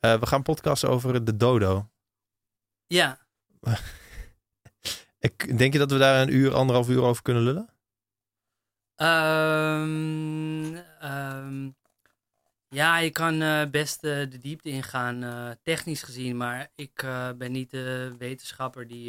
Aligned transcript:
Eh, 0.00 0.20
we 0.20 0.26
gaan 0.26 0.42
podcasten 0.42 0.88
over 0.88 1.24
de 1.24 1.36
dodo. 1.36 1.90
Ja. 2.86 3.26
Ik, 5.18 5.58
denk 5.58 5.72
je 5.72 5.78
dat 5.78 5.90
we 5.90 5.98
daar 5.98 6.22
een 6.22 6.34
uur, 6.34 6.54
anderhalf 6.54 6.88
uur 6.88 7.02
over 7.02 7.22
kunnen 7.22 7.42
lullen? 7.42 7.68
Ehm, 8.94 10.74
ehm, 11.00 11.70
ja, 12.68 12.98
je 12.98 13.10
kan 13.10 13.42
eh, 13.42 13.70
best 13.70 14.04
eh, 14.04 14.30
de 14.30 14.38
diepte 14.38 14.68
ingaan, 14.68 15.56
technisch 15.62 16.02
gezien. 16.02 16.36
Maar 16.36 16.72
ik 16.74 17.06
ben 17.36 17.52
niet 17.52 17.70
de 17.70 18.14
wetenschapper 18.18 18.86
die, 18.86 19.04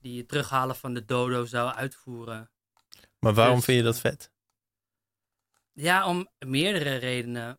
die 0.00 0.18
het 0.18 0.28
terughalen 0.28 0.76
van 0.76 0.94
de 0.94 1.04
dodo 1.04 1.44
zou 1.44 1.74
uitvoeren. 1.74 2.50
Maar 3.18 3.34
waarom 3.34 3.56
Dus, 3.56 3.64
vind 3.64 3.78
je 3.78 3.84
dat 3.84 4.00
vet? 4.00 4.30
Ja, 5.72 6.06
om 6.06 6.28
meerdere 6.38 6.96
redenen. 6.96 7.58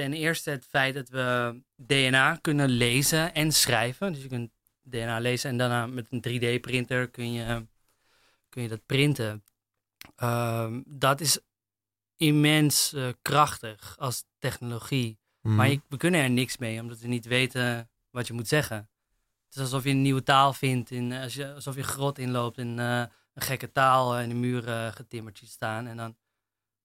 Ten 0.00 0.12
eerste 0.12 0.50
het 0.50 0.64
feit 0.66 0.94
dat 0.94 1.08
we 1.08 1.60
DNA 1.76 2.36
kunnen 2.36 2.68
lezen 2.68 3.34
en 3.34 3.52
schrijven. 3.52 4.12
Dus 4.12 4.22
je 4.22 4.28
kunt 4.28 4.50
DNA 4.82 5.18
lezen 5.18 5.50
en 5.50 5.56
daarna 5.56 5.86
met 5.86 6.06
een 6.10 6.20
3D-printer 6.20 7.08
kun 7.10 7.32
je, 7.32 7.66
kun 8.48 8.62
je 8.62 8.68
dat 8.68 8.86
printen. 8.86 9.44
Ehm, 10.16 10.82
dat 10.86 11.20
is 11.20 11.38
immens 12.16 12.92
eh, 12.92 13.08
krachtig 13.22 13.96
als 13.98 14.24
technologie. 14.38 15.18
Mhm. 15.40 15.54
Maar 15.54 15.68
je- 15.70 15.80
we 15.88 15.96
kunnen 15.96 16.20
er 16.20 16.30
niks 16.30 16.56
mee, 16.58 16.80
omdat 16.80 16.98
we 17.00 17.08
niet 17.08 17.26
weten 17.26 17.90
wat 18.10 18.26
je 18.26 18.32
moet 18.32 18.48
zeggen. 18.48 18.76
Het 19.44 19.54
is 19.54 19.60
alsof 19.60 19.84
je 19.84 19.90
een 19.90 20.02
nieuwe 20.02 20.22
taal 20.22 20.52
vindt, 20.52 20.90
in, 20.90 21.12
eh, 21.12 21.22
als 21.22 21.34
je, 21.34 21.54
alsof 21.54 21.76
je 21.76 21.82
grot 21.82 22.18
inloopt 22.18 22.58
en 22.58 22.78
eh, 22.78 22.98
een 23.34 23.42
gekke 23.42 23.72
taal 23.72 24.18
in 24.20 24.28
de 24.28 24.34
muur 24.34 24.68
eh, 24.68 24.92
getimmerd 24.92 25.42
staan. 25.44 25.86
En 25.86 25.96
dan 25.96 26.16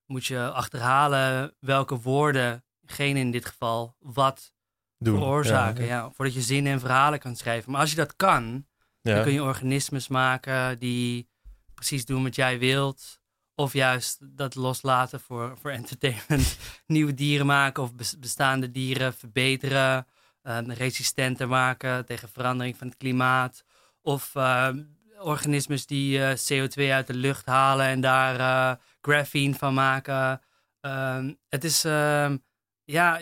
moet 0.05 0.25
je 0.25 0.51
achterhalen 0.51 1.55
welke 1.59 1.99
woorden, 1.99 2.63
geen 2.85 3.17
in 3.17 3.31
dit 3.31 3.45
geval, 3.45 3.95
wat 3.99 4.53
Doen. 4.97 5.17
veroorzaken. 5.17 5.83
Ja, 5.85 5.89
Ja, 5.95 6.11
voordat 6.11 6.33
je 6.35 6.41
zinnen 6.41 6.71
en 6.73 6.79
verhalen 6.79 7.19
kan 7.19 7.35
schrijven. 7.35 7.71
Maar 7.71 7.81
als 7.81 7.89
je 7.89 7.95
dat 7.95 8.15
kan, 8.15 8.65
dan 9.01 9.23
kun 9.23 9.33
je 9.33 9.43
organismes 9.43 10.07
maken 10.07 10.79
die 10.79 11.29
precies 11.73 12.05
doen 12.05 12.23
wat 12.23 12.35
jij 12.35 12.59
wilt. 12.59 13.19
Of 13.55 13.73
juist 13.73 14.17
dat 14.37 14.55
loslaten 14.55 15.19
voor, 15.19 15.57
voor 15.61 15.71
entertainment. 15.71 16.57
Nieuwe 16.87 17.13
dieren 17.13 17.45
maken 17.45 17.83
of 17.83 17.95
bes- 17.95 18.19
bestaande 18.19 18.71
dieren 18.71 19.13
verbeteren. 19.13 20.07
eh, 20.41 20.57
resistenter 20.67 21.47
maken 21.47 22.05
tegen 22.05 22.29
verandering 22.29 22.77
van 22.77 22.87
het 22.87 22.97
klimaat. 22.97 23.63
Of 24.01 24.35
eh, 24.35 24.69
organismes 25.19 25.85
die 25.85 26.23
eh, 26.25 26.35
CO2 26.37 26.91
uit 26.91 27.07
de 27.07 27.13
lucht 27.13 27.45
halen 27.45 27.85
en 27.85 28.01
daar 28.01 28.39
eh 28.39 28.77
graphene 29.01 29.53
van 29.55 29.73
maken. 29.73 30.41
Ehm, 30.81 31.33
het 31.49 31.63
is, 31.63 31.85
ehm, 31.85 32.37
ja, 32.85 33.21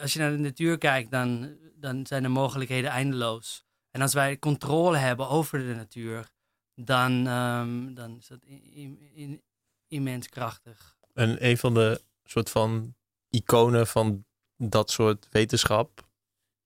als 0.00 0.12
je 0.12 0.18
naar 0.18 0.30
de 0.30 0.36
natuur 0.38 0.78
kijkt, 0.78 1.10
dan, 1.10 1.56
dan 1.76 2.06
zijn 2.06 2.22
de 2.22 2.28
mogelijkheden 2.28 2.90
eindeloos. 2.90 3.64
En 3.90 4.00
als 4.00 4.14
wij 4.14 4.38
controle 4.38 4.96
hebben 4.96 5.28
over 5.28 5.58
de 5.58 5.74
natuur, 5.74 6.28
dan, 6.74 7.26
ehm, 7.26 7.94
dan 7.94 8.16
is 8.16 8.26
dat 8.26 8.44
i- 8.46 8.72
i- 8.82 9.22
i- 9.22 9.40
immens 9.88 10.28
krachtig. 10.28 10.96
En 11.14 11.46
een 11.46 11.58
van 11.58 11.74
de 11.74 12.02
soort 12.24 12.50
van 12.50 12.94
iconen 13.30 13.86
van 13.86 14.24
dat 14.56 14.90
soort 14.90 15.28
wetenschap 15.30 16.08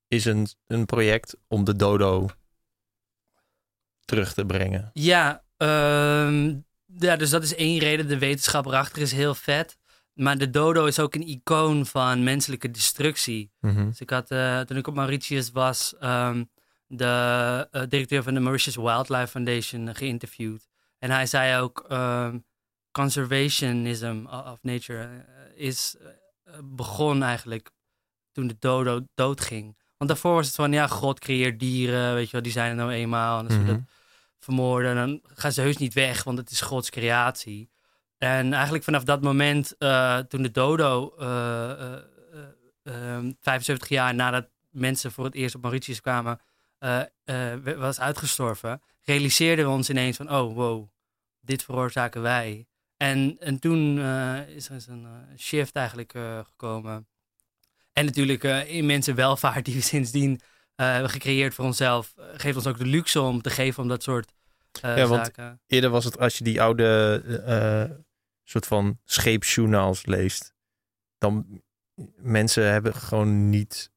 is 0.07 0.25
een, 0.25 0.47
een 0.67 0.87
project 0.87 1.37
om 1.47 1.65
de 1.65 1.77
dodo 1.77 2.29
terug 4.05 4.35
te 4.35 4.45
brengen. 4.47 4.91
Ja, 4.93 5.45
ehm, 5.57 6.57
ja, 6.99 7.17
dus 7.17 7.31
dat 7.31 7.43
is 7.43 7.55
één 7.55 7.79
reden. 7.79 8.09
De 8.09 8.19
wetenschap 8.19 8.67
erachter 8.67 9.03
is 9.03 9.13
heel 9.13 9.35
vet. 9.35 9.79
Maar 10.19 10.39
de 10.39 10.51
dodo 10.51 10.85
is 10.87 10.99
ook 11.01 11.15
een 11.15 11.29
icoon 11.29 11.87
van 11.87 12.23
menselijke 12.25 12.71
destructie. 12.71 13.51
Mhm. 13.61 13.87
Dus 13.87 14.01
ik 14.01 14.11
had, 14.11 14.31
eh, 14.31 14.61
toen 14.61 14.77
ik 14.77 14.87
op 14.87 14.95
Mauritius 14.95 15.51
was, 15.51 15.95
ehm, 16.01 16.45
de 16.87 17.69
eh, 17.71 17.83
directeur 17.89 18.23
van 18.23 18.35
de 18.35 18.41
Mauritius 18.41 18.77
Wildlife 18.77 19.27
Foundation 19.27 19.95
geïnterviewd. 19.95 20.69
En 20.99 21.11
hij 21.11 21.27
zei 21.27 21.61
ook, 21.61 21.85
ehm, 21.89 22.39
conservationism 22.93 24.25
of 24.27 24.59
nature 24.63 25.03
eh, 25.03 25.67
is 25.67 25.97
begon 26.65 27.23
eigenlijk 27.23 27.71
toen 28.33 28.47
de 28.47 28.57
dodo 28.59 29.01
doodging. 29.15 29.77
Want 29.97 30.11
daarvoor 30.11 30.35
was 30.35 30.47
het 30.47 30.55
van, 30.55 30.73
ja, 30.73 30.87
God 30.87 31.19
creëert 31.19 31.61
dieren, 31.61 32.15
weet 32.15 32.27
je 32.27 32.33
wel, 32.33 32.43
die 32.43 32.53
zijn 32.53 32.71
er 32.71 32.77
nou 32.77 32.91
eenmaal. 32.91 33.39
En 33.39 33.45
als 33.45 33.55
we 33.55 33.61
Mhm. 33.61 33.69
dat 33.73 33.81
vermoorden, 34.39 34.95
dan 34.95 35.21
gaan 35.25 35.53
ze 35.53 35.61
heus 35.61 35.77
niet 35.77 35.95
weg, 35.95 36.25
want 36.25 36.39
het 36.39 36.51
is 36.51 36.61
Gods 36.61 36.91
creatie. 36.91 37.71
En 38.19 38.53
eigenlijk 38.53 38.85
vanaf 38.85 39.05
dat 39.05 39.23
moment, 39.23 39.77
eh, 39.79 40.19
toen 40.19 40.43
de 40.43 40.51
dodo, 40.51 41.15
eh, 41.19 41.71
eh, 41.71 41.93
eh, 41.93 43.15
ehm, 43.15 43.33
75 43.41 43.89
jaar 43.89 44.15
nadat 44.15 44.49
mensen 44.71 45.13
voor 45.13 45.25
het 45.25 45.35
eerst 45.35 45.55
op 45.55 45.63
Mauritius 45.63 46.01
kwamen, 46.01 46.41
was 47.77 48.01
uitgestorven, 48.01 48.83
realiseerden 49.03 49.65
we 49.65 49.71
ons 49.71 49.91
ineens 49.91 50.17
van, 50.17 50.31
oh 50.33 50.55
wow, 50.55 50.89
dit 51.41 51.63
veroorzaken 51.63 52.23
wij. 52.23 52.67
En, 52.97 53.37
en 53.41 53.59
toen 53.59 53.99
is 54.47 54.67
er 54.69 54.75
eens 54.75 54.87
een 54.87 55.07
shift 55.37 55.75
eigenlijk 55.75 56.13
gekomen. 56.47 57.09
En 57.93 58.05
natuurlijk 58.05 58.43
immense 58.69 59.15
welvaart 59.15 59.65
die 59.65 59.75
we 59.75 59.81
sindsdien 59.95 60.41
hebben 60.75 61.11
gecreëerd 61.11 61.55
voor 61.55 61.65
onszelf, 61.65 62.15
geeft 62.17 62.57
ons 62.57 62.67
ook 62.67 62.79
de 62.79 62.87
luxe 62.87 63.21
om 63.21 63.43
te 63.43 63.51
geven 63.51 63.83
om 63.83 63.89
dat 63.89 64.03
soort 64.03 64.33
Ja, 64.83 65.07
want- 65.07 65.25
zaken. 65.25 65.61
Eerder 65.67 65.91
was 65.91 66.05
het 66.05 66.19
als 66.19 66.39
je 66.39 66.45
die 66.45 66.63
oude 66.63 68.05
soort 68.51 68.67
van 68.67 68.99
scheepsjournaals 69.05 70.07
leest, 70.07 70.55
dan 71.19 71.63
mensen 72.17 72.71
hebben 72.71 72.95
gewoon 72.95 73.51
niet, 73.51 73.91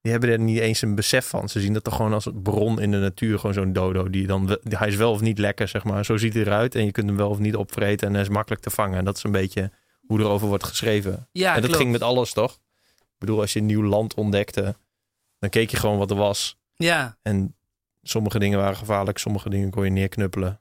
die 0.00 0.12
hebben 0.12 0.30
er 0.30 0.38
niet 0.38 0.58
eens 0.58 0.82
een 0.82 0.94
besef 0.94 1.28
van. 1.28 1.48
Ze 1.48 1.60
zien 1.60 1.72
dat 1.72 1.84
toch 1.84 1.96
gewoon 1.96 2.12
als 2.12 2.26
een 2.26 2.42
bron 2.42 2.80
in 2.80 2.90
de 2.90 2.98
natuur, 2.98 3.38
gewoon 3.38 3.54
zo'n 3.54 3.72
dodo 3.72 4.10
die 4.10 4.26
dan, 4.26 4.58
hij 4.68 4.88
is 4.88 4.96
wel 4.96 5.10
of 5.10 5.20
niet 5.20 5.38
lekker, 5.38 5.68
zeg 5.68 5.84
maar. 5.84 6.04
Zo 6.04 6.16
ziet 6.16 6.34
hij 6.34 6.42
eruit 6.42 6.74
en 6.74 6.84
je 6.84 6.92
kunt 6.92 7.08
hem 7.08 7.16
wel 7.16 7.28
of 7.28 7.38
niet 7.38 7.56
opvreten 7.56 8.06
en 8.06 8.12
hij 8.12 8.22
is 8.22 8.28
makkelijk 8.28 8.62
te 8.62 8.70
vangen. 8.70 8.98
En 8.98 9.04
dat 9.04 9.16
is 9.16 9.22
een 9.22 9.30
beetje 9.30 9.70
hoe 10.06 10.20
erover 10.20 10.48
wordt 10.48 10.64
geschreven. 10.64 11.28
Ja, 11.32 11.48
en 11.48 11.54
dat 11.54 11.64
klopt. 11.64 11.76
ging 11.76 11.92
met 11.92 12.02
alles, 12.02 12.32
toch? 12.32 12.52
Ik 12.98 13.18
bedoel, 13.18 13.40
als 13.40 13.52
je 13.52 13.58
een 13.58 13.66
nieuw 13.66 13.84
land 13.84 14.14
ontdekte, 14.14 14.76
dan 15.38 15.50
keek 15.50 15.70
je 15.70 15.76
gewoon 15.76 15.98
wat 15.98 16.10
er 16.10 16.16
was. 16.16 16.58
Ja. 16.74 17.18
En 17.22 17.56
sommige 18.02 18.38
dingen 18.38 18.58
waren 18.58 18.76
gevaarlijk, 18.76 19.18
sommige 19.18 19.48
dingen 19.48 19.70
kon 19.70 19.84
je 19.84 19.90
neerknuppelen. 19.90 20.60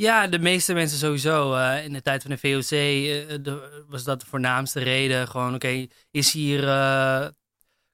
Ja, 0.00 0.26
de 0.26 0.38
meeste 0.38 0.72
mensen 0.74 0.98
sowieso. 0.98 1.54
eh, 1.54 1.84
in 1.84 1.92
de 1.92 2.02
tijd 2.02 2.22
van 2.22 2.30
de 2.30 2.38
VOC 2.38 2.70
eh, 2.70 3.38
de- 3.44 3.84
was 3.88 4.04
dat 4.04 4.20
de 4.20 4.26
voornaamste 4.26 4.80
reden. 4.80 5.28
Gewoon, 5.28 5.54
oké, 5.54 5.86
is 6.10 6.32
hier, 6.32 6.68
eh, 6.68 7.26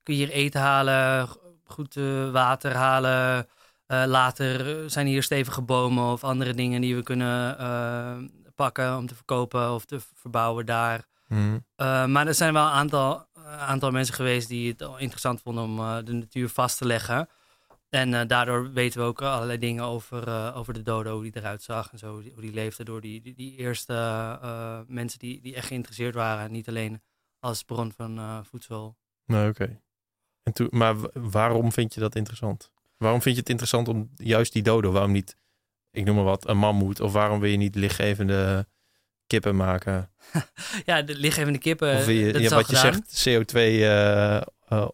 kun 0.02 0.14
je 0.16 0.24
hier 0.26 0.30
eten 0.30 0.60
halen, 0.60 1.28
goed 1.64 1.94
water 2.32 2.74
halen. 2.74 3.46
Later 3.86 4.90
zijn 4.90 5.06
hier 5.06 5.22
stevige 5.22 5.62
bomen 5.62 6.12
of 6.12 6.24
andere 6.24 6.54
dingen 6.54 6.80
die 6.80 6.96
we 6.96 7.02
kunnen 7.02 8.30
pakken 8.54 8.96
om 8.96 9.06
te 9.06 9.14
verkopen 9.14 9.72
of 9.72 9.84
te 9.84 9.98
verbouwen 10.14 10.66
daar. 10.66 11.04
Mhm. 11.28 11.58
Maar 12.12 12.26
er 12.26 12.34
zijn 12.34 12.52
wel 12.52 12.64
een 12.64 12.70
aantal, 12.72 13.26
aantal 13.58 13.90
mensen 13.90 14.14
geweest 14.14 14.48
die 14.48 14.70
het 14.70 14.82
al 14.82 14.98
interessant 14.98 15.40
vonden 15.42 15.64
om 15.64 16.04
de 16.04 16.12
natuur 16.12 16.48
vast 16.48 16.78
te 16.78 16.86
leggen. 16.86 17.28
En 17.88 18.14
eh, 18.14 18.26
daardoor 18.26 18.72
weten 18.72 19.00
we 19.00 19.06
ook 19.06 19.22
allerlei 19.22 19.58
dingen 19.58 19.84
over, 19.84 20.28
eh, 20.28 20.56
over 20.56 20.74
de 20.74 20.82
dodo, 20.82 21.12
hoe 21.12 21.22
die 21.22 21.36
eruit 21.36 21.62
zag 21.62 21.92
en 21.92 21.98
zo, 21.98 22.12
hoe 22.12 22.22
die, 22.22 22.32
hoe 22.32 22.42
die 22.42 22.52
leefde 22.52 22.84
door 22.84 23.00
die, 23.00 23.20
die, 23.20 23.34
die 23.34 23.56
eerste 23.56 23.92
eh, 24.42 24.80
mensen 24.86 25.18
die, 25.18 25.40
die 25.40 25.54
echt 25.54 25.66
geïnteresseerd 25.66 26.14
waren. 26.14 26.52
Niet 26.52 26.68
alleen 26.68 27.02
als 27.38 27.62
bron 27.62 27.92
van 27.92 28.44
voedsel. 28.44 28.96
Nou, 29.24 29.48
oké. 29.48 29.80
En 30.42 30.52
toen, 30.52 30.68
maar 30.70 30.96
waarom 31.12 31.72
vind 31.72 31.94
je 31.94 32.00
dat 32.00 32.14
interessant? 32.14 32.70
Waarom 32.96 33.22
vind 33.22 33.34
je 33.34 33.40
het 33.40 33.50
interessant 33.50 33.88
om 33.88 34.10
juist 34.16 34.52
die 34.52 34.62
dodo? 34.62 34.92
Waarom 34.92 35.12
niet, 35.12 35.36
ik 35.90 36.04
noem 36.04 36.14
maar 36.14 36.24
wat, 36.24 36.48
een 36.48 36.58
mammoet? 36.58 37.00
Of 37.00 37.12
waarom 37.12 37.40
wil 37.40 37.50
je 37.50 37.56
niet 37.56 37.74
lichtgevende 37.74 38.66
kippen 39.26 39.56
maken? 39.56 40.10
Ja, 40.84 41.02
de 41.02 41.16
lichtgevende 41.16 41.58
kippen, 41.58 41.96
of 41.96 42.06
je, 42.06 42.32
dat 42.32 42.40
ja, 42.40 42.46
is 42.46 42.52
wat 42.52 42.70
je 42.70 42.76
zegt, 42.76 43.28
CO2 43.28 43.54
eh, 43.54 44.36
eh, 44.36 44.88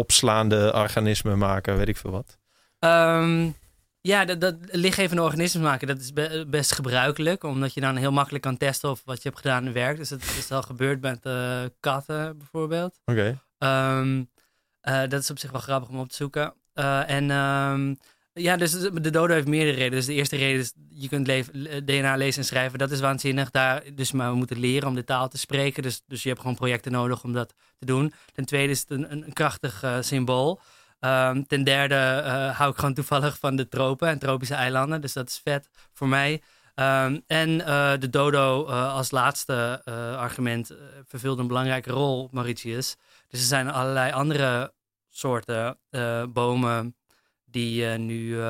opslaande 0.00 0.72
organismen 0.74 1.38
maken, 1.38 1.76
weet 1.76 1.88
ik 1.88 1.96
veel 1.96 2.10
wat. 2.10 2.38
Ehm, 2.78 3.50
ja, 4.00 4.24
dat, 4.24 4.40
dat 4.40 4.54
lichtgevende 4.60 5.22
organismen 5.22 5.62
maken, 5.62 5.86
dat 5.86 5.98
is 6.00 6.12
be- 6.12 6.46
best 6.48 6.72
gebruikelijk. 6.72 7.44
Omdat 7.44 7.74
je 7.74 7.80
dan 7.80 7.96
heel 7.96 8.12
makkelijk 8.12 8.42
kan 8.42 8.56
testen 8.56 8.90
of 8.90 9.02
wat 9.04 9.22
je 9.22 9.28
hebt 9.28 9.40
gedaan 9.40 9.72
werkt. 9.72 9.98
Dus 9.98 10.08
dat 10.08 10.22
is 10.22 10.50
al 10.50 10.62
gebeurd 10.62 11.00
met 11.00 11.26
eh, 11.26 11.62
katten 11.80 12.38
bijvoorbeeld. 12.38 13.00
Oké. 13.04 13.38
Ehm, 13.58 14.22
eh, 14.80 15.00
dat 15.08 15.20
is 15.20 15.30
op 15.30 15.38
zich 15.38 15.50
wel 15.50 15.60
grappig 15.60 15.88
om 15.88 15.98
op 15.98 16.08
te 16.08 16.14
zoeken. 16.16 16.54
Eh, 16.72 17.10
en 17.10 17.30
ehm, 17.30 17.94
ja, 18.42 18.56
dus 18.56 18.70
de 18.80 19.10
dodo 19.10 19.34
heeft 19.34 19.46
meerdere 19.46 19.76
redenen. 19.76 19.98
Dus 19.98 20.06
de 20.06 20.14
eerste 20.14 20.36
reden 20.36 20.60
is, 20.60 20.72
je 20.88 21.08
kunt 21.08 21.26
DNA 21.86 22.16
lezen 22.16 22.40
en 22.40 22.46
schrijven. 22.46 22.78
Dat 22.78 22.90
is 22.90 23.00
waanzinnig. 23.00 23.50
Daar, 23.50 23.82
dus 23.94 24.12
maar 24.12 24.30
we 24.30 24.36
moeten 24.36 24.58
leren 24.58 24.88
om 24.88 24.94
de 24.94 25.04
taal 25.04 25.28
te 25.28 25.38
spreken. 25.38 25.82
Dus, 25.82 26.02
dus 26.06 26.22
je 26.22 26.28
hebt 26.28 26.40
gewoon 26.40 26.56
projecten 26.56 26.92
nodig 26.92 27.24
om 27.24 27.32
dat 27.32 27.54
te 27.78 27.86
doen. 27.86 28.12
Ten 28.32 28.44
tweede 28.44 28.72
is 28.72 28.80
het 28.80 28.90
een, 28.90 29.12
een, 29.12 29.32
krachtig 29.32 29.82
eh, 29.82 29.96
symbool. 30.00 30.60
Ehm, 31.00 31.42
ten 31.42 31.64
derde 31.64 31.94
eh, 31.94 32.58
hou 32.58 32.70
ik 32.70 32.78
gewoon 32.78 32.94
toevallig 32.94 33.38
van 33.38 33.56
de 33.56 33.68
tropen 33.68 34.08
en 34.08 34.18
tropische 34.18 34.54
eilanden. 34.54 35.00
Dus 35.00 35.12
dat 35.12 35.28
is 35.28 35.40
vet 35.44 35.68
voor 35.92 36.08
mij. 36.08 36.42
Ehm, 36.74 37.18
en 37.26 37.66
eh, 37.66 37.92
de 37.98 38.10
dodo 38.10 38.64
als 38.64 39.10
laatste 39.10 39.82
argument 40.18 40.74
vervulde 41.06 41.42
een 41.42 41.48
belangrijke 41.48 41.90
rol 41.90 42.22
op 42.22 42.32
Mauritius. 42.32 42.96
Dus 43.28 43.40
er 43.40 43.46
zijn 43.46 43.70
allerlei 43.70 44.12
andere 44.12 44.72
soorten 45.08 45.78
bomen 46.32 46.94
die 47.50 47.84
nu 47.86 48.40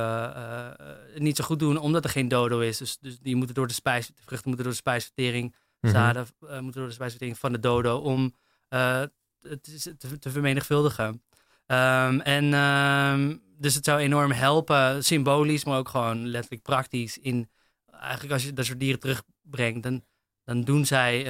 niet 1.16 1.36
zo 1.36 1.44
goed 1.44 1.58
doen 1.58 1.76
omdat 1.76 2.04
er 2.04 2.10
geen 2.10 2.28
dodo 2.28 2.60
is. 2.60 2.78
Dus, 2.78 2.98
dus 3.00 3.18
die 3.18 3.36
moeten 3.36 3.54
door 3.54 3.66
de 3.66 3.72
spijs, 3.72 4.06
de 4.06 4.12
vruchten 4.24 4.48
moeten 4.48 4.64
door 4.64 4.74
de 4.74 4.80
spijsvertering, 4.80 5.54
Mhm. 5.80 5.92
zaden 5.92 6.26
moeten 6.40 6.80
door 6.80 6.86
de 6.88 6.94
spijsvertering 6.94 7.38
van 7.38 7.52
de 7.52 7.60
dodo 7.60 7.98
om 7.98 8.34
het 8.68 9.62
te, 9.98 10.18
te, 10.18 10.30
vermenigvuldigen. 10.30 11.22
Um, 11.66 12.20
en 12.20 12.54
um, 12.54 13.42
dus 13.58 13.74
het 13.74 13.84
zou 13.84 14.00
enorm 14.00 14.30
helpen, 14.30 15.04
symbolisch, 15.04 15.64
maar 15.64 15.78
ook 15.78 15.88
gewoon 15.88 16.26
letterlijk 16.26 16.62
praktisch 16.62 17.18
in 17.18 17.50
eigenlijk 17.90 18.32
als 18.32 18.44
je 18.44 18.52
dat 18.52 18.64
soort 18.64 18.80
dieren 18.80 19.00
terugbrengt, 19.00 19.82
dan, 19.82 20.04
dan 20.44 20.60
doen 20.60 20.86
zij 20.86 21.26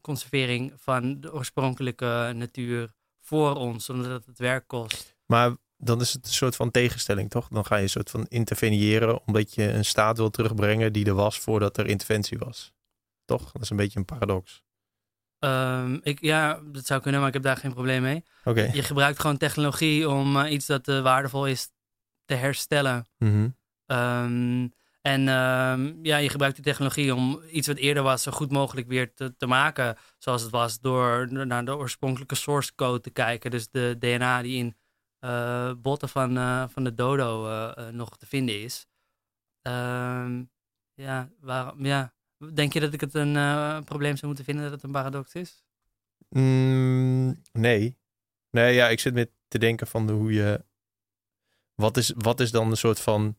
conservering 0.00 0.72
van 0.76 1.20
de 1.20 1.32
oorspronkelijke 1.32 2.32
natuur 2.34 2.92
voor 3.20 3.54
ons, 3.54 3.90
omdat 3.90 4.26
het 4.26 4.38
werk 4.38 4.68
kost. 4.68 5.16
Maar 5.26 5.56
dan 5.84 6.00
is 6.00 6.12
het 6.12 6.26
een 6.26 6.32
soort 6.32 6.56
van 6.56 6.70
tegenstelling, 6.70 7.30
toch? 7.30 7.48
Dan 7.48 7.64
ga 7.64 7.76
je 7.76 7.82
een 7.82 7.88
soort 7.88 8.10
van 8.10 8.26
interveneren 8.28 9.26
omdat 9.26 9.54
je 9.54 9.72
een 9.72 9.84
staat 9.84 10.16
wil 10.16 10.30
terugbrengen 10.30 10.92
die 10.92 11.06
er 11.06 11.14
was 11.14 11.38
voordat 11.38 11.76
er 11.76 11.86
interventie 11.86 12.38
was. 12.38 12.72
Toch? 13.24 13.52
Dat 13.52 13.62
is 13.62 13.70
een 13.70 13.76
beetje 13.76 13.98
een 13.98 14.04
paradox. 14.04 14.62
Um, 15.38 16.00
ik, 16.02 16.20
ja, 16.20 16.60
dat 16.64 16.86
zou 16.86 17.00
kunnen, 17.00 17.20
maar 17.20 17.28
ik 17.28 17.34
heb 17.34 17.42
daar 17.42 17.56
geen 17.56 17.72
probleem 17.72 18.02
mee. 18.02 18.24
Okay. 18.44 18.70
Je 18.72 18.82
gebruikt 18.82 19.20
gewoon 19.20 19.36
technologie 19.36 20.08
om 20.08 20.36
uh, 20.36 20.52
iets 20.52 20.66
dat 20.66 20.88
uh, 20.88 21.02
waardevol 21.02 21.46
is 21.46 21.70
te 22.24 22.34
herstellen. 22.34 23.06
Mm 23.18 23.30
-hmm. 23.30 23.56
um, 23.96 24.72
en 25.00 25.28
um, 25.28 25.98
ja, 26.02 26.16
je 26.16 26.28
gebruikt 26.28 26.54
die 26.54 26.64
technologie 26.64 27.14
om 27.14 27.42
iets 27.50 27.66
wat 27.66 27.76
eerder 27.76 28.02
was 28.02 28.22
zo 28.22 28.32
goed 28.32 28.50
mogelijk 28.50 28.88
weer 28.88 29.14
te, 29.14 29.36
te 29.36 29.46
maken. 29.46 29.96
Zoals 30.18 30.42
het 30.42 30.50
was 30.50 30.80
door 30.80 31.46
naar 31.46 31.64
de 31.64 31.76
oorspronkelijke 31.76 32.34
source 32.34 32.74
code 32.74 33.00
te 33.00 33.10
kijken. 33.10 33.50
Dus 33.50 33.68
de 33.70 33.96
DNA 33.98 34.42
die 34.42 34.56
in 34.56 34.76
uh, 35.24 35.72
botten 35.74 36.08
van, 36.08 36.36
uh, 36.36 36.68
van 36.68 36.84
de 36.84 36.94
dodo 36.94 37.48
uh, 37.48 37.88
nog 37.88 38.16
te 38.16 38.26
vinden 38.26 38.62
is. 38.62 38.86
Um, 39.62 40.50
ja, 40.94 41.30
waarom, 41.40 41.84
ja, 41.84 42.14
denk 42.52 42.72
je 42.72 42.80
dat 42.80 42.92
ik 42.92 43.00
het 43.00 43.14
een 43.14 43.84
probleem 43.84 44.14
zou 44.14 44.26
moeten 44.26 44.44
vinden 44.44 44.64
dat 44.64 44.72
het 44.72 44.82
een 44.82 44.90
paradox 44.90 45.34
is? 45.34 45.64
Mm, 46.28 47.42
nee. 47.52 47.98
Nee, 48.50 48.74
ja, 48.74 48.88
ik 48.88 49.00
zit 49.00 49.14
met 49.14 49.30
te 49.48 49.58
denken 49.58 49.86
van 49.86 50.06
de, 50.06 50.12
hoe 50.12 50.32
je... 50.32 50.64
Wat 51.74 51.96
is, 51.96 52.12
wat 52.16 52.40
is 52.40 52.50
dan 52.50 52.70
een 52.70 52.76
soort 52.76 53.00
van 53.00 53.36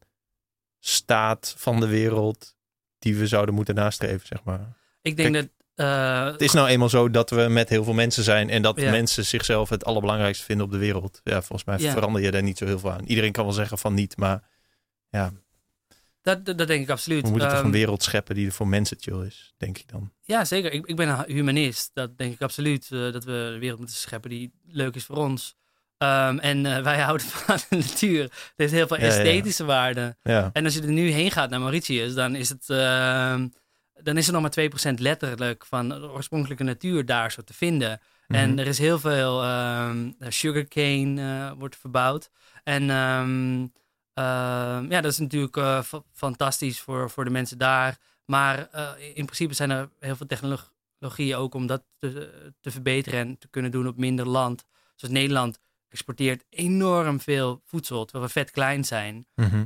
staat 0.79 1.55
van 1.57 1.79
de 1.79 1.87
wereld 1.87 2.55
die 2.99 3.15
we 3.15 3.27
zouden 3.27 3.55
moeten 3.55 3.75
nastreven, 3.75 4.27
zeg 4.27 4.43
maar. 4.43 4.77
Ik 5.01 5.15
denk 5.15 5.33
Kijk, 5.33 5.43
dat. 5.43 5.54
Uh, 5.75 6.25
Het 6.25 6.41
is 6.41 6.51
nou 6.51 6.67
eenmaal 6.67 6.89
zo 6.89 7.09
dat 7.09 7.29
we 7.29 7.41
met 7.41 7.69
heel 7.69 7.83
veel 7.83 7.93
mensen 7.93 8.23
zijn 8.23 8.49
en 8.49 8.61
dat 8.61 8.79
Ja. 8.81 8.91
mensen 8.91 9.25
zichzelf 9.25 9.69
het 9.69 9.85
allerbelangrijkste 9.85 10.45
vinden 10.45 10.65
op 10.65 10.71
de 10.71 10.77
wereld. 10.77 11.21
Ja, 11.23 11.41
volgens 11.41 11.63
mij 11.63 11.77
Ja. 11.79 11.91
verander 11.91 12.21
je 12.21 12.31
daar 12.31 12.43
niet 12.43 12.57
zo 12.57 12.65
heel 12.65 12.79
veel 12.79 12.91
aan. 12.91 13.05
Iedereen 13.05 13.31
kan 13.31 13.43
wel 13.45 13.53
zeggen 13.53 13.77
van 13.77 13.93
niet, 13.93 14.17
maar 14.17 14.43
ja, 15.09 15.31
dat, 16.21 16.45
dat, 16.45 16.57
dat 16.57 16.67
denk 16.67 16.83
ik 16.83 16.89
absoluut. 16.89 17.21
we 17.23 17.29
moeten 17.29 17.47
toch 17.47 17.57
Ehm, 17.57 17.65
een 17.67 17.71
wereld 17.73 18.03
scheppen 18.03 18.35
die 18.35 18.45
er 18.45 18.51
voor 18.51 18.67
mensen 18.67 18.97
chill 18.99 19.25
is, 19.25 19.53
denk 19.57 19.77
ik 19.77 19.87
dan. 19.91 20.11
Ja, 20.21 20.45
zeker. 20.45 20.71
Ik, 20.71 20.85
ik 20.85 20.95
ben 20.95 21.07
een 21.09 21.23
humanist. 21.27 21.91
Dat 21.93 22.17
denk 22.17 22.33
ik 22.33 22.41
absoluut. 22.41 22.87
eh, 22.91 23.11
dat 23.11 23.23
we 23.23 23.31
een 23.31 23.59
wereld 23.59 23.79
moeten 23.79 23.95
scheppen 23.97 24.29
die 24.29 24.53
leuk 24.67 24.95
is 24.95 25.03
voor 25.05 25.17
ons. 25.17 25.55
Ehm, 25.97 26.37
en 26.37 26.65
eh, 26.65 26.83
wij 26.83 26.99
houden 27.07 27.27
van 27.27 27.57
de 27.69 27.75
natuur. 27.75 28.23
Het 28.23 28.53
heeft 28.55 28.71
heel 28.73 28.87
veel 28.87 28.97
Ja, 28.97 29.03
ja, 29.03 29.09
esthetische 29.09 29.63
waarde. 29.65 30.17
En 30.53 30.63
als 30.65 30.73
je 30.73 30.81
er 30.81 30.91
nu 30.91 31.09
heen 31.09 31.31
gaat 31.31 31.49
naar 31.49 31.59
Mauritius, 31.59 32.13
dan 32.13 32.35
is 32.35 32.49
het. 32.49 32.65
Dan 34.03 34.17
is 34.17 34.27
er 34.27 34.33
nog 34.33 34.41
maar 34.41 34.51
2% 34.51 34.99
letterlijk 34.99 35.65
van 35.65 35.89
de 35.89 36.11
oorspronkelijke 36.11 36.63
natuur 36.63 37.05
daar 37.05 37.31
zo 37.31 37.41
te 37.41 37.53
vinden. 37.53 37.99
En 38.27 38.49
Mhm. 38.49 38.59
er 38.59 38.67
is 38.67 38.77
heel 38.77 38.99
veel 38.99 39.43
ehm 39.43 40.11
sugarcane 40.19 41.21
eh, 41.21 41.51
wordt 41.57 41.75
verbouwd. 41.77 42.29
En 42.63 42.89
ehm, 42.89 43.67
ehm, 44.13 44.91
ja, 44.91 45.01
dat 45.01 45.11
is 45.11 45.17
natuurlijk 45.17 45.57
eh, 45.57 45.81
fa- 45.81 46.03
fantastisch 46.13 46.79
voor, 46.79 47.09
voor 47.09 47.23
de 47.23 47.29
mensen 47.29 47.57
daar. 47.57 47.97
Maar 48.25 48.67
eh, 48.71 48.89
in 49.13 49.25
principe 49.25 49.53
zijn 49.53 49.69
er 49.69 49.89
heel 49.99 50.15
veel 50.15 50.25
technologieën 50.27 51.35
ook 51.35 51.53
om 51.53 51.67
dat 51.67 51.83
te, 51.99 52.31
te 52.61 52.71
verbeteren 52.71 53.19
en 53.19 53.37
te 53.37 53.47
kunnen 53.47 53.71
doen 53.71 53.87
op 53.87 53.97
minder 53.97 54.27
land. 54.27 54.65
Zoals 54.95 55.13
Nederland 55.13 55.59
exporteert 55.89 56.43
enorm 56.49 57.19
veel 57.19 57.61
voedsel, 57.65 58.03
terwijl 58.05 58.25
we 58.25 58.31
vet 58.31 58.51
klein 58.51 58.83
zijn. 58.85 59.27
Mhm. 59.35 59.65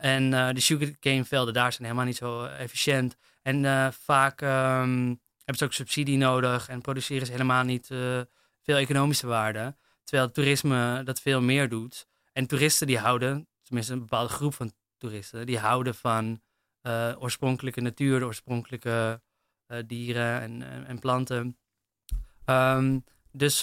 En 0.00 0.34
eh, 0.34 0.48
de 0.54 0.60
sugarcane 0.60 1.24
velden 1.24 1.54
daar 1.54 1.72
zijn 1.72 1.84
helemaal 1.84 2.06
niet 2.06 2.16
zo 2.16 2.44
efficiënt. 2.44 3.16
En 3.48 3.64
eh, 3.64 3.88
vaak 3.90 4.42
ehm, 4.42 5.06
hebben 5.36 5.56
ze 5.56 5.64
ook 5.64 5.72
subsidie 5.72 6.16
nodig 6.16 6.68
en 6.68 6.80
produceren 6.80 7.26
ze 7.26 7.32
helemaal 7.32 7.64
niet 7.64 7.90
eh, 7.90 8.20
veel 8.62 8.76
economische 8.76 9.26
waarde. 9.26 9.76
Terwijl 10.04 10.26
het 10.26 10.34
toerisme 10.34 11.02
dat 11.04 11.20
veel 11.20 11.40
meer 11.40 11.68
doet. 11.68 12.06
En 12.32 12.46
toeristen 12.46 12.86
die 12.86 12.98
houden, 12.98 13.48
tenminste 13.62 13.92
een 13.92 13.98
bepaalde 13.98 14.32
groep 14.32 14.54
van 14.54 14.72
toeristen, 14.96 15.46
die 15.46 15.58
houden 15.58 15.94
van 15.94 16.40
eh, 16.80 17.14
oorspronkelijke 17.18 17.80
natuur, 17.80 18.18
de 18.18 18.24
oorspronkelijke 18.24 19.22
dieren 19.86 20.40
en, 20.40 20.62
en, 20.62 20.86
en 20.86 20.98
planten. 20.98 21.58
Ehm, 22.44 22.98
dus, 23.32 23.60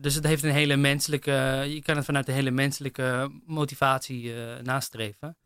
dus 0.00 0.14
het 0.14 0.24
heeft 0.24 0.42
een 0.42 0.50
hele 0.50 0.76
menselijke, 0.76 1.64
je 1.68 1.82
kan 1.82 1.96
het 1.96 2.04
vanuit 2.04 2.28
een 2.28 2.34
hele 2.34 2.50
menselijke 2.50 3.40
motivatie 3.46 4.34
nastreven. 4.62 5.36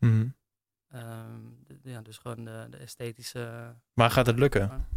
D- 0.87 1.56
ja, 1.87 2.01
dus 2.01 2.17
gewoon 2.17 2.45
de, 2.45 2.67
de 2.69 2.77
esthetische. 2.77 3.73
Maar 3.93 4.11
gaat 4.11 4.25
het 4.25 4.39
lukken 4.39 4.87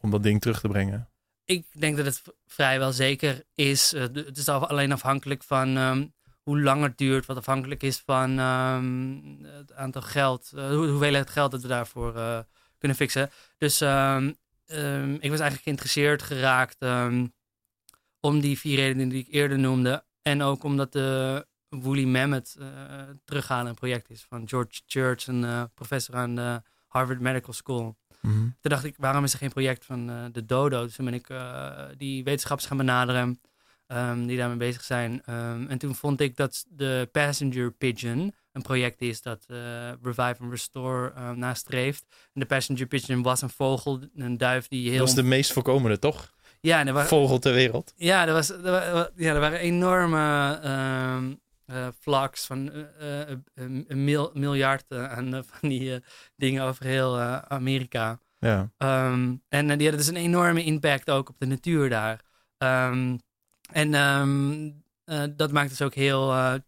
om 0.00 0.10
dat 0.10 0.22
ding 0.22 0.40
terug 0.40 0.60
te 0.60 0.68
brengen? 0.68 1.08
Ik 1.44 1.66
denk 1.80 1.96
dat 1.96 2.06
het 2.06 2.22
vrijwel 2.46 2.92
zeker 2.92 3.42
is. 3.54 3.92
Eh, 3.92 4.02
het 4.02 4.36
is 4.36 4.48
al- 4.48 4.68
alleen 4.68 4.92
afhankelijk 4.92 5.42
van 5.42 5.76
ehm, 5.76 6.06
hoe 6.42 6.60
lang 6.60 6.82
het 6.82 6.98
duurt, 6.98 7.26
wat 7.26 7.36
afhankelijk 7.36 7.82
is 7.82 7.98
van 7.98 8.38
ehm, 8.38 9.44
het 9.44 9.72
aantal 9.72 10.02
geld, 10.02 10.52
eh, 10.54 10.68
hoe, 10.68 10.88
hoeveelheid 10.88 11.30
geld 11.30 11.50
dat 11.50 11.62
we 11.62 11.68
daarvoor 11.68 12.16
eh, 12.16 12.38
kunnen 12.78 12.96
fixen. 12.96 13.30
Dus 13.58 13.80
ehm, 13.80 14.32
ik 15.14 15.30
was 15.30 15.40
eigenlijk 15.40 15.62
geïnteresseerd 15.62 16.22
geraakt 16.22 16.76
om 18.20 18.40
die 18.40 18.58
vier 18.58 18.76
redenen 18.76 19.08
die 19.08 19.20
ik 19.20 19.32
eerder 19.34 19.58
noemde. 19.58 20.04
En 20.22 20.42
ook 20.42 20.64
omdat 20.64 20.92
de 20.92 21.46
Woolly 21.82 22.04
Mammoth 22.04 22.56
eh 22.58 22.66
terughalen 23.24 23.74
project 23.74 24.10
is 24.10 24.26
van 24.28 24.48
George 24.48 24.80
Church, 24.86 25.26
een 25.26 25.44
eh, 25.44 25.62
professor 25.74 26.14
aan 26.14 26.34
de 26.34 26.62
Harvard 26.88 27.20
Medical 27.20 27.52
School. 27.52 27.96
Mhm. 28.20 28.32
Toen 28.34 28.52
dacht 28.60 28.84
ik, 28.84 28.94
waarom 28.98 29.24
is 29.24 29.32
er 29.32 29.38
geen 29.38 29.52
project 29.52 29.84
van 29.84 30.10
eh, 30.10 30.16
de 30.32 30.44
dodo? 30.44 30.82
Dus 30.82 30.94
toen 30.94 31.04
ben 31.04 31.14
ik 31.14 31.26
die 31.98 32.24
wetenschappers 32.24 32.68
gaan 32.68 32.76
benaderen 32.76 33.40
ehm, 33.86 34.26
die 34.26 34.36
daarmee 34.36 34.56
bezig 34.56 34.82
zijn. 34.84 35.22
Ehm, 35.24 35.66
en 35.68 35.78
toen 35.78 35.94
vond 35.94 36.20
ik 36.20 36.36
dat 36.36 36.64
de 36.68 37.08
Passenger 37.12 37.70
Pigeon 37.72 38.34
een 38.52 38.62
project 38.62 39.00
is 39.00 39.22
dat 39.22 39.44
Revive 40.02 40.36
and 40.40 40.50
Restore 40.50 41.10
eh, 41.12 41.30
nastreeft. 41.30 42.04
En 42.32 42.40
de 42.40 42.46
Passenger 42.46 42.86
Pigeon 42.86 43.22
was 43.22 43.42
een 43.42 43.50
vogel, 43.50 44.00
een 44.16 44.36
duif 44.36 44.68
die 44.68 44.88
heel... 44.90 44.98
Dat 44.98 45.08
is 45.08 45.14
de 45.14 45.22
meest 45.22 45.52
voorkomende, 45.52 45.98
toch? 45.98 46.32
Ja, 46.60 46.86
er 46.86 47.06
Vogel 47.06 47.38
ter 47.38 47.52
wereld. 47.52 47.92
ja, 47.96 48.26
er, 48.26 48.32
was, 48.32 48.50
er, 48.50 48.62
wa- 48.62 49.10
ja, 49.16 49.34
er 49.34 49.40
waren 49.40 49.58
enorme 49.58 50.58
eh, 51.66 51.88
vlaks 51.98 52.46
van 52.46 52.72
eh, 52.72 53.28
een 53.54 53.84
een 53.88 54.04
mil- 54.04 54.30
miljard 54.34 54.84
aan 54.94 55.44
van 55.46 55.68
die 55.68 56.00
dingen 56.36 56.62
over 56.62 56.84
heel 56.84 57.20
Amerika. 57.48 58.18
Ja. 58.38 58.70
Ehm, 58.78 59.34
en 59.48 59.66
die 59.66 59.88
hadden 59.88 59.96
dus 59.96 60.06
een 60.06 60.16
enorme 60.16 60.64
impact 60.64 61.10
ook 61.10 61.28
op 61.28 61.38
de 61.38 61.46
natuur 61.46 61.88
daar. 61.88 62.20
Ehm, 62.58 63.16
en 63.72 63.94
ehm, 63.94 64.70
eh, 65.04 65.24
dat 65.36 65.52
maakt 65.52 65.70
het 65.70 65.82
ook 65.82 65.94
heel 65.94 66.58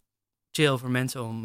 chill 0.51 0.77
voor 0.77 0.91
mensen 0.91 1.23
om 1.23 1.41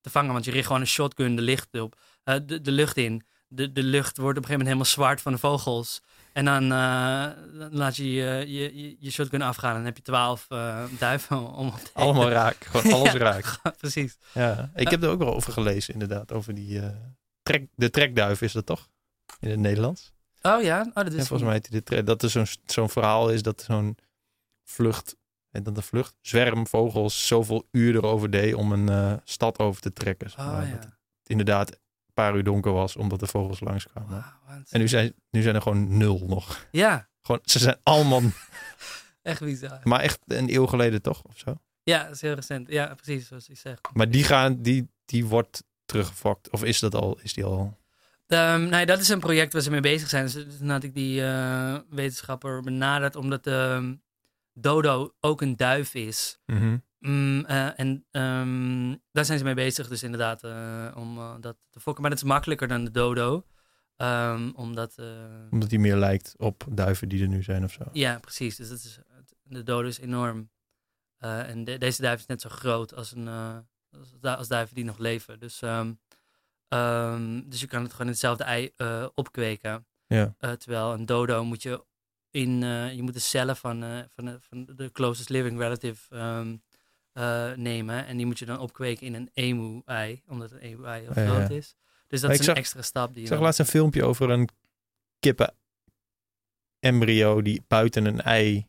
te 0.00 0.10
vangen. 0.10 0.32
Want 0.32 0.44
je 0.44 0.50
richt 0.50 0.66
gewoon 0.66 0.80
een 0.80 0.86
shotgun 0.86 1.36
de, 1.36 1.42
licht 1.42 1.80
op, 1.80 1.98
de, 2.22 2.60
de 2.60 2.72
lucht 2.72 2.96
in. 2.96 3.26
De, 3.48 3.72
de 3.72 3.82
lucht 3.82 4.16
wordt 4.16 4.38
op 4.38 4.44
een 4.44 4.50
gegeven 4.50 4.66
moment 4.66 4.66
helemaal 4.66 4.84
zwart 4.84 5.20
van 5.20 5.32
de 5.32 5.38
vogels. 5.38 6.02
En 6.32 6.44
dan, 6.44 6.62
eh, 6.62 7.58
dan 7.58 7.68
laat 7.76 7.96
je 7.96 8.12
je, 8.12 8.44
je, 8.52 8.96
je- 8.98 9.10
shotgun 9.10 9.42
afgaan. 9.42 9.70
En 9.70 9.76
dan 9.76 9.84
heb 9.84 9.96
je 9.96 10.02
twaalf 10.02 10.46
eh, 10.48 10.84
duiven 10.98 11.52
om 11.52 11.66
op 11.68 11.78
te 11.78 11.90
Allemaal 12.00 12.28
raak. 12.30 12.64
Gewoon 12.64 12.92
alles 13.00 13.12
Ja. 13.12 13.18
raak. 13.18 13.58
Precies. 13.78 14.16
Ja. 14.34 14.70
Ik 14.74 14.88
heb 14.88 15.02
er 15.02 15.08
ook 15.08 15.18
wel 15.18 15.34
over 15.34 15.52
gelezen, 15.52 15.92
inderdaad. 15.92 16.32
Over 16.32 16.54
die 16.54 16.80
eh, 16.80 16.88
trek, 17.42 17.68
de 17.74 17.90
trekduif 17.90 18.42
is 18.42 18.52
dat 18.52 18.66
toch? 18.66 18.88
In 19.40 19.50
het 19.50 19.58
Nederlands. 19.58 20.12
Oh 20.42 20.62
ja, 20.62 20.80
oh, 20.88 20.94
dat 20.94 21.12
is 21.12 21.28
volgens 21.28 21.48
mij 21.48 21.62
heet 21.84 22.06
dat 22.06 22.22
er 22.22 22.30
zo'n 22.30 22.46
zo'n 22.66 22.88
verhaal 22.88 23.30
is 23.30 23.42
dat 23.42 23.62
zo'n 23.62 23.96
vlucht, 24.64 25.16
en 25.50 25.62
dat 25.62 25.74
de 25.74 25.82
vlucht, 25.82 26.16
zwerm 26.20 26.66
vogels 26.66 27.26
zoveel 27.26 27.68
uur 27.70 27.94
erover 27.94 28.30
deed 28.30 28.54
om 28.54 28.72
een 28.72 29.20
stad 29.24 29.58
over 29.58 29.80
te 29.82 29.92
trekken. 29.92 30.30
zeg 30.30 30.38
Oh 30.46 30.58
ja. 30.68 30.74
Dat 30.76 30.88
inderdaad 31.26 31.78
paar 32.14 32.36
uur 32.36 32.44
donker 32.44 32.72
was 32.72 32.96
omdat 32.96 33.20
de 33.20 33.26
vogels 33.26 33.60
langskwamen. 33.60 34.24
Wat- 34.46 34.70
En 34.70 34.80
nu 34.80 34.88
zijn, 34.88 35.14
nu 35.30 35.42
zijn 35.42 35.54
er 35.54 35.62
gewoon 35.62 35.96
nul 35.96 36.24
nog. 36.26 36.66
Ja, 36.70 37.08
Gewoon, 37.22 37.40
ze 37.44 37.58
zijn 37.58 37.76
allemaal, 37.82 38.20
echt 39.22 39.40
bizar. 39.40 39.80
maar 39.84 40.00
echt 40.00 40.18
een 40.26 40.54
eeuw 40.54 40.66
geleden 40.66 41.02
toch? 41.02 41.22
Of 41.22 41.38
zo? 41.38 41.54
Ja, 41.82 42.02
dat 42.04 42.14
is 42.14 42.20
heel 42.20 42.34
recent. 42.34 42.68
Ja, 42.68 42.94
precies 42.94 43.26
zoals 43.28 43.46
je 43.46 43.54
zegt. 43.54 43.80
Maar 43.92 44.10
die 44.10 44.24
gaan, 44.24 44.62
die, 44.62 44.88
die 45.04 45.26
wordt 45.26 45.64
teruggefokt. 45.84 46.50
Of 46.50 46.64
is 46.64 46.78
dat 46.80 46.94
al, 46.94 47.18
is 47.22 47.32
die 47.34 47.44
al? 47.44 47.78
Ehm, 48.26 48.68
nee, 48.68 48.86
dat 48.86 49.00
is 49.00 49.08
een 49.08 49.20
project 49.20 49.52
waar 49.52 49.62
ze 49.62 49.70
mee 49.70 49.80
bezig 49.80 50.08
zijn. 50.08 50.24
Dus 50.24 50.58
toen 50.58 50.68
had 50.68 50.82
ik 50.82 50.94
die 50.94 51.24
eh, 51.24 51.76
wetenschapper 51.90 52.60
benaderd, 52.62 53.16
omdat 53.16 53.46
ehm, 53.46 53.94
dodo 54.52 55.14
ook 55.20 55.40
een 55.40 55.56
duif 55.56 55.94
is. 55.94 56.38
Mhm. 56.46 56.76
Mm, 57.04 57.44
eh, 57.44 57.78
en 57.80 58.06
ehm, 58.10 58.94
daar 59.12 59.24
zijn 59.24 59.38
ze 59.38 59.44
mee 59.44 59.54
bezig, 59.54 59.88
dus 59.88 60.02
inderdaad, 60.02 60.44
eh, 60.44 60.92
om 60.96 61.18
eh, 61.18 61.34
dat 61.40 61.56
te 61.70 61.80
fokken. 61.80 62.02
Maar 62.02 62.10
dat 62.10 62.22
is 62.22 62.28
makkelijker 62.28 62.68
dan 62.68 62.84
de 62.84 62.90
dodo. 62.90 63.46
Ehm, 63.96 64.50
omdat, 64.54 64.94
Omdat 65.50 65.70
die 65.70 65.78
meer 65.78 65.96
lijkt 65.96 66.34
op 66.38 66.64
duiven 66.70 67.08
die 67.08 67.22
er 67.22 67.28
nu 67.28 67.42
zijn 67.42 67.64
of 67.64 67.72
zo. 67.72 67.82
ja, 67.92 68.18
precies. 68.18 68.56
Dus 68.56 68.68
dat 68.68 68.78
is, 68.78 68.98
de 69.42 69.62
dodo 69.62 69.88
is 69.88 69.98
enorm. 69.98 70.50
En 71.18 71.64
de- 71.64 71.78
deze 71.78 72.02
duif 72.02 72.18
is 72.20 72.26
net 72.26 72.40
zo 72.40 72.48
groot 72.48 72.94
als, 72.94 73.12
een, 73.12 73.28
als, 73.28 74.10
du- 74.20 74.28
als 74.28 74.48
duiven 74.48 74.74
die 74.74 74.84
nog 74.84 74.98
leven. 74.98 75.38
Dus, 75.40 75.62
ehm, 75.62 75.92
dus 77.48 77.60
je 77.60 77.66
kan 77.66 77.82
het 77.82 77.90
gewoon 77.90 78.06
in 78.06 78.12
hetzelfde 78.12 78.44
ei 78.44 78.70
opkweken. 79.14 79.86
Ja. 80.06 80.34
Terwijl 80.38 80.92
een 80.92 81.06
dodo 81.06 81.44
moet 81.44 81.62
je 81.62 81.84
in, 82.30 82.60
je 82.94 83.02
moet 83.02 83.14
de 83.14 83.20
cellen 83.20 83.56
van, 83.56 84.06
van, 84.14 84.36
van 84.40 84.64
de 84.74 84.90
closest 84.92 85.28
living 85.28 85.58
relative 85.58 86.14
eh, 87.12 87.52
nemen. 87.52 88.06
En 88.06 88.16
die 88.16 88.26
moet 88.26 88.38
je 88.38 88.44
dan 88.46 88.58
opkweken 88.58 89.06
in 89.06 89.14
een 89.14 89.30
emu-ei, 89.34 90.22
omdat 90.26 90.50
een 90.50 90.58
emu-ei 90.58 91.02
heel 91.02 91.22
ja, 91.24 91.30
groot 91.30 91.48
ja. 91.48 91.54
is. 91.56 91.76
Dus 92.06 92.20
dat 92.20 92.30
Maar 92.30 92.32
is 92.32 92.38
een 92.38 92.44
zag- 92.44 92.56
extra 92.56 92.82
stap 92.82 93.12
die 93.12 93.20
Ik 93.22 93.26
zag 93.28 93.36
dan- 93.36 93.44
laatst 93.46 93.60
een 93.60 93.66
filmpje 93.66 94.04
over 94.04 94.30
een 94.30 94.48
kippen 95.20 95.54
embryo 96.80 97.42
die 97.42 97.64
buiten 97.68 98.04
een 98.04 98.20
ei 98.20 98.66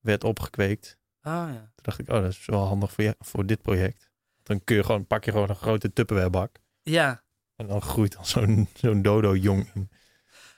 werd 0.00 0.24
opgekweekt. 0.24 0.96
Oh 1.22 1.32
ja. 1.32 1.52
Toen 1.74 1.82
dacht 1.84 1.98
ik, 1.98 2.08
oh, 2.08 2.20
dat 2.22 2.30
is 2.30 2.46
wel 2.46 2.66
handig 2.66 2.92
voor, 2.92 3.04
je, 3.04 3.16
voor 3.18 3.46
dit 3.46 3.62
project. 3.62 4.10
Dan 4.42 4.64
kun 4.64 4.76
je 4.76 4.84
gewoon, 4.84 5.06
pak 5.06 5.24
je 5.24 5.30
gewoon 5.30 5.48
een 5.48 5.56
grote 5.56 5.92
tupperwarebak. 5.92 6.56
Ja, 6.82 7.22
En 7.56 7.66
dan 7.66 7.82
groeit 7.82 8.12
dan 8.12 8.26
zo'n 8.26 8.68
zo'n 8.74 9.02
dodo-jong 9.02 9.70
in. 9.74 9.90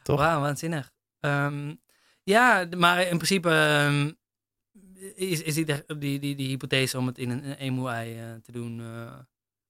Toch? 0.03 0.19
wauw, 0.19 0.41
waanzinnig. 0.41 0.93
Ehm, 1.21 1.75
ja, 2.23 2.69
maar 2.77 3.01
in 3.03 3.17
principe 3.17 3.51
ehm, 3.51 4.11
is, 5.15 5.43
is 5.43 5.55
die, 5.55 5.65
die, 5.99 6.19
die, 6.19 6.35
die 6.35 6.49
hypothese 6.49 6.99
om 6.99 7.07
het 7.07 7.19
in 7.19 7.31
een, 7.31 7.55
emu-ei 7.55 8.19
eh, 8.19 8.25
te 8.43 8.53
doen 8.53 8.81
eh, 8.81 9.13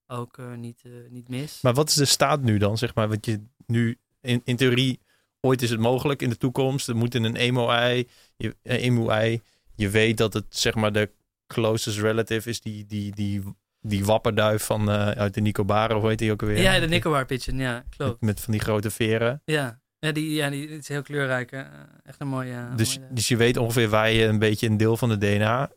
ook 0.06 0.38
eh, 0.38 0.52
niet, 0.54 0.82
niet 1.08 1.28
mis. 1.28 1.58
Maar 1.62 1.74
wat 1.74 1.88
is 1.88 1.94
de 1.94 2.04
staat 2.04 2.42
nu 2.42 2.58
dan, 2.58 2.78
zeg 2.78 2.94
maar? 2.94 3.08
Want 3.08 3.26
je 3.26 3.40
nu, 3.66 3.98
in, 4.20 4.40
in 4.44 4.56
theorie, 4.56 5.00
ooit 5.40 5.62
is 5.62 5.70
het 5.70 5.80
mogelijk 5.80 6.22
in 6.22 6.28
de 6.28 6.36
toekomst. 6.36 6.88
Er 6.88 6.96
moet 6.96 7.14
in 7.14 7.24
een 7.24 7.36
emo-ei, 7.36 8.08
je, 8.36 8.56
emu-ei. 8.62 9.40
Je 9.74 9.90
weet 9.90 10.16
dat 10.16 10.32
het, 10.32 10.44
zeg 10.48 10.74
maar, 10.74 10.92
de 10.92 11.10
closest 11.46 11.98
relative 11.98 12.48
is 12.48 12.60
die, 12.60 12.86
die, 12.86 13.14
die, 13.14 13.42
die 13.80 14.04
wapperduif 14.04 14.64
van, 14.64 14.90
uit 14.90 15.34
de 15.34 15.40
Nicobaren, 15.40 15.96
hoe 15.96 16.08
heet 16.08 16.18
die 16.18 16.32
ook 16.32 16.42
alweer? 16.42 16.60
ja, 16.60 16.80
de 16.80 16.88
Nicobar 16.88 17.26
Pigeon, 17.26 17.58
ja, 17.58 17.84
klopt. 17.96 18.20
Met, 18.20 18.20
met 18.20 18.40
van 18.40 18.52
die 18.52 18.60
grote 18.62 18.90
veren. 18.90 19.42
Ja, 19.44 19.81
ja, 20.02 20.12
die, 20.12 20.32
ja 20.34 20.50
die, 20.50 20.68
is 20.68 20.88
heel 20.88 21.02
kleurrijk. 21.02 21.52
eh, 21.52 21.66
echt 22.02 22.20
een 22.20 22.28
mooie... 22.28 22.68
Dus, 22.76 22.98
mooie- 22.98 23.12
dus 23.12 23.28
je 23.28 23.36
weet 23.36 23.56
ongeveer 23.56 23.88
waar 23.88 24.10
je 24.10 24.24
een 24.24 24.38
beetje 24.38 24.66
een 24.66 24.76
deel 24.76 24.96
van 24.96 25.08
de 25.08 25.18
DNA 25.18 25.70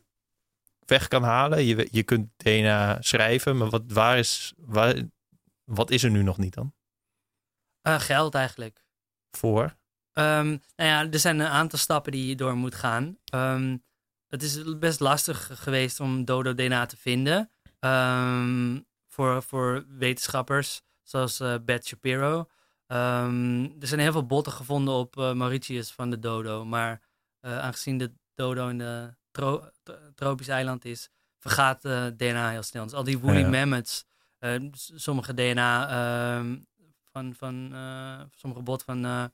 weg 0.86 1.08
kan 1.08 1.22
halen. 1.22 1.64
Je, 1.64 1.88
je 1.90 2.02
kunt 2.02 2.28
DNA 2.36 2.96
schrijven, 3.00 3.56
maar 3.56 3.68
wat, 3.70 3.82
waar 3.86 4.18
is, 4.18 4.52
waar, 4.56 4.94
wat 5.64 5.90
is 5.90 6.02
er 6.02 6.10
nu 6.10 6.22
nog 6.22 6.38
niet 6.38 6.54
dan? 6.54 6.74
Eh, 7.80 8.00
geld 8.00 8.34
eigenlijk. 8.34 8.84
Voor? 9.30 9.76
Ehm, 10.12 10.46
nou 10.76 10.90
ja, 10.90 11.10
er 11.10 11.18
zijn 11.18 11.38
een 11.38 11.46
aantal 11.46 11.78
stappen 11.78 12.12
die 12.12 12.26
je 12.28 12.34
door 12.36 12.54
moet 12.56 12.74
gaan. 12.74 13.18
Ehm, 13.24 13.76
het 14.28 14.42
is 14.42 14.78
best 14.78 15.00
lastig 15.00 15.50
geweest 15.62 16.00
om 16.00 16.24
dodo-DNA 16.24 16.86
te 16.86 16.96
vinden. 16.96 17.50
ehm, 17.78 18.80
voor, 19.08 19.42
voor 19.42 19.84
wetenschappers, 19.88 20.82
zoals 21.02 21.40
eh 21.40 21.54
Beth 21.64 21.86
Shapiro. 21.86 22.48
Ehm, 22.86 23.64
er 23.80 23.86
zijn 23.86 24.00
heel 24.00 24.12
veel 24.12 24.26
botten 24.26 24.52
gevonden 24.52 24.94
op 24.94 25.16
eh, 25.18 25.32
Mauritius 25.32 25.92
van 25.92 26.10
de 26.10 26.18
dodo. 26.18 26.64
Maar 26.64 27.00
eh, 27.40 27.58
aangezien 27.58 27.98
de 27.98 28.12
dodo 28.34 28.68
in 28.68 28.78
de 28.78 29.14
tro 29.30 29.68
tro- 29.82 29.98
tropisch 30.14 30.48
eiland 30.48 30.84
is, 30.84 31.08
vergaat 31.38 31.84
eh, 31.84 32.06
DNA 32.16 32.50
heel 32.50 32.62
snel. 32.62 32.84
Dus 32.84 32.92
al 32.92 33.04
die 33.04 33.18
woolly 33.18 33.38
Ja. 33.40 33.48
mammoths, 33.48 34.04
eh, 34.38 34.54
sommige 34.72 35.34
DNA 35.34 35.88
ehm, 35.88 36.58
van, 37.10 37.34
van 37.34 37.74
sommige 38.34 38.62
bot 38.62 38.82
van 38.82 39.30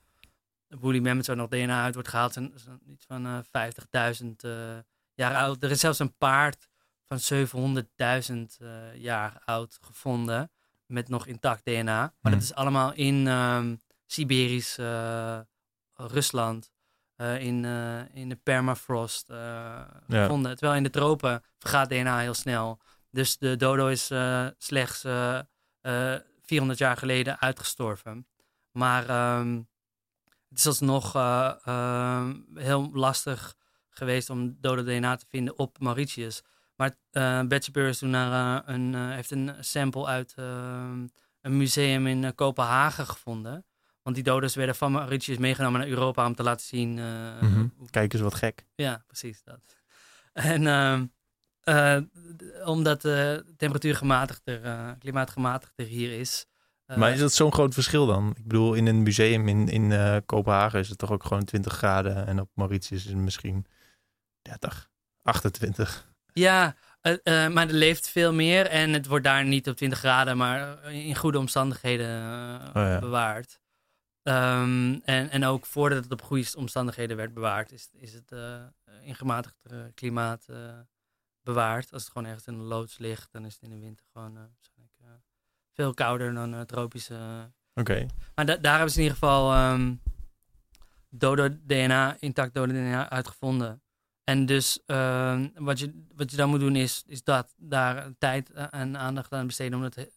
woolly 0.68 0.98
mammoths 0.98 1.26
waar 1.28 1.36
nog 1.36 1.48
DNA 1.48 1.84
uit 1.84 1.94
wordt 1.94 2.08
gehaald, 2.08 2.32
zijn, 2.32 2.52
zijn 2.54 2.80
iets 2.90 3.04
van 3.06 3.26
eh 3.26 3.38
50.000 4.22 4.26
eh, 4.44 4.78
jaar 5.14 5.34
oud. 5.36 5.62
Er 5.62 5.70
is 5.70 5.80
zelfs 5.80 5.98
een 5.98 6.16
paard 6.16 6.68
van 7.04 7.18
700.000 7.18 8.56
eh, 8.58 8.94
jaar 8.96 9.42
oud 9.44 9.78
gevonden 9.80 10.50
met 10.92 11.08
nog 11.08 11.26
intact 11.26 11.64
DNA. 11.64 11.82
Maar 12.00 12.12
Hmm. 12.20 12.30
dat 12.32 12.42
is 12.42 12.54
allemaal 12.54 12.92
in 12.92 13.26
ehm, 13.26 13.76
Siberisch 14.06 14.78
eh, 14.78 15.40
Rusland, 15.94 16.70
eh, 17.16 17.40
in, 17.40 17.64
eh, 17.64 18.14
in 18.14 18.28
de 18.28 18.36
permafrost 18.36 19.26
gevonden. 20.08 20.56
Terwijl 20.56 20.74
in 20.76 20.82
de 20.82 20.90
tropen 20.90 21.42
vergaat 21.58 21.88
DNA 21.88 22.18
heel 22.18 22.34
snel. 22.34 22.80
Dus 23.10 23.38
de 23.38 23.56
dodo 23.56 23.86
is 23.86 24.10
slechts 24.58 25.04
eh, 25.04 25.38
eh, 25.80 26.20
400 26.42 26.78
jaar 26.78 26.96
geleden 26.96 27.40
uitgestorven. 27.40 28.26
Maar 28.70 29.08
ehm, 29.08 29.56
het 30.48 30.58
is 30.58 30.66
alsnog 30.66 31.14
eh, 31.14 31.52
ehm, 31.64 32.34
heel 32.54 32.90
lastig 32.92 33.54
geweest 33.90 34.30
om 34.30 34.56
dode 34.60 34.82
DNA 34.84 35.16
te 35.16 35.26
vinden 35.28 35.58
op 35.58 35.78
Mauritius. 35.78 36.42
Maar 36.82 36.94
uh, 37.42 37.46
Betsy 37.48 37.70
Burr 37.70 37.88
is 37.88 37.98
toen 37.98 38.10
naar, 38.10 38.62
eh, 38.66 38.74
een, 38.74 38.94
eh, 38.94 39.10
heeft 39.10 39.30
een 39.30 39.50
sample 39.60 40.06
uit 40.06 40.32
ehm, 40.36 41.06
een 41.40 41.56
museum 41.56 42.06
in 42.06 42.24
eh, 42.24 42.30
Kopenhagen 42.34 43.06
gevonden. 43.06 43.64
Want 44.02 44.16
die 44.16 44.24
dodos 44.24 44.54
werden 44.54 44.74
van 44.74 44.92
Mauritius 44.92 45.38
meegenomen 45.38 45.80
naar 45.80 45.88
Europa 45.88 46.26
om 46.26 46.34
te 46.34 46.42
laten 46.42 46.66
zien. 46.66 46.98
eh, 46.98 47.40
Mhm. 47.40 47.66
hoe- 47.76 47.90
Kijk 47.90 48.12
eens 48.12 48.22
wat 48.22 48.34
gek. 48.34 48.66
ja, 48.74 49.02
precies 49.06 49.42
dat. 49.44 49.60
En 50.32 50.66
ehm, 50.66 51.06
eh, 51.60 52.00
omdat 52.68 53.02
de 53.02 53.44
temperatuur 53.56 53.96
gematigder, 53.96 54.62
eh, 54.64 54.90
klimaatgematigder 54.98 55.86
hier 55.86 56.18
is. 56.20 56.46
eh, 56.86 56.96
maar 56.96 57.12
is 57.12 57.18
dat 57.20 57.32
zo'n 57.32 57.52
groot 57.52 57.74
verschil 57.74 58.06
dan? 58.06 58.30
Ik 58.36 58.46
bedoel, 58.46 58.74
in 58.74 58.86
een 58.86 59.02
museum 59.02 59.48
in, 59.48 59.68
in 59.68 59.92
eh, 59.92 60.16
Kopenhagen 60.26 60.80
is 60.80 60.88
het 60.88 60.98
toch 60.98 61.10
ook 61.12 61.24
gewoon 61.24 61.44
20 61.44 61.72
graden. 61.72 62.26
En 62.26 62.40
op 62.40 62.50
Mauritius 62.54 63.04
is 63.04 63.10
het 63.10 63.20
misschien 63.20 63.66
30, 64.42 64.90
28. 65.22 66.10
Ja, 66.32 66.74
eh, 67.00 67.12
eh, 67.44 67.52
maar 67.52 67.66
er 67.68 67.74
leeft 67.74 68.08
veel 68.08 68.32
meer 68.32 68.66
en 68.66 68.92
het 68.92 69.06
wordt 69.06 69.24
daar 69.24 69.44
niet 69.44 69.68
op 69.68 69.76
20 69.76 69.98
graden, 69.98 70.36
maar 70.36 70.84
in 70.92 71.16
goede 71.16 71.38
omstandigheden 71.38 72.08
eh, 72.08 72.66
Oh 72.68 72.88
ja. 72.88 72.98
bewaard. 72.98 73.60
Ehm, 74.22 74.98
en, 75.04 75.30
en 75.30 75.44
ook 75.44 75.66
voordat 75.66 76.02
het 76.04 76.12
op 76.12 76.22
goede 76.22 76.46
omstandigheden 76.56 77.16
werd 77.16 77.34
bewaard, 77.34 77.72
is, 77.72 77.88
is 77.92 78.12
het 78.12 78.32
eh, 78.32 78.54
in 79.02 79.14
gematigd 79.14 79.56
eh, 79.62 79.78
klimaat 79.94 80.44
eh, 80.48 80.56
bewaard. 81.42 81.92
Als 81.92 82.02
het 82.02 82.12
gewoon 82.12 82.28
echt 82.32 82.46
in 82.46 82.54
een 82.54 82.60
loods 82.62 82.98
ligt, 82.98 83.32
dan 83.32 83.44
is 83.44 83.52
het 83.54 83.62
in 83.62 83.70
de 83.70 83.78
winter 83.78 84.06
gewoon 84.12 84.36
eh, 84.36 84.42
waarschijnlijk, 84.54 84.96
eh, 85.00 85.06
veel 85.74 85.94
kouder 85.94 86.34
dan 86.34 86.54
eh, 86.54 86.60
tropische. 86.60 87.50
Oké. 87.74 88.06
Maar 88.34 88.46
da- 88.46 88.56
daar 88.56 88.72
hebben 88.74 88.90
ze 88.92 88.96
in 88.98 89.02
ieder 89.02 89.18
geval 89.18 89.52
ehm 89.52 89.94
dodo-DNA, 91.08 92.16
intact 92.18 92.54
dodo-DNA 92.54 93.10
uitgevonden. 93.10 93.81
En 94.24 94.46
dus 94.46 94.78
ehm, 94.86 95.48
wat, 95.54 95.78
je, 95.78 96.04
wat 96.14 96.30
je 96.30 96.36
dan 96.36 96.48
moet 96.48 96.60
doen 96.60 96.76
is, 96.76 97.02
is 97.06 97.22
dat 97.24 97.54
daar 97.56 98.08
tijd 98.18 98.50
en 98.50 98.98
aandacht 98.98 99.32
aan 99.32 99.46
besteden. 99.46 99.74
Omdat 99.74 99.94
he- 99.94 100.08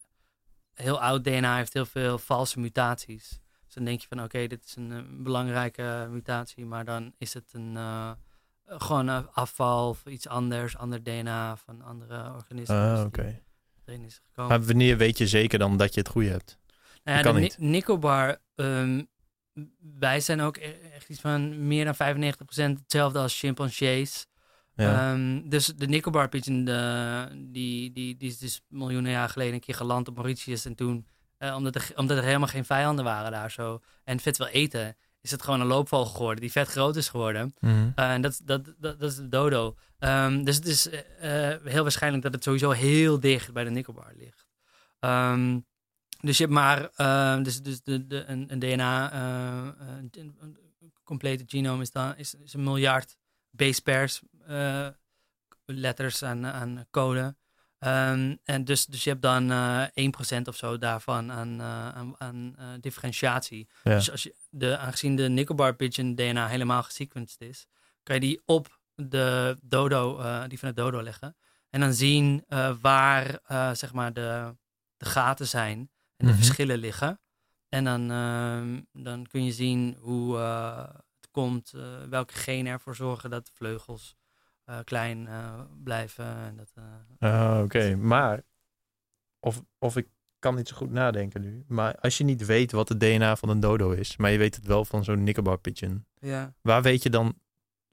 heel 0.73 1.01
oud 1.01 1.23
DNA 1.23 1.55
heeft 1.55 1.73
heel 1.73 1.85
veel 1.85 2.17
valse 2.17 2.59
mutaties. 2.59 3.39
Dus 3.65 3.73
dan 3.73 3.83
denk 3.85 4.01
je 4.01 4.07
van 4.07 4.23
oké, 4.23 4.47
dit 4.47 4.65
is 4.65 4.75
een, 4.75 4.91
eh, 4.91 4.99
belangrijke 5.23 6.07
mutatie. 6.11 6.65
Maar 6.65 6.85
dan 6.85 7.13
is 7.17 7.33
het 7.33 7.49
een, 7.53 7.75
eh, 7.77 8.11
gewoon 8.65 9.07
een 9.07 9.29
afval 9.29 9.89
of 9.89 10.05
iets 10.05 10.27
anders. 10.27 10.77
Ander 10.77 11.03
DNA 11.03 11.55
van 11.57 11.81
andere 11.81 12.33
organismen. 12.33 12.97
Ah, 12.97 13.05
oké. 13.05 13.41
erin 13.85 14.03
is 14.03 14.21
gekomen. 14.25 14.57
Maar 14.57 14.67
wanneer 14.67 14.97
weet 14.97 15.17
je 15.17 15.27
zeker 15.27 15.59
dan 15.59 15.77
dat 15.77 15.93
je 15.93 15.99
het 15.99 16.09
goede 16.09 16.29
hebt? 16.29 16.57
Nou 17.03 17.17
ja, 17.17 17.23
de 17.33 17.39
niet. 17.39 17.57
Ni- 17.57 17.67
Nicobar, 17.69 18.37
ehm, 18.55 19.03
wij 19.99 20.19
zijn 20.19 20.41
ook 20.41 20.57
e- 20.57 20.77
echt 20.93 21.09
iets 21.09 21.19
van 21.19 21.67
meer 21.67 21.85
dan 21.85 21.95
95% 21.95 22.79
hetzelfde 22.79 23.19
als 23.19 23.39
chimpansees. 23.39 24.27
Ja. 24.75 25.11
Ehm, 25.11 25.49
dus 25.49 25.65
de 25.65 25.87
Nicobar 25.87 26.29
pigeon, 26.29 26.65
de, 26.65 27.27
die, 27.51 27.91
die, 27.91 28.17
die 28.17 28.29
is 28.29 28.37
dus 28.37 28.61
miljoenen 28.67 29.11
jaar 29.11 29.29
geleden 29.29 29.53
een 29.53 29.59
keer 29.59 29.75
geland 29.75 30.07
op 30.07 30.15
Mauritius. 30.15 30.65
En 30.65 30.75
toen, 30.75 31.07
eh, 31.37 31.55
omdat, 31.55 31.75
er, 31.75 31.91
omdat 31.95 32.17
er 32.17 32.23
helemaal 32.23 32.47
geen 32.47 32.65
vijanden 32.65 33.05
waren 33.05 33.31
daar 33.31 33.51
zo. 33.51 33.81
En 34.03 34.19
vet 34.19 34.37
wil 34.37 34.47
eten, 34.47 34.95
is 35.25 35.31
het 35.31 35.43
gewoon 35.43 35.61
een 35.61 35.67
loopvogel 35.67 36.13
geworden 36.13 36.41
die 36.41 36.51
vet 36.51 36.67
groot 36.67 36.95
is 36.95 37.09
geworden. 37.09 37.53
Mhm. 37.59 37.89
Eh, 37.95 38.11
en 38.11 38.21
dat, 38.21 38.41
dat, 38.43 38.65
dat, 38.65 38.99
dat 38.99 39.11
is 39.11 39.15
de 39.15 39.27
dodo. 39.27 39.75
Ehm, 39.99 40.43
dus 40.43 40.55
het 40.55 40.65
is 40.65 40.89
eh, 40.89 41.51
eh, 41.51 41.61
heel 41.63 41.81
waarschijnlijk 41.81 42.23
dat 42.23 42.33
het 42.33 42.43
sowieso 42.43 42.71
heel 42.71 43.19
dicht 43.19 43.53
bij 43.53 43.63
de 43.63 43.69
Nicobar 43.69 44.11
ligt. 44.17 44.45
Ehm, 44.99 45.59
dus 46.25 46.37
je 46.37 46.43
hebt 46.43 46.55
maar 46.55 46.89
eh, 46.95 47.43
dus, 47.43 47.61
dus 47.61 47.83
de, 47.83 48.07
de, 48.07 48.23
een, 48.27 48.51
een 48.51 48.59
DNA, 48.59 49.11
eh, 49.11 49.87
een, 49.87 50.37
een 50.39 50.57
complete 51.03 51.43
genome 51.47 51.81
is, 51.81 51.91
dan, 51.91 52.15
is, 52.15 52.33
is 52.33 52.53
een 52.53 52.63
miljard 52.63 53.17
base 53.49 53.81
pairs, 53.81 54.21
eh, 54.47 54.87
letters 55.65 56.23
aan, 56.23 56.45
aan 56.45 56.85
code. 56.91 57.35
Ehm, 57.79 58.35
en 58.43 58.65
dus, 58.65 58.85
dus 58.85 59.03
je 59.03 59.09
hebt 59.09 59.21
dan 59.21 59.51
eh 59.51 59.85
1% 59.93 60.47
of 60.47 60.55
zo 60.55 60.77
daarvan 60.77 61.31
aan, 61.31 61.61
aan, 61.61 62.15
aan 62.17 62.55
differentiatie. 62.79 63.69
Ja. 63.83 63.95
Dus 63.95 64.11
als 64.11 64.23
je 64.23 64.35
de, 64.49 64.77
aangezien 64.77 65.15
de 65.15 65.29
Nickelbar 65.29 65.75
pigeon 65.75 66.15
DNA 66.15 66.47
helemaal 66.47 66.83
gesequenced 66.83 67.41
is, 67.41 67.67
kan 68.03 68.15
je 68.15 68.21
die 68.21 68.41
op 68.45 68.79
de 68.95 69.57
dodo, 69.61 70.21
die 70.47 70.59
van 70.59 70.69
de 70.69 70.75
dodo 70.75 71.03
leggen. 71.03 71.35
En 71.69 71.79
dan 71.79 71.93
zien 71.93 72.45
waar 72.81 73.39
zeg 73.75 73.93
maar 73.93 74.13
de, 74.13 74.55
de 74.97 75.05
gaten 75.05 75.47
zijn 75.47 75.89
en 76.17 76.25
de 76.25 76.31
Mhm. 76.31 76.35
verschillen 76.41 76.77
liggen. 76.77 77.19
En 77.69 77.83
dan, 77.83 78.11
ehm, 78.11 78.81
dan 79.03 79.25
kun 79.27 79.43
je 79.45 79.51
zien 79.51 79.95
hoe 79.99 80.37
eh, 80.37 80.77
het 81.15 81.29
komt, 81.31 81.73
eh, 81.75 82.03
welke 82.09 82.33
genen 82.33 82.71
ervoor 82.71 82.95
zorgen 82.95 83.29
dat 83.29 83.45
de 83.45 83.51
vleugels 83.53 84.15
eh, 84.65 84.79
klein 84.83 85.27
blijven. 85.83 86.25
En 86.25 86.55
dat, 86.57 86.73
Ah, 87.19 87.61
Oké, 87.63 87.95
maar 87.95 88.41
of, 89.39 89.61
of 89.79 89.97
ik 89.97 90.07
kan 90.39 90.55
niet 90.55 90.67
zo 90.67 90.75
goed 90.75 90.91
nadenken 90.91 91.41
nu. 91.41 91.63
Maar 91.67 91.95
als 91.99 92.17
je 92.17 92.23
niet 92.23 92.45
weet 92.45 92.71
wat 92.71 92.89
het 92.89 92.99
DNA 92.99 93.35
van 93.35 93.49
een 93.49 93.59
dodo 93.59 93.91
is, 93.91 94.17
maar 94.17 94.31
je 94.31 94.37
weet 94.37 94.55
het 94.55 94.65
wel 94.65 94.85
van 94.85 95.03
zo'n 95.03 95.23
nickelbar 95.23 95.57
pigeon, 95.57 96.05
ja. 96.19 96.53
waar 96.61 96.81
weet 96.81 97.03
je 97.03 97.09
dan 97.09 97.39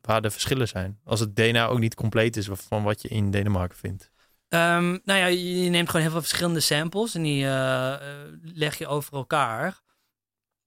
waar 0.00 0.22
de 0.22 0.30
verschillen 0.30 0.68
zijn? 0.68 1.00
Als 1.04 1.20
het 1.20 1.36
DNA 1.36 1.66
ook 1.66 1.78
niet 1.78 1.94
compleet 1.94 2.36
is 2.36 2.48
van 2.52 2.82
wat 2.82 3.02
je 3.02 3.08
in 3.08 3.30
Denemarken 3.30 3.78
vindt. 3.78 4.10
Ehm, 4.52 4.98
nou 5.04 5.18
ja, 5.18 5.26
je 5.26 5.70
neemt 5.70 5.86
gewoon 5.86 6.02
heel 6.02 6.10
veel 6.10 6.20
verschillende 6.20 6.60
samples 6.60 7.14
en 7.14 7.22
die 7.22 7.44
eh, 7.44 7.92
eh, 7.94 8.00
leg 8.42 8.78
je 8.78 8.86
over 8.86 9.12
elkaar. 9.12 9.80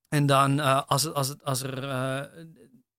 En 0.08 0.26
dan 0.26 0.60
eh, 0.60 0.82
als, 0.88 1.14
als, 1.14 1.42
als 1.44 1.62
er 1.62 1.82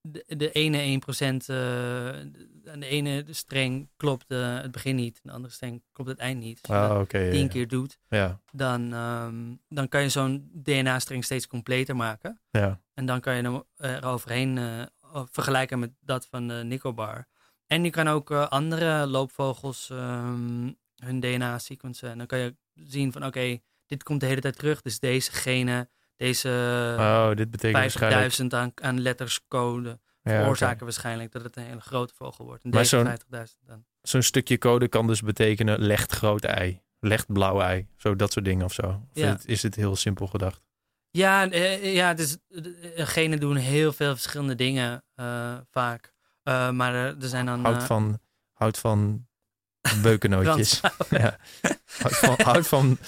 de, 0.00 0.24
de 0.36 0.52
ene 0.52 1.00
1%, 1.00 1.46
eh 1.46 2.72
aan 2.72 2.80
de 2.80 2.86
ene 2.86 3.24
streng 3.30 3.88
klopt 3.96 4.24
het 4.28 4.70
begin 4.70 4.96
niet, 4.96 5.14
en 5.16 5.20
de 5.28 5.32
andere 5.32 5.52
streng 5.54 5.82
klopt 5.92 6.10
het 6.10 6.18
eind 6.18 6.40
niet. 6.40 6.58
Als 6.62 6.76
je 6.76 6.82
Ah, 6.82 7.04
ja, 7.08 7.30
tien 7.30 7.42
ja. 7.42 7.48
keer 7.48 7.68
doet, 7.68 7.98
Ja, 8.08 8.40
dan, 8.52 8.92
ehm, 8.92 9.54
dan 9.68 9.88
kan 9.88 10.02
je 10.02 10.08
zo'n 10.08 10.50
DNA-streng 10.52 11.24
steeds 11.24 11.46
completer 11.46 11.96
maken. 11.96 12.40
ja. 12.50 12.80
En 12.94 13.06
dan 13.06 13.20
kan 13.20 13.34
je 13.36 13.42
hem 13.42 13.62
eroverheen 13.76 14.58
vergelijken 15.30 15.78
met 15.78 15.90
dat 16.00 16.26
van 16.26 16.48
de 16.48 16.54
Nicobar. 16.54 17.26
En 17.66 17.84
je 17.84 17.90
kan 17.90 18.08
ook 18.08 18.30
eh, 18.30 18.46
andere 18.48 19.06
loopvogels 19.06 19.90
ehm, 19.90 20.70
hun 20.96 21.20
DNA 21.20 21.58
sequencen. 21.58 22.10
En 22.10 22.18
dan 22.18 22.26
kan 22.26 22.38
je 22.38 22.56
zien 22.74 23.12
van 23.12 23.24
oké, 23.26 23.58
dit 23.86 24.02
komt 24.02 24.20
de 24.20 24.26
hele 24.26 24.40
tijd 24.40 24.56
terug. 24.58 24.82
Dus 24.82 24.98
deze 24.98 25.32
gene, 25.32 25.88
deze 26.16 26.48
Oh, 26.98 27.30
dit 27.34 27.50
betekent 27.50 27.80
waarschijnlijk... 27.82 28.32
50.000 28.40 28.46
aan, 28.48 28.72
aan 28.74 29.00
letters 29.00 29.40
code 29.48 29.98
Ja, 30.22 30.32
veroorzaken 30.38 30.84
waarschijnlijk 30.84 31.32
dat 31.32 31.42
het 31.42 31.56
een 31.56 31.62
hele 31.64 31.80
grote 31.80 32.14
vogel 32.14 32.44
wordt. 32.44 32.64
En 32.64 32.70
Maar 32.70 32.78
deze 32.78 32.96
zo'n- 32.96 33.06
50.000 33.06 33.66
dan. 33.66 33.84
Zo'n 34.02 34.22
stukje 34.22 34.58
code 34.58 34.88
kan 34.88 35.06
dus 35.06 35.22
betekenen 35.22 35.80
legt 35.80 36.12
groot 36.12 36.44
ei, 36.44 36.80
legt 37.00 37.32
blauw 37.32 37.60
ei, 37.60 37.86
zo 37.96 38.16
dat 38.16 38.32
soort 38.32 38.44
dingen 38.44 38.64
of 38.64 38.72
zo. 38.72 38.82
Of 38.86 38.98
Ja. 39.12 39.38
is 39.44 39.62
het 39.62 39.74
heel 39.74 39.96
simpel 39.96 40.26
gedacht? 40.26 40.60
Ja, 41.10 41.50
eh, 41.50 41.94
ja 41.94 42.14
dus, 42.14 42.36
eh, 42.48 42.62
genen 43.06 43.40
doen 43.40 43.56
heel 43.56 43.92
veel 43.92 44.12
verschillende 44.12 44.54
dingen 44.54 45.04
eh, 45.14 45.56
vaak. 45.70 46.14
Eh, 46.46 46.70
maar 46.70 46.94
er, 46.94 47.16
er 47.20 47.28
zijn 47.28 47.46
dan... 47.46 47.64
Houdt 47.64 47.80
eh, 47.80 47.86
van, 47.86 48.18
houdt 48.52 48.78
van 48.78 49.26
beukennootjes. 50.02 50.80
ja. 51.10 51.36
Houdt 51.98 52.16
van, 52.16 52.34
houdt 52.44 52.68
van 52.68 52.98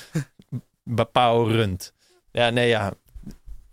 bepaal 0.83 1.51
rund. 1.51 1.93
Ja, 2.31 2.51
nee, 2.51 2.69
ja. 2.69 2.93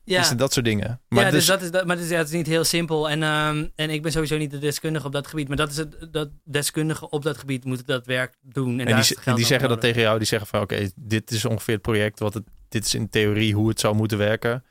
ja. 0.03 0.34
Dat 0.34 0.53
soort 0.53 0.65
dingen. 0.65 1.01
Maar 1.07 1.24
ja, 1.24 1.29
dus, 1.29 1.39
dus, 1.39 1.48
dat 1.48 1.62
is, 1.62 1.72
dat, 1.72 1.86
maar 1.86 1.95
het 1.95 2.05
is, 2.05 2.12
ja, 2.12 2.17
het 2.17 2.27
is 2.27 2.34
niet 2.34 2.48
heel 2.48 2.63
simpel. 2.63 3.10
En, 3.10 3.24
ehm, 3.24 3.67
en 3.75 3.89
ik 3.89 4.01
ben 4.01 4.12
sowieso 4.12 4.38
niet 4.38 4.51
de 4.51 4.57
deskundige 4.57 5.05
op 5.05 5.12
dat 5.12 5.27
gebied. 5.27 5.48
Maar 5.48 5.57
dat 5.57 5.72
is 5.72 5.77
het, 5.77 6.07
dat 6.12 6.29
deskundigen 6.43 7.12
op 7.12 7.24
dat 7.24 7.38
gebied 7.38 7.65
moeten 7.65 7.86
dat 7.86 8.05
werk 8.05 8.36
doen. 8.41 8.79
En, 8.79 8.79
en 8.79 8.95
daar 8.95 9.07
die, 9.07 9.17
en 9.24 9.36
die 9.36 9.45
zeggen 9.45 9.69
dat 9.69 9.81
tegen 9.81 10.01
jou. 10.01 10.17
Die 10.17 10.27
zeggen 10.27 10.48
van 10.48 10.62
oké, 10.62 10.89
dit 10.95 11.31
is 11.31 11.45
ongeveer 11.45 11.74
het 11.74 11.84
project. 11.84 12.19
Wat 12.19 12.34
het, 12.34 12.43
dit 12.69 12.86
is 12.86 12.93
in 12.93 13.10
theorie 13.10 13.53
hoe 13.53 13.69
het 13.69 13.79
zou 13.79 13.95
moeten 13.95 14.17
werken. 14.17 14.63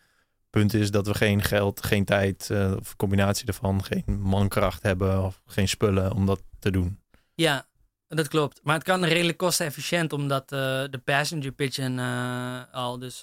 Punt 0.54 0.74
is 0.74 0.90
dat 0.90 1.06
we 1.06 1.14
geen 1.14 1.42
geld, 1.42 1.84
geen 1.84 2.04
tijd 2.04 2.50
eh, 2.50 2.72
of 2.78 2.96
combinatie 2.96 3.44
daarvan, 3.44 3.84
geen 3.84 4.04
mankracht 4.20 4.82
hebben 4.82 5.22
of 5.24 5.40
geen 5.46 5.68
spullen 5.68 6.12
om 6.12 6.26
dat 6.26 6.42
te 6.58 6.70
doen. 6.70 7.00
Ja, 7.34 7.66
dat 8.08 8.28
klopt. 8.28 8.60
Maar 8.62 8.74
het 8.74 8.84
kan 8.84 9.04
redelijk 9.04 9.38
kostenefficiënt, 9.38 10.12
omdat 10.12 10.42
eh, 10.52 10.58
de 10.90 11.00
Passenger 11.04 11.52
Pigeon 11.52 11.98
eh, 11.98 12.60
al 12.72 12.98
dus 12.98 13.22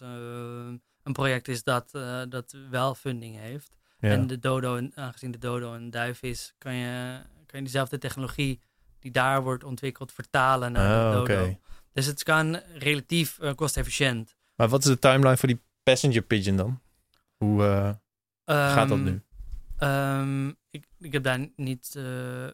een 1.04 1.14
project 1.14 1.48
is 1.48 1.64
dat, 1.64 1.92
dat 2.30 2.56
wel 2.70 2.96
funding 2.96 3.40
heeft. 3.40 3.76
Ja. 4.00 4.10
En 4.10 4.28
de 4.28 4.40
dodo, 4.40 4.76
en- 4.76 4.92
aangezien 4.96 5.32
de 5.32 5.38
dodo 5.38 5.74
een 5.74 5.90
duif 5.92 6.22
is, 6.22 6.54
kan 6.58 6.74
je, 6.74 7.20
kan 7.46 7.60
je 7.60 7.66
diezelfde 7.66 7.98
technologie 7.98 8.60
die 9.00 9.12
daar 9.12 9.44
wordt 9.44 9.64
ontwikkeld 9.64 10.12
vertalen 10.12 10.72
naar 10.72 11.06
Ah, 11.06 11.12
de 11.14 11.20
oké. 11.20 11.36
dodo. 11.36 11.60
Dus 11.94 12.06
het 12.06 12.24
kan 12.24 12.60
relatief 12.78 13.38
kostenefficiënt. 13.56 14.36
Maar 14.56 14.68
wat 14.70 14.80
is 14.84 14.90
de 14.90 15.00
timeline 15.00 15.38
voor 15.38 15.48
die 15.48 15.62
passenger 15.84 16.22
pigeon 16.22 16.56
dan? 16.56 16.82
Hoe 17.44 17.64
eh, 18.46 18.72
gaat 18.74 18.90
dat 18.90 18.98
Ehm, 18.98 19.04
nu? 19.04 19.22
ehm, 19.78 20.48
ik, 20.70 20.86
ik 21.00 21.14
heb 21.14 21.24
daar 21.24 21.48
niet. 21.56 21.94
eh, 21.98 22.48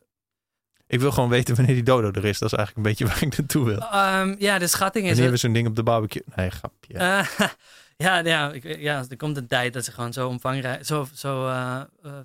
Ik 0.88 1.00
wil 1.00 1.12
gewoon 1.12 1.30
weten 1.30 1.56
wanneer 1.56 1.73
die 1.76 1.84
dodo 1.84 2.08
er 2.12 2.26
is. 2.26 2.39
Dat 2.39 2.52
is 2.52 2.58
eigenlijk 2.58 2.76
een 2.78 2.84
beetje 2.93 3.06
waar 3.13 3.23
ik 3.23 3.38
naartoe 3.38 3.65
wil. 3.65 3.80
ehm, 3.80 4.36
ja, 4.39 4.60
de 4.60 4.67
schatting 4.67 5.06
is. 5.06 5.12
Wanneer 5.12 5.32
we 5.32 5.38
zo'n 5.38 5.54
ding 5.54 5.67
op 5.67 5.76
de 5.76 5.84
barbecue... 5.84 6.21
Nee, 6.36 6.50
grapje. 6.50 6.93
Eh, 6.93 7.28
ja, 8.08 8.17
ja, 8.19 8.52
ik- 8.52 8.80
ja, 8.80 9.04
er 9.10 9.17
komt 9.17 9.38
een 9.38 9.47
tijd 9.47 9.73
dat 9.73 9.86
ze 9.86 9.91
gewoon 9.91 10.13
zo 10.13 10.28
omvangrijk, 10.28 10.86
zo, 10.86 11.08
zo 11.13 11.52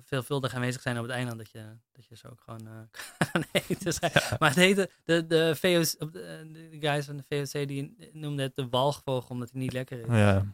veelvuldig 0.05 0.53
aanwezig 0.55 0.81
zijn 0.81 0.97
op 0.97 1.03
het 1.03 1.11
eiland 1.11 1.37
dat 1.37 1.51
je, 1.51 1.63
dat 1.91 2.05
je 2.05 2.15
ze 2.15 2.29
ook 2.29 2.41
gewoon 2.45 2.67
kan 3.31 3.43
eten. 3.51 3.93
Maar 4.39 4.49
het 4.49 4.57
heette, 4.57 4.89
de, 5.03 5.27
de, 5.27 5.55
VOC, 5.55 6.11
de 6.13 6.77
guys 6.79 7.05
van 7.05 7.17
de 7.17 7.23
VOC 7.47 7.67
die 7.67 7.95
noemden 8.13 8.45
het 8.45 8.55
de 8.55 8.67
walgvogel 8.69 9.29
omdat 9.29 9.49
hij 9.51 9.61
niet 9.61 9.73
lekker 9.73 9.99
is. 9.99 10.05
Ja, 10.07 10.45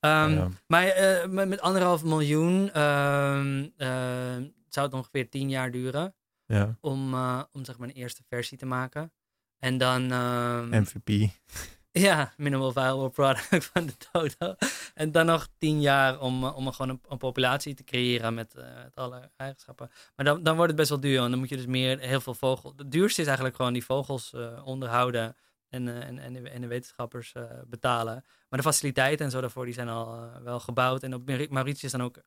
Ehm. 0.00 0.48
Maar 0.66 0.86
eh, 0.86 1.26
met, 1.28 1.48
met 1.48 1.60
anderhalf 1.60 2.04
miljoen 2.04 2.70
ehm, 2.72 3.68
eh, 3.76 4.36
zou 4.68 4.86
het 4.86 4.94
ongeveer 4.94 5.28
tien 5.28 5.48
jaar 5.48 5.70
duren. 5.70 6.14
ja. 6.46 6.76
om, 6.80 7.14
eh, 7.14 7.42
om 7.52 7.64
zeg 7.64 7.78
maar 7.78 7.88
een 7.88 7.94
eerste 7.94 8.22
versie 8.28 8.58
te 8.58 8.66
maken. 8.66 9.12
En 9.58 9.78
dan, 9.78 10.12
ehm, 10.12 10.68
MVP. 10.68 11.30
ja, 12.06 12.32
minimal 12.36 12.72
viable 12.72 13.10
product 13.10 13.64
van 13.72 13.86
de 13.86 13.94
dodo. 14.12 14.54
En 14.94 15.12
dan 15.12 15.26
nog 15.26 15.48
tien 15.58 15.80
jaar 15.80 16.20
om, 16.20 16.44
eh, 16.44 16.56
om 16.56 16.72
gewoon 16.72 16.90
een, 16.90 17.00
een 17.08 17.18
populatie 17.18 17.74
te 17.74 17.84
creëren 17.84 18.34
met, 18.34 18.54
met 18.54 18.96
alle 18.96 19.30
eigenschappen. 19.36 19.90
Maar 20.16 20.24
dan, 20.26 20.42
dan 20.42 20.54
wordt 20.54 20.68
het 20.68 20.78
best 20.78 20.90
wel 20.90 21.00
duur. 21.00 21.22
En 21.22 21.30
dan 21.30 21.38
moet 21.38 21.48
je 21.48 21.56
dus 21.56 21.66
meer, 21.66 21.98
heel 21.98 22.20
veel 22.20 22.34
vogels. 22.34 22.72
Het 22.76 22.90
duurste 22.90 23.20
is 23.20 23.26
eigenlijk 23.26 23.56
gewoon 23.56 23.72
die 23.72 23.84
vogels 23.84 24.34
onderhouden 24.64 25.36
en, 25.70 25.88
eh, 25.88 26.08
en, 26.08 26.18
en, 26.18 26.32
de, 26.32 26.50
en 26.50 26.60
de 26.60 26.66
wetenschappers 26.66 27.32
eh, 27.32 27.44
betalen. 27.66 28.24
Maar 28.48 28.58
de 28.58 28.64
faciliteiten 28.64 29.24
en 29.24 29.30
zo 29.30 29.40
daarvoor, 29.40 29.64
die 29.64 29.74
zijn 29.74 29.88
al 29.88 30.14
eh, 30.14 30.42
wel 30.42 30.60
gebouwd. 30.60 31.02
En 31.02 31.14
op 31.14 31.26
Mauri- 31.26 31.48
Mauritius 31.50 31.90
zijn 31.90 32.02
ook 32.02 32.22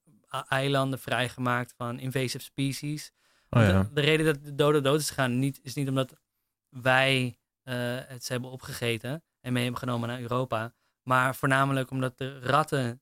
eilanden 0.47 0.99
vrijgemaakt 0.99 1.73
van 1.77 1.99
invasive 1.99 2.43
species. 2.43 3.11
Oh 3.49 3.61
ja. 3.61 3.83
de, 3.83 3.93
de 3.93 4.01
reden 4.01 4.25
dat 4.25 4.43
de 4.43 4.55
dodo 4.55 4.81
dood 4.81 4.99
is 4.99 5.07
gegaan 5.07 5.39
niet, 5.39 5.59
is 5.63 5.73
niet 5.73 5.87
omdat 5.87 6.13
wij 6.69 7.37
het 7.63 8.23
ze 8.25 8.31
hebben 8.31 8.49
opgegeten 8.51 9.23
en 9.41 9.53
mee 9.53 9.63
hebben 9.63 9.81
genomen 9.81 10.09
naar 10.09 10.19
Europa. 10.21 10.73
Maar 11.03 11.35
voornamelijk 11.35 11.91
omdat 11.91 12.17
de 12.17 12.39
ratten 12.39 13.01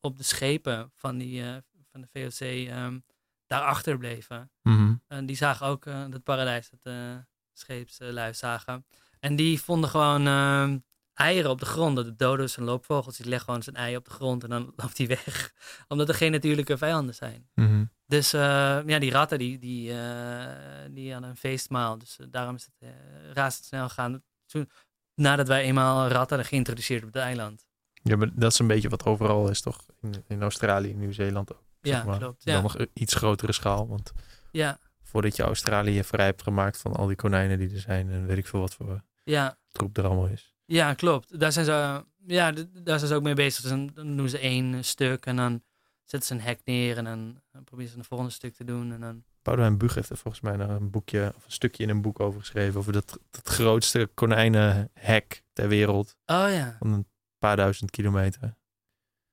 op 0.00 0.16
de 0.16 0.22
schepen 0.22 0.92
van, 0.94 1.18
die, 1.18 1.44
van 1.90 2.00
de 2.00 2.08
VOC 2.12 2.40
ehm 2.68 2.98
daarachter 3.46 3.98
bleven. 3.98 4.50
Mhm. 4.62 4.94
En 5.06 5.26
die 5.26 5.36
zagen 5.36 5.66
ook 5.66 5.84
het 5.84 6.24
paradijs 6.24 6.70
dat 6.70 6.82
de 6.82 7.24
scheepslui 7.52 8.34
zagen. 8.34 8.86
En 9.24 9.36
die 9.36 9.60
vonden 9.60 9.90
gewoon 9.90 10.26
ehm, 10.26 10.78
eieren 11.14 11.50
op 11.50 11.60
de 11.60 11.66
grond. 11.66 11.96
De 11.96 12.16
dodo's 12.16 12.56
en 12.56 12.64
loopvogels, 12.64 13.16
die 13.16 13.26
leggen 13.26 13.44
gewoon 13.44 13.62
zijn 13.62 13.76
ei 13.76 13.96
op 13.96 14.04
de 14.04 14.10
grond 14.10 14.42
en 14.42 14.50
dan 14.50 14.72
loopt 14.76 14.98
hij 14.98 15.06
weg. 15.06 15.52
Omdat 15.88 16.08
er 16.08 16.14
geen 16.14 16.32
natuurlijke 16.32 16.78
vijanden 16.78 17.14
zijn. 17.14 17.48
Mhm. 17.54 17.84
Dus 18.06 18.32
eh, 18.32 18.40
ja, 18.86 18.98
die 18.98 19.10
ratten 19.10 19.38
die, 19.38 19.58
die, 19.58 19.90
eh, 19.90 20.46
die 20.90 21.12
hadden 21.12 21.30
een 21.30 21.36
feestmaal. 21.36 21.98
Dus 21.98 22.18
eh, 22.18 22.26
daarom 22.30 22.54
is 22.54 22.64
het 22.64 22.74
eh, 22.78 22.88
razendsnel 23.32 23.88
gegaan. 23.88 24.22
Toen, 24.46 24.70
nadat 25.14 25.48
wij 25.48 25.62
eenmaal 25.62 26.00
ratten 26.00 26.28
hadden 26.28 26.46
geïntroduceerd 26.46 27.02
op 27.02 27.12
het 27.12 27.22
eiland. 27.22 27.66
Ja, 28.02 28.16
maar 28.16 28.30
dat 28.34 28.52
is 28.52 28.58
een 28.58 28.66
beetje 28.66 28.88
wat 28.88 29.04
overal 29.04 29.48
is, 29.48 29.60
toch? 29.60 29.86
In, 30.00 30.24
in 30.28 30.42
Australië, 30.42 30.88
in 30.88 30.98
Nieuw-Zeeland 30.98 31.52
ook. 31.52 31.64
Ja, 31.80 32.04
maar. 32.04 32.18
klopt. 32.18 32.44
Dan 32.44 32.54
Ja, 32.54 32.60
nog 32.60 32.78
een 32.78 32.90
iets 32.92 33.14
grotere 33.14 33.52
schaal. 33.52 33.88
Want 33.88 34.12
ja, 34.50 34.78
voordat 35.02 35.36
je 35.36 35.42
Australië 35.42 36.04
vrij 36.04 36.24
hebt 36.24 36.42
gemaakt 36.42 36.78
van 36.78 36.92
al 36.92 37.06
die 37.06 37.16
konijnen 37.16 37.58
die 37.58 37.74
er 37.74 37.80
zijn... 37.80 38.10
en 38.10 38.26
weet 38.26 38.38
ik 38.38 38.46
veel 38.46 38.60
wat 38.60 38.74
voor 38.74 39.02
ja, 39.22 39.58
troep 39.70 39.96
er 39.96 40.04
allemaal 40.04 40.26
is. 40.26 40.54
ja, 40.64 40.94
klopt. 40.94 41.40
Daar 41.40 41.52
zijn 41.52 41.64
ze, 41.64 42.04
ja, 42.26 42.52
daar 42.72 42.98
zijn 42.98 43.10
ze 43.10 43.14
ook 43.14 43.22
mee 43.22 43.34
bezig. 43.34 43.60
Dus 43.62 43.70
dan, 43.70 43.90
dan 43.94 44.16
doen 44.16 44.28
ze 44.28 44.38
één 44.38 44.84
stuk 44.84 45.26
en 45.26 45.36
dan 45.36 45.62
zetten 46.04 46.28
ze 46.28 46.34
een 46.34 46.48
hek 46.48 46.60
neer. 46.64 46.96
En 46.96 47.04
dan, 47.04 47.40
dan 47.50 47.64
proberen 47.64 47.92
ze 47.92 47.98
een 47.98 48.04
volgende 48.04 48.32
stuk 48.32 48.54
te 48.54 48.64
doen. 48.64 48.92
En 48.92 49.00
dan, 49.00 49.24
Boudewijn 49.42 49.78
Bug 49.78 49.94
heeft 49.94 50.10
er 50.10 50.16
volgens 50.16 50.42
mij 50.42 50.56
nog 50.56 50.68
een 50.68 50.90
boekje... 50.90 51.32
of 51.36 51.44
een 51.44 51.52
stukje 51.52 51.82
in 51.82 51.88
een 51.88 52.02
boek 52.02 52.20
over 52.20 52.40
geschreven... 52.40 52.78
over 52.80 52.92
dat, 52.92 53.18
dat 53.30 53.48
grootste 53.48 54.10
konijnenhek 54.14 55.42
ter 55.52 55.68
wereld... 55.68 56.16
oh 56.26 56.46
ja, 56.50 56.76
van 56.78 56.92
een 56.92 57.06
paar 57.38 57.56
duizend 57.56 57.90
kilometer... 57.90 58.56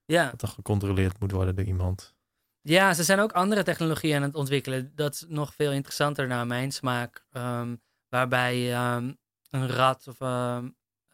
ja. 0.05 0.29
dat 0.29 0.39
dan 0.39 0.49
gecontroleerd 0.49 1.19
moet 1.19 1.31
worden 1.31 1.55
door 1.55 1.65
iemand. 1.65 2.17
Ja, 2.61 2.93
ze 2.93 3.03
zijn 3.03 3.19
ook 3.19 3.31
andere 3.31 3.63
technologieën 3.63 4.15
aan 4.15 4.21
het 4.21 4.35
ontwikkelen. 4.35 4.91
Dat 4.95 5.13
is 5.13 5.25
nog 5.27 5.55
veel 5.55 5.71
interessanter 5.71 6.27
naar 6.27 6.47
mijn 6.47 6.71
smaak. 6.71 7.25
ehm, 7.31 7.75
waarbij 8.09 8.73
ehm, 8.73 9.13
een 9.49 9.67
rat 9.67 10.07
of 10.07 10.21
ehm, 10.21 10.69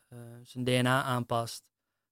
eh, 0.08 0.18
zijn 0.44 0.64
DNA 0.64 1.04
aanpast, 1.04 1.64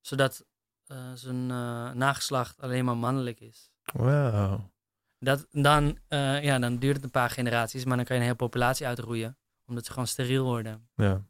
zodat 0.02 0.46
eh, 0.86 1.12
zijn 1.14 1.52
eh, 1.52 1.92
nageslacht 1.92 2.62
alleen 2.62 2.86
maar 2.86 2.98
mannelijk 2.98 3.40
is. 3.40 3.72
Wow. 3.94 4.60
Dat, 5.20 5.46
dan, 5.52 5.98
ja, 6.42 6.60
dan 6.60 6.78
duurt 6.78 6.96
het 6.96 7.04
een 7.04 7.12
paar 7.12 7.30
generaties, 7.30 7.86
maar 7.86 7.96
dan 7.96 8.06
kan 8.06 8.16
je 8.16 8.22
een 8.22 8.28
hele 8.28 8.38
populatie 8.38 8.88
uitroeien, 8.88 9.38
omdat 9.66 9.86
ze 9.86 9.92
gewoon 9.92 10.08
steriel 10.08 10.44
worden. 10.44 10.90
Ja. 10.96 11.26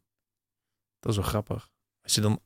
Dat 1.00 1.12
is 1.12 1.18
wel 1.18 1.28
grappig. 1.28 1.70
Als 2.02 2.16
je 2.16 2.22
dan... 2.22 2.40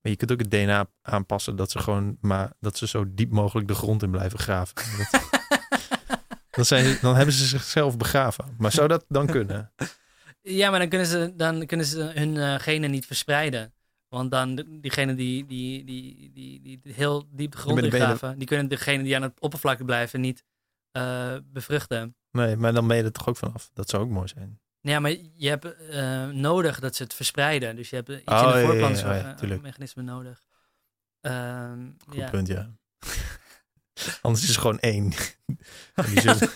Maar 0.00 0.12
je 0.12 0.16
kunt 0.16 0.32
ook 0.32 0.38
het 0.38 0.50
DNA 0.50 0.86
aanpassen 1.02 1.56
dat 1.56 1.70
ze 1.70 1.78
gewoon... 1.78 2.18
Maar 2.20 2.52
dat 2.60 2.76
ze 2.76 2.86
zo 2.86 3.04
diep 3.14 3.30
mogelijk 3.30 3.68
de 3.68 3.74
grond 3.74 4.02
in 4.02 4.10
blijven 4.10 4.38
graven. 4.38 4.74
Dat, 6.50 6.64
dan, 6.64 6.64
zijn 6.64 6.84
ze, 6.84 7.00
dan 7.00 7.14
hebben 7.14 7.34
ze 7.34 7.46
zichzelf 7.46 7.96
begraven. 7.96 8.54
Maar 8.58 8.72
zou 8.72 8.88
dat 8.88 9.04
dan 9.08 9.26
kunnen? 9.26 9.72
Ja, 10.42 10.70
maar 10.70 10.78
dan 10.78 10.88
kunnen 10.88 11.06
ze, 11.06 11.32
dan 11.36 11.66
kunnen 11.66 11.86
ze 11.86 12.00
hun 12.14 12.36
eh, 12.36 12.54
genen 12.58 12.90
niet 12.90 13.06
verspreiden. 13.06 13.72
Want 14.08 14.30
dan 14.30 14.64
diegenen 14.80 15.16
die, 15.16 15.46
die, 15.46 15.84
die, 15.84 16.32
die, 16.32 16.60
die, 16.62 16.80
die 16.82 16.92
heel 16.92 17.28
diep 17.30 17.52
de 17.52 17.58
grond 17.58 17.82
ingraven, 17.82 18.38
die 18.38 18.46
kunnen 18.46 18.68
degenen 18.68 19.04
die 19.04 19.16
aan 19.16 19.22
het 19.22 19.40
oppervlakte 19.40 19.84
blijven 19.84 20.20
niet 20.20 20.44
eh, 20.90 21.36
bevruchten. 21.44 22.16
Nee, 22.30 22.56
maar 22.56 22.72
dan 22.72 22.86
ben 22.86 22.96
je 22.96 23.02
er 23.02 23.12
toch 23.12 23.28
ook 23.28 23.36
vanaf. 23.36 23.70
Dat 23.72 23.88
zou 23.88 24.02
ook 24.02 24.10
mooi 24.10 24.28
zijn. 24.28 24.60
Ja, 24.80 25.00
maar 25.00 25.14
je 25.34 25.48
hebt 25.48 25.76
eh, 25.76 26.28
nodig 26.28 26.80
dat 26.80 26.96
ze 26.96 27.02
het 27.02 27.14
verspreiden. 27.14 27.76
Dus 27.76 27.90
je 27.90 27.96
hebt 27.96 28.08
iets 28.08 28.22
Oh, 28.24 28.40
in 28.42 28.52
de 28.52 28.58
ja, 28.58 28.64
voorplant 28.64 28.98
ja, 28.98 29.14
ja, 29.94 30.02
nodig. 30.02 30.42
Ehm, 31.20 31.90
Goed 32.06 32.14
ja. 32.14 32.30
punt, 32.30 32.48
ja. 32.48 32.70
Anders 34.22 34.42
is 34.44 34.48
het 34.50 34.58
gewoon 34.58 34.78
één. 34.78 35.12
Zullen- 36.14 36.50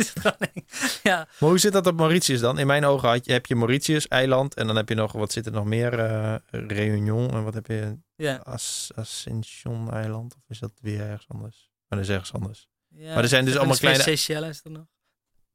Ja, 1.03 1.17
Maar 1.39 1.49
hoe 1.51 1.59
zit 1.59 1.73
dat 1.73 1.87
op 1.87 1.97
Mauritius 1.97 2.41
dan? 2.41 2.59
In 2.59 2.67
mijn 2.67 2.85
ogen 2.85 3.09
had 3.09 3.25
je, 3.27 3.33
heb 3.33 3.47
je 3.47 3.57
Mauritius, 3.57 4.09
eiland. 4.09 4.55
En 4.55 4.67
dan 4.67 4.77
heb 4.77 4.89
je 4.89 4.95
nog, 4.95 5.13
wat 5.13 5.33
zit 5.33 5.47
er 5.47 5.53
nog 5.53 5.65
meer? 5.65 5.99
eh 5.99 6.35
Réunion. 6.51 7.31
En 7.31 7.45
wat 7.45 7.55
heb 7.55 7.67
je? 7.67 7.99
ja, 8.17 8.37
As, 8.37 8.91
Ascension 8.95 9.91
eiland? 9.93 10.35
Of 10.35 10.43
is 10.49 10.59
dat 10.59 10.73
weer 10.81 11.01
ergens 11.01 11.29
anders? 11.29 11.71
Maar 11.89 11.99
dat 11.99 12.09
is 12.09 12.15
ergens 12.15 12.33
anders. 12.33 12.69
ja. 12.89 13.15
Maar 13.15 13.23
er 13.23 13.29
zijn 13.29 13.45
dus 13.45 13.55
allemaal 13.57 13.73
een 13.75 13.81
kleine- 13.81 14.03
Seychelles 14.03 14.61
er 14.65 14.71
nog? 14.71 14.87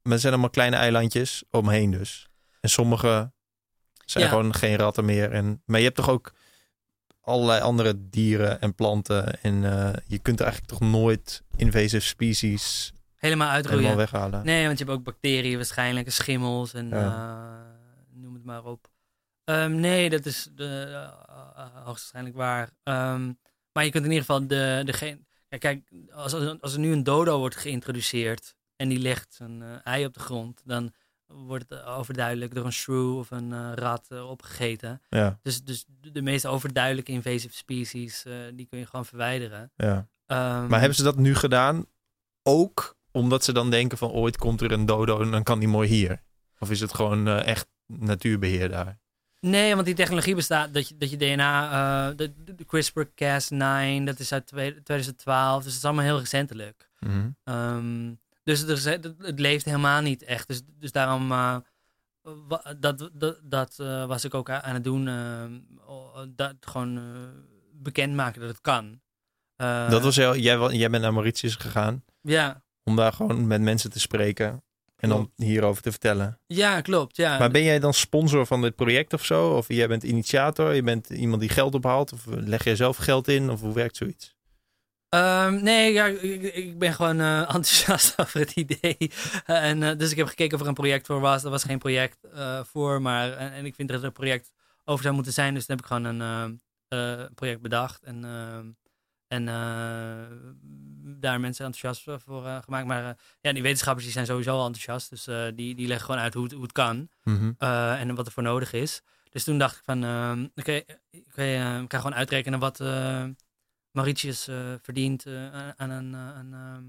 Maar 0.02 0.12
er 0.12 0.18
zijn 0.18 0.32
allemaal 0.32 0.50
kleine 0.50 0.76
eilandjes 0.76 1.44
omheen 1.50 1.90
dus. 1.90 2.28
En 2.60 2.70
sommige 2.70 3.32
zijn 4.04 4.24
Ja. 4.24 4.30
gewoon 4.30 4.54
geen 4.54 4.76
ratten 4.76 5.04
meer. 5.04 5.32
En, 5.32 5.62
maar 5.64 5.78
je 5.78 5.84
hebt 5.84 5.96
toch 5.96 6.08
ook 6.08 6.32
allerlei 7.28 7.60
andere 7.60 8.08
dieren 8.10 8.60
en 8.60 8.74
planten. 8.74 9.40
En 9.42 9.64
eh, 9.64 9.92
je 10.06 10.18
kunt 10.18 10.40
eigenlijk 10.40 10.70
toch 10.70 10.80
nooit 10.90 11.42
invasive 11.56 12.00
species 12.06 12.92
Helemaal 13.16 13.48
uitroeien. 13.50 13.84
helemaal 13.84 14.06
weghalen. 14.06 14.44
Nee, 14.44 14.66
want 14.66 14.78
je 14.78 14.84
hebt 14.84 14.96
ook 14.96 15.04
bacteriën 15.04 15.56
waarschijnlijk, 15.56 16.10
schimmels 16.10 16.74
en 16.74 16.88
Ja. 16.88 17.04
eh, 18.14 18.20
noem 18.20 18.34
het 18.34 18.44
maar 18.44 18.64
op. 18.64 18.88
Ehm, 19.44 19.74
nee, 19.80 20.10
dat 20.10 20.26
is 20.26 20.48
de, 20.54 20.64
eh, 20.92 21.62
hoogstwaarschijnlijk 21.74 22.36
waar. 22.36 22.70
Ehm, 22.82 23.32
maar 23.72 23.84
je 23.84 23.90
kunt 23.90 24.04
in 24.04 24.10
ieder 24.10 24.24
geval 24.26 24.46
de, 24.46 24.82
degene... 24.84 25.18
Kijk, 25.48 25.60
kijk 25.60 25.90
als, 26.12 26.34
als, 26.34 26.60
als 26.60 26.72
er 26.72 26.78
nu 26.78 26.92
een 26.92 27.02
dodo 27.04 27.38
wordt 27.38 27.56
geïntroduceerd 27.56 28.54
en 28.76 28.88
die 28.88 28.98
legt 28.98 29.38
een 29.40 29.62
ei 29.84 30.04
op 30.04 30.14
de 30.14 30.20
grond, 30.20 30.60
dan 30.64 30.92
wordt 31.28 31.64
het 31.68 31.84
overduidelijk 31.84 32.54
door 32.54 32.64
een 32.64 32.72
shrew 32.72 33.16
of 33.18 33.30
een 33.30 33.52
eh, 33.52 33.70
rat 33.74 34.06
eh, 34.08 34.30
opgegeten. 34.30 35.02
Ja, 35.08 35.38
Dus, 35.42 35.64
dus 35.64 35.84
de 36.00 36.22
meest 36.22 36.46
overduidelijke 36.46 37.12
invasive 37.12 37.54
species, 37.56 38.24
eh, 38.24 38.32
die 38.54 38.66
kun 38.66 38.78
je 38.78 38.86
gewoon 38.86 39.06
verwijderen. 39.06 39.72
ja. 39.76 40.08
Ehm, 40.26 40.66
Maar 40.66 40.78
hebben 40.78 40.96
ze 40.96 41.02
dat 41.02 41.16
nu 41.16 41.34
gedaan 41.34 41.86
ook 42.42 42.96
omdat 43.12 43.44
ze 43.44 43.52
dan 43.52 43.70
denken 43.70 43.98
van 43.98 44.10
ooit 44.10 44.36
komt 44.36 44.60
er 44.60 44.72
een 44.72 44.86
dodo 44.86 45.20
en 45.20 45.30
dan 45.30 45.42
kan 45.42 45.58
die 45.58 45.68
mooi 45.68 45.88
hier? 45.88 46.22
Of 46.58 46.70
is 46.70 46.80
het 46.80 46.94
gewoon 46.94 47.28
eh, 47.28 47.46
echt 47.46 47.66
natuurbeheer 47.86 48.68
daar? 48.68 48.98
Nee, 49.40 49.74
want 49.74 49.86
die 49.86 49.94
technologie 49.94 50.34
bestaat 50.34 50.74
dat 50.74 50.88
je, 50.88 50.96
dat 50.96 51.10
je 51.10 51.16
DNA, 51.16 51.70
eh, 52.10 52.16
de, 52.16 52.32
de 52.54 52.64
CRISPR-Cas9, 52.66 54.04
dat 54.04 54.18
is 54.18 54.32
uit 54.32 54.46
twee- 54.46 54.82
2012, 54.82 55.56
dus 55.62 55.72
het 55.72 55.80
is 55.82 55.84
allemaal 55.84 56.04
heel 56.04 56.18
recentelijk. 56.18 56.90
Mhm. 56.98 57.28
Ehm, 57.44 58.12
dus 58.56 58.84
er 58.84 59.00
het, 59.18 59.40
leeft 59.40 59.64
helemaal 59.64 60.00
niet 60.02 60.22
echt. 60.22 60.48
Dus, 60.48 60.60
dus 60.78 60.92
daarom, 60.92 61.32
eh, 61.32 61.56
dat, 62.78 63.10
dat, 63.12 63.40
dat 63.42 63.76
eh, 63.78 64.06
was 64.06 64.24
ik 64.24 64.34
ook 64.34 64.50
aan 64.50 64.74
het 64.74 64.84
doen, 64.84 65.08
oh, 65.86 66.18
dat 66.28 66.54
gewoon 66.60 66.96
eh, 66.96 67.02
bekendmaken 67.72 68.40
dat 68.40 68.50
het 68.50 68.60
kan. 68.60 69.00
Eh, 69.56 69.90
Dat 69.90 70.02
was 70.02 70.16
heel, 70.16 70.36
jij, 70.36 70.58
jij 70.76 70.90
bent 70.90 71.02
naar 71.02 71.12
Mauritius 71.12 71.54
gegaan 71.54 72.04
Ja, 72.22 72.62
om 72.84 72.96
daar 72.96 73.12
gewoon 73.12 73.46
met 73.46 73.60
mensen 73.60 73.90
te 73.90 74.00
spreken 74.00 74.62
en 74.96 75.08
dan 75.08 75.32
hierover 75.36 75.82
te 75.82 75.90
vertellen. 75.90 76.40
ja 76.46 76.80
klopt. 76.80 77.16
Ja. 77.16 77.38
Maar 77.38 77.50
ben 77.50 77.62
jij 77.62 77.78
dan 77.78 77.94
sponsor 77.94 78.46
van 78.46 78.62
dit 78.62 78.76
project 78.76 79.12
of 79.12 79.24
zo? 79.24 79.56
Of 79.56 79.68
jij 79.68 79.88
bent 79.88 80.02
initiator? 80.02 80.74
Je 80.74 80.82
bent 80.82 81.10
iemand 81.10 81.40
die 81.40 81.50
geld 81.50 81.74
ophaalt? 81.74 82.12
Of 82.12 82.24
leg 82.26 82.64
jij 82.64 82.76
zelf 82.76 82.96
geld 82.96 83.28
in? 83.28 83.50
Of 83.50 83.60
hoe 83.60 83.74
werkt 83.74 83.96
zoiets? 83.96 84.36
Ehm, 85.08 85.62
nee, 85.62 85.92
ja, 85.92 86.06
ik, 86.06 86.42
ik 86.42 86.78
ben 86.78 86.94
gewoon 86.94 87.20
eh, 87.20 87.40
enthousiast 87.54 88.18
over 88.18 88.40
het 88.40 88.52
idee. 88.52 88.96
Eh, 89.44 89.68
en, 89.68 89.82
eh, 89.82 89.96
dus 89.98 90.10
ik 90.10 90.16
heb 90.16 90.26
gekeken 90.26 90.54
of 90.54 90.62
er 90.62 90.68
een 90.68 90.74
project 90.74 91.06
voor 91.06 91.20
was. 91.20 91.44
Er 91.44 91.50
was 91.50 91.64
geen 91.64 91.78
project 91.78 92.18
voor, 92.62 93.02
maar 93.02 93.32
en, 93.32 93.52
en 93.52 93.64
ik 93.64 93.74
vind 93.74 93.88
dat 93.88 94.00
er 94.00 94.06
een 94.06 94.12
project 94.12 94.52
over 94.84 95.02
zou 95.02 95.14
moeten 95.14 95.32
zijn. 95.32 95.54
Dus 95.54 95.66
dan 95.66 95.76
heb 95.76 95.84
ik 95.84 95.92
gewoon 95.92 96.20
een 96.20 96.60
project 97.34 97.60
bedacht. 97.60 98.02
En, 98.02 98.24
ehm, 98.24 98.66
en 99.28 99.44
daar 101.20 101.40
mensen 101.40 101.64
enthousiast 101.64 102.22
voor 102.24 102.42
gemaakt. 102.64 102.86
Maar 102.86 103.16
ja, 103.40 103.52
die 103.52 103.62
wetenschappers 103.62 104.04
die 104.04 104.14
zijn 104.14 104.26
sowieso 104.26 104.52
al 104.56 104.66
enthousiast. 104.66 105.10
Dus 105.10 105.24
die, 105.54 105.74
die 105.74 105.86
leggen 105.86 106.06
gewoon 106.06 106.20
uit 106.20 106.34
hoe 106.34 106.42
het, 106.42 106.52
hoe 106.52 106.62
het 106.62 106.72
kan. 106.72 107.08
Mhm. 107.22 107.52
en 107.58 108.14
wat 108.14 108.26
er 108.26 108.32
voor 108.32 108.42
nodig 108.42 108.72
is. 108.72 109.02
Dus 109.30 109.44
toen 109.44 109.58
dacht 109.58 109.76
ik 109.76 109.82
van, 109.84 110.04
ehm, 110.04 110.46
oké, 110.54 110.82
ik 111.10 111.24
ga 111.28 111.86
gewoon 111.88 112.14
uitrekenen 112.14 112.58
wat 112.58 112.80
Mauritius 113.98 114.48
eh, 114.48 114.74
verdient 114.82 115.26
eh, 115.26 115.68
aan, 115.68 115.90
een, 115.90 116.14
eh, 116.14 116.34
aan, 116.34 116.52
ehm, 116.52 116.84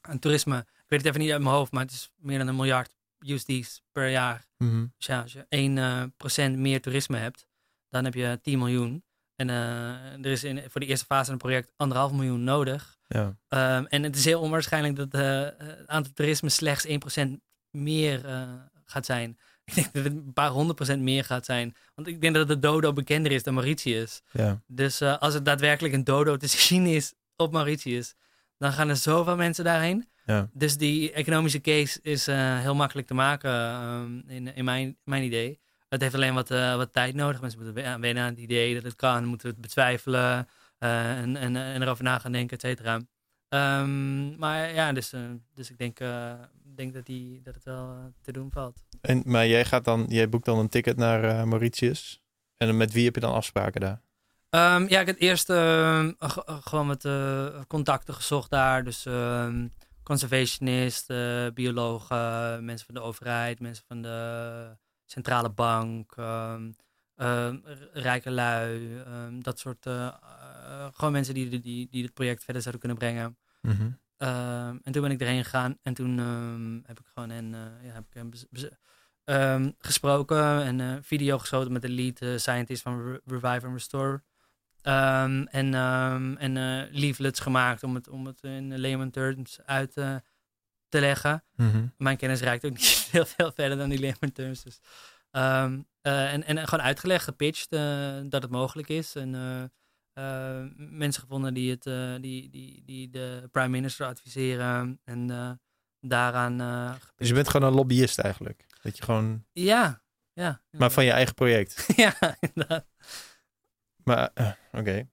aan 0.00 0.18
toerisme. 0.18 0.58
Ik 0.58 0.84
weet 0.88 0.98
het 0.98 1.08
even 1.08 1.20
niet 1.20 1.30
uit 1.32 1.42
mijn 1.42 1.54
hoofd, 1.54 1.72
maar 1.72 1.82
het 1.82 1.92
is 1.92 2.10
meer 2.16 2.38
dan 2.38 2.46
een 2.46 2.56
miljard 2.56 2.96
USD's 3.18 3.82
per 3.92 4.08
jaar. 4.08 4.46
Mhm. 4.56 4.86
Dus 4.96 5.06
ja, 5.06 5.22
als 5.22 5.32
je 5.32 5.46
1% 5.48 6.16
procent 6.16 6.56
meer 6.56 6.80
toerisme 6.80 7.16
hebt, 7.16 7.46
dan 7.88 8.04
heb 8.04 8.14
je 8.14 8.38
10 8.42 8.58
miljoen. 8.58 9.04
En 9.36 9.48
er 9.48 10.26
is 10.26 10.44
in, 10.44 10.70
voor 10.70 10.80
de 10.80 10.86
eerste 10.86 11.04
fase 11.04 11.24
van 11.24 11.34
het 11.34 11.42
project 11.42 11.72
anderhalf 11.76 12.12
miljoen 12.12 12.44
nodig. 12.44 12.98
Ja. 13.06 13.36
Ehm, 13.48 13.84
en 13.84 14.02
het 14.02 14.16
is 14.16 14.24
heel 14.24 14.40
onwaarschijnlijk 14.40 14.96
dat 14.96 15.14
eh, 15.14 15.66
het 15.66 15.86
aantal 15.86 16.12
toerisme 16.12 16.48
slechts 16.48 16.86
1% 16.86 17.40
meer 17.70 18.20
gaat 18.84 19.06
zijn. 19.06 19.38
Ik 19.70 19.74
denk 19.74 19.92
dat 19.92 20.04
het 20.04 20.12
een 20.12 20.32
paar 20.32 20.50
honderd 20.50 20.76
procent 20.76 21.02
meer 21.02 21.24
gaat 21.24 21.44
zijn. 21.44 21.74
Want 21.94 22.08
ik 22.08 22.20
denk 22.20 22.34
dat 22.34 22.48
de 22.48 22.58
dodo 22.58 22.92
bekender 22.92 23.32
is 23.32 23.42
dan 23.42 23.54
Mauritius. 23.54 24.22
ja. 24.32 24.60
Dus 24.66 25.00
eh, 25.00 25.18
als 25.18 25.34
er 25.34 25.42
daadwerkelijk 25.42 25.94
een 25.94 26.04
dodo 26.04 26.36
te 26.36 26.46
zien 26.68 26.86
is 26.86 27.14
op 27.36 27.52
Mauritius, 27.52 28.14
dan 28.58 28.72
gaan 28.72 28.88
er 28.88 28.96
zoveel 28.96 29.36
mensen 29.36 29.64
daarheen. 29.64 30.08
Ja. 30.26 30.48
Dus 30.52 30.76
die 30.76 31.12
economische 31.12 31.60
case 31.60 31.98
is 32.02 32.28
eh, 32.28 32.58
heel 32.58 32.74
makkelijk 32.74 33.06
te 33.06 33.14
maken 33.14 33.50
ehm, 33.50 34.18
in, 34.26 34.54
in 34.54 34.64
mijn, 34.64 34.96
mijn 35.04 35.22
idee. 35.22 35.60
Het 35.88 36.00
heeft 36.00 36.14
alleen 36.14 36.34
wat, 36.34 36.50
eh, 36.50 36.76
wat 36.76 36.92
tijd 36.92 37.14
nodig. 37.14 37.40
Mensen 37.40 37.62
moeten 37.62 37.82
we- 37.84 37.98
wennen 38.00 38.22
aan 38.22 38.30
het 38.30 38.38
idee 38.38 38.74
dat 38.74 38.82
het 38.82 38.96
kan, 38.96 39.24
moeten 39.24 39.48
het 39.48 39.60
betwijfelen 39.60 40.48
eh, 40.78 41.18
en, 41.18 41.36
en, 41.36 41.56
en 41.56 41.82
erover 41.82 42.04
na 42.04 42.18
gaan 42.18 42.32
denken, 42.32 42.56
et 42.56 42.62
cetera. 42.62 43.00
Ehm, 43.48 44.36
maar 44.38 44.74
ja, 44.74 44.92
dus, 44.92 45.12
eh, 45.12 45.20
dus 45.54 45.70
ik 45.70 45.78
denk, 45.78 46.00
eh, 46.00 46.32
denk 46.80 46.94
dat, 46.94 47.06
die, 47.06 47.42
dat 47.42 47.54
het 47.54 47.64
wel 47.64 47.90
eh, 47.90 48.04
te 48.22 48.32
doen 48.32 48.50
valt. 48.50 48.84
En, 49.00 49.22
maar 49.26 49.46
jij, 49.46 49.64
gaat 49.64 49.84
dan, 49.84 50.06
jij 50.08 50.28
boekt 50.28 50.44
dan 50.44 50.58
een 50.58 50.68
ticket 50.68 50.96
naar 50.96 51.24
eh, 51.24 51.42
Mauritius. 51.44 52.22
En 52.56 52.76
met 52.76 52.92
wie 52.92 53.04
heb 53.04 53.14
je 53.14 53.20
dan 53.20 53.32
afspraken 53.34 53.80
daar? 53.80 54.02
Ehm, 54.50 54.86
ja, 54.88 55.00
ik 55.00 55.06
heb 55.06 55.20
eerst 55.20 55.50
ehm, 55.50 56.12
eh, 56.18 56.38
gewoon 56.46 56.86
met 56.86 57.04
eh, 57.04 57.60
contacten 57.68 58.14
gezocht 58.14 58.50
daar. 58.50 58.84
Dus 58.84 59.06
ehm 59.06 59.66
conservationisten, 60.02 61.54
biologen, 61.54 62.64
mensen 62.64 62.86
van 62.86 62.94
de 62.94 63.00
overheid, 63.00 63.60
mensen 63.60 63.84
van 63.86 64.02
de 64.02 64.76
centrale 65.06 65.50
bank, 65.50 66.14
r- 66.16 67.88
rijke 67.92 68.30
lui, 68.30 69.02
dat 69.38 69.58
soort. 69.58 69.86
gewoon 70.92 71.12
mensen 71.12 71.34
die, 71.34 71.60
die, 71.60 71.88
die 71.90 72.02
het 72.02 72.14
project 72.14 72.44
verder 72.44 72.62
zouden 72.62 72.80
kunnen 72.80 72.98
brengen. 72.98 73.36
Mhm. 73.60 73.90
En 74.20 74.92
toen 74.92 75.02
ben 75.02 75.10
ik 75.10 75.20
erheen 75.20 75.44
gegaan 75.44 75.78
en 75.82 75.94
toen 75.94 76.18
ehm, 76.18 76.74
heb 76.86 77.00
ik 77.00 77.06
gewoon 77.14 77.30
hen, 77.30 77.54
eh, 77.54 77.86
ja, 77.86 77.92
heb 77.92 78.04
ik 78.06 78.14
hen 78.14 78.32
ehm, 79.24 79.70
gesproken 79.78 80.62
en 80.62 80.80
eh, 80.80 80.96
video 81.02 81.38
geschoten 81.38 81.72
met 81.72 81.82
de 81.82 81.88
lead 81.88 82.20
eh, 82.20 82.36
scientist 82.36 82.82
van 82.82 83.02
Re- 83.02 83.20
Revive 83.24 83.66
and 83.66 83.74
Restore. 83.74 84.22
Ehm, 84.82 85.42
en 85.42 85.74
ehm, 85.74 86.34
en 86.36 86.88
leaflets 86.90 87.40
gemaakt 87.40 87.82
om 87.82 87.94
het, 87.94 88.08
om 88.08 88.26
het 88.26 88.42
in 88.42 88.80
layman 88.80 89.10
terms 89.10 89.58
uit 89.64 89.92
te 90.88 91.00
leggen. 91.00 91.44
Mhm. 91.56 91.86
Mijn 91.96 92.16
kennis 92.16 92.40
reikt 92.40 92.64
ook 92.64 92.72
niet 92.78 93.08
heel 93.10 93.26
veel 93.26 93.52
verder 93.54 93.78
dan 93.78 93.88
die 93.88 94.00
layman 94.00 94.32
terms. 94.32 94.62
Dus, 94.62 94.80
ehm, 95.30 95.80
en, 96.02 96.44
en 96.44 96.68
gewoon 96.68 96.84
uitgelegd, 96.84 97.24
gepitcht 97.24 97.70
dat 98.30 98.42
het 98.42 98.50
mogelijk 98.50 98.88
is. 98.88 99.14
En 99.14 99.34
eh, 100.12 100.62
mensen 100.76 101.22
gevonden 101.22 101.54
die, 101.54 101.70
het, 101.70 101.86
eh, 101.86 102.14
die, 102.20 102.50
die, 102.50 102.82
die 102.84 103.10
de 103.10 103.48
prime 103.52 103.68
minister 103.68 104.06
adviseren. 104.06 105.00
En 105.04 105.30
eh, 105.30 105.50
daaraan. 106.00 106.56
Dus 107.16 107.28
je 107.28 107.34
bent 107.34 107.48
gewoon 107.48 107.68
een 107.68 107.74
lobbyist 107.74 108.18
eigenlijk. 108.18 108.66
Dat 108.82 108.96
je 108.96 109.02
gewoon... 109.02 109.44
ja, 109.52 110.02
Ja, 110.32 110.62
Maar 110.70 110.90
van 110.90 111.04
je 111.04 111.10
eigen 111.10 111.34
project. 111.34 111.84
ja, 111.96 112.36
inderdaad. 112.40 112.86
Maar, 114.04 114.56
oké. 114.72 115.08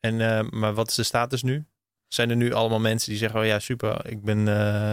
En, 0.00 0.16
maar 0.58 0.74
wat 0.74 0.88
is 0.88 0.94
de 0.94 1.02
status 1.02 1.42
nu? 1.42 1.66
Zijn 2.08 2.30
er 2.30 2.36
nu 2.36 2.52
allemaal 2.52 2.80
mensen 2.80 3.10
die 3.10 3.18
zeggen, 3.18 3.40
oh 3.40 3.46
ja, 3.46 3.58
super, 3.58 4.06
ik 4.10 4.22
ben, 4.22 4.38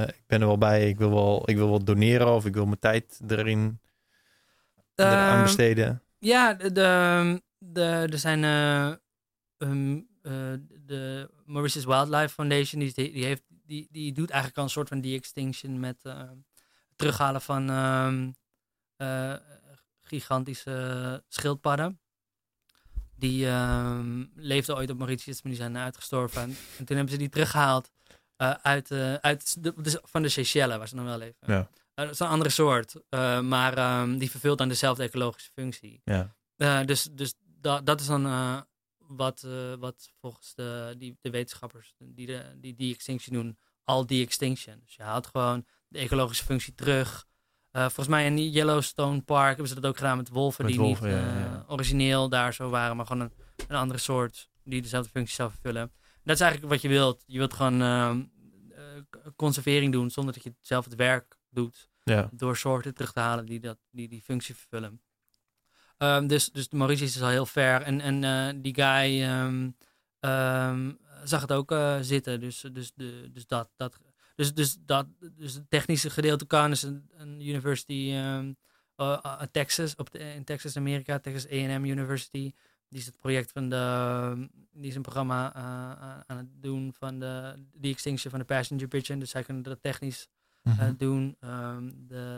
ik 0.08 0.24
ben 0.28 0.42
er 0.42 0.48
wel 0.48 0.58
bij, 0.58 0.90
ik 0.90 0.98
wil 0.98 1.10
wel, 1.10 1.50
ik 1.50 1.56
wil 1.56 1.70
wel 1.70 1.84
doneren 1.84 2.28
of 2.34 2.46
ik 2.46 2.54
wil 2.54 2.66
mijn 2.66 2.80
tijd 2.80 3.20
erin 3.28 3.80
Ehm, 4.96 5.42
besteden? 5.44 6.02
Ja, 6.20 6.54
de, 6.54 6.72
de, 6.72 7.42
de- 7.58 8.08
er 8.12 8.18
zijn 8.20 8.40
eh, 9.64 9.70
ehm, 9.70 10.02
eh, 10.22 10.54
de 10.86 11.30
Mauritius 11.46 11.86
Wildlife 11.86 12.34
Foundation, 12.34 12.80
die, 12.80 12.94
die, 12.94 13.26
heeft, 13.26 13.44
die, 13.66 13.88
die 13.92 14.14
doet 14.14 14.30
eigenlijk 14.30 14.58
al 14.58 14.64
een 14.64 14.70
soort 14.70 14.88
van 14.88 15.02
de-extinction 15.02 15.80
met 15.80 16.00
eh, 16.04 16.30
terughalen 16.96 17.42
van 17.42 17.70
ehm, 17.70 18.32
eh, 18.96 19.36
gigantische 20.02 21.24
schildpadden. 21.28 22.00
Die 23.16 23.48
ehm, 23.48 24.26
leefden 24.36 24.76
ooit 24.76 24.90
op 24.90 24.98
Mauritius, 24.98 25.42
maar 25.42 25.52
die 25.52 25.62
zijn 25.62 25.78
uitgestorven. 25.78 26.42
En, 26.42 26.56
en 26.78 26.86
toen 26.86 26.96
hebben 26.96 27.14
ze 27.14 27.20
die 27.20 27.30
teruggehaald 27.30 27.92
eh, 28.36 28.52
uit, 28.52 28.92
uit 29.22 29.64
de, 29.64 29.74
dus 29.78 29.98
van 30.02 30.22
de 30.22 30.30
Seychelles, 30.30 30.78
waar 30.78 30.88
ze 30.88 30.96
nog 30.96 31.06
wel 31.06 31.18
leven. 31.18 31.38
Ja. 31.46 31.70
Dat 31.96 32.10
is 32.10 32.20
een 32.20 32.28
andere 32.28 32.50
soort, 32.50 32.96
maar 33.44 34.08
die 34.18 34.32
vervult 34.32 34.58
dan 34.58 34.68
dezelfde 34.68 35.04
ecologische 35.04 35.52
functie. 35.54 36.02
Ja. 36.04 36.36
Dus 36.86 37.10
dus 37.12 37.34
da, 37.62 37.82
dat 37.82 38.00
is 38.00 38.08
dan 38.08 38.26
wat, 39.16 39.44
eh, 39.44 39.74
wat 39.74 40.12
volgens 40.20 40.54
de, 40.56 40.96
die, 40.98 41.18
de 41.22 41.30
wetenschappers 41.30 41.96
die, 41.98 42.26
de, 42.26 42.58
die 42.58 42.76
die 42.76 42.94
extinction 42.94 43.36
doen, 43.36 43.58
al 43.84 44.06
die 44.06 44.26
extinction. 44.26 44.80
Dus 44.84 44.96
je 44.96 45.04
haalt 45.04 45.28
gewoon 45.28 45.66
de 45.88 46.00
ecologische 46.00 46.44
functie 46.44 46.74
terug. 46.74 47.26
Eh, 47.72 47.82
volgens 47.82 48.08
mij 48.08 48.26
in 48.26 48.50
Yellowstone 48.52 49.22
Park 49.22 49.50
hebben 49.50 49.68
ze 49.68 49.76
dat 49.76 49.86
ook 49.86 49.98
gedaan 49.98 50.18
met 50.18 50.30
wolven 50.30 50.64
Met 50.66 50.74
die 50.74 50.82
wolven, 50.82 51.08
niet 51.08 51.16
ja, 51.16 51.28
eh, 51.30 51.36
ja. 51.42 51.66
origineel 51.68 52.30
daar 52.30 52.54
zo 52.54 52.70
waren, 52.70 52.96
maar 52.96 53.06
gewoon 53.06 53.22
een, 53.22 53.34
een 53.68 53.76
andere 53.76 54.00
soort 54.00 54.50
die 54.64 54.82
dezelfde 54.82 55.10
functie 55.10 55.36
zou 55.36 55.52
vervullen. 55.52 55.92
Dat 56.24 56.36
is 56.36 56.42
eigenlijk 56.42 56.72
wat 56.74 56.82
je 56.82 56.88
wilt. 56.88 57.24
Je 57.28 57.38
wilt 57.38 57.54
gewoon 57.54 57.82
ehm, 57.82 58.24
eh, 58.72 59.32
conservering 59.36 59.92
doen 59.92 60.10
zonder 60.10 60.34
dat 60.34 60.44
je 60.44 60.56
zelf 60.62 60.86
het 60.86 60.96
werk 60.96 61.38
doet 61.50 61.90
Ja. 62.04 62.30
door 62.32 62.58
soorten 62.58 62.94
terug 62.94 63.12
te 63.14 63.20
halen 63.20 63.46
die 63.46 63.60
dat, 63.60 63.78
die, 63.92 64.08
die 64.08 64.22
functie 64.22 64.56
vervullen. 64.56 65.02
Ehm, 66.04 66.28
dus, 66.28 66.50
dus 66.52 66.70
Mauritius 66.70 67.16
is 67.16 67.22
al 67.22 67.30
heel 67.30 67.46
ver. 67.46 67.82
En, 67.82 68.02
en 68.02 68.24
eh, 68.24 68.62
die 68.62 68.74
guy 68.74 69.22
ehm, 69.22 69.70
ehm, 70.20 70.92
zag 71.24 71.42
het 71.42 71.52
ook 71.52 71.72
eh, 71.72 71.98
zitten. 72.02 72.40
Dus, 72.40 72.66
dus, 72.72 72.92
de, 72.96 73.30
dus, 73.34 73.48
dat, 73.48 73.70
dat, 73.76 73.98
dus, 74.36 74.54
dus, 74.54 74.78
dat, 74.86 75.08
dus 75.20 75.54
het 75.54 75.70
technische 75.70 76.10
gedeelte 76.10 76.46
kan. 76.46 76.72
is 76.72 76.84
een, 76.84 77.10
een 77.18 77.48
university 77.48 78.12
eh, 78.96 79.42
Texas, 79.52 79.96
op 79.96 80.12
de, 80.12 80.20
in 80.20 80.44
Texas, 80.44 80.78
Amerika, 80.78 81.20
Texas 81.20 81.52
A&M 81.52 81.86
University. 81.86 82.54
Die 82.90 83.00
is 83.02 83.06
het 83.06 83.18
project 83.18 83.52
van 83.52 83.70
de, 83.70 84.48
die 84.72 84.90
is 84.90 84.96
een 84.96 85.02
programma 85.02 85.54
aan 86.28 86.38
het 86.38 86.62
doen 86.62 86.94
van 86.94 87.20
de, 87.20 87.54
de 87.74 87.90
extinction 87.90 88.32
van 88.32 88.40
de 88.40 88.46
passenger 88.46 88.88
pigeon. 88.88 89.20
Dus 89.20 89.30
zij 89.30 89.44
kunnen 89.44 89.64
dat 89.64 89.82
technisch 89.82 90.28
Mhm. 90.64 90.80
eh, 90.80 90.90
doen. 90.98 91.38
De 92.08 92.33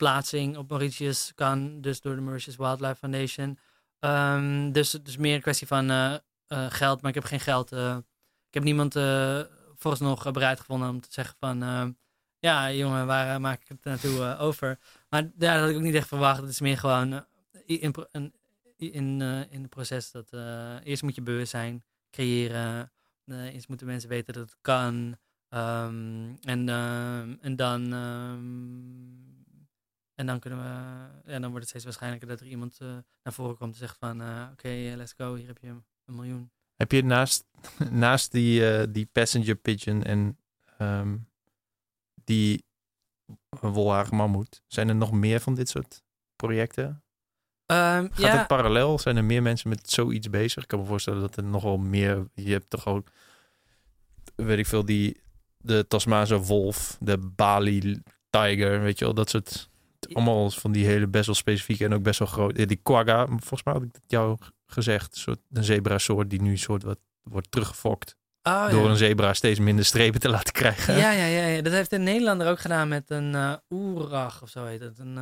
plaatsing 0.00 0.56
op 0.56 0.68
Mauritius 0.68 1.32
kan 1.34 1.80
dus 1.80 2.00
door 2.00 2.14
de 2.14 2.20
Mauritius 2.20 2.56
Wildlife 2.56 2.94
Foundation. 2.94 3.58
Ehm, 3.98 4.72
dus 4.72 4.92
het 4.92 5.08
is 5.08 5.16
meer 5.16 5.34
een 5.34 5.40
kwestie 5.40 5.66
van 5.66 5.90
eh, 5.90 6.14
eh, 6.46 6.66
geld, 6.68 7.00
maar 7.00 7.10
ik 7.10 7.16
heb 7.16 7.24
geen 7.24 7.40
geld. 7.40 7.72
eh, 7.72 7.96
ik 8.48 8.54
heb 8.54 8.62
niemand 8.62 8.92
vooralsnog 9.76 10.26
eh, 10.26 10.32
bereid 10.32 10.60
gevonden 10.60 10.88
om 10.88 11.00
te 11.00 11.08
zeggen 11.10 11.36
van... 11.38 11.58
ja, 12.38 12.72
jongen, 12.72 13.06
waar 13.06 13.40
maak 13.40 13.60
ik 13.60 13.68
het 13.68 13.84
naartoe 13.84 14.36
over? 14.38 14.78
Maar 15.08 15.30
dat 15.34 15.58
had 15.58 15.68
ik 15.68 15.76
ook 15.76 15.82
niet 15.82 15.94
echt 15.94 16.08
verwacht. 16.08 16.40
Het 16.40 16.50
is 16.50 16.60
meer 16.60 16.78
gewoon 16.78 17.24
in, 17.64 17.94
in, 18.76 19.20
eh, 19.20 19.52
in 19.52 19.60
het 19.60 19.70
proces 19.70 20.10
dat... 20.10 20.32
eerst 20.84 21.02
moet 21.02 21.14
je 21.14 21.22
bewustzijn 21.22 21.84
creëren. 22.10 22.92
eerst 23.26 23.68
moeten 23.68 23.86
mensen 23.86 24.08
weten 24.08 24.32
dat 24.34 24.42
het 24.42 24.56
kan. 24.60 25.16
Ehm, 25.48 26.34
en, 26.42 26.68
ehm, 26.68 27.36
en 27.40 27.56
dan. 27.56 27.92
En 30.20 30.26
dan 30.26 30.38
kunnen 30.38 30.58
we. 30.58 31.30
Ja, 31.32 31.38
dan 31.38 31.50
wordt 31.50 31.58
het 31.58 31.68
steeds 31.68 31.84
waarschijnlijker 31.84 32.28
dat 32.28 32.40
er 32.40 32.46
iemand 32.46 32.78
eh, 32.80 32.88
naar 33.22 33.32
voren 33.32 33.56
komt 33.56 33.72
en 33.72 33.78
zegt 33.78 33.96
van 33.98 34.20
eh, 34.20 34.46
oké, 34.52 34.68
eh, 34.68 34.96
let's 34.96 35.12
go, 35.16 35.34
hier 35.34 35.46
heb 35.46 35.58
je 35.60 35.68
een 35.68 35.84
miljoen. 36.04 36.50
Heb 36.76 36.92
je 36.92 37.04
naast, 37.04 37.44
naast 37.90 38.32
die, 38.32 38.90
die 38.90 39.08
passenger 39.12 39.54
pigeon 39.54 40.02
en 40.02 40.38
ehm, 40.78 41.16
die 42.24 42.64
wolharige 43.60 44.14
mammoet, 44.14 44.62
zijn 44.66 44.88
er 44.88 44.94
nog 44.94 45.12
meer 45.12 45.40
van 45.40 45.54
dit 45.54 45.68
soort 45.68 46.02
projecten? 46.36 47.02
Ehm, 47.66 48.06
Gaat 48.10 48.16
ja, 48.16 48.38
het 48.38 48.46
parallel? 48.46 48.98
Zijn 48.98 49.16
er 49.16 49.24
meer 49.24 49.42
mensen 49.42 49.68
met 49.68 49.90
zoiets 49.90 50.30
bezig? 50.30 50.62
Ik 50.62 50.68
kan 50.68 50.78
me 50.78 50.86
voorstellen 50.86 51.20
dat 51.20 51.36
er 51.36 51.44
nog 51.44 51.62
wel 51.62 51.78
meer... 51.78 52.28
Je 52.34 52.52
hebt 52.52 52.70
toch 52.70 52.86
ook, 52.86 53.10
weet 54.34 54.58
ik 54.58 54.66
veel, 54.66 54.84
die, 54.84 55.20
de 55.56 55.86
Tasmaanse 55.86 56.38
wolf, 56.38 56.96
de 57.00 57.18
Bali 57.18 58.02
tiger, 58.30 58.80
weet 58.80 58.98
je 58.98 59.04
wel, 59.04 59.14
dat 59.14 59.30
soort... 59.30 59.69
Allemaal 60.12 60.50
van 60.50 60.72
die 60.72 60.86
hele 60.86 61.06
best 61.08 61.26
wel 61.26 61.34
specifieke 61.34 61.84
en 61.84 61.94
ook 61.94 62.02
best 62.02 62.18
wel 62.18 62.28
groot. 62.28 62.56
eh, 62.58 62.66
Die 62.66 62.80
quagga, 62.82 63.26
volgens 63.26 63.62
mij 63.62 63.74
had 63.74 63.82
ik 63.82 63.92
dat 63.92 64.02
jou 64.06 64.38
gezegd, 64.66 65.14
een 65.14 65.20
soort 65.20 65.38
een 65.52 65.64
zebra-soort 65.64 66.30
die 66.30 66.42
nu 66.42 66.56
soort 66.56 66.82
wat 66.82 66.98
wordt 67.22 67.50
teruggefokt 67.50 68.16
oh, 68.42 68.70
door 68.70 68.84
ja. 68.84 68.90
een 68.90 68.96
zebra 68.96 69.34
steeds 69.34 69.58
minder 69.58 69.84
strepen 69.84 70.20
te 70.20 70.28
laten 70.28 70.52
krijgen. 70.52 70.96
Ja, 70.96 71.10
ja, 71.10 71.24
ja, 71.24 71.46
ja, 71.46 71.62
dat 71.62 71.72
heeft 71.72 71.92
een 71.92 72.02
Nederlander 72.02 72.48
ook 72.48 72.60
gedaan 72.60 72.88
met 72.88 73.10
een 73.10 73.34
eh 73.34 73.54
oerag 73.70 74.42
of 74.42 74.48
zo 74.48 74.64
heet 74.64 74.80
het. 74.80 74.98
Een 74.98 75.18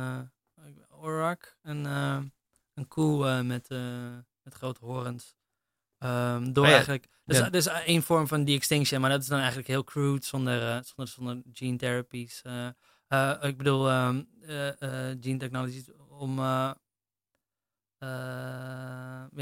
oerak, 1.03 1.57
een, 1.61 1.85
eh, 1.85 2.17
een 2.73 2.87
koe 2.87 3.43
met, 3.43 3.69
met 4.43 4.53
grote 4.53 4.85
horens. 4.85 5.35
Ehm, 5.97 6.51
door 6.51 6.65
ja, 6.65 6.71
eigenlijk, 6.71 7.07
dus, 7.25 7.37
ja. 7.37 7.51
is 7.51 7.65
één 7.65 8.03
vorm 8.03 8.27
van 8.27 8.43
de-extinction, 8.45 9.01
maar 9.01 9.09
dat 9.09 9.21
is 9.21 9.27
dan 9.27 9.37
eigenlijk 9.37 9.67
heel 9.67 9.83
crude, 9.83 10.25
zonder, 10.25 10.83
zonder, 10.83 11.13
zonder 11.13 11.41
gene 11.53 11.77
therapies. 11.77 12.41
Eh. 13.09 13.33
Ik 13.41 13.57
bedoel, 13.57 13.89
ehm, 13.89 14.23
eh, 14.41 15.09
eh, 15.09 15.17
gene 15.21 15.37
technologies 15.37 15.85
om 16.09 16.37
ja, 16.39 16.77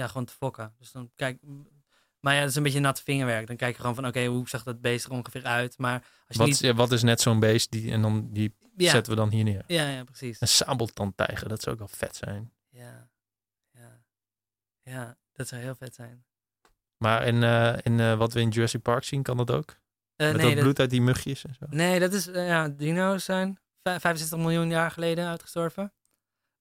gewoon 0.08 0.26
te 0.26 0.34
fokken. 0.34 0.74
Dus 0.80 0.92
dan 0.92 1.12
kijk, 1.16 1.42
maar 2.20 2.34
ja, 2.34 2.40
dat 2.40 2.50
is 2.50 2.56
een 2.56 2.64
beetje 2.64 2.80
nat 2.80 3.02
vingerwerk. 3.02 3.48
Dan 3.48 3.56
kijk 3.56 3.74
je 3.76 3.80
gewoon 3.80 3.96
van, 3.96 4.08
oké, 4.08 4.26
hoe 4.26 4.50
zag 4.50 4.64
dat 4.64 4.82
beest 4.82 5.06
er 5.06 5.12
ongeveer 5.12 5.44
uit? 5.44 5.78
Maar 5.78 6.00
als 6.00 6.04
je 6.28 6.38
Wat, 6.38 6.48
niet... 6.48 6.60
ja, 6.60 6.74
wat 6.74 6.92
is 6.92 7.04
net 7.04 7.22
zo'n 7.22 7.40
beest 7.40 7.72
die, 7.72 7.92
en 7.92 8.02
dan 8.02 8.30
die 8.32 8.56
Ja, 8.78 8.92
zetten 8.92 9.14
we 9.14 9.20
dan 9.20 9.30
hier 9.30 9.44
neer? 9.44 9.64
ja, 9.68 9.88
ja, 9.88 10.04
precies. 10.04 10.42
Een 10.42 10.48
sabeltandtijger, 10.48 11.50
dat 11.50 11.62
zou 11.62 11.76
ook 11.76 11.88
wel 11.88 11.98
vet 11.98 12.16
zijn. 12.16 12.54
Ja, 12.70 13.10
ja, 13.72 14.04
ja, 14.84 15.18
dat 15.32 15.48
zou 15.48 15.62
heel 15.62 15.76
vet 15.76 15.96
zijn. 15.96 16.26
Maar 16.98 17.26
in, 17.26 17.44
in 17.84 18.18
wat 18.18 18.34
we 18.34 18.42
in 18.42 18.50
Jurassic 18.50 18.82
Park 18.82 19.04
zien, 19.04 19.24
kan 19.24 19.38
dat 19.38 19.52
ook? 19.52 19.78
Eh, 20.18 20.28
Met 20.28 20.36
nee, 20.36 20.46
dat 20.46 20.54
dat, 20.54 20.64
bloed 20.64 20.80
uit 20.80 20.90
die 20.90 21.02
mugjes 21.02 21.46
en 21.46 21.54
zo. 21.60 21.66
nee, 21.70 22.00
dat 22.00 22.14
is, 22.14 22.28
eh, 22.28 22.48
ja, 22.48 22.70
dino's 22.70 23.26
zijn 23.26 23.60
vij- 23.84 24.00
65 24.00 24.38
miljoen 24.40 24.70
jaar 24.70 24.92
geleden 24.92 25.28
uitgestorven. 25.28 25.94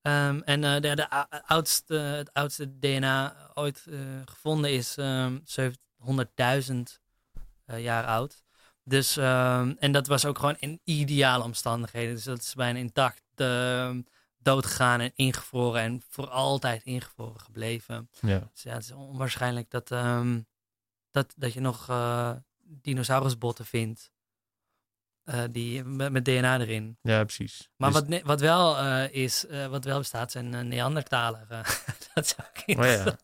Ehm, 0.03 0.41
en 0.45 0.65
eh, 0.65 0.81
de, 0.81 0.95
de 0.97 1.11
ou- 1.11 1.27
oudste, 1.47 1.95
het 1.95 2.33
oudste 2.33 2.79
DNA 2.79 3.51
ooit 3.55 3.87
gevonden 4.25 4.71
is 4.73 4.97
ehm 4.97 5.39
700.000 5.45 7.01
eh, 7.65 7.83
jaar 7.83 8.05
oud. 8.07 8.45
Dus, 8.85 9.17
ehm, 9.17 9.75
en 9.79 9.93
dat 9.93 10.07
was 10.07 10.25
ook 10.25 10.39
gewoon 10.39 10.57
in 10.59 10.81
ideale 10.85 11.45
omstandigheden. 11.45 12.15
Dus 12.15 12.25
dat 12.25 12.39
is 12.41 12.55
bijna 12.55 12.79
intact 12.79 13.23
doodgegaan 14.39 15.01
en 15.01 15.13
ingevroren 15.15 15.81
en 15.83 16.03
voor 16.09 16.29
altijd 16.29 16.83
ingevroren 16.85 17.41
gebleven. 17.41 18.09
Ja. 18.21 18.49
Dus 18.53 18.63
ja, 18.63 18.73
het 18.73 18.83
is 18.83 18.91
onwaarschijnlijk 18.93 19.71
dat, 19.71 19.89
dat, 21.11 21.33
dat 21.37 21.53
je 21.53 21.61
nog 21.61 21.87
dinosaurusbotten 22.69 23.65
vindt. 23.67 24.11
eh, 25.25 25.43
die, 25.51 25.85
met, 25.85 26.13
met 26.13 26.25
DNA 26.25 26.61
erin. 26.61 26.99
ja, 27.03 27.25
precies. 27.25 27.69
Maar 27.77 27.93
Dus- 27.93 28.01
wat, 28.09 28.23
wat, 28.23 28.41
wel, 28.41 28.77
eh, 28.79 29.13
is, 29.15 29.47
eh, 29.47 29.67
wat 29.67 29.85
wel 29.85 29.99
bestaat 29.99 30.31
zijn 30.33 30.69
Neandertaler. 30.69 31.47
eh. 31.49 31.65
dat 32.15 32.27
zou 32.27 32.49
ik 32.65 32.79
Oh 32.79 32.85
ja. 32.85 32.91
interessant. 32.91 33.21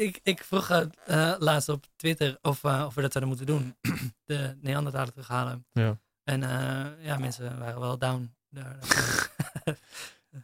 ik, 0.00 0.20
ik 0.22 0.44
vroeg 0.44 0.86
laatst 1.38 1.68
op 1.68 1.84
Twitter 1.96 2.38
of, 2.42 2.64
of 2.64 2.94
we 2.94 3.00
dat 3.00 3.12
zouden 3.12 3.28
moeten 3.28 3.46
doen. 3.46 3.76
De 4.24 4.56
Neandertaler 4.60 5.12
terughalen. 5.12 5.66
Ja. 5.72 5.98
En 6.24 6.40
ja, 7.00 7.18
mensen 7.18 7.58
waren 7.58 7.80
wel 7.80 7.98
down. 7.98 8.34
daar. 8.48 8.78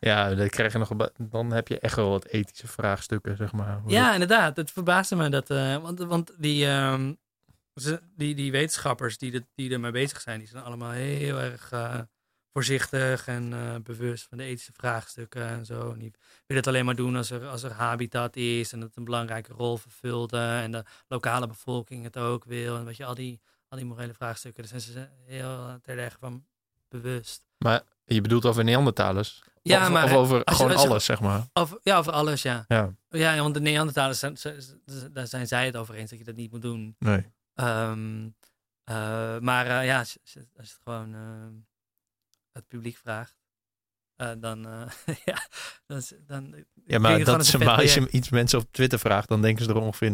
Ja, 0.00 0.34
dan, 0.34 0.48
krijg 0.48 0.72
je 0.72 0.78
nog, 0.78 0.90
dan 1.18 1.50
heb 1.52 1.68
je 1.68 1.78
echt 1.78 1.96
wel 1.96 2.08
wat 2.10 2.24
ethische 2.24 2.66
vraagstukken, 2.66 3.36
zeg 3.36 3.52
maar. 3.52 3.80
Ja, 3.86 4.12
inderdaad. 4.12 4.56
Het 4.56 4.70
verbaasde 4.70 5.16
me 5.16 5.28
dat. 5.28 5.48
want, 5.82 5.98
want 5.98 6.32
die, 6.38 6.66
ehm, 6.66 7.14
die, 8.16 8.34
die 8.34 8.52
wetenschappers 8.52 9.18
die, 9.18 9.30
dit, 9.30 9.44
die 9.54 9.70
ermee 9.72 9.90
bezig 9.90 10.20
zijn, 10.20 10.38
die 10.38 10.48
zijn 10.48 10.62
allemaal 10.64 10.90
heel 10.90 11.38
erg 11.40 11.72
eh, 11.72 12.00
voorzichtig 12.52 13.26
en 13.26 13.52
eh, 13.52 13.74
bewust 13.82 14.26
van 14.28 14.38
de 14.38 14.44
ethische 14.44 14.72
vraagstukken 14.74 15.46
en 15.48 15.64
zo. 15.66 15.92
En 15.92 15.98
die 15.98 16.10
willen 16.46 16.62
het 16.62 16.66
alleen 16.66 16.84
maar 16.84 16.96
doen 16.96 17.16
als 17.16 17.30
er, 17.30 17.46
als 17.46 17.62
er 17.62 17.72
habitat 17.72 18.36
is 18.36 18.72
en 18.72 18.78
dat 18.80 18.88
het 18.88 18.96
een 18.98 19.04
belangrijke 19.04 19.52
rol 19.52 19.76
vervult. 19.76 20.32
eh, 20.32 20.62
en 20.62 20.70
de 20.70 20.84
lokale 21.08 21.46
bevolking 21.46 22.04
het 22.04 22.16
ook 22.16 22.44
wil. 22.44 22.76
En 22.76 22.84
weet 22.84 22.96
je, 22.96 23.04
al 23.04 23.14
die, 23.14 23.40
al 23.68 23.76
die 23.78 23.86
morele 23.86 24.14
vraagstukken, 24.14 24.62
daar 24.68 24.80
zijn 24.80 24.94
ze 24.94 25.08
heel 25.26 25.78
terdege 25.82 26.16
van 26.20 26.44
bewust. 26.88 27.46
Maar 27.58 27.82
Je 28.04 28.20
bedoelt 28.20 28.44
over 28.44 28.64
Neandertalers? 28.64 29.42
Ja, 29.62 29.82
of, 29.86 29.92
maar 29.92 30.04
of 30.04 30.12
over 30.12 30.36
je- 30.38 30.54
gewoon 30.54 30.72
als 30.72 30.84
alles, 30.86 31.04
zeg 31.04 31.20
maar. 31.20 31.46
Over, 31.52 31.78
ja, 31.82 31.98
over 31.98 32.12
alles, 32.12 32.42
ja. 32.42 32.64
Ja, 32.68 32.94
Ja, 33.08 33.38
want 33.38 33.54
de 33.54 33.60
Neandertalers, 33.60 34.18
zijn, 34.18 34.36
daar 35.12 35.26
zijn 35.26 35.46
zij 35.46 35.66
het 35.66 35.76
over 35.76 35.94
eens 35.94 36.10
dat 36.10 36.18
je 36.18 36.24
dat 36.24 36.36
niet 36.36 36.50
moet 36.50 36.62
doen. 36.62 36.96
nee. 36.98 37.26
Ehm, 37.58 38.28
eh, 38.84 39.38
maar 39.38 39.66
eh, 39.66 39.86
ja, 39.86 39.98
als, 39.98 40.18
je 40.22 40.46
het 40.56 40.78
gewoon 40.84 41.14
eh, 41.14 41.46
het 42.52 42.68
publiek 42.68 42.96
vraagt, 42.96 43.36
dan, 44.44 44.62
ja, 45.24 45.46
dan, 45.86 46.02
dan 46.26 46.64
Ja, 46.84 46.98
maar 46.98 47.24
dat 47.24 47.40
is 47.40 47.56
maar 47.56 47.80
als 47.80 47.94
je 47.94 48.10
iets 48.10 48.28
mensen 48.28 48.58
op 48.58 48.72
Twitter 48.72 48.98
vraagt, 48.98 49.28
dan 49.28 49.42
denken 49.42 49.64
ze 49.64 49.70
er 49.70 49.76
ongeveer 49.76 50.10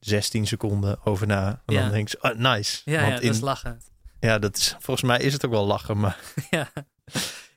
0,16 0.00 0.42
seconden 0.42 1.04
over 1.04 1.26
na. 1.26 1.62
En 1.66 1.74
Ja. 1.74 1.80
dan 1.80 1.90
denken 1.90 2.10
ze, 2.10 2.20
ah, 2.20 2.36
nice. 2.38 2.80
Ja, 2.84 3.00
Want 3.00 3.12
ja, 3.12 3.20
in, 3.20 3.26
dat 3.26 3.34
is 3.34 3.40
lachen. 3.40 3.80
ja, 4.20 4.38
dat 4.38 4.56
is, 4.56 4.76
volgens 4.78 5.06
mij 5.06 5.18
is 5.18 5.32
het 5.32 5.44
ook 5.44 5.50
wel 5.52 5.66
lachen, 5.66 5.98
maar 5.98 6.20
ja. 6.50 6.72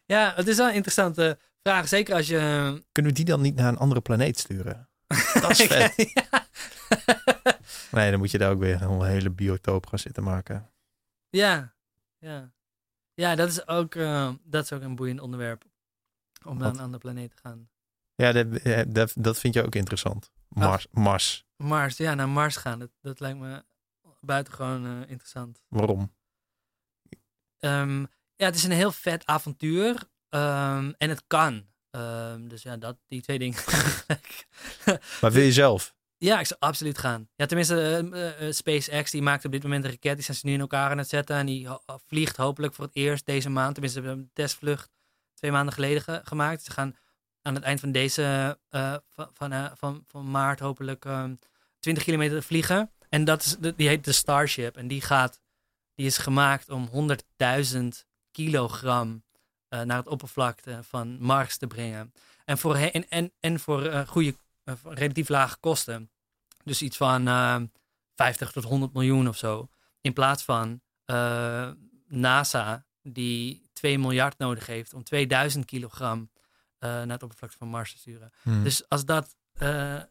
ja, 0.05 0.33
het 0.35 0.47
is 0.47 0.57
wel 0.57 0.67
een 0.67 0.73
interessante 0.73 1.39
vraag. 1.63 1.87
Zeker 1.87 2.15
als 2.15 2.27
je... 2.27 2.37
kunnen 2.91 3.11
we 3.11 3.17
die 3.17 3.27
dan 3.27 3.41
niet 3.41 3.55
naar 3.55 3.67
een 3.67 3.77
andere 3.77 4.01
planeet 4.01 4.39
sturen? 4.39 4.89
Dat 5.41 5.49
is 5.49 5.61
vet. 5.61 5.93
ja. 6.13 6.47
Nee, 7.91 8.09
dan 8.11 8.19
moet 8.19 8.31
je 8.31 8.37
daar 8.37 8.51
ook 8.51 8.59
weer 8.59 8.81
een 8.81 9.03
hele 9.03 9.29
biotoop 9.29 9.87
gaan 9.87 9.99
zitten 9.99 10.23
maken. 10.23 10.71
ja, 11.29 11.73
ja. 12.17 12.51
Ja, 13.13 13.35
dat 13.35 13.49
is 13.49 13.67
ook, 13.67 13.95
eh, 13.95 14.33
dat 14.43 14.63
is 14.63 14.73
ook 14.73 14.81
een 14.81 14.95
boeiend 14.95 15.19
onderwerp. 15.19 15.63
Om 16.45 16.57
naar 16.57 16.69
een 16.69 16.79
andere 16.79 16.97
planeet 16.97 17.31
te 17.31 17.37
gaan. 17.41 17.69
Ja, 18.15 18.31
dat, 18.31 18.47
eh, 18.47 18.81
dat, 18.87 19.13
dat 19.15 19.39
vind 19.39 19.53
je 19.53 19.63
ook 19.65 19.75
interessant. 19.75 20.31
Mars. 20.47 20.87
Mars. 20.91 21.45
Mars, 21.55 21.97
ja, 21.97 22.13
naar 22.13 22.29
Mars 22.29 22.55
gaan. 22.55 22.79
Dat, 22.79 22.89
dat 23.01 23.19
lijkt 23.19 23.39
me 23.39 23.63
buitengewoon 24.21 24.85
eh 24.85 25.09
interessant. 25.09 25.61
Waarom? 25.67 26.13
Ehm, 27.59 27.99
ja, 28.35 28.45
het 28.45 28.55
is 28.55 28.63
een 28.63 28.71
heel 28.71 28.91
vet 28.91 29.25
avontuur. 29.25 30.09
ehm, 30.29 30.91
en 30.97 31.09
het 31.09 31.23
kan. 31.27 31.65
Ehm, 31.89 32.47
dus 32.47 32.61
ja, 32.61 32.77
dat, 32.77 32.97
die 33.07 33.21
twee 33.21 33.39
dingen. 33.39 33.59
Maar 35.21 35.31
wil 35.31 35.43
je 35.43 35.51
zelf? 35.51 35.95
Ja, 36.23 36.39
ik 36.39 36.45
zou 36.45 36.59
absoluut 36.59 36.97
gaan. 36.97 37.29
Ja, 37.35 37.45
tenminste, 37.45 37.81
eh, 38.11 38.47
eh, 38.47 38.53
SpaceX 38.53 39.11
die 39.11 39.21
maakt 39.21 39.45
op 39.45 39.51
dit 39.51 39.63
moment 39.63 39.83
een 39.83 39.89
raket. 39.91 40.15
Die 40.15 40.23
zijn 40.23 40.37
ze 40.37 40.45
nu 40.45 40.53
in 40.53 40.59
elkaar 40.59 40.91
aan 40.91 40.97
het 40.97 41.09
zetten. 41.09 41.35
En 41.35 41.45
die 41.45 41.67
vliegt 42.07 42.37
hopelijk 42.37 42.73
voor 42.73 42.85
het 42.85 42.95
eerst 42.95 43.25
deze 43.25 43.49
maand. 43.49 43.73
Tenminste, 43.73 44.01
we 44.01 44.07
hebben 44.07 44.23
een 44.25 44.31
testvlucht 44.33 44.89
twee 45.33 45.51
maanden 45.51 45.73
geleden 45.73 46.01
ge- 46.01 46.21
gemaakt. 46.23 46.63
Ze 46.63 46.71
gaan 46.71 46.95
aan 47.41 47.55
het 47.55 47.63
eind 47.63 47.79
van 47.79 47.91
deze, 47.91 48.57
eh, 48.69 48.95
van, 49.09 49.29
van, 49.33 49.51
eh, 49.51 49.71
van, 49.75 50.03
van 50.07 50.31
maart 50.31 50.59
hopelijk 50.59 51.05
ehm 51.05 51.35
20 51.79 52.03
kilometer 52.03 52.43
vliegen. 52.43 52.91
En 53.09 53.23
dat 53.23 53.43
is, 53.43 53.55
die 53.75 53.87
heet 53.87 54.05
de 54.05 54.11
Starship. 54.11 54.77
En 54.77 54.87
die 54.87 55.01
gaat, 55.01 55.39
die 55.95 56.05
is 56.05 56.17
gemaakt 56.17 56.69
om 56.69 56.87
100.000 56.87 58.05
kilogram 58.31 59.23
eh, 59.67 59.81
naar 59.81 59.97
het 59.97 60.07
oppervlakte 60.07 60.79
van 60.83 61.17
Mars 61.19 61.57
te 61.57 61.67
brengen. 61.67 62.13
En 62.45 62.57
voor, 62.57 62.75
en, 62.75 63.09
en, 63.09 63.31
en 63.39 63.59
voor 63.59 63.85
eh, 63.85 64.07
goede, 64.07 64.29
eh, 64.29 64.35
relatief 64.83 65.29
lage 65.29 65.57
kosten. 65.59 66.09
Dus 66.63 66.81
iets 66.81 66.97
van 66.97 67.27
eh, 67.27 67.61
50 68.15 68.51
tot 68.51 68.63
100 68.63 68.93
miljoen 68.93 69.27
of 69.27 69.37
zo. 69.37 69.69
In 70.01 70.13
plaats 70.13 70.43
van 70.43 70.81
eh, 71.05 71.69
NASA, 72.07 72.85
die 73.01 73.69
2 73.73 73.99
miljard 73.99 74.37
nodig 74.37 74.65
heeft 74.65 74.93
om 74.93 75.03
2000 75.03 75.65
kilogram 75.65 76.29
eh, 76.77 76.89
naar 76.89 77.07
het 77.09 77.23
oppervlakte 77.23 77.57
van 77.57 77.67
Mars 77.67 77.91
te 77.91 77.97
sturen. 77.97 78.31
Hm. 78.41 78.63
Dus 78.63 78.89
als 78.89 79.05
dat 79.05 79.35
eh, 79.53 79.95
eh, 79.95 80.03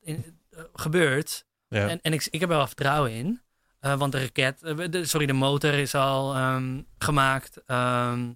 in- 0.00 0.40
eh, 0.50 0.62
gebeurt, 0.74 1.44
ja. 1.68 1.88
en, 1.88 2.00
en 2.00 2.12
ik, 2.12 2.26
ik 2.30 2.40
heb 2.40 2.50
er 2.50 2.56
wel 2.56 2.66
vertrouwen 2.66 3.10
in. 3.12 3.40
eh, 3.80 3.94
want 3.98 4.12
de 4.12 4.20
raket, 4.20 4.62
eh, 4.62 4.90
de, 4.90 5.04
sorry, 5.04 5.26
de 5.26 5.32
motor 5.32 5.72
is 5.74 5.94
al 5.94 6.34
ehm, 6.34 6.82
gemaakt. 6.98 7.56
ehm, 7.66 8.32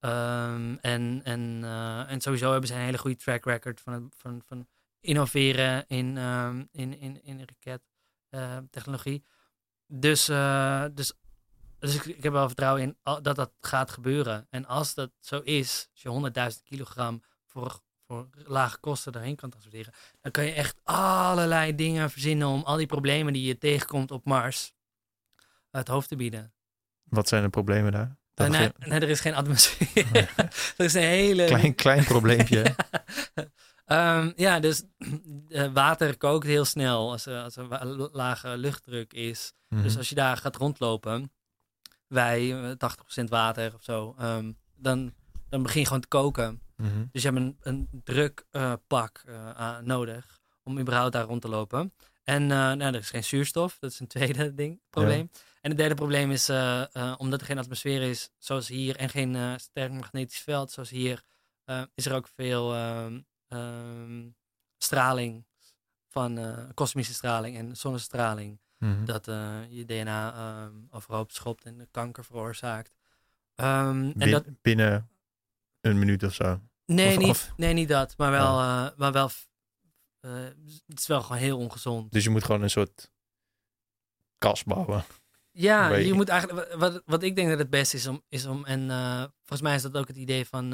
ehm, 0.00 0.74
en, 0.80 1.20
en, 1.24 1.60
eh, 1.64 2.10
en 2.10 2.20
sowieso 2.20 2.50
hebben 2.50 2.68
ze 2.68 2.74
een 2.74 2.80
hele 2.80 2.98
goede 2.98 3.16
track 3.16 3.44
record 3.44 3.80
van, 3.80 3.92
het- 3.92 4.14
van, 4.16 4.42
van 4.46 4.66
innoveren 5.00 5.84
in, 5.86 6.18
ehm, 6.18 6.64
in, 6.70 6.98
in, 6.98 7.22
in 7.24 7.48
rakettechnologie. 8.30 9.24
dus, 9.86 10.28
eh, 10.28 10.84
dus, 10.94 11.12
dus 11.78 11.94
ik, 11.94 12.04
ik 12.04 12.22
heb 12.22 12.32
wel 12.32 12.46
vertrouwen 12.46 12.82
in 12.82 12.96
dat 13.22 13.36
dat 13.36 13.52
gaat 13.60 13.90
gebeuren. 13.90 14.46
En 14.50 14.66
als 14.66 14.94
dat 14.94 15.10
zo 15.20 15.40
is, 15.40 15.88
als 15.92 16.02
je 16.02 16.30
100.000 16.56 16.62
kilogram 16.62 17.22
voor, 17.46 17.80
voor 18.06 18.28
lage 18.44 18.78
kosten 18.78 19.12
daarheen 19.12 19.36
kan 19.36 19.50
transporteren, 19.50 19.92
dan 20.20 20.32
kan 20.32 20.44
je 20.44 20.52
echt 20.52 20.80
allerlei 20.82 21.74
dingen 21.74 22.10
verzinnen 22.10 22.48
om 22.48 22.62
al 22.62 22.76
die 22.76 22.86
problemen 22.86 23.32
die 23.32 23.46
je 23.46 23.58
tegenkomt 23.58 24.10
op 24.10 24.24
Mars 24.24 24.74
het 25.70 25.88
hoofd 25.88 26.08
te 26.08 26.16
bieden. 26.16 26.52
Wat 27.02 27.28
zijn 27.28 27.42
de 27.42 27.48
problemen 27.48 27.92
daar? 27.92 28.18
Dat 28.34 28.46
Eh, 28.46 28.60
nee, 28.60 28.72
nee, 28.78 29.00
er 29.00 29.08
is 29.08 29.20
geen 29.20 29.34
atmosfeer. 29.34 30.06
er 30.76 30.84
is 30.84 30.94
een 30.94 31.02
hele... 31.02 31.44
klein, 31.44 31.74
klein 31.74 32.04
probleempje. 32.04 32.64
Ehm, 33.90 34.32
ja, 34.36 34.60
dus 34.60 34.82
eh, 35.48 35.72
water 35.72 36.16
kookt 36.16 36.46
heel 36.46 36.64
snel 36.64 37.10
als 37.10 37.26
er, 37.26 37.42
als 37.42 37.56
er 37.56 37.66
lage 38.12 38.56
luchtdruk 38.56 39.12
is. 39.12 39.52
Mhm. 39.68 39.82
Dus 39.82 39.96
als 39.96 40.08
je 40.08 40.14
daar 40.14 40.36
gaat 40.36 40.56
rondlopen, 40.56 41.32
wij 42.06 42.62
eh, 42.62 42.70
80% 42.76 43.24
water 43.28 43.74
of 43.74 43.82
zo, 43.82 44.14
ehm, 44.18 44.52
dan, 44.76 45.14
dan 45.48 45.62
begin 45.62 45.80
je 45.80 45.86
gewoon 45.86 46.02
te 46.02 46.08
koken. 46.08 46.62
Mhm. 46.76 47.04
Dus 47.12 47.22
je 47.22 47.28
hebt 47.30 47.40
een, 47.40 47.56
een 47.60 47.88
drukpak 48.04 49.22
eh, 49.26 49.50
aan- 49.50 49.86
nodig 49.86 50.40
om 50.62 50.78
überhaupt 50.78 51.12
daar 51.12 51.24
rond 51.24 51.42
te 51.42 51.48
lopen. 51.48 51.92
En 52.24 52.42
eh, 52.42 52.48
nou, 52.48 52.80
er 52.82 52.94
is 52.94 53.10
geen 53.10 53.24
zuurstof, 53.24 53.78
dat 53.78 53.90
is 53.90 54.00
een 54.00 54.06
tweede 54.16 54.54
ding, 54.54 54.80
probleem. 54.90 55.30
En 55.60 55.70
het 55.70 55.78
derde 55.78 55.94
probleem 55.94 56.30
is, 56.30 56.48
eh, 56.48 56.94
eh, 56.94 57.14
omdat 57.18 57.40
er 57.40 57.46
geen 57.46 57.58
atmosfeer 57.58 58.02
is, 58.02 58.30
zoals 58.38 58.68
hier, 58.68 58.96
en 58.96 59.08
geen 59.08 59.34
eh, 59.36 59.52
sterk 59.56 59.92
magnetisch 59.92 60.40
veld, 60.40 60.70
zoals 60.70 60.90
hier, 60.90 61.22
eh, 61.64 61.82
is 61.94 62.06
er 62.06 62.14
ook 62.14 62.28
veel 62.28 62.74
ehm, 63.50 64.28
straling 64.78 65.44
van 66.08 66.38
eh, 66.38 66.64
kosmische 66.74 67.14
straling 67.14 67.56
en 67.56 67.76
zonnestraling 67.76 68.60
Mhm. 68.78 69.04
dat 69.04 69.28
eh, 69.28 69.58
je 69.68 69.84
DNA 69.84 70.34
ehm 70.34 70.74
overhoop 70.90 71.30
schopt 71.32 71.64
en 71.64 71.88
kanker 71.90 72.24
veroorzaakt. 72.24 72.94
Ehm, 73.54 73.88
en 74.04 74.12
Bin- 74.16 74.30
dat, 74.30 74.44
Binnen 74.62 75.10
een 75.80 75.98
minuut 75.98 76.22
of 76.22 76.34
zo. 76.34 76.60
nee, 76.86 77.08
of- 77.16 77.18
niet, 77.18 77.28
of- 77.28 77.52
nee, 77.56 77.72
niet 77.72 77.88
dat, 77.88 78.14
maar 78.16 78.30
wel, 78.30 78.58
eh, 78.60 78.88
maar 78.96 79.12
wel 79.12 79.30
het 80.86 80.98
is 80.98 81.06
wel 81.06 81.22
gewoon 81.22 81.38
heel 81.38 81.58
ongezond. 81.58 82.12
Dus 82.12 82.24
je 82.24 82.30
moet 82.30 82.44
gewoon 82.44 82.62
een 82.62 82.70
soort 82.70 83.10
kas 84.38 84.64
bouwen. 84.64 85.04
Ja, 85.50 85.94
je 85.94 86.06
je. 86.06 86.12
moet 86.14 86.28
eigenlijk, 86.28 86.74
wat, 86.74 87.02
wat 87.06 87.22
ik 87.22 87.36
denk 87.36 87.48
dat 87.48 87.58
het 87.58 87.70
beste 87.70 87.96
is 87.96 88.06
om, 88.06 88.22
is 88.28 88.46
om 88.46 88.64
en 88.64 88.88
volgens 89.38 89.60
mij 89.60 89.74
is 89.74 89.82
dat 89.82 89.96
ook 89.96 90.08
het 90.08 90.16
idee 90.16 90.46
van 90.46 90.72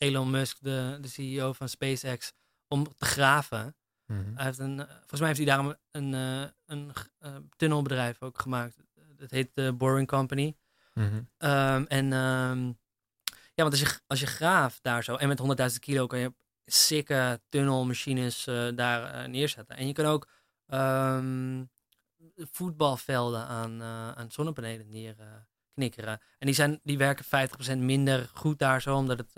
Elon 0.00 0.30
Musk, 0.30 0.56
de, 0.60 0.98
de 1.00 1.08
CEO 1.08 1.52
van 1.52 1.68
SpaceX, 1.68 2.32
om 2.68 2.84
te 2.84 3.04
graven. 3.04 3.76
Mhm. 4.06 4.34
Hij 4.34 4.44
heeft 4.44 4.58
een, 4.58 4.80
eh, 4.80 4.86
volgens 4.86 5.20
mij 5.20 5.28
heeft 5.28 5.38
hij 5.38 5.48
daarom 5.48 5.74
een, 5.90 6.14
eh, 6.14 6.50
een 6.66 6.92
eh, 7.18 7.36
tunnelbedrijf 7.56 8.22
ook 8.22 8.40
gemaakt. 8.40 8.76
Het 9.16 9.30
heet 9.30 9.50
de 9.54 9.72
Boring 9.72 10.06
Company. 10.08 10.56
Mhm. 10.94 11.22
Ehm, 11.36 11.84
en 11.88 12.12
ehm, 12.12 12.66
ja, 13.54 13.62
want 13.66 13.70
als 13.70 13.80
je, 13.80 14.00
als 14.06 14.20
je 14.20 14.26
graaft 14.26 14.82
daar 14.82 15.04
zo, 15.04 15.14
en 15.14 15.28
met 15.28 15.38
100.000 15.38 15.80
kilo 15.80 16.06
kan 16.06 16.18
je 16.18 16.34
sikke 16.64 17.40
tunnelmachines 17.48 18.44
daar 18.74 19.28
neerzetten. 19.28 19.76
En 19.76 19.86
je 19.86 19.92
kan 19.92 20.04
ook 20.04 20.28
ehm, 20.66 21.64
voetbalvelden 22.36 23.46
aan, 23.46 23.82
aan 24.16 24.30
zonnepanelen 24.30 24.90
neer 24.90 25.14
eh, 25.18 25.26
knikkeren. 25.74 26.20
En 26.38 26.46
die, 26.46 26.54
zijn, 26.54 26.80
die 26.82 26.98
werken 26.98 27.24
50% 27.74 27.78
minder 27.78 28.30
goed 28.34 28.58
daar 28.58 28.82
zo, 28.82 28.96
omdat 28.96 29.18
het... 29.18 29.34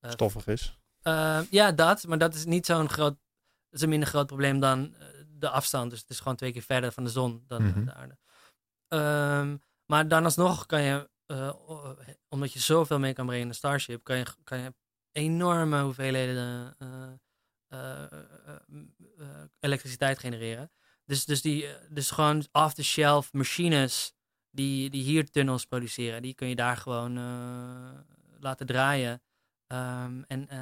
eh, 0.00 0.10
Stoffig 0.10 0.46
is. 0.46 0.78
eh, 1.02 1.40
ja, 1.50 1.72
dat. 1.72 2.06
Maar 2.06 2.18
dat 2.18 2.34
is 2.34 2.44
niet 2.44 2.66
zo'n 2.66 2.88
groot... 2.88 3.12
Dat 3.70 3.78
is 3.78 3.80
een 3.82 3.88
minder 3.88 4.08
groot 4.08 4.26
probleem 4.26 4.60
dan 4.60 4.94
eh, 4.94 5.06
de 5.28 5.48
afstand. 5.48 5.90
Dus 5.90 6.00
het 6.00 6.10
is 6.10 6.18
gewoon 6.18 6.36
twee 6.36 6.52
keer 6.52 6.62
verder 6.62 6.92
van 6.92 7.04
de 7.04 7.10
zon 7.10 7.44
dan 7.46 7.62
Mhm. 7.62 7.84
de 7.84 7.94
aarde. 7.94 8.18
Ehm, 8.88 9.56
maar 9.86 10.08
dan 10.08 10.24
alsnog 10.24 10.66
kan 10.66 10.82
je, 10.82 11.10
omdat 12.28 12.52
je 12.52 12.58
zoveel 12.58 12.98
mee 12.98 13.12
kan 13.12 13.26
brengen 13.26 13.44
in 13.44 13.50
de 13.50 13.56
Starship, 13.56 14.04
kan 14.04 14.16
je, 14.16 14.24
kan 14.44 14.58
je 14.58 14.74
enorme 15.12 15.82
hoeveelheden 15.82 16.76
elektriciteit 19.60 20.18
genereren. 20.18 20.70
Dus, 21.04 21.24
dus, 21.24 21.42
die, 21.42 21.66
dus 21.88 22.10
gewoon 22.10 22.46
off-the-shelf 22.52 23.32
machines 23.32 24.12
die, 24.50 24.90
die 24.90 25.02
hier 25.02 25.30
tunnels 25.30 25.64
produceren, 25.64 26.22
die 26.22 26.34
kun 26.34 26.48
je 26.48 26.54
daar 26.54 26.76
gewoon 26.76 27.14
laten 28.40 28.66
draaien. 28.66 29.22
Ehm, 29.70 30.22
en, 30.26 30.48
eh, 30.48 30.58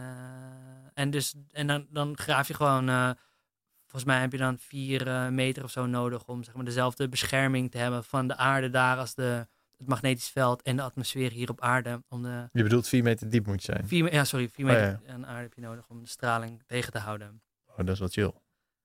en, 0.95 1.11
dus, 1.11 1.35
en 1.51 1.67
dan, 1.67 1.87
dan 1.91 2.17
graaf 2.19 2.49
je 2.49 2.55
gewoon, 2.55 2.89
eh, 2.89 3.11
volgens 3.83 4.05
mij 4.05 4.21
heb 4.21 4.33
je 4.33 4.39
dan 4.39 4.59
vier 4.59 5.09
eh, 5.09 5.29
meter 5.29 5.65
of 5.65 5.71
zo 5.71 5.87
nodig 5.87 6.27
om 6.27 6.45
zeg 6.45 6.55
maar, 6.55 6.65
dezelfde 6.65 7.09
bescherming 7.09 7.71
te 7.71 7.79
hebben 7.79 8.05
van 8.05 8.29
de 8.29 8.37
aarde 8.37 8.71
daar 8.71 8.97
als 8.97 9.15
de, 9.15 9.47
het 9.77 9.87
magnetisch 9.89 10.29
veld 10.29 10.63
en 10.63 10.77
de 10.77 10.83
atmosfeer 10.83 11.31
hier 11.31 11.51
op 11.51 11.61
aarde. 11.61 12.03
Om 12.09 12.23
de 12.23 12.49
Je 12.53 12.63
bedoelt 12.63 12.89
vier 12.89 13.03
meter 13.03 13.29
diep 13.31 13.47
moet 13.47 13.65
je 13.65 13.73
zijn. 13.73 13.89
vier, 13.89 14.13
ja, 14.13 14.25
sorry, 14.25 14.49
vier 14.49 14.67
Oh, 14.67 14.73
meter 14.73 15.01
ja. 15.07 15.13
aan 15.13 15.27
aarde 15.27 15.43
heb 15.43 15.55
je 15.55 15.61
nodig 15.61 15.89
om 15.89 16.01
de 16.01 16.09
straling 16.09 16.63
tegen 16.67 16.93
te 16.93 16.99
houden. 16.99 17.43
Oh, 17.67 17.77
dat 17.77 17.89
is 17.89 17.99
wel 17.99 18.09
chill. 18.09 18.33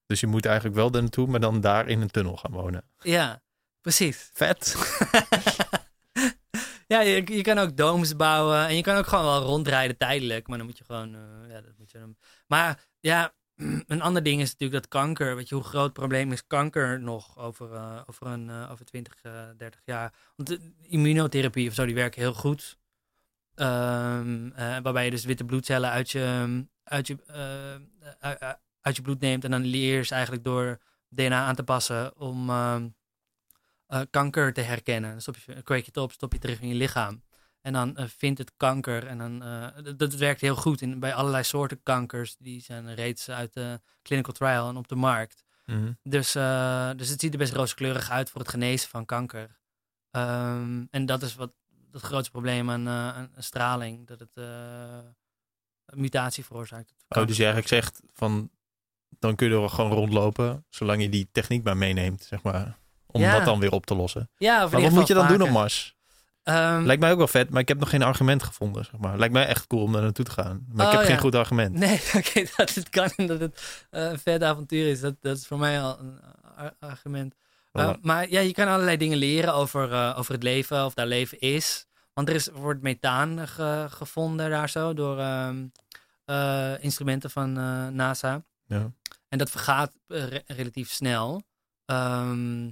Dus 0.06 0.20
je 0.20 0.28
moet 0.28 0.46
eigenlijk 0.46 0.76
wel 0.76 0.92
daar 0.92 1.02
naartoe, 1.02 1.28
maar 1.28 1.40
dan 1.40 1.62
daar 1.62 1.88
in 1.88 2.02
een 2.02 2.12
tunnel 2.12 2.38
gaan 2.38 2.52
wonen. 2.52 2.84
Ja, 3.00 3.42
precies. 3.82 4.30
Vet. 4.34 4.76
ja, 6.94 7.00
je, 7.00 7.42
kan 7.42 7.58
ook 7.58 7.78
domes 7.78 8.16
bouwen 8.16 8.68
en 8.68 8.76
je 8.76 8.82
kan 8.82 8.98
ook 8.98 9.08
gewoon 9.08 9.26
wel 9.26 9.42
rondrijden 9.42 9.98
tijdelijk, 9.98 10.48
maar 10.48 10.58
dan 10.58 10.68
moet 10.68 10.78
je 10.78 10.84
gewoon, 10.84 11.16
eh, 11.16 11.50
ja, 11.50 11.62
dat 11.62 11.78
moet 11.78 11.92
je. 11.92 12.16
Maar 12.48 12.80
ja, 13.00 13.34
een 13.88 14.02
ander 14.02 14.24
ding 14.24 14.42
is 14.42 14.52
natuurlijk 14.52 14.82
dat 14.82 14.92
kanker, 14.92 15.36
weet 15.36 15.50
je, 15.50 15.56
hoe 15.56 15.64
groot 15.64 15.94
probleem 15.94 16.32
is 16.32 16.48
kanker 16.48 17.02
nog 17.02 17.38
over, 17.38 17.74
eh, 17.74 18.02
over, 18.06 18.28
een, 18.28 18.50
eh, 18.50 18.72
over 18.72 18.86
20, 18.86 19.20
eh 19.22 19.50
30 19.58 19.82
jaar. 19.86 20.14
Want 20.36 20.60
immunotherapie 20.82 21.68
of 21.68 21.74
zo, 21.74 21.86
die 21.86 21.96
werken 21.96 22.22
heel 22.22 22.34
goed. 22.34 22.78
Ehm, 23.56 24.50
eh, 24.52 24.78
waarbij 24.82 25.06
je 25.06 25.12
dus 25.12 25.26
witte 25.26 25.44
bloedcellen 25.46 25.90
uit 25.90 26.12
je, 26.12 26.66
uit, 26.84 27.08
je, 27.08 27.18
uit, 28.82 28.96
je 28.96 29.02
bloed 29.02 29.20
neemt 29.20 29.44
en 29.44 29.52
dan 29.52 29.66
leer 29.66 30.04
je 30.04 30.10
eigenlijk 30.10 30.44
door 30.44 30.80
DNA 31.10 31.46
aan 31.46 31.56
te 31.56 31.64
passen 31.64 32.18
om 32.18 32.50
ehm, 32.50 32.90
eh, 33.94 34.02
kanker 34.10 34.54
te 34.54 34.62
herkennen. 34.62 35.12
Dan 35.12 35.22
stop 35.22 35.36
je, 35.38 35.62
kweek 35.62 35.80
je 35.80 35.86
het 35.86 35.98
op, 35.98 36.12
stop 36.12 36.34
je 36.34 36.40
terug 36.40 36.62
in 36.62 36.68
je 36.68 36.76
lichaam. 36.76 37.24
En 37.62 37.74
dan 37.74 37.98
eh, 37.98 38.06
vindt 38.18 38.40
het 38.40 38.52
kanker. 38.58 39.08
En 39.08 39.18
dan, 39.18 39.44
eh, 39.44 39.84
dat, 39.84 40.00
dat 40.00 40.14
werkt 40.14 40.42
heel 40.42 40.56
goed 40.56 40.82
in, 40.82 41.00
bij 41.00 41.14
allerlei 41.14 41.44
soorten 41.44 41.84
kankers. 41.84 42.36
Die 42.38 42.62
zijn 42.62 42.96
reeds 42.96 43.30
uit 43.30 43.54
de 43.54 43.82
clinical 44.02 44.34
trial 44.34 44.70
en 44.70 44.78
op 44.78 44.88
de 44.88 44.96
markt. 44.96 45.44
Mhm. 45.66 45.92
Dus, 46.04 46.32
dus 46.98 47.10
het 47.10 47.22
ziet 47.22 47.32
er 47.32 47.38
best 47.38 47.54
rooskleurig 47.54 48.10
uit 48.10 48.30
voor 48.30 48.42
het 48.42 48.50
genezen 48.50 48.90
van 48.90 49.06
kanker. 49.06 49.60
Ehm, 50.12 50.84
en 50.90 51.06
dat 51.06 51.22
is 51.22 51.36
wat 51.36 51.54
het 51.92 52.02
grootste 52.02 52.32
probleem 52.32 52.70
aan, 52.70 52.90
aan 52.90 53.32
straling. 53.38 54.08
Dat 54.08 54.20
het 54.20 54.46
mutatie 55.94 56.46
veroorzaakt. 56.46 56.94
Oh, 57.08 57.26
dus 57.28 57.38
je 57.38 57.44
eigenlijk 57.44 57.74
zegt 57.74 58.02
van, 58.14 58.50
dan 59.20 59.36
kun 59.36 59.50
je 59.50 59.62
er 59.62 59.70
gewoon 59.70 59.92
rondlopen, 59.92 60.66
zolang 60.70 61.02
je 61.02 61.10
die 61.10 61.30
techniek 61.32 61.64
maar 61.64 61.78
meeneemt, 61.78 62.24
zeg 62.24 62.44
maar. 62.44 62.82
Om 63.14 63.22
Ja. 63.22 63.36
dat 63.36 63.46
dan 63.46 63.60
weer 63.60 63.72
op 63.72 63.86
te 63.86 63.96
lossen. 63.96 64.30
Ja, 64.38 64.68
Maar 64.68 64.82
wat 64.82 64.92
moet 64.92 65.08
je 65.08 65.14
dan 65.14 65.28
doen 65.28 65.42
op. 65.42 65.50
Mars? 65.50 65.96
Ehm, 66.44 66.84
Lijkt 66.84 67.02
mij 67.02 67.12
ook 67.12 67.18
wel 67.18 67.28
vet, 67.28 67.50
maar 67.50 67.62
ik 67.62 67.68
heb 67.68 67.80
nog 67.80 67.90
geen 67.90 68.02
argument 68.04 68.44
gevonden, 68.44 68.86
zeg 68.86 69.00
maar. 69.00 69.18
Lijkt 69.18 69.34
mij 69.34 69.46
echt 69.48 69.68
cool 69.68 69.84
om 69.84 69.92
daar 69.94 70.02
naartoe 70.02 70.26
te 70.26 70.32
gaan. 70.32 70.66
Maar 70.72 70.86
ik 70.86 70.92
Oh, 70.92 70.98
heb 70.98 71.06
geen 71.06 71.16
ja. 71.16 71.22
goed 71.22 71.36
argument. 71.36 71.74
Nee, 71.76 72.02
oké, 72.18 72.46
dat 72.58 72.74
het 72.74 72.90
kan 72.90 73.10
en 73.16 73.28
dat 73.28 73.40
het 73.40 73.86
eh, 73.90 74.04
een 74.04 74.20
vet 74.20 74.44
avontuur 74.44 74.88
is. 74.90 75.00
Dat, 75.00 75.16
dat 75.22 75.38
is 75.38 75.48
voor 75.48 75.58
mij 75.60 75.82
al 75.82 76.00
een 76.00 76.20
ar- 76.56 76.76
argument. 76.80 77.36
Uh, 77.74 77.94
Voilà. 77.94 78.00
maar 78.02 78.30
ja, 78.30 78.40
je 78.40 78.52
kan 78.54 78.68
allerlei 78.68 78.98
dingen 78.98 79.18
leren 79.18 79.54
over, 79.54 79.92
eh, 79.94 80.14
over 80.18 80.34
het 80.34 80.44
leven, 80.44 80.86
of 80.86 80.94
daar 80.94 81.08
leven 81.08 81.40
is. 81.40 81.86
Want 82.14 82.30
er 82.30 82.36
is, 82.36 82.48
wordt 82.54 82.82
methaan 82.82 83.48
ge- 83.48 83.88
gevonden 83.90 84.50
daar 84.50 84.70
zo 84.70 84.94
door 84.94 85.20
ehm, 85.20 85.66
eh, 86.26 86.84
instrumenten 86.84 87.30
van 87.30 87.58
eh, 87.58 87.88
NASA. 87.88 88.44
Ja. 88.66 88.92
En 89.30 89.38
dat 89.38 89.50
vergaat 89.50 89.92
eh, 90.08 90.28
re- 90.28 90.44
relatief 90.48 90.90
snel. 90.92 91.44
Ehm, 91.86 92.70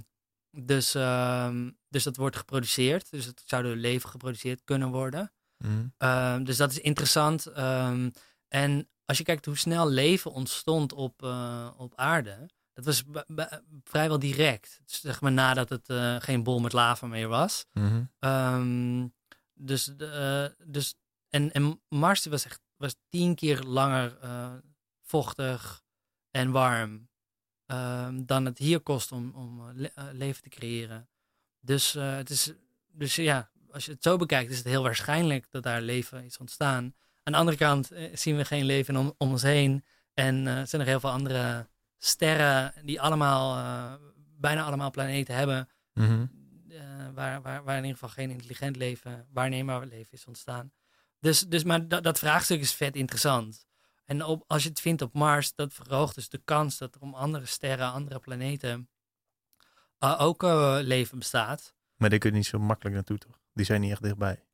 dus, 0.56 0.94
ehm, 0.94 1.70
dus 1.88 2.02
dat 2.02 2.16
wordt 2.16 2.36
geproduceerd. 2.36 3.10
Dus 3.10 3.24
het 3.24 3.42
zou 3.44 3.62
door 3.62 3.76
leven 3.76 4.08
geproduceerd 4.08 4.60
kunnen 4.64 4.90
worden. 4.90 5.32
Mhm. 5.56 5.86
Ehm, 5.98 6.44
dus 6.44 6.56
dat 6.56 6.70
is 6.70 6.78
interessant. 6.78 7.46
Ehm, 7.46 8.10
en 8.48 8.88
als 9.04 9.18
je 9.18 9.24
kijkt 9.24 9.44
hoe 9.44 9.56
snel 9.56 9.88
leven 9.88 10.32
ontstond 10.32 10.92
op, 10.92 11.22
eh, 11.22 11.70
op 11.76 11.92
aarde, 11.96 12.50
dat 12.72 12.84
was 12.84 13.02
vrijwel 13.84 14.18
direct. 14.18 14.80
Dus 14.84 15.00
zeg 15.00 15.20
maar 15.20 15.32
nadat 15.32 15.68
het 15.68 15.88
eh, 15.88 16.16
geen 16.20 16.42
bol 16.42 16.60
met 16.60 16.72
lava 16.72 17.06
meer 17.06 17.28
was. 17.28 17.66
Mhm. 17.72 18.04
Ehm, 18.18 19.08
dus, 19.54 19.84
de, 19.84 20.06
eh, 20.06 20.66
dus 20.68 20.94
en, 21.28 21.52
en 21.52 21.82
Mars 21.88 22.26
was 22.26 22.44
echt 22.44 22.60
was 22.76 22.96
tien 23.08 23.34
keer 23.34 23.62
langer 23.62 24.18
vochtig 25.02 25.82
en 26.30 26.50
warm 26.50 27.08
ehm, 27.66 28.24
dan 28.24 28.44
het 28.44 28.58
hier 28.58 28.80
kost 28.80 29.12
om, 29.12 29.30
om 29.34 29.60
eh, 29.68 29.74
le- 29.74 29.90
eh, 29.94 30.04
leven 30.12 30.42
te 30.42 30.48
creëren. 30.48 31.08
Dus 31.60 31.94
eh, 31.94 32.14
het 32.16 32.30
is, 32.30 32.52
dus 32.92 33.14
ja, 33.14 33.50
als 33.70 33.84
je 33.84 33.92
het 33.92 34.02
zo 34.02 34.16
bekijkt, 34.16 34.50
is 34.50 34.56
het 34.58 34.66
heel 34.66 34.82
waarschijnlijk 34.82 35.46
dat 35.50 35.62
daar 35.62 35.80
leven 35.82 36.24
is 36.24 36.38
ontstaan. 36.38 36.94
Aan 37.22 37.32
de 37.32 37.38
andere 37.38 37.56
kant 37.56 37.90
eh, 37.90 38.16
zien 38.16 38.36
we 38.36 38.44
geen 38.44 38.64
leven 38.64 38.96
om, 38.96 39.14
om 39.18 39.30
ons 39.30 39.42
heen 39.42 39.84
en 40.14 40.46
eh, 40.46 40.62
zijn 40.64 40.82
er 40.82 40.88
heel 40.88 41.00
veel 41.00 41.10
andere 41.10 41.68
sterren 41.98 42.72
die 42.84 43.00
allemaal, 43.00 43.98
bijna 44.38 44.62
allemaal 44.64 44.90
planeten 44.90 45.34
hebben 45.34 45.68
Mhm. 45.94 46.26
waar, 47.14 47.42
waar, 47.42 47.64
waar 47.64 47.76
in 47.76 47.82
ieder 47.84 47.98
geval 47.98 48.08
geen 48.14 48.30
intelligent 48.30 48.76
leven, 48.76 49.26
waarneembaar 49.32 49.86
leven 49.86 50.12
is 50.12 50.26
ontstaan. 50.26 50.72
Dus, 51.20 51.40
dus 51.40 51.64
maar 51.64 51.88
dat, 51.88 52.02
dat 52.02 52.18
vraagstuk 52.18 52.60
is 52.60 52.74
vet 52.74 52.96
interessant. 52.96 53.66
En 54.04 54.24
op, 54.24 54.44
als 54.46 54.62
je 54.62 54.68
het 54.68 54.80
vindt 54.80 55.02
op 55.02 55.14
Mars, 55.14 55.54
dat 55.54 55.74
verhoogt 55.74 56.14
dus 56.14 56.28
de 56.28 56.40
kans 56.44 56.78
dat 56.78 56.94
er 56.94 57.00
om 57.00 57.14
andere 57.14 57.46
sterren, 57.46 57.92
andere 57.92 58.18
planeten 58.18 58.88
eh, 59.98 60.16
ook 60.20 60.42
eh, 60.42 60.76
leven 60.80 61.18
bestaat. 61.18 61.74
Maar 61.96 62.10
daar 62.10 62.18
kun 62.18 62.30
je 62.30 62.36
niet 62.36 62.46
zo 62.46 62.58
makkelijk 62.58 62.94
naartoe, 62.94 63.18
toch? 63.18 63.38
Die 63.52 63.64
zijn 63.64 63.80
niet 63.80 63.90
echt 63.90 64.02
dichtbij. 64.02 64.44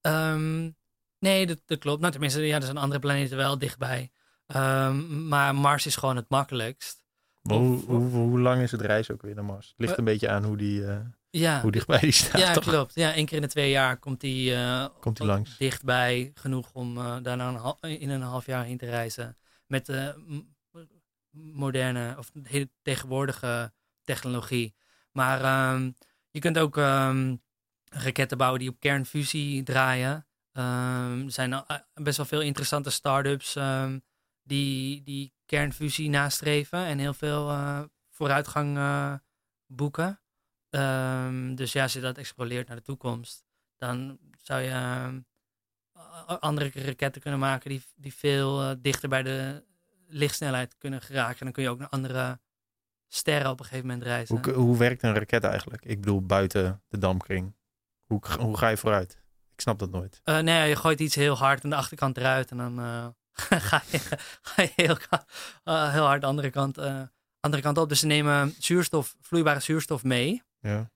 Ehm, 0.00 0.70
nee, 1.18 1.46
dat, 1.46 1.60
dat 1.66 1.78
klopt. 1.78 2.00
Nou, 2.00 2.12
tenminste, 2.12 2.46
ja, 2.46 2.56
er 2.56 2.62
zijn 2.62 2.76
andere 2.76 3.00
planeten 3.00 3.36
wel 3.36 3.58
dichtbij. 3.58 4.10
Ehm, 4.46 5.28
maar 5.28 5.54
Mars 5.54 5.86
is 5.86 5.96
gewoon 5.96 6.16
het 6.16 6.28
makkelijkst. 6.28 7.06
Hoe, 7.42 7.84
hoe, 7.84 8.08
hoe 8.10 8.40
lang 8.40 8.62
is 8.62 8.70
het 8.72 8.80
reis 8.80 9.10
ook 9.10 9.22
weer 9.22 9.34
naar 9.34 9.44
Mars? 9.44 9.68
Het 9.68 9.78
ligt 9.78 9.92
Eh, 9.92 9.98
een 9.98 10.04
beetje 10.04 10.28
aan 10.28 10.44
hoe, 10.44 10.56
die, 10.56 10.84
Ja, 11.38 11.60
hoe 11.60 11.70
dichtbij 11.70 11.98
die 11.98 12.10
staat, 12.12 12.40
ja 12.40 12.52
toch? 12.52 12.64
klopt. 12.64 12.94
Ja, 12.94 13.12
één 13.14 13.26
keer 13.26 13.36
in 13.36 13.42
de 13.42 13.48
twee 13.48 13.70
jaar 13.70 13.96
komt 13.96 14.20
die 14.20 14.54
eh, 14.54 14.86
Komt 15.00 15.16
die 15.16 15.26
langs. 15.26 15.56
dichtbij 15.56 16.30
genoeg 16.34 16.70
om 16.72 16.98
eh, 16.98 17.16
daarna 17.22 17.76
een 17.80 18.00
in 18.00 18.10
een 18.10 18.22
half 18.22 18.46
jaar 18.46 18.64
heen 18.64 18.78
te 18.78 18.86
reizen. 18.86 19.36
Met 19.66 19.86
de 19.86 20.14
moderne 21.30 22.14
of 22.18 22.30
de 22.32 22.40
hele 22.48 22.70
tegenwoordige 22.82 23.72
technologie. 24.02 24.74
Maar 25.12 25.40
ehm, 25.42 25.90
je 26.30 26.40
kunt 26.40 26.58
ook 26.58 26.76
ehm, 26.76 27.36
raketten 27.84 28.38
bouwen 28.38 28.60
die 28.60 28.68
op 28.68 28.80
kernfusie 28.80 29.62
draaien. 29.62 30.26
Ehm, 30.52 31.24
er 31.24 31.32
zijn 31.32 31.64
best 31.94 32.16
wel 32.16 32.26
veel 32.26 32.40
interessante 32.40 32.90
start-ups 32.90 33.58
die, 34.42 35.02
die 35.02 35.32
kernfusie 35.46 36.10
nastreven 36.10 36.84
en 36.84 36.98
heel 36.98 37.14
veel 37.14 37.56
vooruitgang 38.10 38.78
boeken. 39.66 40.20
Ehm, 40.70 41.54
dus 41.54 41.72
ja, 41.72 41.82
als 41.82 41.92
je 41.92 42.00
dat 42.00 42.18
exploreert 42.18 42.68
naar 42.68 42.76
de 42.76 42.82
toekomst, 42.82 43.44
dan 43.76 44.18
zou 44.42 44.60
je 44.60 44.70
ehm, 44.70 45.20
andere 46.26 46.70
raketten 46.74 47.20
kunnen 47.20 47.40
maken 47.40 47.70
die, 47.70 47.82
die 47.96 48.14
veel 48.14 48.62
eh, 48.62 48.76
dichter 48.78 49.08
bij 49.08 49.22
de 49.22 49.64
lichtsnelheid 50.06 50.78
kunnen 50.78 51.02
geraken. 51.02 51.38
En 51.38 51.44
dan 51.44 51.52
kun 51.52 51.62
je 51.62 51.68
ook 51.68 51.78
naar 51.78 51.88
andere 51.88 52.38
sterren 53.08 53.50
op 53.50 53.58
een 53.58 53.64
gegeven 53.64 53.86
moment 53.86 54.06
reizen. 54.06 54.40
Hoe, 54.44 54.54
hoe 54.54 54.76
werkt 54.76 55.02
een 55.02 55.14
raket 55.14 55.44
eigenlijk? 55.44 55.84
Ik 55.84 56.00
bedoel, 56.00 56.22
buiten 56.22 56.82
de 56.88 56.98
dampkring. 56.98 57.54
Hoe, 58.04 58.20
hoe 58.38 58.56
ga 58.56 58.68
je 58.68 58.76
vooruit? 58.76 59.22
Ik 59.52 59.60
snap 59.60 59.78
dat 59.78 59.90
nooit. 59.90 60.20
Eh, 60.24 60.38
nee, 60.38 60.68
je 60.68 60.76
gooit 60.76 61.00
iets 61.00 61.14
heel 61.14 61.36
hard 61.36 61.64
aan 61.64 61.70
de 61.70 61.76
achterkant 61.76 62.16
eruit 62.16 62.50
en 62.50 62.56
dan 62.56 62.78
eh, 62.78 63.06
ga, 63.70 63.82
je, 63.90 63.98
ga 64.42 64.62
je 64.62 64.72
heel, 64.76 64.96
heel 65.64 66.06
hard 66.06 66.20
de 66.20 66.26
andere 66.26 66.50
kant, 66.50 66.78
andere 67.40 67.62
kant 67.62 67.78
op. 67.78 67.88
Dus 67.88 68.00
ze 68.00 68.06
nemen 68.06 68.54
zuurstof, 68.58 69.16
vloeibare 69.20 69.60
zuurstof 69.60 70.04
mee. 70.04 70.42
Ja. 70.68 70.90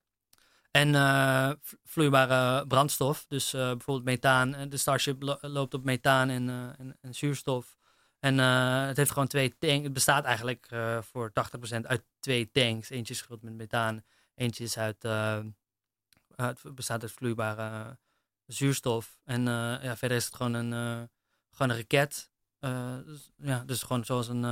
En 0.72 0.94
eh, 0.94 1.50
vloeibare 1.84 2.66
brandstof, 2.66 3.24
dus 3.28 3.52
eh, 3.52 3.60
bijvoorbeeld 3.60 4.04
methaan. 4.04 4.54
Eh, 4.54 4.68
De 4.68 4.76
Starship 4.76 5.22
lo- 5.22 5.38
loopt 5.40 5.74
op 5.74 5.84
methaan 5.84 6.28
en, 6.28 6.74
en, 7.00 7.14
zuurstof. 7.14 7.76
En 8.20 8.38
het 8.38 8.96
heeft 8.96 9.10
gewoon 9.10 9.28
twee 9.28 9.58
tanks. 9.58 9.82
Het 9.82 9.92
bestaat 9.92 10.24
eigenlijk 10.24 10.68
voor 11.00 11.32
80% 11.32 11.80
uit 11.82 12.04
twee 12.20 12.50
tanks. 12.50 12.90
Eentje 12.90 13.14
is 13.14 13.20
gevuld 13.20 13.42
met 13.42 13.54
methaan, 13.54 14.04
eentje 14.34 14.64
is 14.64 14.78
uit, 14.78 15.00
bestaat 16.74 17.02
uit 17.02 17.12
vloeibare 17.12 17.98
zuurstof. 18.46 19.18
En 19.24 19.44
ja, 19.82 19.96
verder 19.96 20.16
is 20.16 20.24
het 20.24 20.34
gewoon 20.34 20.54
een, 20.54 21.08
gewoon 21.50 21.70
een 21.70 21.76
raket. 21.76 22.30
Dus, 23.04 23.30
ja, 23.36 23.62
dus 23.66 23.82
gewoon 23.82 24.04
zoals 24.04 24.28
een, 24.28 24.44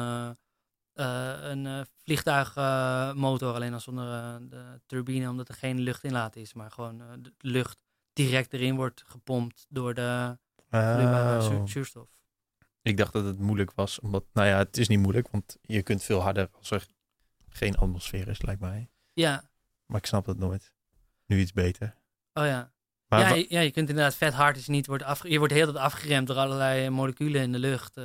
een 0.94 1.66
eh, 1.66 1.80
vliegtuigmotor, 2.04 3.54
alleen 3.54 3.70
dan 3.70 3.80
zonder 3.80 4.12
eh, 4.12 4.36
de 4.48 4.80
turbine, 4.86 5.28
omdat 5.30 5.48
er 5.48 5.54
geen 5.54 5.80
lucht 5.80 6.04
in 6.04 6.12
laten 6.12 6.40
is. 6.40 6.54
Maar 6.54 6.70
gewoon 6.70 7.00
eh, 7.00 7.06
de 7.18 7.32
lucht 7.38 7.82
direct 8.12 8.52
erin 8.52 8.76
wordt 8.76 9.02
gepompt 9.06 9.66
door 9.68 9.94
de 9.94 10.38
vloeibare 10.68 11.48
Oh. 11.50 11.66
zuurstof. 11.66 12.08
Ik 12.82 12.96
dacht 12.96 13.12
dat 13.12 13.24
het 13.24 13.38
moeilijk 13.38 13.72
was, 13.74 14.00
omdat, 14.00 14.24
nou 14.32 14.48
ja, 14.48 14.58
het 14.58 14.76
is 14.76 14.88
niet 14.88 14.98
moeilijk, 14.98 15.28
want 15.30 15.56
je 15.62 15.82
kunt 15.82 16.02
veel 16.02 16.20
harder 16.20 16.48
als 16.52 16.70
er 16.70 16.86
geen 17.48 17.76
atmosfeer 17.76 18.28
is, 18.28 18.42
lijkt 18.42 18.60
mij. 18.60 18.90
Ja, 19.12 19.50
Maar 19.86 19.98
ik 19.98 20.06
snap 20.06 20.24
dat 20.24 20.38
nooit. 20.38 20.72
Nu 21.26 21.38
iets 21.40 21.52
beter. 21.52 21.94
oh 22.32 22.44
ja. 22.44 22.72
Maar 23.08 23.20
ja, 23.20 23.34
je, 23.34 23.46
ja, 23.48 23.60
je 23.60 23.70
kunt 23.70 23.88
inderdaad 23.88 24.14
vet 24.14 24.32
hard 24.32 24.64
je 24.64 24.70
niet 24.70 24.86
wordt 24.86 25.02
afge... 25.02 25.30
Je 25.30 25.38
wordt 25.38 25.52
hele 25.52 25.72
tijd 25.72 25.84
afgeremd 25.84 26.26
door 26.26 26.36
allerlei 26.36 26.90
moleculen 26.90 27.42
in 27.42 27.52
de 27.52 27.58
lucht. 27.58 27.96
eh, 27.96 28.04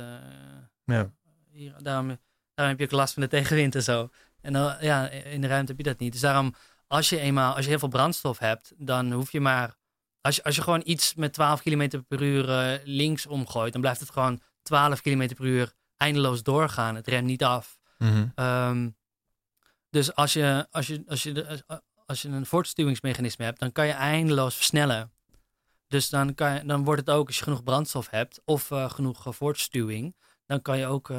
ja. 0.84 1.12
hier, 1.50 1.74
daarom, 1.82 2.18
daarom 2.56 2.76
heb 2.76 2.78
je 2.78 2.94
ook 2.94 3.00
last 3.00 3.14
van 3.14 3.22
de 3.22 3.28
tegenwind 3.28 3.74
en 3.74 3.82
zo. 3.82 4.10
En 4.40 4.52
dan, 4.52 4.76
ja, 4.80 5.08
in 5.08 5.40
de 5.40 5.46
ruimte 5.46 5.72
heb 5.72 5.80
je 5.80 5.90
dat 5.90 5.98
niet. 5.98 6.12
Dus 6.12 6.20
daarom, 6.20 6.54
als 6.86 7.08
je 7.08 7.18
eenmaal, 7.20 7.54
als 7.54 7.64
je 7.64 7.70
heel 7.70 7.78
veel 7.78 7.88
brandstof 7.88 8.38
hebt, 8.38 8.72
dan 8.76 9.12
hoef 9.12 9.32
je 9.32 9.40
maar, 9.40 9.76
als 10.20 10.36
je, 10.36 10.44
als 10.44 10.56
je 10.56 10.62
gewoon 10.62 10.82
iets 10.84 11.14
met 11.14 11.32
12 11.32 11.62
km 11.62 12.02
per 12.08 12.22
uur 12.22 12.50
eh, 12.50 12.80
links 12.84 13.26
omgooit, 13.26 13.72
dan 13.72 13.80
blijft 13.80 14.00
het 14.00 14.10
gewoon 14.10 14.40
12 14.62 15.00
km 15.00 15.34
per 15.34 15.44
uur 15.44 15.72
eindeloos 15.96 16.42
doorgaan. 16.42 16.94
Het 16.94 17.06
remt 17.06 17.26
niet 17.26 17.44
af. 17.44 17.78
Mhm. 17.98 18.26
Ehm, 18.34 18.88
dus 19.90 20.14
als 20.14 20.32
je, 20.32 20.66
als, 20.70 20.86
je, 20.86 21.04
als, 21.06 21.22
je 21.22 21.62
als 22.06 22.22
je 22.22 22.28
een 22.28 22.46
voortstuwingsmechanisme 22.46 23.44
hebt, 23.44 23.60
dan 23.60 23.72
kan 23.72 23.86
je 23.86 23.92
eindeloos 23.92 24.54
versnellen. 24.54 25.10
Dus 25.88 26.08
dan, 26.08 26.34
kan 26.34 26.54
je, 26.54 26.64
dan 26.64 26.84
wordt 26.84 27.00
het 27.00 27.10
ook, 27.10 27.26
als 27.26 27.38
je 27.38 27.42
genoeg 27.42 27.62
brandstof 27.62 28.10
hebt 28.10 28.40
of 28.44 28.70
eh, 28.70 28.90
genoeg 28.90 29.26
uh, 29.26 29.32
voortstuwing, 29.32 30.16
dan 30.46 30.62
kan 30.62 30.78
je 30.78 30.86
ook 30.86 31.10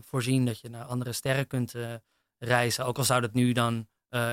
voorzien 0.00 0.44
dat 0.44 0.60
je 0.60 0.68
naar 0.68 0.84
andere 0.84 1.12
sterren 1.12 1.46
kunt 1.46 1.74
reizen. 2.38 2.86
Ook 2.86 2.98
al 2.98 3.04
zou 3.04 3.20
dat 3.20 3.32
nu 3.32 3.52
dan 3.52 3.88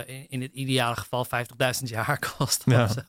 in, 0.06 0.30
in, 0.30 0.42
het 0.42 0.52
ideale 0.52 0.96
geval 0.96 1.26
50.000 1.26 1.32
jaar 1.84 2.20
kosten. 2.38 2.72
Ja. 2.72 2.88
Zo, 2.88 3.02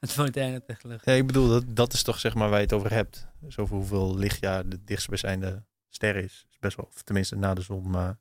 met 0.00 0.16
moderne 0.16 0.62
technologie. 0.62 1.12
Ja, 1.12 1.18
ik 1.18 1.26
bedoel, 1.26 1.48
dat, 1.48 1.64
dat 1.68 1.92
is 1.92 2.02
toch 2.02 2.18
zeg 2.18 2.34
maar 2.34 2.48
waar 2.48 2.58
je 2.58 2.64
het 2.64 2.74
over 2.74 2.92
hebt. 2.92 3.26
Zo 3.48 3.60
over 3.60 3.76
hoeveel 3.76 4.16
lichtjaar 4.16 4.68
de 4.68 4.84
dichtstbijzijnde 4.84 5.64
ster 5.88 6.16
is. 6.16 6.46
is 6.50 6.58
best 6.58 6.76
wel, 6.76 6.86
of 6.86 7.02
tenminste 7.02 7.36
na 7.36 7.54
de 7.54 7.62
zon, 7.62 7.90
maar 7.90 8.18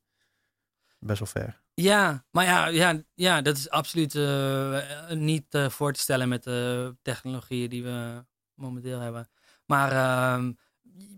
best 0.99 1.19
wel 1.19 1.28
ver. 1.28 1.61
Ja, 1.74 2.26
maar 2.32 2.45
ja, 2.45 2.67
ja, 2.67 3.01
ja 3.13 3.41
dat 3.41 3.57
is 3.57 3.69
absoluut 3.69 4.15
uh, 4.15 4.80
niet 5.09 5.55
uh, 5.55 5.69
voor 5.69 5.93
te 5.93 5.99
stellen 5.99 6.30
met 6.30 6.43
de 6.43 6.95
technologieën 7.01 7.69
die 7.69 7.84
we 7.84 8.26
momenteel 8.53 8.99
hebben. 8.99 9.30
Maar 9.65 9.91
uh, 9.91 10.49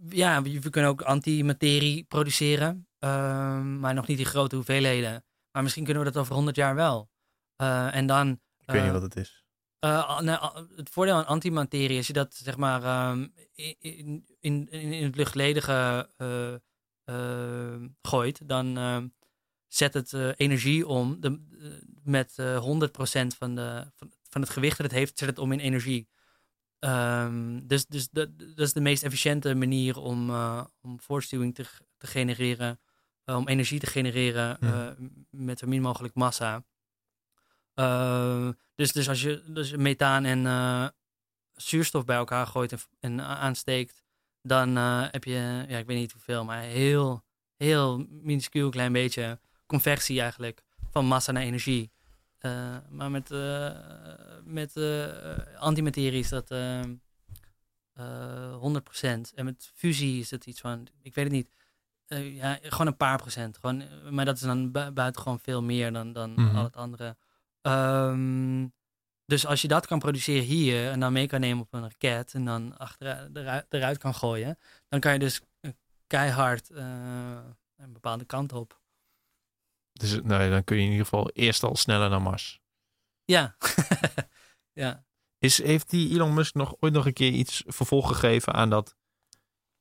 ja, 0.09 0.41
we 0.41 0.69
kunnen 0.69 0.91
ook 0.91 1.01
antimaterie 1.01 2.03
produceren, 2.03 2.87
ehm, 2.99 3.79
maar 3.79 3.93
nog 3.93 4.07
niet 4.07 4.19
in 4.19 4.25
grote 4.25 4.55
hoeveelheden. 4.55 5.25
Maar 5.51 5.63
misschien 5.63 5.83
kunnen 5.83 6.03
we 6.03 6.11
dat 6.11 6.21
over 6.21 6.33
100 6.33 6.55
jaar 6.55 6.75
wel. 6.75 7.09
Uh, 7.61 7.95
en 7.95 8.05
dan. 8.05 8.29
Ik 8.59 8.73
weet 8.73 8.83
niet 8.83 8.91
wat 8.91 9.01
het 9.01 9.15
is. 9.15 9.43
Nou, 9.79 10.67
het 10.75 10.89
voordeel 10.89 11.15
aan 11.15 11.25
antimaterie, 11.25 12.03
je 12.05 12.13
dat 12.13 12.33
zeg 12.35 12.57
maar 12.57 13.09
um, 13.09 13.33
in, 13.53 13.75
in, 13.79 14.25
in, 14.39 14.69
in, 14.69 15.03
het 15.03 15.15
luchtledige 15.15 16.09
gooit, 18.01 18.47
dan 18.47 18.77
zet 19.67 19.93
het 19.93 20.13
energie 20.37 20.87
om. 20.87 21.21
De, 21.21 21.41
met 22.03 22.37
uh, 22.39 22.63
100% 22.63 22.65
van, 23.37 23.55
de, 23.55 23.91
van, 23.95 24.11
van, 24.29 24.41
het 24.41 24.49
gewicht 24.49 24.77
dat 24.77 24.85
het 24.85 24.95
heeft, 24.95 25.17
zet 25.17 25.29
het 25.29 25.37
om 25.37 25.51
in 25.51 25.59
energie. 25.59 26.07
Um, 26.85 27.67
dus 27.67 27.85
dus 27.85 28.09
dat, 28.09 28.29
dat 28.37 28.59
is 28.59 28.73
de 28.73 28.81
meest 28.81 29.03
efficiënte 29.03 29.55
manier 29.55 29.97
om, 29.97 30.29
uh, 30.29 30.63
om 30.81 30.99
voortstuwing 30.99 31.55
te, 31.55 31.65
te 31.97 32.07
genereren. 32.07 32.79
Uh, 33.25 33.35
om 33.35 33.47
energie 33.47 33.79
te 33.79 33.85
genereren 33.85 34.57
hmm. 34.59 35.25
met 35.29 35.59
zo 35.59 35.67
min 35.67 35.81
mogelijk 35.81 36.13
massa. 36.13 36.63
dus, 38.75 38.91
dus 38.91 39.09
als 39.09 39.21
je 39.21 39.43
dus 39.47 39.75
methaan 39.75 40.25
en 40.25 40.93
zuurstof 41.53 42.05
bij 42.05 42.15
elkaar 42.15 42.47
gooit 42.47 42.71
en, 42.71 42.79
en 42.99 43.21
aansteekt, 43.21 44.03
dan 44.41 44.75
heb 45.11 45.23
je, 45.23 45.65
ja, 45.67 45.77
ik 45.77 45.85
weet 45.85 45.97
niet 45.97 46.11
hoeveel, 46.11 46.45
maar 46.45 46.61
heel, 46.61 47.23
heel 47.55 48.05
minuscuul 48.09 48.69
klein 48.69 48.93
beetje 48.93 49.39
conversie 49.65 50.21
eigenlijk 50.21 50.63
van 50.89 51.05
massa 51.05 51.31
naar 51.31 51.43
energie. 51.43 51.91
Uh, 52.45 52.77
maar 52.89 53.11
met, 53.11 53.31
uh, 53.31 53.71
met 54.43 54.75
uh, 54.75 55.07
antimaterie 55.57 56.19
is 56.19 56.29
dat 56.29 56.53
100%. 56.53 56.53
En 59.35 59.45
met 59.45 59.71
fusie 59.73 60.19
is 60.19 60.31
het 60.31 60.45
iets 60.45 60.61
van, 60.61 60.87
ik 61.01 61.15
weet 61.15 61.25
het 61.25 61.33
niet, 61.33 61.55
ja, 62.35 62.59
gewoon 62.61 62.87
een 62.87 62.97
paar 62.97 63.17
procent. 63.17 63.57
Gewoon, 63.57 63.83
maar 64.09 64.25
dat 64.25 64.35
is 64.35 64.41
dan 64.41 64.71
bu 64.71 64.91
buiten 64.91 65.21
gewoon 65.21 65.39
veel 65.39 65.63
meer 65.63 65.93
dan, 65.93 66.13
dan 66.13 66.29
mm 66.29 66.47
-hmm. 66.47 66.55
al 66.57 66.63
het 66.63 66.75
andere. 66.75 67.17
Um, 67.61 68.73
dus 69.25 69.45
als 69.45 69.61
je 69.61 69.67
dat 69.67 69.87
kan 69.87 69.99
produceren 69.99 70.43
hier 70.43 70.91
en 70.91 70.99
dan 70.99 71.13
mee 71.13 71.27
kan 71.27 71.39
nemen 71.39 71.63
op 71.63 71.73
een 71.73 71.81
raket 71.81 72.33
en 72.33 72.45
dan 72.45 72.77
achter, 72.77 73.29
eruit, 73.33 73.65
eruit 73.69 73.97
kan 73.97 74.15
gooien, 74.15 74.57
dan 74.87 74.99
kan 74.99 75.13
je 75.13 75.19
dus 75.19 75.41
keihard 76.07 76.69
een 76.69 77.93
bepaalde 77.93 78.25
kant 78.25 78.53
op. 78.53 78.81
Dus 79.93 80.19
nou, 80.23 80.49
dan 80.49 80.63
kun 80.63 80.75
je 80.77 80.83
in 80.83 80.89
ieder 80.89 81.05
geval 81.05 81.29
eerst 81.29 81.63
al 81.63 81.75
sneller 81.75 82.09
naar 82.09 82.21
Mars. 82.21 82.61
Ja. 83.25 83.55
ja. 84.83 85.05
Is, 85.37 85.63
heeft 85.63 85.89
die 85.89 86.13
Elon 86.13 86.33
Musk 86.33 86.53
nog 86.53 86.75
ooit 86.79 86.93
nog 86.93 87.05
een 87.05 87.13
keer 87.13 87.31
iets 87.31 87.63
vervolg 87.67 88.07
gegeven 88.07 88.53
aan 88.53 88.69
dat 88.69 88.95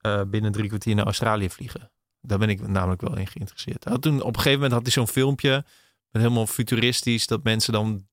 uh, 0.06 0.22
binnen 0.22 0.52
drie 0.52 0.68
kwartier 0.68 0.94
naar 0.94 1.04
Australië 1.04 1.50
vliegen? 1.50 1.92
Daar 2.20 2.38
ben 2.38 2.48
ik 2.48 2.68
namelijk 2.68 3.00
wel 3.00 3.16
in 3.16 3.26
geïnteresseerd. 3.26 3.84
Had 3.84 4.02
toen, 4.02 4.20
op 4.20 4.26
een 4.26 4.34
gegeven 4.34 4.52
moment 4.52 4.72
had 4.72 4.82
hij 4.82 4.92
zo'n 4.92 5.08
filmpje 5.08 5.64
met 6.10 6.22
helemaal 6.22 6.46
futuristisch 6.46 7.26
dat 7.26 7.42
mensen 7.42 7.72
dan 7.72 8.08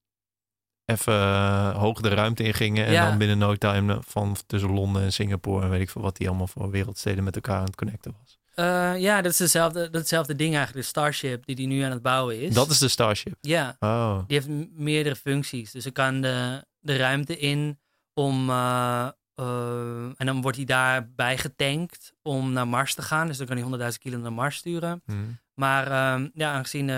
even 0.85 1.13
uh, 1.13 1.77
hoog 1.77 2.01
de 2.01 2.09
ruimte 2.09 2.43
in 2.43 2.53
gingen 2.53 2.85
en 2.85 2.91
ja. 2.91 3.09
dan 3.09 3.17
binnen 3.17 3.37
no 3.37 3.55
time 3.55 3.99
van 4.01 4.35
tussen 4.45 4.71
Londen 4.71 5.01
en 5.03 5.13
Singapore 5.13 5.63
en 5.63 5.69
weet 5.69 5.81
ik 5.81 5.89
veel 5.89 6.01
wat 6.01 6.17
hij 6.17 6.27
allemaal 6.27 6.47
voor 6.47 6.71
wereldsteden 6.71 7.23
met 7.23 7.35
elkaar 7.35 7.57
aan 7.57 7.65
het 7.65 7.75
connecten 7.75 8.15
was. 8.19 8.38
Uh, 8.59 8.99
ja, 8.99 9.21
dat 9.21 9.39
is 9.39 9.51
datzelfde 9.91 10.35
ding 10.35 10.55
eigenlijk. 10.55 10.73
De 10.73 10.81
Starship 10.81 11.45
die 11.45 11.55
hij 11.55 11.65
nu 11.65 11.81
aan 11.81 11.91
het 11.91 12.01
bouwen 12.01 12.41
is. 12.41 12.53
Dat 12.53 12.69
is 12.69 12.77
de 12.77 12.87
Starship? 12.87 13.37
Ja. 13.41 13.75
Oh. 13.79 14.17
Die 14.27 14.41
heeft 14.41 14.69
meerdere 14.71 15.15
functies. 15.15 15.71
Dus 15.71 15.83
hij 15.83 15.91
kan 15.91 16.21
de, 16.21 16.65
de 16.79 16.97
ruimte 16.97 17.37
in 17.37 17.79
om... 18.13 18.49
Uh, 18.49 19.07
uh, 19.35 20.03
en 20.17 20.25
dan 20.25 20.41
wordt 20.41 20.57
hij 20.57 20.65
daarbij 20.65 21.37
getankt 21.37 22.13
om 22.21 22.51
naar 22.51 22.67
Mars 22.67 22.93
te 22.93 23.01
gaan. 23.01 23.27
Dus 23.27 23.37
dan 23.37 23.47
kan 23.47 23.79
hij 23.79 23.91
100.000 23.91 23.97
kilo 23.97 24.17
naar 24.17 24.33
Mars 24.33 24.55
sturen. 24.55 25.01
Hmm. 25.05 25.39
Maar 25.53 25.87
ja, 26.33 26.53
aangezien, 26.53 26.91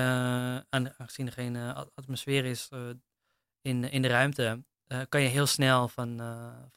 aangezien 0.70 1.26
er 1.26 1.32
geen 1.32 1.58
atmosfeer 1.96 2.46
is 2.46 2.70
in, 3.62 3.92
in 3.92 4.02
de 4.02 4.08
ruimte... 4.08 4.64
kan 5.10 5.22
je 5.22 5.28
heel 5.28 5.46
snel 5.46 5.88
van, 5.88 6.18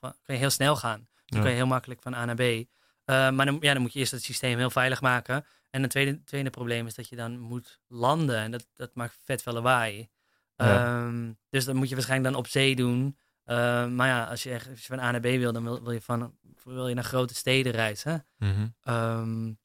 van 0.01 0.15
kan 0.23 0.35
je 0.35 0.41
heel 0.41 0.51
snel 0.51 0.77
gaan. 0.77 1.09
Dan 1.25 1.39
ja. 1.39 1.41
kan 1.41 1.51
je 1.51 1.57
heel 1.57 1.67
makkelijk 1.67 2.03
van 2.03 2.15
A 2.15 2.25
naar 2.25 2.35
B. 2.35 2.67
Uh, 3.07 3.31
maar 3.31 3.47
dan, 3.47 3.57
ja, 3.61 3.73
dan 3.73 3.83
moet 3.83 3.93
je 3.93 3.99
eerst 3.99 4.13
het 4.13 4.23
systeem 4.23 4.59
heel 4.59 4.71
veilig 4.71 5.01
maken. 5.01 5.45
En 5.71 5.83
een 5.83 5.89
tweede, 5.89 6.25
tweede 6.25 6.51
probleem 6.51 6.87
is 6.87 6.95
dat 6.95 7.09
je 7.09 7.17
dan 7.17 7.39
moet 7.39 7.81
landen. 7.87 8.39
En 8.39 8.51
dat, 8.51 8.67
dat 8.75 8.95
maakt 8.95 9.19
vet 9.23 9.43
veel 9.43 9.53
lawaai. 9.53 10.09
Ja. 10.57 11.05
Um, 11.07 11.39
dus 11.49 11.65
dat 11.65 11.75
moet 11.75 11.89
je 11.89 11.95
waarschijnlijk 11.95 12.31
dan 12.33 12.43
op 12.43 12.49
zee 12.49 12.77
doen. 12.77 13.19
Uh, 13.47 13.87
maar 13.87 14.09
ja, 14.09 14.25
als 14.25 14.43
je, 14.43 14.51
echt, 14.51 14.69
als 14.69 14.81
je 14.81 14.87
van 14.87 14.99
A 14.99 15.11
naar 15.11 15.21
B 15.21 15.25
wil, 15.25 15.53
dan 15.53 15.63
wil, 15.63 15.83
wil, 15.83 15.93
je, 15.93 16.01
van, 16.01 16.39
wil 16.65 16.89
je 16.89 16.95
naar 16.95 17.05
grote 17.05 17.35
steden 17.35 17.73
reizen. 17.73 18.27
Mm 18.37 18.53
-hmm. 18.53 18.95
um, 18.95 19.59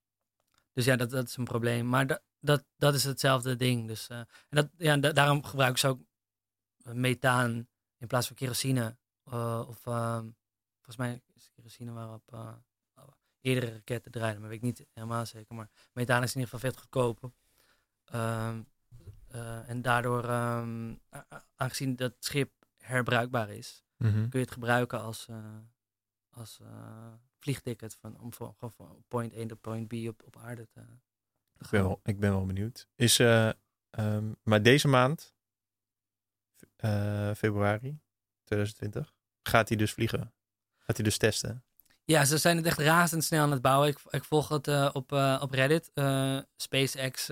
dus 0.74 0.86
ja, 0.86 0.96
dat, 0.96 1.10
dat 1.10 1.28
is 1.28 1.38
een 1.38 1.44
probleem. 1.44 1.90
Maar 1.90 2.08
dat, 2.08 2.22
dat, 2.40 2.66
dat 2.78 2.94
is 2.94 3.04
hetzelfde 3.04 3.56
ding. 3.56 3.88
Dus, 3.88 4.10
uh, 4.10 4.18
en 4.18 4.28
dat, 4.50 4.70
ja, 4.78 4.98
da 4.98 5.12
daarom 5.12 5.44
gebruiken 5.44 5.80
ze 5.80 5.88
ook 5.88 6.00
methaan 6.94 7.68
in 7.98 8.08
plaats 8.08 8.28
van 8.28 8.36
kerosine. 8.36 8.98
of 9.68 9.80
volgens 9.80 10.98
mij 10.98 11.22
is 11.36 11.50
kerosine 11.56 11.92
waarop 11.92 12.58
eerdere 13.42 13.72
raketten 13.72 14.12
draaien. 14.12 14.40
Maar 14.40 14.50
weet 14.50 14.58
ik 14.58 14.64
niet 14.64 14.86
helemaal 14.94 15.26
zeker. 15.26 15.56
Maar 15.56 15.70
methaan 15.94 16.24
is 16.24 16.36
in 16.36 16.40
ieder 16.40 16.54
geval 16.54 16.70
vet 16.70 16.80
goedkoper. 16.80 17.32
Um, 18.14 18.68
uh, 19.36 19.70
en 19.70 19.82
daardoor, 19.82 20.30
um, 20.30 21.02
aangezien 21.56 21.96
dat 21.96 22.14
schip 22.20 22.52
herbruikbaar 22.78 23.50
is, 23.50 23.84
mm 23.98 24.12
-hmm. 24.12 24.30
kun 24.30 24.40
je 24.40 24.46
het 24.46 24.54
gebruiken 24.54 25.02
als, 25.02 25.28
uh, 25.30 25.58
als 26.30 26.60
uh, 26.62 27.14
vliegticket 27.40 27.96
van, 27.96 28.20
om 28.20 28.34
van, 28.34 28.56
van 28.58 29.04
point 29.08 29.34
1 29.34 29.48
tot 29.48 29.62
point 29.62 29.88
B 29.88 29.94
op, 29.94 30.24
op 30.26 30.38
aarde 30.38 30.68
te, 30.68 30.82
te 31.54 31.64
ik 31.64 31.70
ben, 31.70 31.84
wel, 31.84 32.00
ik 32.04 32.20
ben 32.20 32.32
wel 32.32 32.46
benieuwd. 32.46 32.88
Is, 32.96 33.20
um, 33.20 34.36
maar 34.44 34.62
deze 34.62 34.88
maand, 34.88 35.34
februari 37.36 38.00
2020, 38.44 39.14
gaat 39.44 39.68
hij 39.68 39.78
dus 39.78 39.94
vliegen? 39.94 40.34
Gaat 40.78 40.96
hij 40.96 41.06
dus 41.06 41.18
testen? 41.18 41.64
Ja, 42.10 42.26
ze 42.26 42.38
zijn 42.38 42.58
het 42.58 42.66
echt 42.66 42.80
razendsnel 42.80 43.42
aan 43.42 43.52
het 43.52 43.62
bouwen. 43.62 43.90
Ik, 43.90 44.00
ik 44.10 44.24
volg 44.24 44.50
het 44.50 44.68
uh, 44.68 44.90
op, 44.94 45.12
uh, 45.12 45.40
op 45.42 45.52
Reddit, 45.52 45.92
uh, 45.94 46.38
SpaceX 46.56 47.28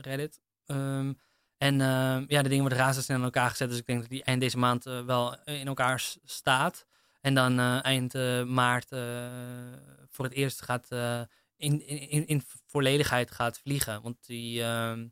Reddit. 0.00 0.40
Um, 0.66 1.18
en 1.58 1.80
ehm, 1.80 2.24
ja, 2.26 2.42
de 2.42 2.48
dingen 2.48 2.60
worden 2.60 2.78
razendsnel 2.78 3.16
in 3.16 3.22
elkaar 3.22 3.50
gezet. 3.50 3.68
Dus 3.68 3.78
ik 3.78 3.86
denk 3.86 4.00
dat 4.00 4.08
die 4.08 4.24
eind 4.24 4.40
deze 4.40 4.58
maand 4.58 4.84
wel 4.84 5.36
in 5.44 5.66
elkaar 5.66 6.06
staat. 6.24 6.86
En 7.20 7.34
dan 7.34 7.60
eind 7.82 8.14
maart 8.46 8.88
voor 10.08 10.24
het 10.24 10.34
eerst 10.34 10.62
gaat 10.62 10.88
in, 11.56 11.86
in, 11.86 12.26
in 12.26 12.42
volledigheid 12.66 13.30
gaat 13.30 13.58
vliegen. 13.58 14.02
Want 14.02 14.26
die 14.26 14.62
ehm, 14.62 15.06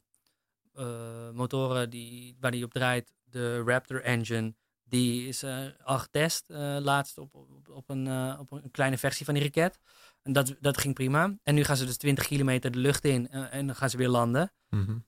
motoren 1.33 1.91
die, 1.91 2.37
waar 2.41 2.51
die 2.51 2.65
op 2.65 2.73
draait, 2.73 3.13
de 3.25 3.63
Raptor 3.63 4.03
engine 4.03 4.55
die 4.89 5.29
is 5.29 5.43
uh, 5.43 5.67
al 5.85 5.99
getest 5.99 6.51
uh, 6.51 6.77
laatst 6.81 7.19
op, 7.19 7.35
op, 7.35 7.69
op, 7.69 7.91
een, 7.91 8.07
uh, 8.07 8.37
op 8.41 8.53
een 8.53 8.71
kleine 8.71 8.99
versie 8.99 9.25
van 9.25 9.35
die 9.35 9.43
raket. 9.43 9.79
En 10.23 10.33
dat, 10.33 10.55
dat 10.61 10.79
ging 10.79 10.95
prima. 10.95 11.37
En 11.43 11.55
nu 11.55 11.65
gaan 11.65 11.77
ze 11.77 11.87
dus 11.87 11.97
20 11.97 12.27
kilometer 12.27 12.71
de 12.71 12.79
lucht 12.79 13.05
in 13.05 13.31
en 13.31 13.67
dan 13.67 13.77
gaan 13.77 13.91
ze 13.91 13.97
weer 13.97 14.09
landen. 14.09 14.53
Mm 14.69 14.85
-hmm. 14.85 15.05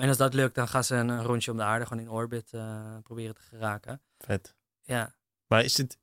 en 0.00 0.08
als 0.08 0.16
dat 0.16 0.34
lukt, 0.34 0.54
dan 0.54 0.68
gaan 0.68 0.84
ze 0.84 0.94
een, 0.94 1.08
een, 1.08 1.22
rondje 1.22 1.50
om 1.50 1.56
de 1.56 1.62
aarde, 1.62 1.86
gewoon 1.86 2.02
in 2.02 2.10
orbit, 2.10 2.50
proberen 3.02 3.34
te 3.34 3.40
geraken. 3.40 4.00
Vet. 4.18 4.54
Ja. 4.82 5.14
Maar 5.46 5.64
is 5.64 5.76
het, 5.76 5.98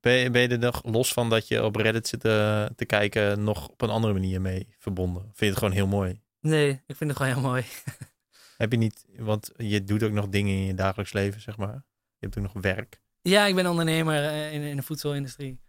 ben 0.00 0.12
je, 0.12 0.30
ben 0.30 0.42
je 0.42 0.48
er 0.48 0.58
nog 0.58 0.84
los 0.84 1.12
van 1.12 1.30
dat 1.30 1.48
je 1.48 1.64
op 1.64 1.76
Reddit 1.76 2.08
zit 2.08 2.20
te 2.20 2.84
kijken, 2.86 3.44
nog 3.44 3.68
op 3.68 3.80
een 3.82 3.90
andere 3.90 4.12
manier 4.12 4.40
mee 4.40 4.74
verbonden? 4.78 5.22
Vind 5.22 5.38
je 5.38 5.46
het 5.46 5.58
gewoon 5.58 5.74
heel 5.74 5.86
mooi? 5.86 6.20
Nee, 6.40 6.82
ik 6.86 6.96
vind 6.96 7.10
het 7.10 7.18
gewoon 7.18 7.32
heel 7.32 7.42
mooi. 7.42 7.64
Heb 8.62 8.72
je 8.72 8.78
niet, 8.78 9.04
want 9.16 9.52
je 9.56 9.84
doet 9.84 10.02
ook 10.02 10.12
nog 10.12 10.28
dingen 10.28 10.54
in 10.54 10.64
je 10.64 10.74
dagelijks 10.74 11.12
leven, 11.12 11.40
zeg 11.40 11.56
maar. 11.56 11.84
Je 12.22 12.28
hebt 12.28 12.38
ook 12.38 12.54
nog 12.54 12.62
werk. 12.62 13.00
Ja, 13.22 13.46
ik 13.46 13.54
ben 13.54 13.66
ondernemer 13.66 14.52
in, 14.52 14.62
in 14.62 14.76
de 14.76 14.82
voedselindustrie. 14.82 15.60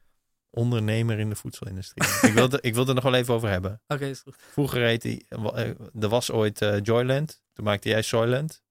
Ondernemer 0.49 1.19
in 1.19 1.29
de 1.29 1.35
voedselindustrie. 1.35 2.07
ik, 2.29 2.33
wilde, 2.33 2.61
ik 2.61 2.73
wilde 2.73 2.89
er 2.89 2.95
nog 2.95 3.03
wel 3.03 3.13
even 3.13 3.33
over 3.33 3.49
hebben. 3.49 3.71
Oké, 3.71 3.93
okay, 3.93 4.09
is 4.09 4.19
goed. 4.19 4.35
Vroeger 4.37 4.81
heette 4.81 5.23
hij, 5.27 5.75
er 5.99 6.09
was 6.09 6.31
ooit 6.31 6.61
uh, 6.61 6.79
Joyland. 6.81 7.41
Toen 7.53 7.65
maakte 7.65 7.89
jij 7.89 8.01
Soyland. 8.01 8.63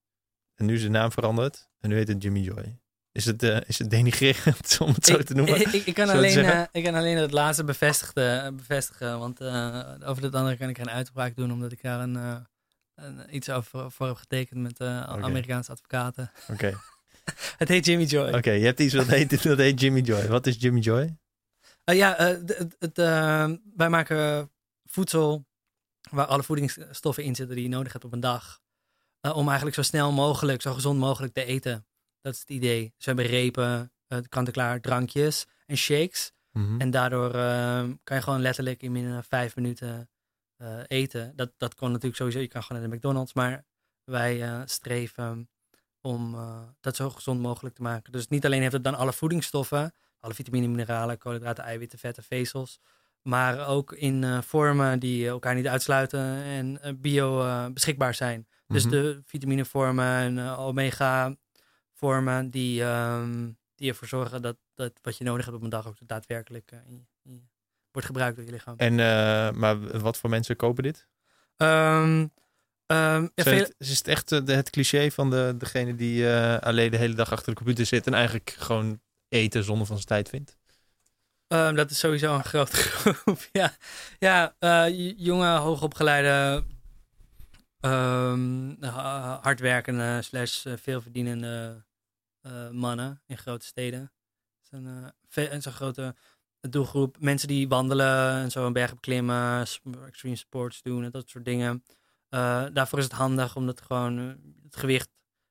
En 0.55 0.67
nu 0.67 0.75
is 0.75 0.83
de 0.83 0.89
naam 0.89 1.13
veranderd. 1.13 1.69
En 1.81 1.89
nu 1.89 1.97
heet 1.97 2.09
het 2.09 2.23
Jimmy 2.23 2.41
Joy. 2.41 2.79
Is 3.13 3.25
het, 3.25 3.43
eh, 3.43 3.61
is 3.67 3.79
het 3.79 3.91
denigrerend 3.91 4.79
om 4.81 4.89
het 4.95 5.07
zo 5.07 5.15
ik, 5.15 5.27
te 5.27 5.35
noemen? 5.35 5.61
Ik, 5.61 5.73
ik, 5.73 5.95
kan 5.95 6.09
alleen, 6.09 6.45
eh, 6.45 6.63
ik 6.73 6.85
kan 6.85 6.95
alleen 6.95 7.17
het 7.17 7.33
laatste 7.33 7.65
bevestigen, 7.65 8.57
bevestigen 8.57 9.19
want 9.19 9.41
eh, 9.41 9.95
over 10.05 10.23
het 10.23 10.35
andere 10.35 10.57
kan 10.57 10.69
ik 10.69 10.77
geen 10.77 10.91
uitspraak 10.91 11.37
doen, 11.37 11.53
omdat 11.53 11.73
ik 11.73 11.83
daar 11.83 12.01
een, 12.01 12.17
eh, 12.17 12.37
een, 12.95 13.37
iets 13.37 13.51
over 13.51 13.91
voor 13.91 14.07
heb 14.07 14.17
getekend 14.17 14.61
met 14.61 14.81
eh. 14.81 15.03
Amerikaanse 15.03 15.71
advocaten. 15.71 16.31
Oké, 16.49 16.79
Het 17.59 17.69
heet 17.69 17.87
Jimmy 17.87 18.05
Joy. 18.05 18.33
Oké, 18.33 18.51
je 18.51 18.65
hebt 18.65 18.81
iets 18.81 18.95
wat 18.95 19.07
heet, 19.07 19.43
dat 19.43 19.59
heet 19.59 19.81
Jimmy 19.81 20.01
Joy. 20.01 20.27
Wat 20.27 20.47
is 20.47 20.57
Jimmy 20.59 20.81
Joy? 20.81 21.17
Eh, 21.85 21.97
ja, 21.97 22.17
eh, 22.17 22.31
eh, 22.95 23.51
wij 23.77 23.89
maken 23.89 24.51
voedsel 24.85 25.47
waar 26.11 26.27
alle 26.27 26.43
voedingsstoffen 26.43 27.25
in 27.25 27.35
zitten 27.35 27.57
die 27.57 27.65
je 27.65 27.71
nodig 27.71 27.93
hebt 27.93 28.05
op 28.05 28.13
een 28.13 28.21
dag. 28.21 28.61
Om 29.21 29.47
eigenlijk 29.47 29.77
zo 29.77 29.83
snel 29.83 30.13
mogelijk, 30.13 30.63
zo 30.63 30.73
gezond 30.73 30.99
mogelijk 30.99 31.33
te 31.33 31.45
eten. 31.45 31.87
Dat 32.21 32.35
is 32.35 32.41
het 32.41 32.49
idee. 32.49 32.83
Dus 32.97 33.05
we 33.05 33.13
hebben 33.13 33.27
repen, 33.27 33.93
kant-en-klaar 34.29 34.81
drankjes 34.81 35.47
en 35.67 35.77
shakes. 35.77 36.33
Mhm. 36.53 36.81
En 36.81 36.91
daardoor 36.91 37.31
kan 38.05 38.17
je 38.17 38.23
gewoon 38.23 38.41
letterlijk 38.41 38.83
in 38.83 38.93
minder 38.93 39.13
dan 39.13 39.25
vijf 39.25 39.57
minuten 39.57 40.11
eten. 40.87 41.33
Dat, 41.37 41.53
dat 41.57 41.75
kon 41.75 41.89
natuurlijk 41.89 42.17
sowieso. 42.17 42.41
Je 42.41 42.49
kan 42.49 42.63
gewoon 42.63 42.83
naar 42.83 42.91
de 42.91 42.97
McDonald's. 42.97 43.33
Maar 43.33 43.65
wij 44.05 44.63
streven 44.67 45.49
om 46.03 46.35
eh, 46.35 46.59
dat 46.81 46.97
zo 46.97 47.11
gezond 47.11 47.41
mogelijk 47.41 47.75
te 47.75 47.83
maken. 47.83 48.13
Dus 48.13 48.29
niet 48.29 48.45
alleen 48.45 48.61
heeft 48.61 48.73
het 48.73 48.85
dan 48.85 48.95
alle 48.95 49.13
voedingsstoffen. 49.13 49.95
Alle 50.21 50.35
vitamine, 50.35 50.67
mineralen, 50.69 51.19
koolhydraten, 51.19 51.65
eiwitten, 51.65 51.99
vetten, 51.99 52.23
vezels. 52.23 52.81
Maar 53.23 53.67
ook 53.69 53.93
in 53.93 54.25
eh, 54.25 54.41
vormen 54.43 54.99
die 54.99 55.29
elkaar 55.29 55.55
niet 55.55 55.67
uitsluiten 55.69 56.21
en 56.43 56.83
eh, 56.83 56.93
bio 56.97 57.41
eh, 57.43 57.67
beschikbaar 57.67 58.15
zijn. 58.15 58.47
Dus 58.67 58.83
Mhm. 58.85 58.93
de 58.93 59.21
vitaminevormen 59.25 60.05
en 60.07 60.39
eh, 60.39 60.61
omega-vormen 60.67 62.51
die, 62.51 62.83
ehm, 62.83 63.51
die 63.75 63.89
ervoor 63.89 64.09
zorgen 64.09 64.43
dat, 64.43 64.57
dat 64.75 64.93
wat 65.03 65.17
je 65.17 65.25
nodig 65.25 65.45
hebt 65.45 65.57
op 65.57 65.63
een 65.63 65.69
dag 65.71 65.87
ook 65.87 65.97
daadwerkelijk 66.07 66.71
eh, 66.73 66.79
in 66.87 66.93
je- 66.95 67.07
in 67.23 67.33
je- 67.35 67.49
wordt 67.93 68.07
gebruikt 68.09 68.37
door 68.37 68.45
je 68.45 68.51
lichaam. 68.53 68.75
En, 68.77 68.93
eh, 69.01 69.51
maar 69.51 69.99
wat 70.01 70.17
voor 70.19 70.31
mensen 70.31 70.57
kopen 70.57 70.83
dit? 70.83 71.09
Ehm, 71.57 72.27
ehm, 72.93 73.23
ja, 73.23 73.43
Zijn 73.43 73.57
veel- 73.57 73.65
het, 73.65 73.75
is 73.79 73.99
het 73.99 74.09
echt 74.09 74.33
eh, 74.33 74.45
de- 74.45 74.53
het 74.53 74.71
cliché 74.71 75.11
van 75.11 75.31
de, 75.31 75.55
degene 75.59 75.95
die 75.95 76.31
eh, 76.33 76.59
alleen 76.59 76.91
de 76.91 76.97
hele 76.97 77.15
dag 77.15 77.33
achter 77.33 77.49
de 77.51 77.57
computer 77.57 77.87
zit 77.87 78.07
en 78.07 78.15
eigenlijk 78.15 78.55
gewoon 78.59 79.01
eten 79.29 79.65
zonder 79.65 79.87
van 79.87 79.97
zijn 79.97 80.09
tijd 80.09 80.29
vindt? 80.29 80.57
Ehm, 81.47 81.75
dat 81.75 81.91
is 81.91 81.99
sowieso 81.99 82.35
een 82.35 82.45
grote 82.45 82.77
groep. 82.87 83.49
ja, 83.53 83.77
ja 84.19 84.55
eh, 84.59 85.15
jonge, 85.19 85.57
hoogopgeleide, 85.57 86.65
ehm, 87.81 88.75
ha- 88.81 89.39
hardwerkende 89.43 90.23
slash 90.23 90.67
veelverdienende 90.77 91.85
mannen 92.73 93.23
in 93.27 93.39
grote 93.39 93.67
steden. 93.67 94.13
Het 94.71 94.83
is 95.53 95.65
een, 95.67 95.73
grote 95.73 96.15
doelgroep. 96.61 97.17
Mensen 97.21 97.49
die 97.49 97.69
wandelen 97.69 98.33
en 98.43 98.51
zo 98.51 98.67
een 98.67 98.73
berg 98.73 98.95
beklimmen, 98.95 99.67
extreme 100.07 100.37
sports 100.37 100.83
doen 100.83 101.05
en 101.05 101.11
dat 101.11 101.29
soort 101.29 101.45
dingen. 101.45 101.85
Eh, 102.33 102.65
daarvoor 102.73 102.99
is 102.99 103.05
het 103.05 103.13
handig 103.13 103.57
omdat 103.57 103.81
gewoon 103.81 104.19
eh, 104.19 104.27
het 104.65 104.77
gewicht 104.77 105.09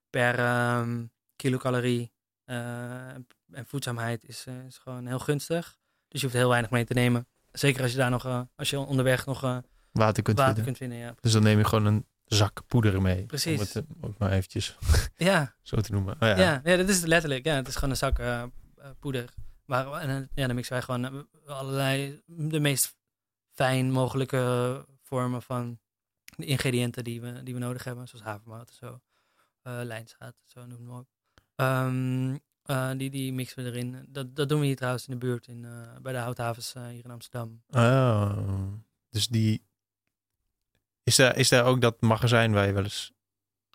per 0.10 0.40
ehm, 0.40 1.06
kilocalorie 1.36 2.12
eh, 2.44 3.14
en 3.52 3.66
voedzaamheid 3.66 4.24
is, 4.24 4.46
is 4.68 4.78
gewoon 4.78 5.08
heel 5.08 5.20
gunstig. 5.20 5.78
Dus 6.08 6.22
je 6.22 6.28
hoeft 6.28 6.40
heel 6.40 6.50
weinig 6.50 6.72
mee 6.72 6.86
te 6.86 6.94
nemen. 6.94 7.28
Zeker 7.52 7.82
als 7.82 7.92
je 7.92 7.98
daar 7.98 8.10
nog, 8.10 8.48
als 8.56 8.70
je 8.70 8.80
onderweg 8.80 9.26
nog 9.26 9.42
Water 9.92 10.24
kunt 10.24 10.38
water 10.38 10.54
vinden. 10.54 10.64
kunt 10.64 10.78
vinden. 10.78 10.98
Ja, 10.98 11.16
Dus 11.20 11.32
dan 11.32 11.44
neem 11.44 11.58
je 11.58 11.64
gewoon 11.64 11.86
een 11.86 12.06
zak 12.26 12.62
poeder 12.68 13.02
mee. 13.02 13.26
Precies. 13.26 13.60
Om 13.60 13.82
het 13.82 13.84
ook 14.02 14.18
maar 14.18 14.32
eventjes 14.32 14.78
ja, 15.16 15.56
zo 15.62 15.82
te 15.82 15.92
noemen. 15.92 16.14
Oh, 16.14 16.20
ja. 16.20 16.38
ja. 16.38 16.62
ja, 16.64 16.78
dat 16.78 16.90
is 16.90 16.98
het 16.98 17.08
letterlijk. 17.08 17.46
Ja, 17.46 17.56
het 17.56 17.68
is 17.68 17.76
gewoon 17.76 17.90
een 17.90 17.96
zak 17.96 18.22
poeder. 19.00 19.34
Maar 19.66 19.92
en, 19.92 20.30
ja, 20.34 20.46
dan 20.46 20.56
mixen 20.56 20.74
wij 20.74 20.82
gewoon 20.82 21.28
allerlei, 21.46 22.22
de 22.26 22.60
meest 22.60 22.96
fijn 23.54 23.92
mogelijke 23.92 24.86
vormen 25.02 25.42
van 25.42 25.80
de 26.42 26.48
ingrediënten 26.48 27.04
die 27.04 27.22
we, 27.22 27.44
die 27.44 27.54
we 27.54 27.60
nodig 27.60 27.84
hebben. 27.84 28.08
Zoals 28.08 28.26
havermout 28.26 28.70
en 28.70 28.76
zo. 28.76 29.00
eh 29.62 29.80
lijnzaad, 29.84 30.36
zo 30.46 30.66
noem 30.66 30.84
maar 30.86 30.98
op. 31.00 31.08
Die, 32.98 33.10
die 33.10 33.34
mixen 33.34 33.64
we 33.64 33.70
erin. 33.70 34.06
Dat, 34.10 34.36
dat 34.36 34.50
doen 34.50 34.60
we 34.60 34.66
hier 34.66 34.76
trouwens 34.76 35.08
in 35.08 35.12
de 35.14 35.26
buurt, 35.26 35.48
in, 35.48 35.66
eh, 35.66 35.72
bij 36.02 36.14
de 36.14 36.20
houthavens 36.20 36.74
eh, 36.74 36.86
hier 36.88 37.04
in 37.06 37.12
Amsterdam. 37.12 37.64
Oh, 37.70 38.74
dus 39.10 39.28
die... 39.28 39.64
Is 41.04 41.16
daar, 41.16 41.38
is 41.38 41.50
daar 41.50 41.66
ook 41.66 41.82
dat 41.82 42.02
magazijn 42.02 42.52
waar 42.54 42.66
je 42.68 42.74
wel 42.74 42.84
eens 42.84 43.12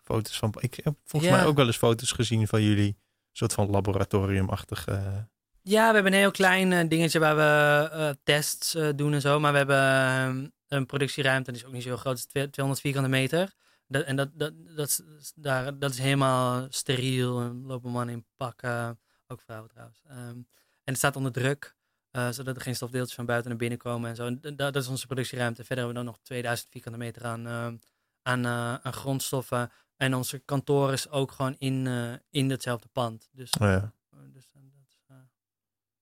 foto's 0.03 0.37
van... 0.37 0.53
Ik 0.59 0.73
heb 0.83 0.95
volgens 1.03 1.31
Ja. 1.31 1.37
mij 1.37 1.45
ook 1.47 1.55
wel 1.55 1.65
eens 1.65 1.77
foto's 1.77 2.11
gezien 2.11 2.47
van 2.47 2.61
jullie. 2.61 2.87
Een 2.87 2.97
soort 3.31 3.53
van 3.53 3.69
laboratoriumachtig... 3.69 4.87
eh, 4.87 5.17
Ja, 5.61 5.87
we 5.87 5.93
hebben 5.93 6.13
een 6.13 6.19
heel 6.19 6.31
klein 6.31 6.87
dingetje 6.87 7.19
waar 7.19 7.35
we 7.35 8.17
tests 8.23 8.77
doen 8.95 9.13
en 9.13 9.21
zo. 9.21 9.39
Maar 9.39 9.51
we 9.51 9.57
hebben 9.57 9.77
ehm, 9.81 10.47
een 10.67 10.85
productieruimte, 10.85 11.51
die 11.51 11.61
is 11.61 11.67
ook 11.67 11.73
niet 11.73 11.83
zo 11.83 11.97
groot, 11.97 12.17
het 12.17 12.25
is 12.25 12.31
twe- 12.31 12.49
200 12.49 12.81
vierkante 12.81 13.09
meter. 13.09 13.53
Dat, 13.87 14.03
en 14.03 14.15
dat, 14.15 14.29
dat, 14.33 14.53
dat, 14.75 14.87
is, 14.87 15.31
daar, 15.35 15.79
dat 15.79 15.91
is 15.91 15.97
helemaal 15.97 16.67
steriel. 16.69 17.41
En 17.41 17.65
lopen 17.65 17.91
mannen 17.91 18.15
in 18.15 18.25
pakken, 18.35 18.99
ook 19.27 19.41
vrouwen 19.41 19.69
trouwens. 19.69 20.01
Ehm, 20.07 20.37
en 20.83 20.93
het 20.93 20.97
staat 20.97 21.15
onder 21.15 21.31
druk, 21.31 21.75
eh, 22.11 22.29
zodat 22.29 22.55
er 22.55 22.61
geen 22.61 22.75
stofdeeltjes 22.75 23.15
van 23.15 23.25
buiten 23.25 23.49
naar 23.49 23.59
binnen 23.59 23.77
komen 23.77 24.09
en 24.09 24.15
zo. 24.15 24.25
En 24.25 24.39
dat, 24.41 24.57
dat 24.57 24.75
is 24.75 24.87
onze 24.87 25.05
productieruimte. 25.05 25.63
Verder 25.63 25.85
hebben 25.85 25.95
we 25.95 26.05
dan 26.05 26.13
nog 26.13 26.23
2000 26.23 26.69
vierkante 26.71 26.97
meter 26.97 27.25
aan, 27.25 27.47
ehm, 27.47 27.77
aan, 28.21 28.45
eh, 28.45 28.75
aan 28.75 28.93
grondstoffen. 28.93 29.71
En 29.95 30.15
onze 30.15 30.39
kantoor 30.39 30.93
is 30.93 31.09
ook 31.09 31.31
gewoon 31.31 31.55
in, 31.57 31.87
eh, 31.87 32.13
in 32.29 32.49
hetzelfde 32.49 32.87
pand. 32.91 33.29
Dus, 33.31 33.51
oh 33.51 33.67
ja. 33.67 33.93
dus 34.33 34.49
dat, 34.51 34.61
is, 34.87 34.99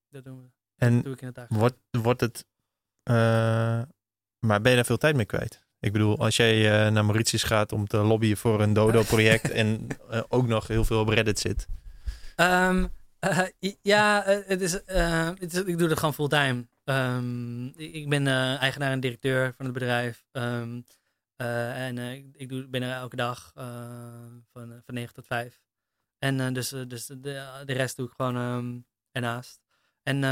dat 0.09 0.23
doen 0.23 0.41
we. 0.41 0.49
En 0.75 1.01
doe 1.01 1.13
ik 1.13 1.21
in 1.21 1.31
het 1.33 1.45
wordt, 1.49 1.77
wordt 1.91 2.21
het... 2.21 2.45
maar 4.45 4.61
ben 4.61 4.71
je 4.71 4.77
daar 4.77 4.85
veel 4.85 4.97
tijd 4.97 5.15
mee 5.15 5.25
kwijt? 5.25 5.63
Ik 5.79 5.91
bedoel, 5.91 6.17
als 6.17 6.35
jij 6.35 6.85
eh, 6.85 6.91
naar 6.91 7.05
Mauritius 7.05 7.43
gaat 7.43 7.71
om 7.71 7.87
te 7.87 7.97
lobbyen 7.97 8.37
voor 8.37 8.61
een 8.61 8.73
Dodo-project... 8.73 9.51
en 9.51 9.87
eh, 10.09 10.21
ook 10.27 10.47
nog 10.47 10.67
heel 10.67 10.85
veel 10.85 10.99
op 10.99 11.07
Reddit 11.07 11.39
zit... 11.39 11.67
Ehm, 12.35 12.87
eh, 13.19 13.47
ja, 13.81 14.23
het 14.25 14.61
is, 14.61 14.71
het 14.71 15.53
is, 15.53 15.63
ik 15.63 15.77
doe 15.77 15.89
het 15.89 15.99
gewoon 15.99 16.13
fulltime. 16.13 16.67
Ehm, 16.83 17.65
ik 17.65 18.09
ben 18.09 18.27
eigenaar 18.57 18.91
en 18.91 18.99
directeur 18.99 19.53
van 19.53 19.65
het 19.65 19.73
bedrijf. 19.73 20.25
Ehm, 20.31 20.81
eh, 21.35 21.87
en 21.87 21.97
ik, 22.33 22.49
doe, 22.49 22.67
ben 22.67 22.81
er 22.81 22.91
elke 22.91 23.15
dag 23.15 23.51
van, 23.53 24.81
van 24.85 24.93
9 24.93 25.13
tot 25.13 25.27
5. 25.27 25.61
En 26.19 26.53
dus, 26.53 26.69
dus 26.69 27.05
de, 27.05 27.63
de 27.65 27.73
rest 27.73 27.97
doe 27.97 28.07
ik 28.07 28.13
gewoon 28.15 28.85
ernaast. 29.11 29.61
En 30.03 30.23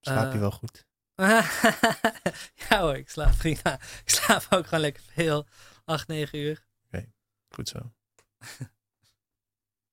Slaap 0.00 0.32
je 0.32 0.38
wel 0.38 0.50
goed? 0.50 0.86
ja 2.68 2.80
hoor, 2.80 2.96
ik 2.96 3.08
slaap 3.08 3.36
prima. 3.36 3.74
Ik 4.04 4.10
slaap 4.10 4.46
ook 4.50 4.64
gewoon 4.66 4.80
lekker 4.80 5.02
veel. 5.12 5.46
8, 5.84 6.08
9 6.08 6.38
uur. 6.38 6.64
Goed 7.48 7.68
zo. 7.68 7.92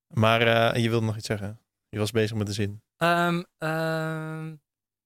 maar 0.08 0.42
eh, 0.74 0.84
je 0.84 0.90
wilde 0.90 1.06
nog 1.06 1.18
iets 1.18 1.26
zeggen. 1.28 1.60
Je 1.90 1.98
was 1.98 2.12
bezig 2.12 2.38
met 2.38 2.48
de 2.48 2.54
zin. 2.54 2.82
Ehm, 2.98 3.44
ehm, 3.58 4.52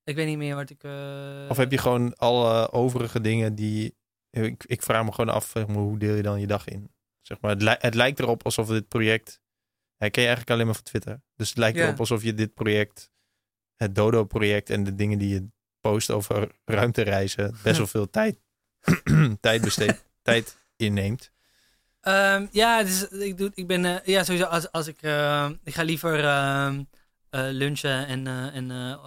ik 0.04 0.16
weet 0.16 0.28
niet 0.28 0.38
meer 0.38 0.56
wat 0.56 0.70
ik... 0.70 0.84
eh, 0.84 1.46
Of 1.50 1.58
heb 1.58 1.72
je 1.72 1.78
gewoon 1.78 2.16
alle 2.16 2.72
overige 2.72 3.22
dingen 3.22 3.56
die... 3.56 3.96
Ik, 4.30 4.64
ik 4.66 4.82
vraag 4.82 5.04
me 5.06 5.12
gewoon 5.12 5.34
af, 5.36 5.46
zeg 5.54 5.68
maar, 5.68 5.76
hoe 5.76 5.98
deel 5.98 6.16
je 6.16 6.22
dan 6.22 6.40
je 6.40 6.48
dag 6.48 6.68
in? 6.68 6.94
Zeg 7.22 7.42
maar, 7.42 7.52
het, 7.52 7.62
li- 7.62 7.76
het 7.80 7.94
lijkt 7.96 8.20
erop 8.20 8.44
alsof 8.44 8.68
dit 8.68 8.88
project... 8.88 9.40
Ken 9.98 10.10
je 10.12 10.18
eigenlijk 10.20 10.50
alleen 10.50 10.66
maar 10.66 10.76
van 10.76 10.84
Twitter. 10.84 11.22
Dus 11.36 11.50
het 11.50 11.58
lijkt 11.58 11.78
Ja. 11.78 11.84
erop 11.84 12.00
alsof 12.00 12.24
je 12.24 12.34
dit 12.34 12.54
project, 12.54 13.12
het 13.76 13.96
Dodo-project 13.96 14.70
en 14.70 14.84
de 14.84 14.96
dingen 14.96 15.18
die 15.18 15.30
je 15.34 15.48
post 15.90 16.12
over 16.12 16.52
ruimtereizen, 16.66 17.56
best 17.64 17.78
wel 17.78 17.88
veel 17.88 18.10
tijd, 18.10 18.38
tijd 19.48 19.62
besteedt, 19.62 20.06
tijd 20.30 20.58
inneemt. 20.76 21.32
Ehm, 22.02 22.48
ja, 22.52 22.84
dus 22.84 23.08
ik, 23.08 23.38
doe, 23.38 23.52
ik 23.54 23.68
ben... 23.68 23.86
eh, 23.86 24.06
ja, 24.06 24.24
sowieso 24.24 24.46
als, 24.46 24.72
als 24.72 24.88
ik... 24.88 25.02
eh, 25.02 25.50
ik 25.64 25.74
ga 25.74 25.84
liever 25.84 26.24
ehm, 26.24 26.84
eh, 27.30 27.48
lunchen 27.52 28.08
en, 28.08 28.28
eh, 28.28 28.56
en 28.56 29.00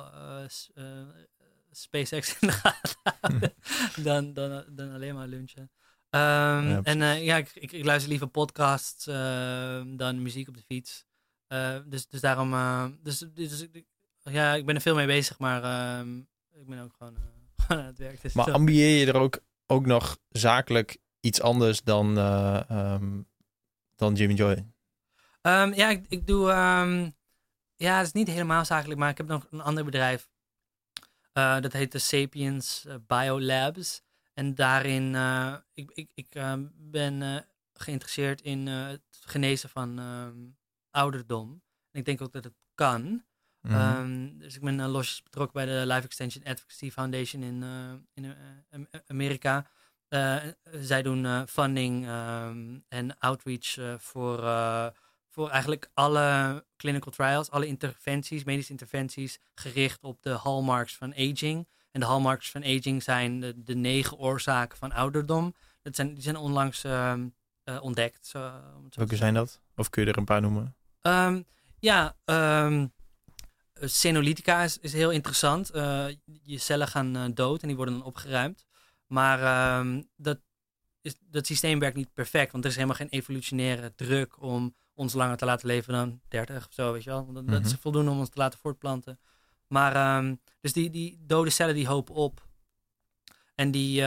SpaceX 1.71 2.37
in 2.41 2.49
de 2.49 2.55
gaten 2.55 2.97
houden 3.03 3.55
dan, 4.09 4.33
dan, 4.33 4.65
dan 4.69 4.93
alleen 4.93 5.15
maar 5.15 5.27
lunchen. 5.29 5.71
Ehm, 6.11 6.69
Ja, 6.69 6.81
en 6.83 6.99
ja, 7.25 7.37
ik, 7.37 7.51
ik, 7.55 7.73
ik 7.73 7.85
luister 7.85 8.11
liever 8.11 8.29
podcasts 8.29 9.07
ehm, 9.07 9.97
dan 9.97 10.23
muziek 10.23 10.49
op 10.49 10.55
de 10.55 10.63
fiets. 10.67 11.07
Dus, 11.87 12.07
dus 12.09 12.21
daarom... 12.21 12.51
dus, 13.03 13.19
dus, 13.35 13.67
ja, 14.23 14.55
ik 14.55 14.67
ben 14.67 14.75
er 14.75 14.81
veel 14.81 14.95
mee 14.95 15.07
bezig, 15.07 15.39
maar 15.39 15.63
ehm, 15.63 16.09
ik 16.61 16.67
ben 16.67 16.79
ook 16.83 16.95
gewoon, 16.99 17.17
eh, 17.17 17.23
gewoon 17.67 17.81
aan 17.81 17.87
het 17.87 17.99
werk. 17.99 18.21
Dus 18.23 18.33
Maar 18.33 18.53
ambieer 18.53 18.99
je 18.99 19.07
er 19.07 19.17
ook, 19.21 19.39
ook 19.67 19.87
nog 19.87 20.19
zakelijk 20.29 20.97
iets 21.21 21.41
anders 21.41 21.83
dan, 21.83 22.19
ehm, 22.19 23.21
dan 23.97 24.15
Jimmy 24.15 24.35
Joy? 24.35 24.67
Ehm, 25.41 25.73
ja, 25.75 25.89
ik, 25.89 26.05
ik 26.09 26.27
doe. 26.27 26.51
ehm, 26.51 27.11
ja, 27.77 27.97
het 27.97 28.07
is 28.07 28.13
niet 28.13 28.29
helemaal 28.29 28.65
zakelijk, 28.65 29.01
maar 29.01 29.11
ik 29.11 29.17
heb 29.17 29.27
nog 29.27 29.47
een 29.51 29.61
ander 29.61 29.85
bedrijf. 29.85 30.29
Eh, 31.33 31.61
dat 31.61 31.73
heet 31.73 31.93
de 31.93 31.99
Sapiens 31.99 32.87
Biolabs. 33.07 34.03
En 34.35 34.55
daarin. 34.55 35.15
eh, 35.15 35.55
ik 35.75 35.91
ik, 35.95 36.11
ik 36.15 36.29
ben 36.75 37.45
geïnteresseerd 37.73 38.41
in 38.41 38.67
het 38.67 39.03
genezen 39.21 39.69
van 39.69 40.01
ouderdom. 40.91 41.63
En 41.91 41.99
ik 42.01 42.05
denk 42.05 42.21
ook 42.21 42.33
dat 42.33 42.45
het 42.45 42.55
kan. 42.75 43.25
Mhm. 43.61 43.75
Ehm, 43.75 44.39
dus 44.39 44.55
ik 44.55 44.61
ben 44.61 44.79
uh, 44.79 44.89
losjes 44.91 45.23
betrokken 45.23 45.65
bij 45.65 45.67
de 45.67 45.87
Life 45.87 46.07
Extension 46.07 46.45
Advocacy 46.45 46.91
Foundation 46.91 47.43
in, 47.43 47.63
uh, 47.63 47.93
in 48.15 48.25
uh, 48.25 49.01
Amerika. 49.07 49.67
zij 50.81 51.03
doen 51.03 51.49
funding 51.49 52.09
um, 52.09 52.85
en 52.89 53.19
outreach 53.19 54.01
voor, 54.01 54.39
voor 55.29 55.51
eigenlijk 55.51 55.91
alle 55.95 56.65
clinical 56.77 57.13
trials, 57.13 57.51
alle 57.51 57.67
interventies, 57.67 58.45
medische 58.45 58.71
interventies, 58.71 59.39
gericht 59.55 60.05
op 60.05 60.23
de 60.23 60.31
hallmarks 60.31 60.97
van 60.97 61.13
aging. 61.13 61.69
En 61.91 62.01
de 62.01 62.07
hallmarks 62.07 62.51
van 62.51 62.65
aging 62.65 63.03
zijn 63.03 63.41
de, 63.41 63.63
de 63.63 63.75
negen 63.75 64.19
oorzaken 64.19 64.79
van 64.79 64.93
ouderdom. 64.93 65.55
Dat 65.83 65.95
zijn, 65.95 66.15
die 66.15 66.23
zijn 66.23 66.37
onlangs 66.37 66.85
ehm, 66.85 67.29
ontdekt. 67.81 68.27
Zo, 68.27 68.51
Welke 68.91 69.17
zijn 69.17 69.35
dat? 69.35 69.61
Of 69.77 69.91
kun 69.91 70.03
je 70.05 70.11
er 70.11 70.19
een 70.19 70.25
paar 70.25 70.41
noemen? 70.41 70.77
Um, 71.03 71.45
ja, 71.79 72.17
um, 72.25 72.93
Senolytica 73.81 74.63
is, 74.63 74.79
is 74.79 74.93
heel 74.93 75.11
interessant. 75.11 75.75
Uh, 75.75 76.07
je 76.43 76.59
cellen 76.59 76.89
gaan 76.89 77.17
uh, 77.17 77.25
dood 77.35 77.63
en 77.63 77.67
die 77.67 77.77
worden 77.77 77.95
dan 77.95 78.07
opgeruimd. 78.07 78.67
Maar 79.07 79.79
um, 79.79 80.09
dat, 80.17 80.39
is, 81.01 81.15
dat 81.21 81.47
systeem 81.47 81.79
werkt 81.79 81.97
niet 81.97 82.13
perfect, 82.13 82.53
want 82.53 82.65
er 82.65 82.71
is 82.71 82.77
helemaal 82.77 82.97
geen 82.97 83.09
evolutionaire 83.09 83.95
druk 83.95 84.43
om 84.43 84.75
ons 84.95 85.13
langer 85.13 85.37
te 85.37 85.45
laten 85.45 85.67
leven 85.67 85.93
dan 85.93 86.21
30 86.29 86.67
of 86.67 86.73
zo, 86.73 86.93
weet 86.93 87.05
je 87.05 87.11
wel. 87.11 87.25
Dat, 87.25 87.43
mm 87.43 87.49
-hmm. 87.49 87.63
dat 87.63 87.65
is 87.65 87.77
voldoende 87.81 88.11
om 88.11 88.19
ons 88.19 88.29
te 88.29 88.39
laten 88.39 88.59
voortplanten. 88.59 89.19
Maar, 89.67 90.19
um, 90.19 90.41
dus 90.61 90.73
die, 90.73 90.91
die 90.91 91.19
dode 91.27 91.51
cellen 91.51 91.75
die 91.75 91.87
hopen 91.87 92.15
op. 92.15 92.47
En 93.55 93.71
die, 93.71 94.05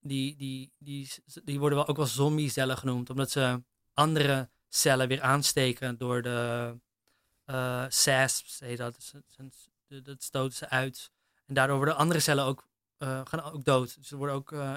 die, 0.00 0.36
die, 0.36 0.72
die, 0.78 1.08
die 1.44 1.58
worden 1.58 1.78
wel 1.78 1.88
ook 1.88 1.96
wel 1.96 2.06
zombiecellen 2.06 2.78
genoemd, 2.78 3.10
omdat 3.10 3.30
ze 3.30 3.62
andere 3.94 4.50
cellen 4.68 5.08
weer 5.08 5.20
aansteken 5.20 5.98
door 5.98 6.22
de 6.22 6.74
uh, 7.50 7.84
SASPs, 7.88 8.60
heet 8.60 8.78
dat. 8.78 9.12
Dus, 9.86 10.02
dat 10.04 10.22
stoten 10.22 10.56
ze 10.56 10.68
uit. 10.68 11.10
En 11.46 11.54
daardoor 11.54 11.76
worden 11.76 11.96
andere 11.96 12.20
cellen 12.20 12.44
ook, 12.44 12.68
uh, 12.98 13.20
gaan 13.24 13.42
ook 13.42 13.64
dood. 13.64 13.96
Dus 13.98 14.10
er 14.10 14.16
worden 14.16 14.36
ook, 14.36 14.52
uh, 14.52 14.74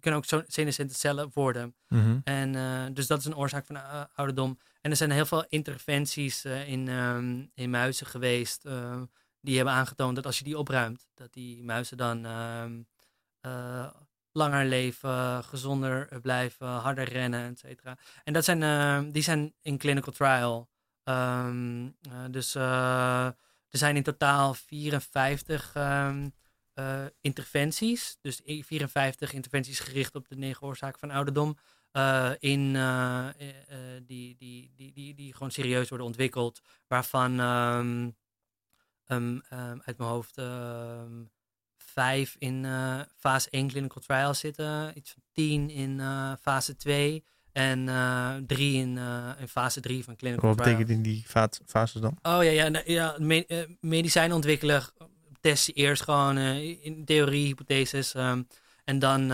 kunnen 0.00 0.20
ook 0.20 0.44
senescente 0.46 0.94
cellen 0.94 1.30
worden. 1.32 1.74
Mm 1.88 2.00
-hmm. 2.00 2.20
En 2.24 2.94
dus 2.94 3.06
dat 3.06 3.18
is 3.18 3.24
een 3.24 3.36
oorzaak 3.36 3.66
van 3.66 4.08
ouderdom. 4.14 4.58
En 4.80 4.90
er 4.90 4.96
zijn 4.96 5.10
heel 5.10 5.26
veel 5.26 5.44
interventies 5.48 6.44
in, 6.44 6.88
um, 6.88 7.50
in 7.54 7.70
muizen 7.70 8.06
geweest. 8.06 8.62
die 9.40 9.56
hebben 9.56 9.74
aangetoond 9.74 10.16
dat 10.16 10.26
als 10.26 10.38
je 10.38 10.44
die 10.44 10.58
opruimt, 10.58 11.08
dat 11.14 11.32
die 11.32 11.64
muizen 11.64 11.96
dan 11.96 12.24
um, 12.24 12.86
langer 14.32 14.66
leven, 14.66 15.44
gezonder 15.44 16.20
blijven, 16.20 16.68
harder 16.68 17.08
rennen, 17.08 17.50
et 17.50 17.58
cetera. 17.58 17.98
En 18.24 18.32
dat 18.32 18.44
zijn, 18.44 19.12
die 19.12 19.22
zijn 19.22 19.54
in 19.60 19.78
clinical 19.78 20.12
trial. 20.12 20.68
Um, 21.08 21.84
uh, 21.84 22.24
dus 22.30 22.56
uh, 22.56 23.24
er 23.68 23.78
zijn 23.78 23.96
in 23.96 24.02
totaal 24.02 24.54
54 24.54 25.74
um, 25.76 26.32
uh, 26.74 27.04
interventies. 27.20 28.18
Dus 28.20 28.40
54 28.44 29.32
interventies 29.32 29.80
gericht 29.80 30.14
op 30.14 30.28
de 30.28 30.36
negen 30.36 30.66
oorzaken 30.66 30.98
van 30.98 31.10
ouderdom. 31.10 31.56
in, 32.38 32.72
die, 34.06 34.36
die, 34.36 34.72
die, 34.76 34.92
die, 34.92 35.14
die 35.14 35.32
gewoon 35.32 35.50
serieus 35.50 35.88
worden 35.88 36.06
ontwikkeld. 36.06 36.60
Waarvan 36.86 37.40
um, 37.40 38.16
uit 39.84 39.98
mijn 39.98 40.10
hoofd 40.10 40.40
vijf 41.76 42.36
in 42.38 42.64
fase 43.16 43.50
1 43.50 43.68
clinical 43.68 44.02
trials 44.02 44.38
zitten. 44.38 44.98
Iets 44.98 45.10
van 45.12 45.22
tien 45.32 45.70
in 45.70 46.00
fase 46.40 46.76
2. 46.76 47.24
En 47.58 47.86
uh, 47.86 48.34
drie 48.46 48.74
in, 48.74 48.96
uh, 48.96 49.30
in 49.38 49.48
fase 49.48 49.80
3 49.80 50.04
van 50.04 50.16
clinical 50.16 50.48
Wat 50.48 50.56
betekent 50.56 50.88
in 50.88 51.02
die 51.02 51.24
fases 51.66 52.00
dan? 52.00 52.18
Oh 52.22 52.44
ja, 52.44 52.50
ja, 52.50 52.82
ja 52.84 53.16
me 53.18 53.44
uh, 53.48 53.58
medicijn 53.80 54.32
ontwikkelen 54.32 54.82
test 55.40 55.66
je 55.66 55.72
eerst 55.72 56.02
gewoon 56.02 56.38
in 56.38 57.04
theorie, 57.04 57.46
hypotheses. 57.46 58.14
Um, 58.14 58.46
en 58.84 58.98
dan 58.98 59.32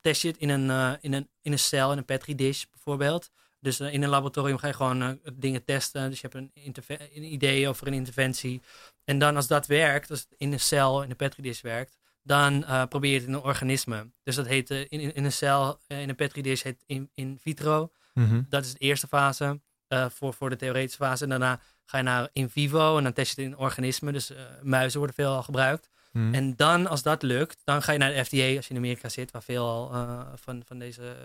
test 0.00 0.22
je 0.22 0.28
het 0.28 0.36
in 0.36 0.48
een, 0.48 0.98
in, 1.00 1.12
een, 1.12 1.28
in 1.42 1.52
een 1.52 1.58
cel, 1.58 1.92
in 1.92 1.98
een 1.98 2.04
petri 2.04 2.34
dish 2.34 2.64
bijvoorbeeld. 2.70 3.30
Dus 3.60 3.80
in 3.80 4.02
een 4.02 4.08
laboratorium 4.08 4.58
ga 4.58 4.66
je 4.66 4.72
gewoon 4.72 5.20
dingen 5.34 5.64
testen. 5.64 6.10
Dus 6.10 6.20
je 6.20 6.28
hebt 6.30 6.52
een, 6.54 6.78
een 7.14 7.32
idee 7.32 7.68
over 7.68 7.86
een 7.86 7.92
interventie. 7.92 8.62
En 9.04 9.18
dan 9.18 9.36
als 9.36 9.46
dat 9.46 9.66
werkt, 9.66 10.10
als 10.10 10.20
het 10.20 10.34
in 10.36 10.52
een 10.52 10.60
cel, 10.60 11.02
in 11.02 11.10
een 11.10 11.16
petri 11.16 11.42
dish 11.42 11.60
werkt, 11.60 11.98
dan 12.24 12.54
uh, 12.54 12.84
probeer 12.84 13.10
je 13.10 13.18
het 13.18 13.26
in 13.26 13.34
een 13.34 13.42
organisme. 13.42 14.10
Dus 14.22 14.34
dat 14.34 14.46
heet 14.46 14.70
uh, 14.70 14.80
in, 14.80 15.14
in 15.14 15.24
een 15.24 15.32
cel, 15.32 15.80
uh, 15.88 16.00
in 16.00 16.08
een 16.08 16.14
petri 16.14 16.42
dish, 16.42 16.62
heet 16.62 16.82
in, 16.86 17.10
in 17.14 17.38
vitro. 17.40 17.92
Mm 18.14 18.28
-hmm. 18.28 18.46
Dat 18.48 18.64
is 18.64 18.72
de 18.72 18.78
eerste 18.78 19.06
fase 19.06 19.60
voor, 20.08 20.34
voor 20.34 20.50
de 20.50 20.56
theoretische 20.56 21.04
fase. 21.04 21.22
En 21.22 21.30
daarna 21.30 21.60
ga 21.84 21.96
je 21.96 22.04
naar 22.04 22.28
in 22.32 22.50
vivo 22.50 22.96
en 22.96 23.02
dan 23.02 23.12
test 23.12 23.36
je 23.36 23.42
het 23.42 23.50
in 23.50 23.56
een 23.56 23.64
organisme. 23.64 24.12
Dus 24.12 24.32
muizen 24.62 24.98
worden 24.98 25.16
veel 25.16 25.34
al 25.34 25.42
gebruikt. 25.42 25.88
Mm 26.12 26.22
-hmm. 26.22 26.34
En 26.34 26.56
dan, 26.56 26.86
als 26.86 27.02
dat 27.02 27.22
lukt, 27.22 27.60
dan 27.64 27.82
ga 27.82 27.92
je 27.92 27.98
naar 27.98 28.12
de 28.12 28.24
FDA, 28.24 28.56
als 28.56 28.66
je 28.66 28.70
in 28.70 28.76
Amerika 28.76 29.08
zit, 29.08 29.30
waar 29.30 29.42
veel 29.42 29.66
al 29.68 30.26
van, 30.36 30.62
van 30.66 30.78
deze 30.78 31.16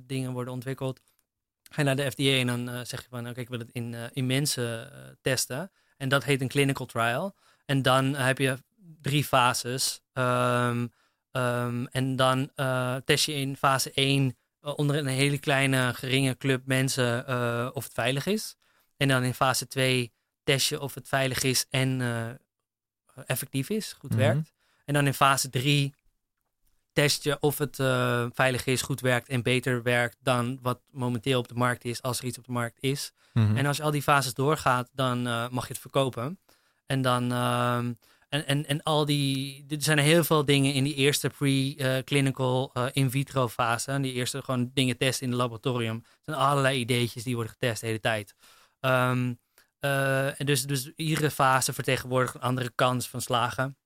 dingen 0.00 0.32
worden 0.32 0.52
ontwikkeld. 0.52 1.00
Ga 1.62 1.80
je 1.80 1.82
naar 1.82 1.96
de 1.96 2.10
FDA 2.10 2.22
en 2.22 2.46
dan 2.46 2.86
zeg 2.86 3.02
je 3.02 3.08
van, 3.08 3.28
oké, 3.28 3.40
ik 3.40 3.48
wil 3.48 3.58
het 3.58 3.70
in, 3.72 3.94
in 4.12 4.26
mensen 4.26 4.90
testen. 5.20 5.70
En 5.96 6.08
dat 6.08 6.24
heet 6.24 6.40
een 6.40 6.48
clinical 6.48 6.86
trial. 6.86 7.36
En 7.64 7.82
dan 7.82 8.14
heb 8.14 8.38
je 8.38 8.58
drie 9.00 9.24
fases. 9.24 10.00
Um, 10.12 10.92
um, 11.32 11.86
en 11.86 12.16
dan 12.16 12.50
uh, 12.56 12.96
test 13.04 13.24
je 13.24 13.34
in 13.34 13.56
fase 13.56 13.92
1 13.92 14.36
uh, 14.62 14.72
onder 14.76 14.96
een 14.96 15.06
hele 15.06 15.38
kleine, 15.38 15.94
geringe 15.94 16.36
club 16.36 16.66
mensen 16.66 17.24
uh, 17.28 17.68
of 17.72 17.84
het 17.84 17.92
veilig 17.92 18.26
is. 18.26 18.56
En 18.96 19.08
dan 19.08 19.22
in 19.22 19.34
fase 19.34 19.66
2 19.66 20.12
test 20.42 20.68
je 20.68 20.80
of 20.80 20.94
het 20.94 21.08
veilig 21.08 21.42
is 21.42 21.66
en 21.70 22.00
effectief 23.26 23.70
is, 23.70 23.92
goed 23.92 24.10
Mm-hmm. 24.10 24.26
werkt. 24.26 24.52
En 24.84 24.94
dan 24.94 25.06
in 25.06 25.14
fase 25.14 25.50
3 25.50 25.94
test 26.92 27.22
je 27.22 27.40
of 27.40 27.58
het 27.58 27.76
veilig 28.34 28.66
is, 28.66 28.82
goed 28.82 29.00
werkt 29.00 29.28
en 29.28 29.42
beter 29.42 29.82
werkt 29.82 30.16
dan 30.20 30.58
wat 30.62 30.80
momenteel 30.90 31.38
op 31.38 31.48
de 31.48 31.54
markt 31.54 31.84
is, 31.84 32.02
als 32.02 32.18
er 32.18 32.24
iets 32.24 32.38
op 32.38 32.44
de 32.44 32.52
markt 32.52 32.76
is. 32.80 33.12
Mhm. 33.32 33.56
En 33.56 33.66
als 33.66 33.76
je 33.76 33.82
al 33.82 33.90
die 33.90 34.02
fases 34.02 34.34
doorgaat, 34.34 34.90
dan 34.92 35.22
mag 35.22 35.66
je 35.66 35.72
het 35.72 35.78
verkopen. 35.78 36.40
En 36.86 37.02
dan... 37.02 37.32
um, 37.32 37.98
en, 38.28 38.46
en, 38.46 38.66
en 38.66 38.82
al 38.82 39.04
die, 39.04 39.64
er 39.68 39.82
zijn 39.82 39.98
heel 39.98 40.24
veel 40.24 40.44
dingen 40.44 40.72
in 40.72 40.84
die 40.84 40.94
eerste 40.94 41.28
pre-clinical 41.28 42.70
uh, 42.74 42.86
in 42.92 43.10
vitro 43.10 43.48
fase. 43.48 44.00
Die 44.00 44.12
eerste 44.12 44.42
gewoon 44.42 44.70
dingen 44.74 44.96
testen 44.96 45.24
in 45.24 45.32
het 45.32 45.40
laboratorium. 45.40 45.96
Er 46.04 46.20
zijn 46.24 46.36
allerlei 46.36 46.78
ideetjes 46.78 47.22
die 47.22 47.34
worden 47.34 47.52
getest 47.52 47.80
de 47.80 47.86
hele 47.86 48.00
tijd. 48.00 48.34
Um, 48.80 49.40
uh, 49.80 50.40
en 50.40 50.46
dus, 50.46 50.62
dus 50.62 50.92
iedere 50.96 51.30
fase 51.30 51.72
vertegenwoordigt 51.72 52.34
een 52.34 52.40
andere 52.40 52.72
kans 52.74 53.08
van 53.08 53.20
slagen. 53.20 53.76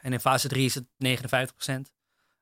En 0.00 0.12
in 0.12 0.20
fase 0.20 0.48
3 0.48 0.64
is 0.64 0.74
het 0.74 0.86
59 0.96 1.92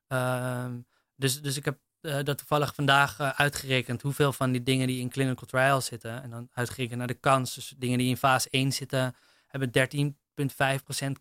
um, 0.09 0.87
dus, 1.17 1.43
dus 1.43 1.57
ik 1.57 1.65
heb 1.65 1.79
uh, 2.01 2.19
dat 2.23 2.39
toevallig 2.39 2.75
vandaag 2.75 3.21
uitgerekend. 3.21 4.03
Hoeveel 4.03 4.33
van 4.33 4.53
die 4.53 4.63
dingen 4.63 4.87
die 4.87 5.01
in 5.01 5.09
clinical 5.09 5.47
trials 5.47 5.87
zitten. 5.87 6.23
En 6.23 6.31
dan 6.31 6.49
uitgerekend 6.53 6.99
naar 6.99 7.07
de 7.07 7.15
kans. 7.15 7.55
Dus 7.55 7.75
dingen 7.77 7.99
die 7.99 8.09
in 8.09 8.17
fase 8.17 8.49
1 8.51 8.73
zitten, 8.73 9.15
hebben 9.47 9.71
13 9.71 10.17
0,5% 10.17 10.26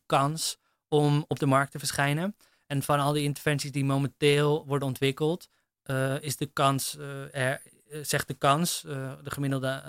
kans 0.06 0.58
om 0.88 1.26
op 1.28 1.40
de 1.40 1.46
markt 1.46 1.72
te 1.72 1.80
verschijnen. 1.80 2.36
En 2.68 2.84
van 2.84 3.00
al 3.00 3.14
die 3.14 3.24
interventies 3.24 3.72
die 3.72 3.86
momenteel 3.86 4.66
worden 4.66 4.88
ontwikkeld, 4.88 5.50
uh, 5.86 6.22
is 6.22 6.38
de 6.38 6.46
kans, 6.46 6.96
uh, 6.98 7.36
er, 7.36 7.62
zegt 8.02 8.28
de 8.28 8.34
kans, 8.34 8.84
uh, 8.88 9.14
de 9.24 9.32
gemiddelde 9.32 9.84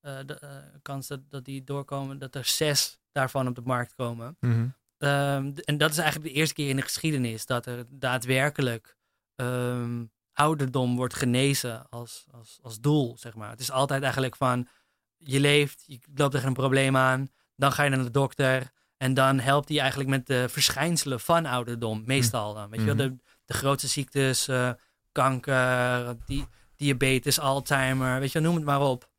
de, 0.00 0.62
kans 0.82 1.06
dat, 1.06 1.20
dat 1.28 1.44
die 1.44 1.64
doorkomen, 1.64 2.18
dat 2.18 2.34
er 2.34 2.44
zes 2.44 2.98
daarvan 3.12 3.48
op 3.48 3.54
de 3.54 3.62
markt 3.64 3.94
komen. 3.94 4.36
Mm 4.40 4.50
-hmm. 4.50 4.74
um, 5.08 5.54
en 5.64 5.78
dat 5.78 5.90
is 5.90 5.98
eigenlijk 5.98 6.32
de 6.32 6.38
eerste 6.38 6.54
keer 6.54 6.68
in 6.68 6.76
de 6.76 6.82
geschiedenis 6.82 7.46
dat 7.46 7.66
er 7.66 7.84
daadwerkelijk 7.88 8.96
um, 9.36 10.10
ouderdom 10.32 10.96
wordt 10.96 11.14
genezen 11.14 11.88
als, 11.88 12.24
als, 12.30 12.58
als 12.62 12.80
doel, 12.80 13.18
zeg 13.18 13.34
maar. 13.34 13.50
Het 13.50 13.60
is 13.60 13.70
altijd 13.70 14.02
eigenlijk 14.02 14.36
van, 14.36 14.68
je 15.16 15.40
leeft, 15.40 15.84
je 15.86 15.98
loopt 16.14 16.32
tegen 16.32 16.48
een 16.48 16.54
probleem 16.54 16.96
aan, 16.96 17.28
dan 17.62 17.72
ga 17.72 17.82
je 17.82 17.90
naar 17.90 18.04
de 18.04 18.10
dokter. 18.10 18.70
En 18.96 19.14
dan 19.14 19.38
helpt 19.38 19.68
hij 19.68 19.78
eigenlijk 19.78 20.10
met 20.10 20.26
de 20.26 20.48
verschijnselen 20.48 21.20
van 21.20 21.46
ouderdom. 21.46 22.02
Meestal 22.06 22.54
dan. 22.54 22.70
Weet 22.70 22.80
je 22.80 22.86
wel, 22.86 22.96
de, 22.96 23.16
de 23.44 23.54
grootste 23.54 23.88
ziektes, 23.88 24.48
uh, 24.48 24.70
kanker, 25.12 26.16
di 26.26 26.44
diabetes, 26.76 27.38
Alzheimer. 27.38 28.20
Weet 28.20 28.32
je 28.32 28.40
wel, 28.40 28.48
noem 28.48 28.56
het 28.56 28.64
maar 28.64 28.80
op. 28.80 29.10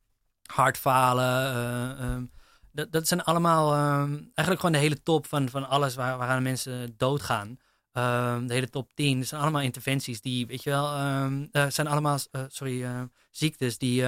Hartfalen. 0.45 1.55
Uh, 1.55 2.13
um, 2.13 2.31
dat, 2.71 2.91
dat 2.91 3.07
zijn 3.07 3.23
allemaal 3.23 3.73
um, 4.01 4.31
eigenlijk 4.33 4.59
gewoon 4.59 4.71
de 4.71 4.87
hele 4.87 5.03
top 5.03 5.27
van, 5.27 5.49
van 5.49 5.69
alles 5.69 5.95
waar, 5.95 6.17
waaraan 6.17 6.43
mensen 6.43 6.93
doodgaan. 6.97 7.47
Um, 7.47 8.47
de 8.47 8.53
hele 8.53 8.69
top 8.69 8.93
10. 8.93 9.19
Dat 9.19 9.27
zijn 9.27 9.41
allemaal 9.41 9.61
interventies 9.61 10.21
die, 10.21 10.47
weet 10.47 10.63
je 10.63 10.69
wel, 10.69 10.97
uh, 10.97 11.69
zijn 11.69 11.87
allemaal, 11.87 12.17
sorry, 12.47 13.07
ziektes 13.31 13.77
die 13.77 14.05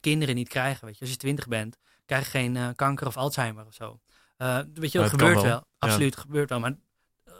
kinderen 0.00 0.34
niet 0.34 0.48
krijgen. 0.48 0.86
Weet 0.86 0.94
je, 0.94 1.00
als 1.00 1.10
je 1.10 1.16
20 1.16 1.48
bent, 1.48 1.76
krijg 2.10 2.30
geen 2.30 2.54
uh, 2.54 2.68
kanker 2.76 3.06
of 3.06 3.16
Alzheimer 3.16 3.66
of 3.66 3.74
zo. 3.74 4.00
Uh, 4.38 4.58
weet 4.74 4.92
je, 4.92 4.98
dat 4.98 5.10
gebeurt 5.10 5.34
wel. 5.34 5.44
wel. 5.44 5.64
Absoluut, 5.78 6.14
ja. 6.14 6.20
gebeurt 6.20 6.48
wel. 6.48 6.60
Maar 6.60 6.76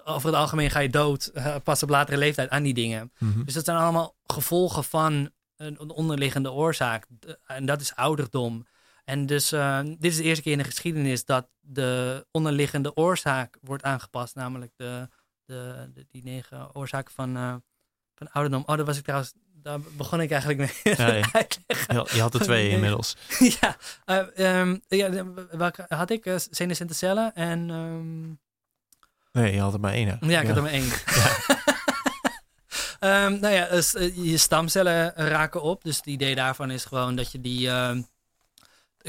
over 0.04 0.28
het 0.28 0.38
algemeen 0.38 0.70
ga 0.70 0.78
je 0.78 0.90
dood 0.90 1.30
uh, 1.34 1.56
pas 1.64 1.82
op 1.82 1.88
latere 1.88 2.18
leeftijd 2.18 2.50
aan 2.50 2.62
die 2.62 2.74
dingen. 2.74 3.12
Mm 3.18 3.32
-hmm. 3.32 3.44
Dus 3.44 3.54
dat 3.54 3.64
zijn 3.64 3.76
allemaal 3.76 4.14
gevolgen 4.26 4.84
van 4.84 5.30
een 5.56 5.90
onderliggende 5.90 6.52
oorzaak. 6.52 7.06
En 7.46 7.66
dat 7.66 7.80
is 7.80 7.94
ouderdom. 7.94 8.66
En 9.04 9.26
dus 9.26 9.48
dit 9.98 10.10
is 10.12 10.16
de 10.16 10.22
eerste 10.22 10.42
keer 10.42 10.52
in 10.52 10.58
de 10.58 10.64
geschiedenis 10.64 11.24
dat 11.24 11.48
de 11.60 12.26
onderliggende 12.30 12.96
oorzaak 12.96 13.58
wordt 13.60 13.82
aangepast. 13.82 14.34
Namelijk 14.34 14.72
de, 14.76 15.08
de, 15.44 15.90
de 15.94 16.06
die 16.10 16.22
negen 16.24 16.74
oorzaken 16.74 17.14
van, 17.14 17.62
van 18.14 18.30
ouderdom. 18.30 18.62
Oh, 18.66 18.76
dat 18.76 18.86
was 18.86 18.96
ik 18.96 19.02
trouwens 19.02 19.32
daar 19.62 19.80
begon 19.80 20.20
ik 20.20 20.30
eigenlijk 20.30 20.60
mee. 20.60 20.96
Ja, 20.96 21.14
ja. 21.88 22.06
Je 22.12 22.20
had 22.20 22.34
er 22.34 22.40
twee 22.40 22.68
inmiddels. 22.68 23.16
ja, 23.60 23.76
uh, 24.06 24.58
um, 24.60 24.82
ja, 24.88 25.24
welke 25.50 25.84
had 25.88 26.10
ik? 26.10 26.26
Uh, 26.26 26.34
senescente 26.50 26.94
cellen 26.94 27.34
en. 27.34 27.70
Um... 27.70 28.40
Nee, 29.32 29.52
je 29.52 29.60
had 29.60 29.74
er 29.74 29.80
maar 29.80 29.92
één. 29.92 30.18
Ja, 30.20 30.40
ik 30.40 30.46
had 30.46 30.56
er 30.56 30.62
maar 30.62 30.72
één. 30.72 30.84
um, 33.24 33.40
nou 33.40 33.54
ja, 33.54 33.68
dus, 33.68 33.94
uh, 33.94 34.30
je 34.30 34.36
stamcellen 34.36 35.12
raken 35.14 35.62
op. 35.62 35.84
Dus 35.84 35.96
het 35.96 36.06
idee 36.06 36.34
daarvan 36.34 36.70
is 36.70 36.84
gewoon 36.84 37.16
dat 37.16 37.32
je 37.32 37.40
die 37.40 37.70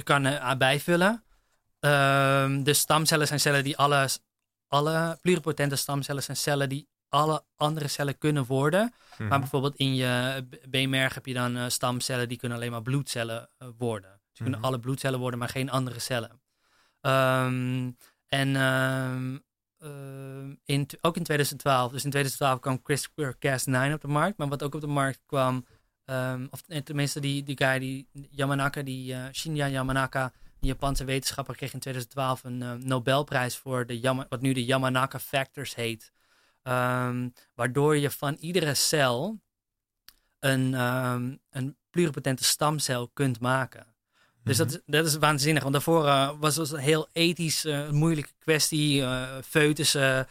kan 0.04 0.40
bijvullen. 0.58 1.24
de 1.80 2.74
stamcellen 2.74 3.28
zijn 3.28 3.40
cellen 3.40 3.64
die 3.64 3.78
alle, 3.78 4.10
alle 4.68 5.18
pluripotente 5.22 5.76
stamcellen 5.76 6.24
zijn 6.24 6.38
cellen 6.38 6.70
die 6.70 6.88
alle 7.12 7.44
andere 7.56 7.88
cellen 7.88 8.18
kunnen 8.18 8.46
worden. 8.46 8.94
Maar 9.18 9.28
mhm. 9.28 9.40
bijvoorbeeld 9.40 9.76
in 9.76 9.96
je 9.96 10.46
beenmerg 10.70 11.14
heb 11.14 11.26
je 11.26 11.34
dan 11.34 11.58
uh, 11.58 11.64
stamcellen 11.68 12.28
die 12.28 12.38
kunnen 12.38 12.58
alleen 12.58 12.72
maar 12.72 12.82
bloedcellen 12.82 13.50
uh, 13.60 13.68
worden. 13.78 14.10
Dus 14.10 14.38
je 14.38 14.42
kunnen 14.44 14.60
mhm. 14.60 14.68
alle 14.68 14.80
bloedcellen 14.80 15.20
worden, 15.20 15.40
maar 15.40 15.50
geen 15.50 15.70
andere 15.70 16.00
cellen. 16.00 16.42
Um, 17.02 17.98
en 18.28 18.56
um, 18.56 19.44
uh, 19.80 20.56
in, 20.66 20.88
ook 21.02 21.18
in 21.18 21.24
2012, 21.24 21.92
dus 21.92 22.04
in 22.04 22.10
2012 22.10 22.60
kwam 22.60 22.82
CRISPR-Cas9 22.82 23.94
op 23.94 24.02
de 24.02 24.08
markt. 24.08 24.38
Maar 24.38 24.48
wat 24.48 24.64
ook 24.64 24.76
op 24.76 24.82
de 24.82 24.88
markt 24.88 25.20
kwam, 25.26 25.66
um, 26.06 26.48
of 26.52 26.62
tenminste 26.84 27.20
die, 27.20 27.44
die 27.44 27.58
guy, 27.58 27.80
die 27.80 28.08
Yamanaka, 28.30 28.82
die 28.82 29.16
Shinya 29.32 29.68
Yamanaka, 29.68 30.24
een 30.60 30.68
Japanse 30.68 31.04
wetenschapper, 31.04 31.56
kreeg 31.56 31.74
in 31.74 31.80
2012 31.80 32.44
een 32.44 32.88
Nobelprijs 32.88 33.58
voor 33.58 33.86
de 33.86 34.26
wat 34.30 34.42
nu 34.42 34.54
de 34.54 34.66
Yamanaka 34.66 35.20
Factors 35.20 35.76
heet. 35.76 36.12
Ehm, 36.64 37.30
waardoor 37.56 37.98
je 37.98 38.12
van 38.12 38.38
iedere 38.40 38.74
cel 38.74 39.40
een, 40.40 40.74
um, 40.74 41.40
een 41.50 41.78
pluripotente 41.90 42.44
stamcel 42.44 43.10
kunt 43.14 43.40
maken. 43.40 43.86
Dus 44.44 44.58
dat, 44.58 44.68
mhm. 44.68 44.76
is, 44.76 44.82
dat 44.86 45.06
is 45.06 45.16
waanzinnig. 45.16 45.62
Want 45.62 45.74
daarvoor 45.74 46.06
uh, 46.06 46.32
was 46.40 46.56
het 46.56 46.72
een 46.72 46.80
heel 46.80 47.08
ethisch 47.12 47.66
uh, 47.66 47.90
moeilijke 47.90 48.32
kwestie. 48.40 49.02
Uh, 49.02 49.28
foetussen 49.46 50.28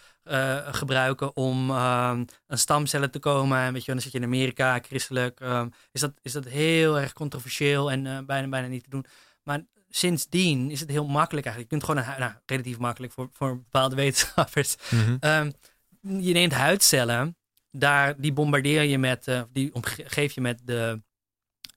gebruiken 0.70 1.36
om 1.36 1.70
ehm, 1.70 2.24
een 2.46 2.58
stamcellen 2.58 3.10
te 3.10 3.18
komen. 3.18 3.58
En 3.58 3.72
weet 3.72 3.84
je, 3.84 3.92
dan 3.92 4.00
zit 4.00 4.12
je 4.12 4.18
in 4.18 4.24
Amerika, 4.24 4.78
christelijk. 4.78 5.40
is, 5.92 6.00
dat, 6.00 6.12
is 6.22 6.32
dat 6.32 6.44
heel 6.44 6.98
erg 6.98 7.12
controversieel 7.12 7.90
en 7.90 8.26
bijna, 8.26 8.48
bijna 8.48 8.66
niet 8.66 8.82
te 8.82 8.90
doen. 8.90 9.04
Maar 9.42 9.60
sindsdien 9.88 10.70
is 10.70 10.80
het 10.80 10.90
heel 10.90 11.06
makkelijk 11.06 11.46
eigenlijk. 11.46 11.74
Je 11.74 11.78
kunt 11.78 11.90
gewoon, 11.90 12.14
een, 12.14 12.20
nou, 12.20 12.32
relatief 12.46 12.78
makkelijk 12.78 13.12
voor, 13.12 13.28
voor 13.32 13.56
bepaalde 13.56 13.96
wetenschappers. 13.96 14.76
Mm 14.90 15.18
je 16.00 16.32
neemt 16.32 16.52
huidcellen, 16.52 17.36
daar, 17.70 18.20
die 18.20 18.32
bombardeer 18.32 18.82
je 18.82 18.98
met, 18.98 19.28
uh, 19.28 19.42
die 19.52 19.74
omgeef 19.74 20.32
je 20.32 20.40
met 20.40 20.60
de 20.64 21.02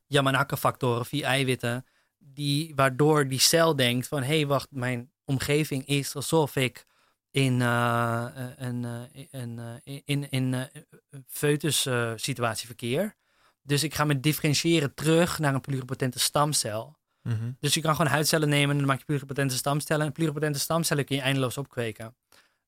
Yamanaka-factoren, 0.08 1.06
vier 1.06 1.24
eiwitten, 1.24 1.86
die, 2.18 2.76
waardoor 2.76 3.28
die 3.28 3.40
cel 3.40 3.76
denkt 3.76 4.08
van, 4.08 4.24
hé, 4.24 4.36
hey, 4.36 4.48
wacht, 4.48 4.68
mijn 4.72 5.12
omgeving 5.26 5.86
is 5.86 6.16
alsof 6.16 6.56
ik 6.56 6.86
in 7.32 7.60
uh, 7.60 8.28
een, 8.58 8.84
een, 9.32 9.82
in, 9.84 10.02
in, 10.06 10.30
in 10.30 10.70
foetus 11.28 11.88
situatie 12.16 12.68
verkeer. 12.68 13.16
Dus 13.62 13.84
ik 13.84 13.94
ga 13.94 14.04
me 14.04 14.20
differentiëren 14.20 14.94
terug 14.94 15.40
naar 15.40 15.54
een 15.54 15.62
pluripotente 15.62 16.20
stamcel. 16.20 16.98
Mhm. 17.22 17.52
Dus 17.60 17.74
je 17.74 17.82
kan 17.82 17.96
gewoon 17.96 18.12
huidcellen 18.12 18.50
nemen 18.50 18.70
en 18.70 18.78
dan 18.78 18.88
maak 18.88 19.00
je 19.00 19.06
pluripotente 19.06 19.56
stamcellen. 19.56 20.06
En 20.06 20.12
pluripotente 20.12 20.60
stamcellen 20.60 21.06
kun 21.06 21.16
je 21.16 21.22
eindeloos 21.22 21.58
opkweken. 21.58 22.16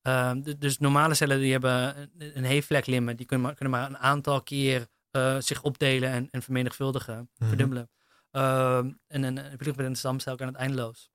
Ehm, 0.05 0.41
dus 0.59 0.77
normale 0.77 1.13
cellen 1.13 1.39
die 1.39 1.51
hebben 1.51 2.09
een 2.17 2.43
heefvleklimmen, 2.43 3.15
die 3.15 3.25
kunnen 3.25 3.45
maar, 3.45 3.55
kunnen 3.55 3.79
maar 3.79 3.89
een 3.89 3.97
aantal 3.97 4.41
keer 4.41 4.87
uh, 5.11 5.35
zich 5.39 5.61
opdelen 5.61 6.09
en, 6.09 6.27
en 6.31 6.41
vermenigvuldigen, 6.41 7.17
mm 7.17 7.47
verdubbelen. 7.47 7.89
Ehm, 8.31 8.91
en 9.07 9.23
een, 9.23 9.39
een 9.77 9.95
stamcel 9.95 10.35
kan 10.35 10.47
het 10.47 10.55
eindeloos. 10.55 11.09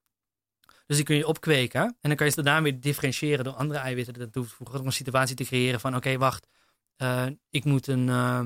Dus 0.86 0.96
die 0.96 1.04
kun 1.04 1.16
je 1.16 1.26
opkweken 1.26 1.80
en 1.80 1.96
dan 2.00 2.14
kan 2.14 2.26
je 2.26 2.32
ze 2.32 2.42
daarna 2.42 2.62
weer 2.62 2.80
differentiëren 2.80 3.44
door 3.44 3.52
andere 3.52 3.80
eiwitten 3.80 4.14
er 4.14 4.30
toe 4.30 4.44
te 4.44 4.50
voegen. 4.50 4.80
Om 4.80 4.86
een 4.86 4.92
situatie 4.92 5.36
te 5.36 5.44
creëren 5.44 5.80
van 5.80 5.96
oké, 5.96 6.18
wacht, 6.18 6.46
uh, 7.02 7.26
ik 7.50 7.64
moet 7.64 7.86
een, 7.86 8.06
uh, 8.06 8.40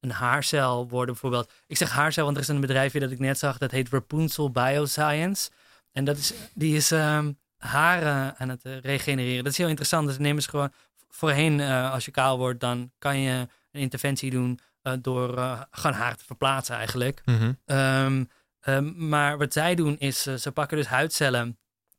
een 0.00 0.10
haarcel 0.10 0.88
worden 0.88 1.12
bijvoorbeeld. 1.12 1.52
Ik 1.66 1.76
zeg 1.76 1.90
haarcel, 1.90 2.24
want 2.24 2.36
er 2.36 2.42
is 2.42 2.48
een 2.48 2.60
bedrijfje 2.60 3.00
dat 3.00 3.10
ik 3.10 3.18
net 3.18 3.38
zag, 3.38 3.58
dat 3.58 3.70
heet 3.70 3.88
Rapunzel 3.88 4.50
Bioscience. 4.50 5.50
En 5.92 6.04
dat 6.04 6.16
is, 6.16 6.32
die 6.54 6.76
is 6.76 6.90
um, 6.90 7.38
haren 7.64 8.36
aan 8.36 8.48
het 8.48 8.64
eh, 8.64 8.80
regenereren. 8.80 9.44
Dat 9.44 9.52
is 9.52 9.58
heel 9.58 9.68
interessant. 9.68 10.06
Dus 10.06 10.18
neem 10.18 10.34
eens 10.34 10.46
gewoon 10.46 10.72
voorheen, 11.08 11.58
uh, 11.58 11.92
als 11.92 12.04
je 12.04 12.10
kaal 12.10 12.38
wordt, 12.38 12.60
dan 12.60 12.90
kan 12.98 13.18
je 13.18 13.48
een 13.70 13.80
interventie 13.80 14.30
doen 14.30 14.58
uh, 14.82 14.92
door 15.00 15.38
uh, 15.38 15.60
gewoon 15.70 15.96
haar 15.96 16.16
te 16.16 16.24
verplaatsen 16.24 16.76
eigenlijk. 16.76 17.22
Mm 17.24 17.56
-hmm. 17.66 18.28
um, 18.64 19.08
maar 19.08 19.38
wat 19.38 19.52
zij 19.52 19.74
doen 19.74 19.98
is, 19.98 20.22
ze 20.22 20.52
pakken 20.52 20.76
dus 20.76 20.86
huidcellen, 20.86 21.58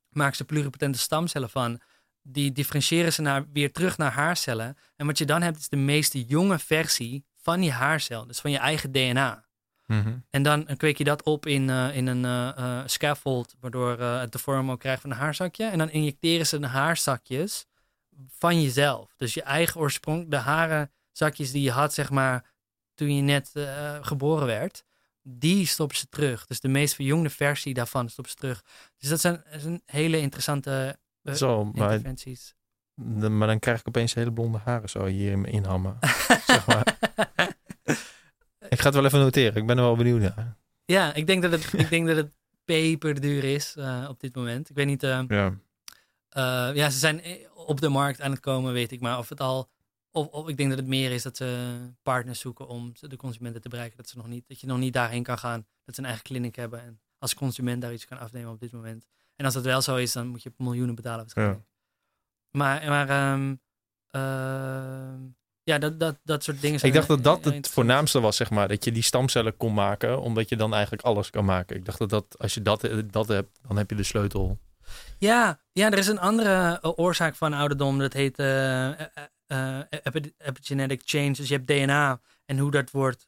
maken 0.10 0.36
ze 0.36 0.46
pluripotente 0.46 1.00
stamcellen 1.00 1.50
van. 1.50 1.82
Die 2.22 2.52
differentiëren 2.52 3.14
ze 3.14 3.22
naar, 3.22 3.46
weer 3.54 3.72
terug 3.72 3.98
naar 3.98 4.12
haarcellen. 4.12 4.78
En 4.96 5.06
wat 5.06 5.18
je 5.18 5.26
dan 5.26 5.42
hebt 5.42 5.58
is 5.58 5.70
de 5.70 5.76
meest 5.76 6.14
jonge 6.28 6.60
versie 6.60 7.26
van 7.42 7.60
die 7.60 7.72
haarcel. 7.72 8.28
Dus 8.28 8.40
van 8.40 8.52
je 8.52 8.58
eigen 8.58 8.92
DNA. 8.92 9.46
Mhm. 9.86 10.18
En 10.30 10.44
dan 10.44 10.66
kweek 10.78 10.98
je 10.98 11.04
dat 11.04 11.24
op 11.24 11.46
in, 11.46 11.68
uh, 11.70 11.96
in 11.96 12.08
een 12.08 12.24
uh, 12.60 12.82
scaffold, 12.86 13.56
waardoor 13.60 14.00
het 14.00 14.32
de 14.32 14.40
vorm 14.40 14.72
ook 14.72 14.80
krijgt 14.80 15.02
van 15.02 15.12
een 15.12 15.18
haarzakje. 15.18 15.66
En 15.66 15.78
dan 15.78 15.90
injecteren 15.90 16.48
ze 16.48 16.60
de 16.60 16.68
haarzakjes 16.68 17.66
van 18.38 18.62
jezelf. 18.62 19.14
Dus 19.18 19.34
je 19.34 19.44
eigen 19.44 19.82
oorsprong, 19.82 20.30
de 20.30 20.36
harenzakjes 20.36 21.52
die 21.52 21.62
je 21.62 21.72
had, 21.72 21.94
zeg 21.94 22.10
maar, 22.10 22.52
toen 22.94 23.16
je 23.16 23.22
net 23.22 23.52
geboren 24.02 24.46
werd, 24.46 24.84
die 25.22 25.66
stoppen 25.66 25.98
ze 25.98 26.10
terug. 26.10 26.46
Dus 26.46 26.60
de 26.60 26.68
meest 26.68 26.96
verjongde 26.96 27.30
versie 27.30 27.74
daarvan 27.74 28.10
stoppen 28.10 28.34
ze 28.34 28.40
terug. 28.40 28.64
Dus 28.98 29.10
dat 29.10 29.20
zijn, 29.20 29.44
dat 29.52 29.62
zijn 29.62 29.82
hele 29.86 30.20
interessante 30.20 30.98
Zo, 31.24 31.66
maar, 31.66 31.92
interventies. 31.92 32.56
Maar 32.96 33.48
dan 33.48 33.60
krijg 33.60 33.80
ik 33.80 33.88
opeens 33.88 34.14
hele 34.14 34.34
blonde 34.34 34.58
haren 34.58 34.90
zo 34.90 35.06
hier 35.06 35.32
in 35.32 35.42
mijn 35.42 35.54
inhammen. 35.54 35.98
zeg 36.46 36.66
maar. 36.66 36.98
Ik 38.74 38.80
ga 38.80 38.86
het 38.86 38.96
wel 38.96 39.06
even 39.06 39.20
noteren. 39.20 39.56
Ik 39.56 39.68
ben 39.68 39.78
er 39.78 39.84
wel 39.84 39.96
benieuwd 39.96 40.22
naar. 40.22 40.56
Ja, 40.86 41.14
ik 41.14 41.28
denk 41.28 41.42
dat 41.42 41.52
het, 41.52 41.74
ik 41.74 41.90
denk 41.90 42.08
dat 42.08 42.16
het 42.16 42.32
peperduur 42.66 43.44
is 43.44 43.76
uh, 43.78 44.06
op 44.10 44.20
dit 44.20 44.36
moment. 44.36 44.70
Ik 44.70 44.76
weet 44.76 44.86
niet. 44.86 45.04
Uh, 45.04 45.24
ja. 45.28 45.46
Uh, 46.38 46.76
ja, 46.76 46.90
ze 46.90 46.98
zijn 46.98 47.22
op 47.54 47.82
de 47.82 47.90
markt 47.90 48.22
aan 48.22 48.32
het 48.32 48.40
komen, 48.40 48.74
weet 48.74 48.92
ik. 48.92 49.02
Maar 49.02 49.18
of 49.18 49.30
het 49.30 49.40
al. 49.40 49.70
Of, 50.12 50.28
of 50.28 50.48
ik 50.48 50.58
denk 50.58 50.70
dat 50.70 50.80
het 50.80 50.88
meer 50.88 51.12
is 51.12 51.24
dat 51.24 51.38
ze 51.38 51.78
partners 52.04 52.40
zoeken 52.40 52.68
om 52.68 52.92
de 53.00 53.16
consumenten 53.16 53.62
te 53.62 53.70
bereiken. 53.70 53.98
Dat, 53.98 54.10
ze 54.10 54.18
nog 54.18 54.28
niet, 54.28 54.48
dat 54.48 54.60
je 54.60 54.68
nog 54.68 54.78
niet 54.78 54.94
daarheen 54.94 55.24
kan 55.24 55.38
gaan. 55.38 55.66
Dat 55.86 55.96
ze 55.96 56.02
een 56.02 56.08
eigen 56.08 56.24
kliniek 56.24 56.56
hebben. 56.56 56.82
En 56.82 57.00
als 57.18 57.34
consument 57.34 57.82
daar 57.82 57.94
iets 57.94 58.06
kan 58.06 58.20
afnemen 58.20 58.52
op 58.52 58.60
dit 58.60 58.72
moment. 58.72 59.06
En 59.36 59.46
als 59.46 59.54
dat 59.54 59.64
wel 59.64 59.82
zo 59.82 59.96
is, 59.96 60.12
dan 60.12 60.28
moet 60.28 60.44
je 60.44 60.54
miljoenen 60.58 60.96
betalen 60.96 61.20
waarschijnlijk. 61.20 61.60
Ja. 61.60 62.60
Maar, 62.60 62.88
maar 62.88 63.34
um, 63.34 63.60
ja, 65.64 65.78
dat, 65.78 66.00
dat, 66.00 66.20
dat 66.24 66.44
soort 66.44 66.62
dingen 66.62 66.80
zijn. 66.80 66.92
Ik 66.92 66.98
dacht 66.98 67.08
dat 67.08 67.24
dat 67.24 67.54
het 67.54 67.70
voornaamste 67.70 68.20
was, 68.20 68.36
zeg 68.36 68.50
maar. 68.50 68.68
Dat 68.68 68.84
je 68.84 68.92
die 68.92 69.04
stamcellen 69.04 69.58
kon 69.58 69.74
maken, 69.74 70.22
omdat 70.22 70.50
je 70.50 70.56
dan 70.56 70.74
eigenlijk 70.74 71.04
alles 71.04 71.30
kan 71.30 71.46
maken. 71.46 71.76
Ik 71.76 71.86
dacht 71.86 72.00
dat, 72.00 72.10
dat 72.10 72.36
als 72.38 72.54
je 72.54 72.62
dat, 72.62 72.90
dat 73.12 73.28
hebt, 73.28 73.60
dan 73.68 73.78
heb 73.78 73.90
je 73.90 73.96
de 73.96 74.04
sleutel. 74.04 74.60
Ja, 75.18 75.60
ja 75.72 75.92
er 75.92 75.98
is 75.98 76.08
een 76.08 76.20
andere 76.20 76.80
eh, 76.82 76.92
oorzaak 76.96 77.36
van 77.36 77.54
ouderdom. 77.54 78.00
Dat 78.00 78.14
heet 78.14 78.40
uh, 78.40 78.90
uh, 79.48 79.80
epigenetic 80.38 81.02
change. 81.06 81.32
Dus 81.32 81.48
je 81.48 81.56
hebt 81.56 81.68
DNA. 81.68 82.22
En 82.46 82.58
hoe 82.58 82.72
dat 82.72 82.92
wordt, 82.92 83.24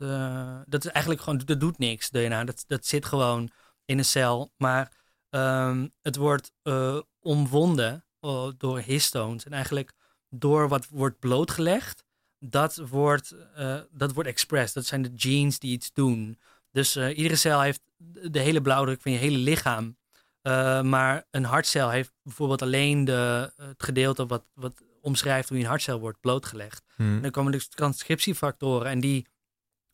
dat 0.66 0.86
is 0.86 0.92
eigenlijk 0.92 1.22
gewoon, 1.22 1.42
dat 1.46 1.60
doet 1.60 1.78
niks, 1.78 2.10
DNA. 2.10 2.44
Dat, 2.44 2.64
dat 2.68 2.86
zit 2.86 3.06
gewoon 3.06 3.50
in 3.86 3.98
een 3.98 4.06
cel. 4.06 4.52
Maar 4.58 4.92
um, 5.30 5.94
het 6.02 6.16
wordt 6.16 6.52
omwonden 7.20 8.06
door 8.58 8.80
histones. 8.80 9.46
En 9.46 9.54
eigenlijk 9.54 9.92
door 10.30 10.68
wat 10.68 10.88
wordt 10.90 11.20
blootgelegd 11.20 12.06
dat 12.40 12.76
wordt, 12.76 13.36
uh, 13.58 13.80
dat 13.92 14.14
wordt 14.14 14.30
expressed. 14.30 14.74
Dat 14.74 14.86
zijn 14.86 15.02
de 15.02 15.12
genes 15.16 15.60
die 15.60 15.72
iets 15.72 15.94
doen. 15.94 16.40
Dus 16.72 16.96
uh, 16.96 17.18
iedere 17.18 17.36
cel 17.36 17.62
heeft 17.62 17.82
de 18.32 18.40
hele 18.40 18.62
blauwdruk 18.62 19.02
van 19.02 19.12
je 19.12 19.18
hele 19.18 19.38
lichaam. 19.38 19.98
Uh, 20.44 20.82
maar 20.82 21.26
een 21.32 21.44
hartcel 21.44 21.90
heeft 21.90 22.12
bijvoorbeeld 22.24 22.62
alleen 22.62 23.06
de, 23.06 23.52
het 23.56 23.84
gedeelte 23.84 24.26
wat, 24.26 24.44
wat 24.54 24.84
omschrijft 25.02 25.50
hoe 25.50 25.58
je 25.58 25.64
een 25.64 25.70
hartcel 25.70 26.00
wordt 26.00 26.20
blootgelegd. 26.20 26.84
Hmm. 26.96 27.16
En 27.16 27.22
dan 27.22 27.32
komen 27.32 27.52
dus 27.52 27.68
transcriptiefactoren 27.68 28.92
en 28.92 29.00
die 29.00 29.28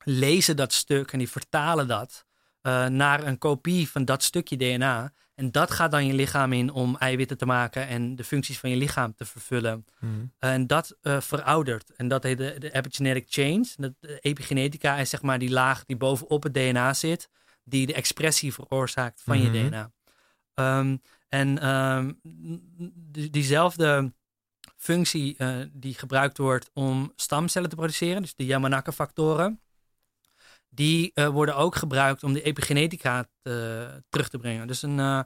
lezen 0.04 0.56
dat 0.56 0.74
stuk 0.74 1.12
en 1.12 1.18
die 1.18 1.30
vertalen 1.30 1.88
dat 1.88 2.26
eh, 2.62 2.86
naar 2.86 3.28
een 3.28 3.38
kopie 3.38 3.90
van 3.90 4.06
dat 4.06 4.24
stukje 4.24 4.58
DNA. 4.58 5.14
En 5.42 5.52
dat 5.52 5.72
gaat 5.72 5.92
dan 5.92 6.06
je 6.06 6.14
lichaam 6.14 6.54
in 6.54 6.72
om 6.72 6.96
eiwitten 6.98 7.38
te 7.38 7.46
maken 7.46 7.88
en 7.88 8.16
de 8.16 8.24
functies 8.24 8.60
van 8.60 8.70
je 8.70 8.76
lichaam 8.76 9.16
te 9.16 9.26
vervullen. 9.26 9.86
Mhm. 10.00 10.12
En 10.40 10.68
dat 10.68 10.98
eh, 11.02 11.22
veroudert. 11.22 11.92
En 11.96 12.08
dat 12.08 12.24
heet 12.24 12.38
de, 12.38 12.56
de 12.60 12.72
epigenetic 12.74 13.26
change. 13.30 13.66
De 13.78 14.20
epigenetica 14.22 14.96
is 14.98 15.10
zeg 15.10 15.22
maar 15.22 15.40
die 15.40 15.50
laag 15.52 15.86
die 15.86 15.98
bovenop 15.98 16.44
het 16.44 16.54
DNA 16.54 16.94
zit, 16.94 17.30
die 17.64 17.86
de 17.86 17.94
expressie 17.94 18.54
veroorzaakt 18.54 19.22
van 19.24 19.38
Mhm. 19.38 19.54
je 19.54 19.70
DNA. 19.70 19.92
Ehm, 20.54 20.98
en 21.30 21.60
ehm, 21.60 22.12
die- 23.12 23.30
diezelfde 23.30 24.14
functie 24.78 25.36
eh, 25.38 25.56
die 25.72 25.94
gebruikt 25.94 26.38
wordt 26.38 26.70
om 26.74 27.12
stamcellen 27.16 27.70
te 27.70 27.76
produceren, 27.76 28.22
dus 28.22 28.36
de 28.36 28.46
Yamanaka-factoren, 28.46 29.60
die 30.74 31.12
eh, 31.14 31.28
worden 31.28 31.56
ook 31.56 31.76
gebruikt 31.76 32.24
om 32.24 32.34
de 32.34 32.42
epigenetica 32.42 33.26
te- 33.42 34.04
terug 34.10 34.30
te 34.30 34.38
brengen. 34.38 34.68
Dus 34.68 34.82
een, 34.82 35.00
eh, 35.00 35.20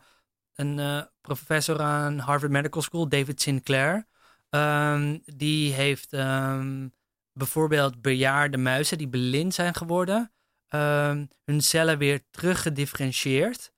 een 0.56 0.80
eh, 0.80 1.02
professor 1.22 1.82
aan 1.82 2.18
Harvard 2.20 2.52
Medical 2.52 2.82
School, 2.82 3.10
David 3.10 3.42
Sinclair, 3.42 4.08
ehm, 4.50 5.18
die 5.26 5.74
heeft 5.74 6.14
ehm, 6.14 6.88
bijvoorbeeld 7.34 8.02
bejaarde 8.02 8.58
muizen 8.58 8.98
die 8.98 9.08
blind 9.10 9.54
zijn 9.54 9.74
geworden, 9.76 10.32
ehm, 10.68 11.26
hun 11.46 11.62
cellen 11.62 11.98
weer 11.98 12.22
teruggedifferentieerd 12.32 13.74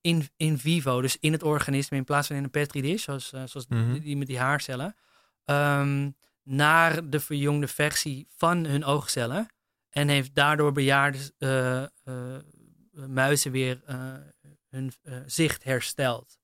in, 0.00 0.28
in 0.36 0.58
vivo, 0.58 1.00
dus 1.00 1.16
in 1.20 1.32
het 1.32 1.42
organisme 1.42 1.96
in 1.96 2.04
plaats 2.04 2.26
van 2.26 2.36
in 2.36 2.44
een 2.44 2.50
petri 2.50 2.80
dish, 2.80 3.02
zoals, 3.04 3.28
zoals 3.28 3.66
Mhm. 3.68 3.92
die, 3.92 4.00
die 4.00 4.16
met 4.16 4.26
die 4.26 4.38
haarcellen, 4.38 4.96
ehm, 5.44 6.10
naar 6.42 7.08
de 7.10 7.20
verjongde 7.20 7.68
versie 7.68 8.26
van 8.36 8.64
hun 8.64 8.84
oogcellen. 8.84 9.48
En 9.90 10.08
heeft 10.08 10.34
daardoor 10.34 10.72
bejaarde 10.72 11.18
eh, 11.38 11.86
eh, 13.00 13.06
muizen 13.08 13.52
weer 13.52 13.82
eh, 13.84 14.14
hun 14.68 14.92
zicht 15.26 15.64
hersteld. 15.64 16.38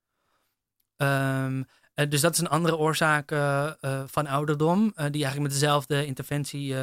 Ehm, 0.96 1.62
eh, 1.94 2.08
dus 2.08 2.20
dat 2.20 2.32
is 2.32 2.38
een 2.38 2.48
andere 2.48 2.76
oorzaak 2.76 3.30
van 4.10 4.26
ouderdom, 4.26 4.92
die 4.94 5.22
eigenlijk 5.22 5.40
met 5.40 5.50
dezelfde 5.50 6.06
interventie, 6.06 6.74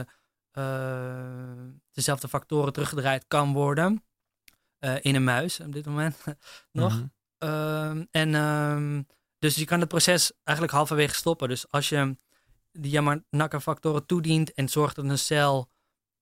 dezelfde 1.92 2.28
factoren 2.28 2.74
teruggedraaid 2.74 3.26
kan 3.28 3.54
worden. 3.54 4.04
in 5.02 5.16
een 5.16 5.24
muis 5.24 5.60
op 5.60 5.74
dit 5.74 5.86
moment 5.86 6.24
nog. 6.72 6.94
Mhm. 6.94 7.06
Ehm, 7.38 8.06
en 8.12 8.36
ehm, 8.36 9.02
dus 9.40 9.56
je 9.56 9.66
kan 9.66 9.80
het 9.80 9.90
proces 9.90 10.32
eigenlijk 10.44 10.78
halverwege 10.78 11.16
stoppen. 11.16 11.50
Dus 11.50 11.70
als 11.70 11.90
je 11.90 12.18
die 12.72 12.92
Yamanaka-factoren 12.92 14.06
toedient 14.06 14.54
en 14.54 14.70
zorgt 14.70 14.96
dat 14.96 15.06
een 15.06 15.18
cel 15.18 15.70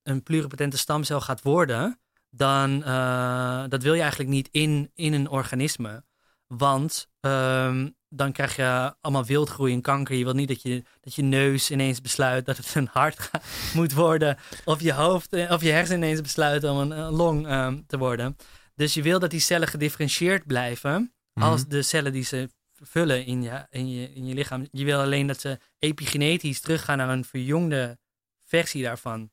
een 0.04 0.24
pluripotente 0.24 0.78
stamcel 0.78 1.22
gaat 1.22 1.42
worden, 1.42 2.00
dan 2.30 2.84
uh, 2.88 3.64
dat 3.68 3.84
wil 3.84 3.94
je 3.94 4.02
eigenlijk 4.02 4.30
niet 4.30 4.50
in, 4.52 4.92
in 4.94 5.14
een 5.14 5.30
organisme. 5.30 6.04
Want 6.48 7.10
um, 7.20 7.96
dan 8.10 8.32
krijg 8.32 8.56
je 8.56 8.96
allemaal 9.02 9.26
wildgroei 9.26 9.74
en 9.74 9.82
kanker. 9.82 10.16
Je 10.16 10.24
wilt 10.24 10.36
niet 10.36 10.48
dat 10.48 10.62
je, 10.62 10.84
dat 11.02 11.16
je 11.16 11.22
neus 11.22 11.72
ineens 11.72 12.02
besluit 12.02 12.46
dat 12.46 12.58
het 12.58 12.76
een 12.76 12.90
hart 12.92 13.30
moet 13.74 13.94
worden. 13.94 14.38
Of 14.66 14.82
je 14.82 14.94
hoofd 14.94 15.34
of 15.34 15.62
je 15.62 15.72
hersenen 15.72 16.02
ineens 16.02 16.22
besluiten 16.22 16.72
om 16.72 16.78
een, 16.78 16.92
een 16.92 17.12
long 17.12 17.52
um, 17.52 17.86
te 17.88 17.98
worden. 17.98 18.38
Dus 18.76 18.94
je 18.94 19.02
wil 19.02 19.20
dat 19.20 19.30
die 19.30 19.40
cellen 19.40 19.68
gedifferentieerd 19.68 20.46
blijven. 20.46 20.94
Mm 20.94 21.12
-hmm. 21.34 21.44
Als 21.44 21.68
de 21.68 21.82
cellen 21.82 22.12
die 22.12 22.24
ze 22.24 22.50
vullen 22.74 23.26
in 23.26 23.42
je, 23.42 23.66
in, 23.70 23.90
je, 23.90 24.14
in 24.14 24.26
je 24.26 24.34
lichaam. 24.34 24.68
Je 24.72 24.86
wil 24.86 25.00
alleen 25.00 25.28
dat 25.28 25.40
ze 25.40 25.60
epigenetisch 25.80 26.62
teruggaan 26.62 26.98
naar 26.98 27.10
een 27.10 27.26
verjongde 27.26 28.00
versie 28.44 28.84
daarvan. 28.84 29.32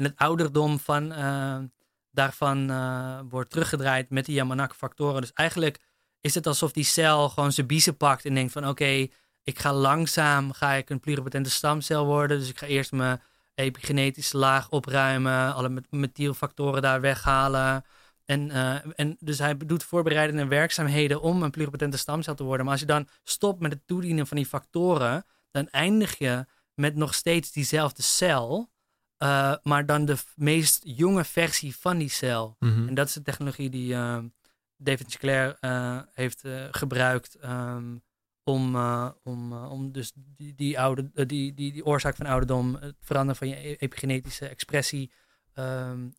En 0.00 0.06
het 0.06 0.16
ouderdom 0.16 0.78
van, 0.78 1.12
uh, 1.12 1.58
daarvan 2.10 2.70
uh, 2.70 3.20
wordt 3.28 3.50
teruggedraaid 3.50 4.10
met 4.10 4.24
die 4.24 4.34
Yamanaka-factoren. 4.34 5.20
Dus 5.20 5.32
eigenlijk 5.32 5.78
is 6.20 6.34
het 6.34 6.46
alsof 6.46 6.72
die 6.72 6.84
cel 6.84 7.28
gewoon 7.28 7.52
zijn 7.52 7.66
biezen 7.66 7.96
pakt 7.96 8.24
en 8.24 8.34
denkt 8.34 8.52
van 8.52 8.68
oké, 8.68 9.06
ik 9.42 9.58
ga 9.58 9.72
langzaam, 9.72 10.52
ga 10.52 10.72
ik 10.72 10.90
een 10.90 11.00
pluripotente 11.00 11.50
stamcel 11.50 12.04
worden. 12.06 12.38
Dus 12.38 12.48
ik 12.48 12.58
ga 12.58 12.66
eerst 12.66 12.92
mijn 12.92 13.20
epigenetische 13.54 14.36
laag 14.36 14.70
opruimen, 14.70 15.54
alle 15.54 15.82
methylfactoren 15.90 16.82
daar 16.82 17.00
weghalen. 17.00 17.84
En, 18.24 18.48
uh, 18.48 18.74
en 18.94 19.16
dus 19.18 19.38
hij 19.38 19.56
doet 19.56 19.84
voorbereidende 19.84 20.46
werkzaamheden 20.46 21.20
om 21.20 21.42
een 21.42 21.50
pluripotente 21.50 21.98
stamcel 21.98 22.34
te 22.34 22.44
worden. 22.44 22.64
Maar 22.64 22.72
als 22.72 22.82
je 22.82 22.86
dan 22.86 23.08
stopt 23.24 23.60
met 23.60 23.72
het 23.72 23.86
toedienen 23.86 24.26
van 24.26 24.36
die 24.36 24.46
factoren, 24.46 25.24
dan 25.50 25.68
eindig 25.68 26.18
je 26.18 26.46
met 26.74 26.96
nog 26.96 27.14
steeds 27.14 27.52
diezelfde 27.52 28.02
cel, 28.02 28.70
uh, 29.22 29.54
maar 29.62 29.86
dan 29.86 30.04
de 30.04 30.16
meest 30.34 30.80
jonge 30.84 31.24
versie 31.24 31.76
van 31.76 31.98
die 31.98 32.08
cel. 32.08 32.56
Mhm. 32.58 32.88
En 32.88 32.94
dat 32.94 33.06
is 33.06 33.12
de 33.12 33.22
technologie 33.22 33.70
die 33.70 33.92
uh, 33.92 34.18
David 34.76 35.10
Sinclair 35.10 35.56
heeft 36.12 36.44
gebruikt 36.70 37.38
um, 37.44 38.02
om, 38.44 38.76
om, 39.22 39.52
om 39.52 39.92
dus 39.92 40.12
die, 40.14 40.54
die, 40.54 40.80
oude, 40.80 41.10
die, 41.12 41.54
die, 41.54 41.72
die 41.72 41.84
oorzaak 41.84 42.16
van 42.16 42.26
ouderdom, 42.26 42.74
het 42.74 42.96
veranderen 43.00 43.36
van 43.36 43.48
je 43.48 43.76
epigenetische 43.76 44.48
expressie. 44.48 45.12
Um, 45.54 46.12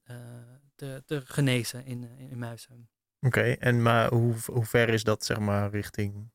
te, 0.82 1.04
te, 1.06 1.22
genezen 1.26 1.86
in, 1.86 2.04
in, 2.18 2.30
in 2.30 2.38
muizen. 2.38 2.90
Oké, 3.20 3.40
okay, 3.40 3.54
en 3.54 3.82
maar 3.82 4.10
hoe, 4.14 4.36
hoe 4.46 4.66
ver 4.66 4.90
is 4.90 5.04
dat 5.04 5.26
zeg 5.26 5.40
maar 5.40 5.70
richting? 5.70 6.32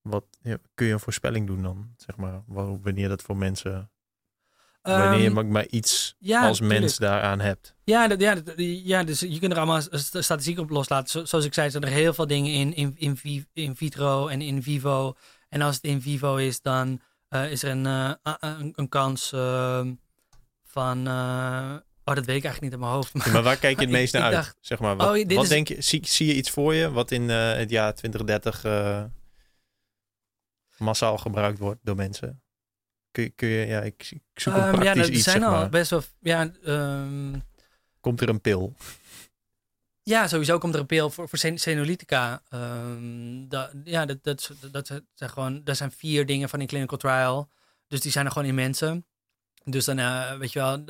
Wat 0.00 0.24
ja, 0.40 0.58
kun 0.74 0.86
je 0.86 0.92
een 0.92 1.00
voorspelling 1.00 1.46
doen 1.46 1.62
dan? 1.62 1.94
Zeg 1.96 2.16
maar, 2.16 2.42
wanneer 2.46 3.08
dat 3.08 3.22
voor 3.22 3.36
mensen. 3.36 3.90
Wanneer 4.82 5.20
je 5.20 5.30
um, 5.30 5.50
maar 5.50 5.66
iets 5.66 6.14
ja, 6.18 6.46
als 6.46 6.60
mens 6.60 6.72
tuurlijk. 6.72 6.98
daaraan 6.98 7.40
hebt. 7.40 7.74
Ja, 7.84 8.08
dat, 8.08 8.20
ja, 8.20 8.34
dat, 8.34 8.54
ja, 8.56 9.04
dus 9.04 9.20
je 9.20 9.38
kunt 9.38 9.52
er 9.52 9.58
allemaal 9.58 9.82
statistieken 10.00 10.62
op 10.62 10.70
loslaten. 10.70 11.10
Zo, 11.10 11.24
zoals 11.24 11.44
ik 11.44 11.54
zei, 11.54 11.70
zijn 11.70 11.82
er 11.82 11.88
heel 11.88 12.14
veel 12.14 12.26
dingen 12.26 12.52
in, 12.52 12.74
in, 12.74 12.94
in, 12.98 13.46
in 13.52 13.76
vitro 13.76 14.26
en 14.26 14.40
in 14.40 14.62
vivo. 14.62 15.16
En 15.48 15.62
als 15.62 15.74
het 15.74 15.84
in 15.84 16.02
vivo 16.02 16.36
is, 16.36 16.60
dan 16.62 17.00
uh, 17.30 17.50
is 17.50 17.62
er 17.62 17.70
een, 17.70 17.84
uh, 17.84 18.10
een, 18.40 18.72
een, 18.76 18.88
kans 18.88 19.32
uh, 19.32 19.80
van 20.64 21.08
Oh, 22.04 22.16
dat 22.16 22.26
weet 22.26 22.36
ik 22.36 22.44
eigenlijk 22.44 22.60
niet 22.60 22.72
in 22.72 22.78
mijn 22.78 22.92
hoofd. 22.92 23.14
Maar, 23.14 23.26
ja, 23.26 23.32
maar 23.32 23.42
waar 23.42 23.56
kijk 23.56 23.78
je 23.78 23.84
het 23.84 23.94
meest 24.00 24.12
naar 24.12 24.22
uit? 24.22 24.32
Dacht, 24.32 24.56
zeg 24.60 24.78
maar, 24.78 24.96
wat, 24.96 25.06
oh, 25.06 25.34
wat 25.34 25.42
is... 25.42 25.48
denk 25.48 25.68
je, 25.68 25.82
zie, 25.82 26.06
zie 26.06 26.26
je 26.26 26.34
iets 26.34 26.50
voor 26.50 26.74
je 26.74 26.90
wat 26.90 27.10
in 27.10 27.28
het 27.28 27.70
jaar 27.70 27.94
2030 27.94 28.64
uh, 28.64 29.04
massaal 30.76 31.18
gebruikt 31.18 31.58
wordt 31.58 31.80
door 31.82 31.96
mensen? 31.96 32.42
Kun 33.10 33.22
je, 33.22 33.30
kun 33.30 33.48
je 33.48 33.66
ja, 33.66 33.80
ik, 33.80 34.08
ik 34.10 34.40
zoek 34.40 34.54
een 34.54 34.66
um, 34.66 34.70
praktisch 34.70 35.06
ja, 35.06 35.12
iets, 35.12 35.24
zijn 35.24 35.40
zeg 35.40 35.50
al 35.50 35.68
best 35.68 35.90
wel, 35.90 36.02
ja, 36.20 36.50
um... 36.64 37.42
Komt 38.00 38.20
er 38.20 38.28
een 38.28 38.40
pil? 38.40 38.74
Ja, 40.02 40.28
sowieso 40.28 40.58
komt 40.58 40.74
er 40.74 40.80
een 40.80 40.86
pil 40.86 41.10
voor, 41.10 41.28
voor 41.28 41.38
senolytica. 41.38 42.42
Um, 42.54 43.48
dat, 43.48 43.70
ja, 43.84 44.06
dat, 44.06 44.24
dat, 44.24 44.50
dat, 44.60 44.72
dat 44.72 45.02
zijn 45.14 45.30
gewoon, 45.30 45.60
dat 45.64 45.76
zijn 45.76 45.90
vier 45.90 46.26
dingen 46.26 46.48
van 46.48 46.60
een 46.60 46.66
clinical 46.66 46.98
trial. 46.98 47.48
Dus 47.86 48.00
die 48.00 48.12
zijn 48.12 48.26
er 48.26 48.32
gewoon 48.32 48.48
in 48.48 48.54
mensen. 48.54 49.06
Dus 49.64 49.84
dan, 49.84 49.98
uh, 49.98 50.36
weet 50.36 50.52
je 50.52 50.58
wel, 50.58 50.84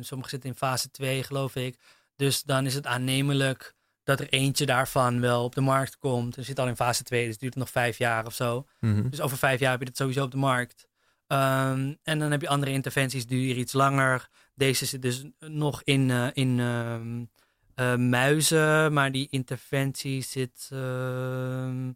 sommige 0.00 0.30
zitten 0.30 0.50
in 0.50 0.56
fase 0.56 0.90
2, 0.90 1.22
geloof 1.22 1.56
ik. 1.56 1.78
Dus 2.16 2.42
dan 2.42 2.66
is 2.66 2.74
het 2.74 2.86
aannemelijk 2.86 3.74
dat 4.04 4.20
er 4.20 4.28
eentje 4.28 4.66
daarvan 4.66 5.20
wel 5.20 5.44
op 5.44 5.54
de 5.54 5.60
markt 5.60 5.98
komt. 5.98 6.36
Er 6.36 6.44
zit 6.44 6.58
al 6.58 6.68
in 6.68 6.76
fase 6.76 7.02
2, 7.02 7.22
dus 7.22 7.30
het 7.30 7.40
duurt 7.40 7.54
nog 7.54 7.70
vijf 7.70 7.98
jaar 7.98 8.26
of 8.26 8.34
zo. 8.34 8.66
Mhm. 8.80 9.08
Dus 9.08 9.20
over 9.20 9.38
vijf 9.38 9.60
jaar 9.60 9.70
heb 9.70 9.80
je 9.80 9.86
het 9.86 9.96
sowieso 9.96 10.24
op 10.24 10.30
de 10.30 10.36
markt. 10.36 10.88
Um, 11.32 11.98
en 12.02 12.18
dan 12.18 12.30
heb 12.30 12.40
je 12.40 12.48
andere 12.48 12.72
interventies, 12.72 13.26
die 13.26 13.40
duren 13.40 13.60
iets 13.60 13.72
langer. 13.72 14.28
Deze 14.54 14.86
zit 14.86 15.02
dus 15.02 15.24
nog 15.38 15.82
in, 15.82 16.08
uh, 16.08 16.28
in 16.32 16.58
um, 16.58 17.30
uh, 17.74 17.96
muizen, 17.96 18.92
maar 18.92 19.12
die 19.12 19.28
interventie 19.30 20.22
zit, 20.22 20.70
uh, 20.72 21.88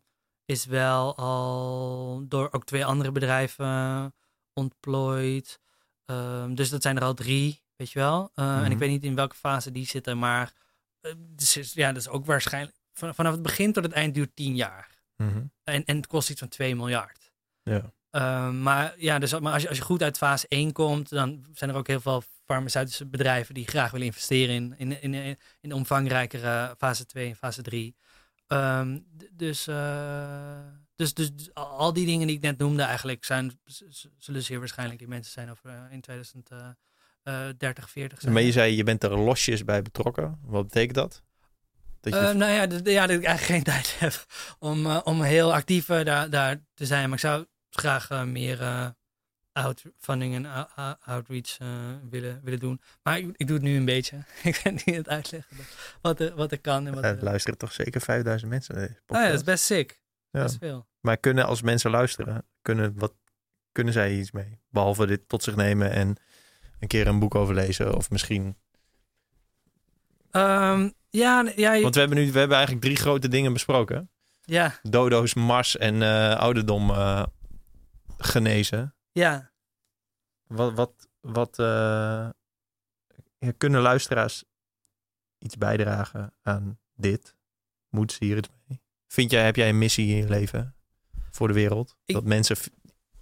is 0.44 0.64
wel 0.64 1.16
al 1.16 2.24
door 2.28 2.48
ook 2.52 2.64
twee 2.64 2.84
andere 2.84 3.12
bedrijven 3.12 4.14
ontplooid. 4.52 5.60
Um, 6.06 6.54
dus 6.54 6.70
dat 6.70 6.82
zijn 6.82 6.96
er 6.96 7.04
al 7.04 7.14
drie, 7.14 7.62
weet 7.76 7.90
je 7.90 7.98
wel. 7.98 8.30
Mm-hmm. 8.34 8.64
En 8.64 8.70
ik 8.70 8.78
weet 8.78 8.90
niet 8.90 9.04
in 9.04 9.14
welke 9.14 9.36
fase 9.36 9.72
die 9.72 9.86
zitten, 9.86 10.18
maar 10.18 10.52
dus 11.16 11.56
is, 11.56 11.72
ja, 11.72 11.92
dat 11.92 12.02
is 12.02 12.08
ook 12.08 12.26
waarschijnlijk 12.26 12.76
van, 12.92 13.14
vanaf 13.14 13.32
het 13.32 13.42
begin 13.42 13.72
tot 13.72 13.84
het 13.84 13.92
eind 13.92 14.14
duurt 14.14 14.36
tien 14.36 14.56
jaar. 14.56 15.02
Mm-hmm. 15.16 15.52
En, 15.64 15.84
en 15.84 15.96
het 15.96 16.06
kost 16.06 16.30
iets 16.30 16.40
van 16.40 16.48
2 16.48 16.76
miljard. 16.76 17.32
Ja. 17.62 17.92
Uh, 18.14 18.50
maar 18.50 18.94
ja, 18.96 19.18
dus 19.18 19.38
maar 19.38 19.52
als, 19.52 19.62
je, 19.62 19.68
als 19.68 19.76
je 19.76 19.84
goed 19.84 20.02
uit 20.02 20.16
fase 20.16 20.46
1 20.48 20.72
komt, 20.72 21.08
dan 21.08 21.44
zijn 21.52 21.70
er 21.70 21.76
ook 21.76 21.86
heel 21.86 22.00
veel 22.00 22.22
farmaceutische 22.44 23.06
bedrijven 23.06 23.54
die 23.54 23.66
graag 23.66 23.90
willen 23.90 24.06
investeren 24.06 24.54
in, 24.54 24.74
in, 24.76 25.02
in, 25.02 25.14
in, 25.14 25.36
in 25.60 25.72
omvangrijkere 25.72 26.74
fase 26.78 27.06
2 27.06 27.28
en 27.28 27.36
fase 27.36 27.62
3. 27.62 27.96
Um, 28.46 29.06
dus, 29.30 29.68
uh, 29.68 29.76
dus, 30.96 31.14
dus, 31.14 31.34
dus, 31.34 31.54
al 31.54 31.92
die 31.92 32.06
dingen 32.06 32.26
die 32.26 32.36
ik 32.36 32.42
net 32.42 32.58
noemde, 32.58 32.82
eigenlijk 32.82 33.24
zijn, 33.24 33.60
zullen 34.18 34.42
zeer 34.42 34.58
waarschijnlijk 34.58 35.00
in 35.00 35.08
mensen 35.08 35.32
zijn 35.32 35.50
over 35.50 35.70
uh, 35.70 35.80
in 35.90 36.00
2030, 36.00 37.90
40. 37.90 38.20
Zijn. 38.20 38.32
Maar 38.32 38.42
je 38.42 38.52
zei, 38.52 38.76
je 38.76 38.84
bent 38.84 39.04
er 39.04 39.18
losjes 39.18 39.64
bij 39.64 39.82
betrokken. 39.82 40.38
Wat 40.42 40.64
betekent 40.64 40.94
dat? 40.94 41.22
dat 42.00 42.12
je... 42.12 42.18
uh, 42.20 42.30
nou 42.30 42.52
ja 42.52 42.66
dat, 42.66 42.86
ja, 42.88 43.06
dat 43.06 43.16
ik 43.16 43.24
eigenlijk 43.24 43.44
geen 43.44 43.62
tijd 43.74 43.96
heb 43.98 44.26
om, 44.58 44.86
om 44.86 45.22
heel 45.22 45.54
actief 45.54 45.86
daar, 45.86 46.30
daar 46.30 46.60
te 46.74 46.86
zijn. 46.86 47.04
Maar 47.04 47.18
ik 47.18 47.24
zou 47.24 47.46
graag 47.76 48.24
meer 48.26 48.92
outfunding 49.52 50.34
en 50.34 50.46
ou- 50.46 50.66
ou- 50.74 50.96
outreach 51.04 51.58
eh, 51.58 51.68
willen, 52.10 52.40
willen 52.42 52.58
doen. 52.60 52.80
Maar 53.02 53.18
ik, 53.18 53.34
ik 53.36 53.46
doe 53.46 53.56
het 53.56 53.64
nu 53.64 53.76
een 53.76 53.84
beetje. 53.84 54.16
ik 54.42 54.60
ben 54.64 54.72
niet 54.74 54.86
aan 54.88 54.94
het 54.94 55.08
uitleggen 55.08 55.56
wat 56.00 56.32
wat 56.34 56.52
er 56.52 56.60
kan. 56.60 56.86
En 56.86 56.94
wat 56.94 57.04
Er 57.04 57.16
er, 57.16 57.24
luisteren 57.24 57.58
toch 57.58 57.72
zeker 57.72 58.00
5000 58.00 58.50
mensen 58.50 58.74
deze 58.74 59.00
oh 59.06 59.18
ja, 59.18 59.24
dat 59.26 59.34
is 59.34 59.44
best 59.44 59.64
sick. 59.64 60.02
Ja. 60.30 60.42
Best 60.42 60.58
veel. 60.58 60.86
Maar 61.00 61.16
kunnen 61.16 61.46
als 61.46 61.62
mensen 61.62 61.90
luisteren, 61.90 62.44
kunnen, 62.62 62.94
wat, 62.98 63.14
kunnen 63.72 63.92
zij 63.92 64.14
iets 64.14 64.30
mee? 64.30 64.58
Behalve 64.70 65.06
dit 65.06 65.28
tot 65.28 65.42
zich 65.42 65.56
nemen 65.56 65.90
en 65.90 66.16
een 66.80 66.88
keer 66.88 67.06
een 67.06 67.18
boek 67.18 67.34
overlezen. 67.34 67.96
Of 67.96 68.10
misschien... 68.10 68.56
Ehm, 70.30 70.90
ja, 71.10 71.52
ja, 71.56 71.80
Want 71.80 71.94
we 71.94 72.00
hebben 72.00 72.18
nu 72.18 72.32
we 72.32 72.38
hebben 72.38 72.56
eigenlijk 72.56 72.86
drie 72.86 72.96
grote 72.96 73.28
dingen 73.28 73.52
besproken. 73.52 74.10
ja, 74.42 74.78
Dodo's, 74.82 75.34
Mars 75.34 75.76
en 75.76 76.02
eh, 76.02 76.36
ouderdom 76.36 76.90
eh, 76.90 77.22
genezen. 78.24 78.94
ja. 79.12 79.52
Wat, 80.46 80.72
wat, 80.74 81.08
wat 81.20 81.58
eh, 81.58 82.28
kunnen 83.56 83.80
luisteraars 83.82 84.44
iets 85.38 85.56
bijdragen 85.56 86.32
aan 86.42 86.78
dit? 86.94 87.34
Moeten 87.88 88.16
ze 88.16 88.24
hier 88.24 88.36
iets 88.36 88.48
mee? 88.68 88.80
Vind 89.06 89.30
jij, 89.30 89.44
heb 89.44 89.56
jij 89.56 89.68
een 89.68 89.78
missie 89.78 90.08
in 90.08 90.16
je 90.16 90.28
leven 90.28 90.74
voor 91.30 91.48
de 91.48 91.54
wereld? 91.54 91.96
Ik- 92.04 92.14
Dat, 92.14 92.24
mensen, 92.24 92.56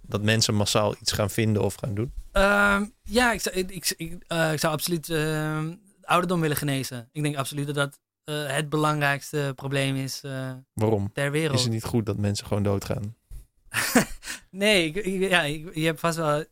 dat 0.01 0.21
mensen 0.21 0.55
massaal 0.55 0.95
iets 0.99 1.11
gaan 1.11 1.29
vinden 1.29 1.61
of 1.63 1.75
gaan 1.75 1.93
doen? 1.95 2.13
Ehm, 2.31 2.85
ja, 3.03 3.31
ik 3.31 3.41
zou, 3.41 3.55
ik, 3.55 3.71
ik, 3.71 3.93
ik, 3.97 4.23
eh, 4.27 4.53
ik 4.53 4.59
zou 4.59 4.73
absoluut 4.73 5.09
ehm, 5.09 5.75
ouderdom 6.01 6.41
willen 6.41 6.57
genezen. 6.57 7.09
Ik 7.11 7.23
denk 7.23 7.35
absoluut 7.35 7.65
dat 7.65 7.75
dat 7.75 7.99
eh, 8.23 8.47
het 8.55 8.69
belangrijkste 8.69 9.51
probleem 9.55 9.95
is 9.95 10.21
Waarom? 10.73 11.11
ter 11.13 11.31
wereld. 11.31 11.57
Is 11.57 11.63
het 11.63 11.73
niet 11.73 11.83
goed 11.83 12.05
dat 12.05 12.17
mensen 12.17 12.47
gewoon 12.47 12.63
doodgaan? 12.63 13.15
nee, 14.49 14.85
ik, 14.85 14.95
ik- 14.95 15.29
ja, 15.29 15.41
ik- 15.41 15.75
je 15.75 15.85
hebt 15.85 15.99
vast 15.99 16.17
wel... 16.17 16.45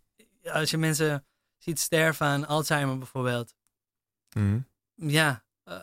Als 0.44 0.70
je 0.72 0.78
mensen 0.78 1.26
ziet 1.58 1.80
sterven 1.80 2.26
aan 2.28 2.48
Alzheimer 2.48 2.98
bijvoorbeeld. 2.98 3.54
Mhm. 4.36 4.60
Ja, 4.96 5.44
eh, 5.64 5.82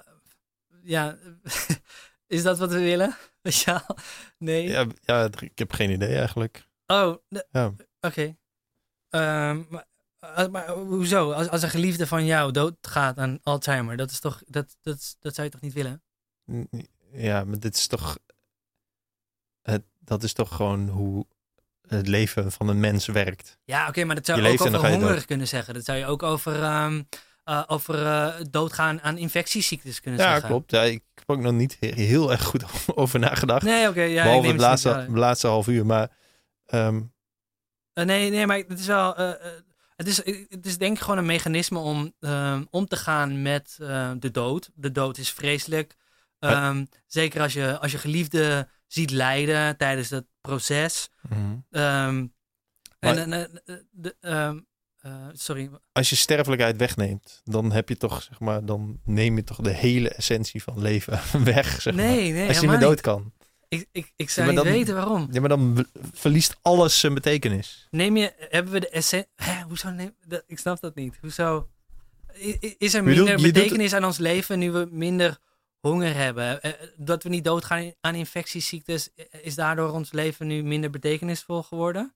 ja 0.82 1.18
is 2.26 2.42
dat 2.42 2.58
wat 2.58 2.70
we 2.72 2.78
willen? 2.80 3.16
Wel? 3.64 3.80
Nee. 4.38 4.68
Ja, 4.68 4.86
ja, 5.00 5.28
ik 5.38 5.58
heb 5.58 5.72
geen 5.72 5.90
idee 5.90 6.16
eigenlijk. 6.16 6.66
Oh, 6.86 7.16
Ja. 7.50 7.74
oké. 8.00 8.36
Ehm, 9.08 9.64
maar, 9.68 9.84
eh, 10.18 10.48
maar 10.48 10.68
hoezo? 10.70 11.32
Als, 11.32 11.48
als 11.48 11.62
een 11.62 11.70
geliefde 11.70 12.06
van 12.06 12.24
jou 12.24 12.52
doodgaat 12.52 13.18
aan 13.18 13.38
Alzheimer, 13.42 13.96
dat 13.96 14.10
is 14.10 14.20
toch... 14.20 14.42
Dat, 14.46 14.76
dat, 14.82 15.16
dat 15.20 15.34
zou 15.34 15.46
je 15.46 15.52
toch 15.52 15.60
niet 15.60 15.72
willen? 15.72 16.02
Ja, 17.12 17.44
maar 17.44 17.58
dit 17.58 17.74
is 17.76 17.86
toch. 17.86 18.18
Het, 19.62 19.84
dat 20.08 20.22
is 20.22 20.32
toch 20.32 20.54
gewoon 20.56 20.88
hoe 20.88 21.26
het 21.88 22.06
leven 22.06 22.52
van 22.52 22.68
een 22.68 22.80
mens 22.80 23.06
werkt. 23.06 23.58
Ja, 23.64 23.88
oké, 23.88 24.04
maar 24.04 24.14
dat 24.14 24.26
zou 24.26 24.42
Je 24.42 24.48
ook 24.52 24.60
over 24.60 24.88
hongerig 24.90 25.24
kunnen 25.24 25.48
zeggen. 25.48 25.74
Dat 25.74 25.84
zou 25.84 25.98
je 25.98 26.06
ook 26.06 26.22
over, 26.22 26.62
ehm, 26.62 27.02
eh, 27.44 27.62
over 27.66 28.06
eh, 28.06 28.34
doodgaan 28.50 29.00
aan 29.00 29.18
infectieziektes 29.18 30.00
kunnen 30.00 30.20
Ja, 30.20 30.30
zeggen. 30.30 30.48
klopt. 30.48 30.70
Ja, 30.70 30.82
ik 30.82 31.02
heb 31.14 31.30
ook 31.30 31.40
nog 31.40 31.52
niet 31.52 31.76
he- 31.80 31.92
heel 32.02 32.30
erg 32.32 32.44
goed 32.44 32.64
over 32.94 33.18
nagedacht. 33.18 33.62
Nee, 33.64 33.88
oké. 33.88 34.02
ja, 34.02 34.22
behalve 34.22 34.46
neem 34.46 34.56
het 34.56 34.60
het 34.70 34.84
laatste, 34.84 35.06
laatste 35.12 35.46
half 35.46 35.66
uur. 35.66 35.86
Maar 35.86 36.10
ehm, 36.66 37.00
Eh, 37.92 38.04
nee, 38.04 38.30
nee, 38.30 38.46
maar 38.46 38.56
het 38.56 38.78
is 38.78 38.86
wel. 38.86 39.16
het, 39.96 40.06
is, 40.06 40.16
het 40.48 40.66
is 40.66 40.78
denk 40.78 40.96
ik 40.96 41.02
gewoon 41.02 41.18
een 41.18 41.26
mechanisme 41.26 41.78
om 41.78 42.12
ehm, 42.20 42.64
om 42.70 42.86
te 42.86 42.96
gaan 42.96 43.42
met 43.42 43.74
de 44.18 44.30
dood. 44.32 44.70
De 44.74 44.92
dood 44.92 45.18
is 45.18 45.30
vreselijk. 45.30 45.96
Zeker 47.06 47.40
als 47.40 47.52
je, 47.52 47.78
als 47.78 47.92
je 47.92 47.98
geliefde 47.98 48.68
ziet 48.88 49.10
lijden 49.10 49.76
tijdens 49.76 50.08
dat 50.08 50.24
proces. 50.40 51.08
mhm. 51.28 51.38
Ehm, 51.70 52.26
en, 52.98 53.32
en, 53.32 53.62
eh, 53.64 53.74
de, 53.90 54.16
ehm, 54.20 54.58
eh, 55.00 55.12
sorry. 55.32 55.70
als 55.92 56.10
je 56.10 56.16
sterfelijkheid 56.16 56.76
wegneemt, 56.76 57.40
dan 57.44 57.72
heb 57.72 57.88
je 57.88 57.96
toch, 57.96 58.22
zeg 58.22 58.40
maar, 58.40 58.64
dan 58.64 59.00
neem 59.04 59.36
je 59.36 59.44
toch 59.44 59.56
de 59.60 59.70
hele 59.74 60.08
essentie 60.08 60.62
van 60.62 60.80
leven 60.82 61.20
weg. 61.54 61.80
Zeg 61.80 61.94
maar. 61.94 62.04
Nee, 62.04 62.32
nee. 62.32 62.46
Als 62.48 62.56
je 62.56 62.60
niet 62.62 62.70
meer 62.70 62.80
dood 62.80 63.00
kan. 63.00 63.32
Ik, 63.68 63.88
ik, 63.92 64.12
ik 64.16 64.30
zou 64.30 64.46
Ja, 64.46 64.52
niet 64.52 64.62
dan- 64.64 64.72
weten 64.72 64.94
waarom. 64.94 65.28
Ja, 65.30 65.40
maar 65.40 65.48
dan 65.48 65.86
verliest 66.12 66.56
alles 66.62 67.00
zijn 67.00 67.14
betekenis. 67.14 67.86
Neem 67.90 68.16
je, 68.16 68.32
hebben 68.38 68.72
we 68.72 68.80
de 68.80 68.88
essentie. 68.88 69.30
Hoezo 69.66 69.90
neem, 69.90 70.14
dat, 70.26 70.42
ik 70.46 70.58
snap 70.58 70.80
dat 70.80 70.94
niet. 70.94 71.18
Hoezo? 71.20 71.68
Is 72.78 72.94
er 72.94 73.04
minder 73.04 73.36
doet- 73.36 73.52
betekenis 73.52 73.92
aan 73.94 74.04
ons 74.04 74.18
leven 74.18 74.58
nu 74.58 74.70
we 74.70 74.88
minder 74.90 75.38
honger 75.80 76.14
hebben? 76.14 76.62
Eh, 76.62 76.70
eh, 76.72 76.88
Dat 76.96 77.22
we 77.22 77.28
niet 77.28 77.44
doodgaan 77.44 77.92
aan 78.00 78.14
infectieziektes, 78.14 79.14
eh, 79.14 79.24
is 79.42 79.54
daardoor 79.54 79.90
ons 79.90 80.12
leven 80.12 80.46
nu 80.46 80.62
minder 80.62 80.90
betekenisvol 80.90 81.62
geworden? 81.62 82.14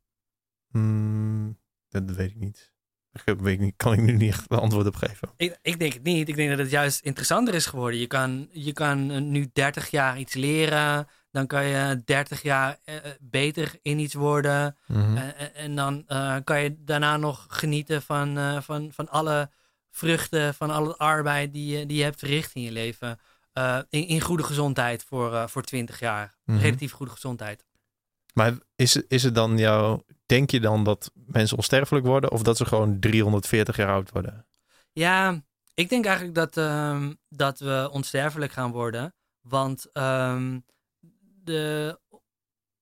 Hmm, 0.70 1.58
dat 1.88 2.10
weet 2.10 2.30
ik 2.30 2.36
niet. 2.36 2.70
Dat 3.24 3.40
weet 3.40 3.54
ik 3.54 3.60
niet. 3.60 3.74
Kan 3.76 3.92
ik 3.92 4.00
nu 4.00 4.12
niet 4.12 4.32
echt 4.32 4.44
een 4.50 4.58
antwoord 4.58 4.86
op 4.86 4.94
geven. 4.96 5.28
Ik, 5.36 5.58
ik 5.62 5.78
denk 5.78 5.92
het 5.92 6.02
niet. 6.02 6.28
Ik 6.28 6.36
denk 6.36 6.48
dat 6.50 6.58
het 6.58 6.70
juist 6.70 7.00
interessanter 7.04 7.54
is 7.54 7.66
geworden. 7.66 8.00
Je 8.00 8.06
kan, 8.06 8.48
je 8.52 8.72
kan 8.72 9.30
nu 9.30 9.50
30 9.52 9.90
jaar 9.90 10.18
iets 10.18 10.34
leren. 10.34 11.08
Dan 11.30 11.46
kan 11.46 11.64
je 11.64 12.02
30 12.04 12.42
jaar 12.42 12.78
beter 13.20 13.78
in 13.82 13.98
iets 13.98 14.14
worden. 14.14 14.76
Mhm. 14.86 15.16
En, 15.16 15.36
en- 15.36 15.54
en 15.54 15.74
dan 15.74 16.04
kan 16.44 16.62
je 16.62 16.84
daarna 16.84 17.16
nog 17.16 17.46
genieten 17.48 18.02
van, 18.02 18.62
van, 18.62 18.92
van 18.92 19.08
alle 19.08 19.50
vruchten, 19.90 20.54
van 20.54 20.70
alle 20.70 20.96
arbeid 20.96 21.52
die 21.52 21.78
je, 21.78 21.86
die 21.86 21.96
je 21.96 22.02
hebt 22.02 22.18
verricht 22.18 22.54
in 22.54 22.62
je 22.62 22.72
leven. 22.72 23.18
Eh, 23.52 23.78
in, 23.88 24.06
in 24.06 24.20
goede 24.20 24.42
gezondheid 24.42 25.04
voor, 25.04 25.34
eh, 25.34 25.46
voor 25.46 25.62
20 25.62 26.00
jaar. 26.00 26.34
Mhm. 26.44 26.58
Relatief 26.58 26.92
goede 26.92 27.12
gezondheid. 27.12 27.64
Maar 28.34 28.54
is, 28.76 28.94
het- 28.94 29.04
is 29.08 29.22
het 29.22 29.34
dan 29.34 29.58
jouw... 29.58 30.04
Denk 30.26 30.50
je 30.50 30.60
dan 30.60 30.84
dat 30.84 31.10
mensen 31.14 31.56
onsterfelijk 31.56 32.06
worden 32.06 32.30
of 32.30 32.42
dat 32.42 32.56
ze 32.56 32.64
gewoon 32.64 32.98
340 33.00 33.76
jaar 33.76 33.88
oud 33.88 34.10
worden? 34.10 34.46
Ja, 34.92 35.42
ik 35.74 35.88
denk 35.88 36.04
eigenlijk 36.04 36.34
dat, 36.34 36.56
ehm, 36.56 37.12
dat 37.28 37.58
we 37.58 37.88
onsterfelijk 37.92 38.52
gaan 38.52 38.70
worden. 38.70 39.14
Want 39.40 39.92
ehm, 39.92 40.58
de 41.44 41.98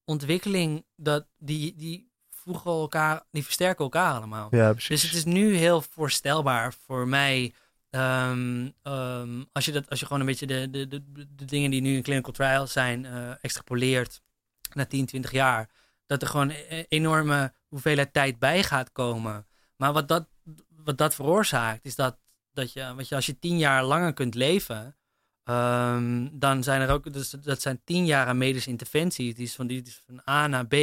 ontwikkeling, 0.04 0.84
dat, 0.96 1.26
die, 1.38 1.74
die 1.76 2.10
voegen 2.30 2.70
elkaar, 2.70 3.24
die 3.30 3.44
versterken 3.44 3.84
elkaar 3.84 4.14
allemaal. 4.14 4.48
Ja, 4.50 4.72
Dus 4.72 4.88
het 5.02 5.12
is 5.12 5.24
nu 5.24 5.54
heel 5.54 5.82
voorstelbaar 5.82 6.74
voor 6.86 7.08
mij. 7.08 7.54
Ehm, 7.90 9.42
als, 9.52 9.64
je 9.64 9.72
dat, 9.72 9.90
als 9.90 10.00
je 10.00 10.06
gewoon 10.06 10.20
een 10.20 10.26
beetje 10.26 10.46
de, 10.46 10.70
de, 10.70 10.88
de, 10.88 11.44
dingen 11.44 11.70
die 11.70 11.80
nu 11.80 11.96
in 11.96 12.02
clinical 12.02 12.32
trials 12.32 12.72
zijn, 12.72 13.04
eh, 13.04 13.30
extrapoleert 13.40 14.22
naar 14.74 14.86
10, 14.86 15.06
20 15.06 15.30
jaar. 15.30 15.70
Dat 16.06 16.22
er 16.22 16.28
gewoon 16.28 16.50
een 16.50 16.86
enorme 16.88 17.54
hoeveelheid 17.68 18.12
tijd 18.12 18.38
bij 18.38 18.62
gaat 18.62 18.92
komen. 18.92 19.46
Maar 19.76 19.92
wat 19.92 20.08
dat, 20.08 20.28
wat 20.68 20.98
dat 20.98 21.14
veroorzaakt, 21.14 21.84
is 21.84 21.94
dat, 21.94 22.18
dat 22.52 22.72
je, 22.72 22.94
wat 22.94 23.08
je, 23.08 23.14
als 23.14 23.26
je 23.26 23.38
10 23.38 23.58
jaar 23.58 23.84
langer 23.84 24.12
kunt 24.12 24.34
leven. 24.34 24.96
ehm, 25.44 26.28
dan 26.32 26.62
zijn 26.62 26.80
er 26.80 26.90
ook, 26.90 27.12
dus 27.12 27.30
dat 27.30 27.60
zijn 27.60 27.80
10 27.84 28.06
jaar 28.06 28.26
aan 28.26 28.38
medische 28.38 28.70
interventies. 28.70 29.34
Die 29.34 29.44
is 29.44 29.54
van, 29.54 29.66
die 29.66 29.82
is 29.82 30.02
van 30.06 30.22
A 30.28 30.46
naar 30.46 30.66
B, 30.66 30.74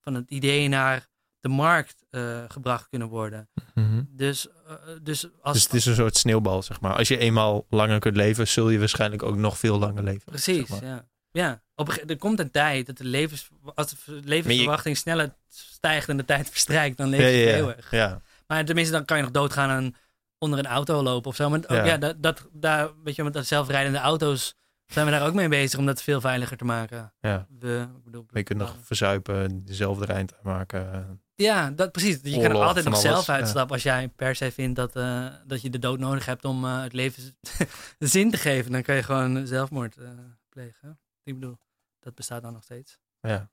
van 0.00 0.14
het 0.14 0.30
idee 0.30 0.68
naar 0.68 1.08
de 1.40 1.48
markt 1.48 2.04
eh, 2.10 2.44
gebracht 2.48 2.88
kunnen 2.88 3.08
worden. 3.08 3.48
Mhm. 3.74 4.02
Dus, 4.08 4.48
eh, 4.48 4.74
dus 5.02 5.28
als. 5.40 5.54
Dus 5.54 5.62
het 5.64 5.74
is 5.74 5.86
een 5.86 5.94
soort 5.94 6.16
sneeuwbal, 6.16 6.62
zeg 6.62 6.80
maar. 6.80 6.94
Als 6.96 7.08
je 7.08 7.18
eenmaal 7.18 7.66
langer 7.68 7.98
kunt 7.98 8.16
leven, 8.16 8.48
zul 8.48 8.70
je 8.70 8.78
waarschijnlijk 8.78 9.22
ook 9.22 9.36
nog 9.36 9.58
veel 9.58 9.78
langer 9.78 10.02
leven. 10.02 10.24
precies, 10.24 10.68
zeg 10.68 10.80
maar. 10.80 10.90
ja. 10.90 11.06
Ja, 11.30 11.62
op 11.74 11.88
een, 11.88 12.08
er 12.08 12.16
komt 12.18 12.38
een 12.38 12.50
tijd 12.50 12.86
dat 12.86 12.96
de 12.96 13.04
levens, 13.04 13.48
als 13.74 13.94
de 14.04 14.20
levensverwachting 14.24 14.96
sneller 14.96 15.34
stijgt 15.48 16.08
en 16.08 16.16
de 16.16 16.24
tijd 16.24 16.48
verstrijkt, 16.50 16.96
dan 16.96 17.08
leef 17.08 17.20
je 17.20 17.26
ja, 17.26 17.50
ja. 17.50 17.56
eeuwig. 17.56 17.90
ja. 17.90 18.20
Maar 18.46 18.64
tenminste, 18.64 18.92
dan 18.92 19.04
kan 19.04 19.16
je 19.16 19.22
nog 19.22 19.32
doodgaan 19.32 19.70
aan 19.70 19.94
onder 20.38 20.58
een 20.58 20.66
auto 20.66 21.02
lopen 21.02 21.30
of 21.30 21.36
zo. 21.36 21.48
Maar 21.50 21.58
ook, 21.58 21.68
Ja. 21.70 21.84
ja, 21.84 21.96
dat, 21.96 22.22
dat, 22.22 22.48
daar, 22.52 22.90
weet 23.04 23.14
je, 23.14 23.24
met 23.24 23.32
dat 23.32 23.46
zelfrijdende 23.46 23.98
auto's 23.98 24.54
zijn 24.86 25.06
we 25.06 25.12
daar 25.12 25.26
ook 25.26 25.34
mee 25.34 25.48
bezig 25.48 25.78
om 25.78 25.86
dat 25.86 26.02
veel 26.02 26.20
veiliger 26.20 26.56
te 26.56 26.64
maken. 26.64 27.12
ja. 27.20 27.46
We, 27.58 27.86
ik 27.96 28.04
bedoel, 28.04 28.22
Maar 28.22 28.38
je 28.38 28.42
kunt 28.42 28.58
nog 28.58 28.76
verzuipen, 28.82 29.64
dezelfde 29.64 30.06
eind 30.06 30.32
maken. 30.42 31.20
Ja, 31.42 31.70
dat, 31.70 31.92
precies. 31.92 32.18
Je 32.22 32.40
kan 32.40 32.50
er 32.50 32.62
altijd 32.62 32.84
nog 32.84 32.96
zelf 32.96 33.28
uitstappen 33.28 33.74
als 33.74 33.82
jij 33.82 34.08
per 34.08 34.36
se 34.36 34.52
vindt 34.52 34.76
dat, 34.76 34.96
eh, 34.96 35.26
dat 35.46 35.62
je 35.62 35.70
de 35.70 35.78
dood 35.78 35.98
nodig 35.98 36.26
hebt 36.26 36.44
om 36.44 36.64
eh, 36.64 36.82
het 36.82 36.92
leven 36.92 37.36
zin 37.98 38.30
te 38.30 38.36
geven. 38.36 38.72
Dan 38.72 38.82
kan 38.82 38.94
je 38.94 39.02
gewoon 39.02 39.46
zelfmoord 39.46 39.96
eh, 39.96 40.08
plegen. 40.48 41.00
Ik 41.22 41.34
bedoel, 41.34 41.58
dat 42.00 42.14
bestaat 42.14 42.42
dan 42.42 42.52
nog 42.52 42.62
steeds. 42.62 42.98
Ja. 43.20 43.50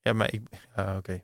Ja, 0.00 0.12
maar 0.12 0.32
ik... 0.32 0.42
Ja, 0.76 0.96
oké. 0.96 1.22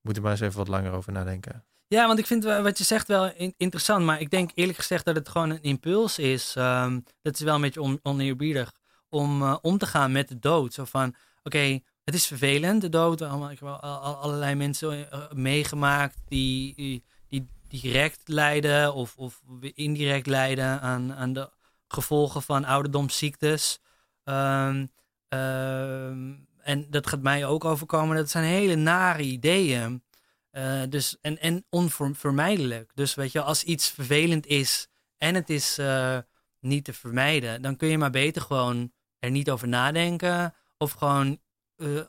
Moet 0.00 0.16
er 0.16 0.22
maar 0.22 0.30
eens 0.30 0.40
even 0.40 0.56
wat 0.58 0.68
langer 0.68 0.92
over 0.92 1.12
nadenken. 1.12 1.64
Ja, 1.86 2.06
want 2.06 2.18
ik 2.18 2.26
vind 2.26 2.44
wat 2.44 2.78
je 2.78 2.84
zegt 2.84 3.06
wel 3.08 3.32
in- 3.34 3.54
interessant. 3.56 4.04
Maar 4.04 4.20
ik 4.20 4.30
denk 4.30 4.50
eerlijk 4.54 4.78
gezegd 4.78 5.04
dat 5.04 5.16
het 5.16 5.28
gewoon 5.28 5.50
een 5.50 5.62
impuls 5.62 6.18
is. 6.18 6.56
Ehm, 6.56 7.00
dat 7.22 7.34
is 7.34 7.40
wel 7.40 7.54
een 7.54 7.60
beetje 7.60 7.82
on, 7.82 8.00
oneerbiedig. 8.02 8.72
Om 9.08 9.42
om 9.42 9.78
te 9.78 9.86
gaan 9.86 10.12
met 10.12 10.28
de 10.28 10.38
dood. 10.38 10.74
Zo 10.74 10.84
van, 10.84 11.14
oké, 11.42 11.80
het 12.04 12.14
is 12.14 12.26
vervelend, 12.26 12.80
de 12.80 12.88
dood. 12.88 13.22
Allemaal, 13.22 13.50
ik 13.50 13.58
heb 13.58 13.68
al, 13.68 13.78
al- 13.78 14.16
allerlei 14.16 14.54
mensen 14.54 15.10
eh, 15.10 15.30
meegemaakt 15.32 16.16
die, 16.28 16.74
die, 16.74 17.04
die 17.28 17.48
direct 17.68 18.28
lijden 18.28 18.94
of, 18.94 19.16
of 19.16 19.42
indirect 19.74 20.26
lijden 20.26 20.80
aan, 20.80 21.14
aan 21.14 21.32
de 21.32 21.50
gevolgen 21.88 22.42
van 22.42 22.64
ouderdomsziektes. 22.64 23.80
Ehm, 24.24 24.86
ehm, 25.28 26.32
en 26.62 26.86
dat 26.90 27.06
gaat 27.06 27.22
mij 27.22 27.46
ook 27.46 27.64
overkomen. 27.64 28.16
Dat 28.16 28.30
zijn 28.30 28.44
hele 28.44 28.74
nare 28.74 29.22
ideeën. 29.22 30.02
Eh, 30.50 30.82
dus, 30.88 31.20
en, 31.20 31.38
en 31.38 31.64
onvermijdelijk. 31.70 32.90
Dus 32.94 33.14
weet 33.14 33.32
je, 33.32 33.42
als 33.42 33.62
iets 33.62 33.88
vervelend 33.88 34.46
is 34.46 34.88
en 35.18 35.34
het 35.34 35.50
is 35.50 35.78
eh, 35.78 36.18
niet 36.60 36.84
te 36.84 36.92
vermijden, 36.92 37.62
dan 37.62 37.76
kun 37.76 37.88
je 37.88 37.98
maar 37.98 38.10
beter 38.10 38.42
gewoon 38.42 38.92
er 39.18 39.30
niet 39.30 39.50
over 39.50 39.68
nadenken. 39.68 40.54
Of 40.78 40.92
gewoon 40.92 41.40
uh, 41.80 42.00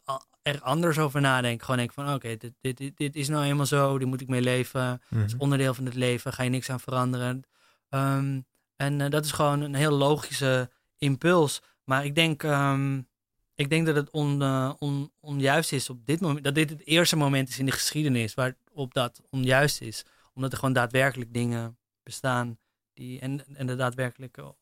er 0.42 0.62
anders 0.62 0.98
over 0.98 1.22
nadenken. 1.22 1.62
Gewoon 1.62 1.78
denken 1.78 1.96
van 2.04 2.14
oké, 2.14 2.38
dit, 2.38 2.54
dit, 2.62 2.78
dit, 2.78 2.98
dit, 2.98 3.16
is 3.16 3.28
nou 3.28 3.44
eenmaal 3.46 3.66
zo, 3.66 3.98
die 3.98 4.08
moet 4.08 4.22
ik 4.22 4.28
mee 4.28 4.42
leven. 4.42 5.02
Het 5.10 5.26
is 5.26 5.34
Mhm. 5.34 5.42
onderdeel 5.42 5.74
van 5.74 5.86
het 5.86 5.96
leven, 5.96 6.34
ga 6.34 6.44
je 6.44 6.50
niks 6.50 6.70
aan 6.70 6.80
veranderen. 6.80 7.44
Ehm, 7.90 8.40
en 8.76 9.10
dat 9.10 9.26
is 9.26 9.32
gewoon 9.32 9.62
een 9.62 9.74
heel 9.76 9.92
logische 9.92 10.70
impuls. 10.98 11.62
Maar 11.84 12.06
ik 12.06 12.16
denk, 12.16 12.44
ehm, 12.44 13.02
ik 13.56 13.70
denk 13.70 13.86
dat 13.86 13.96
het 13.96 14.10
on, 14.10 14.42
on, 14.80 15.12
onjuist 15.20 15.72
is 15.72 15.90
op 15.90 16.06
dit 16.06 16.22
moment. 16.22 16.44
Dat 16.44 16.56
dit 16.56 16.70
het 16.70 16.86
eerste 16.86 17.16
moment 17.16 17.50
is 17.50 17.60
in 17.60 17.66
de 17.66 17.72
geschiedenis 17.72 18.34
waarop 18.34 18.94
dat 18.94 19.22
onjuist 19.30 19.82
is. 19.82 20.06
Omdat 20.34 20.52
er 20.52 20.58
gewoon 20.58 20.74
daadwerkelijk 20.74 21.34
dingen 21.34 21.78
bestaan. 22.04 22.60
Die, 22.94 23.20
en, 23.20 23.56
en 23.56 23.68
de 23.68 23.76
daadwerkelijke 23.76 24.56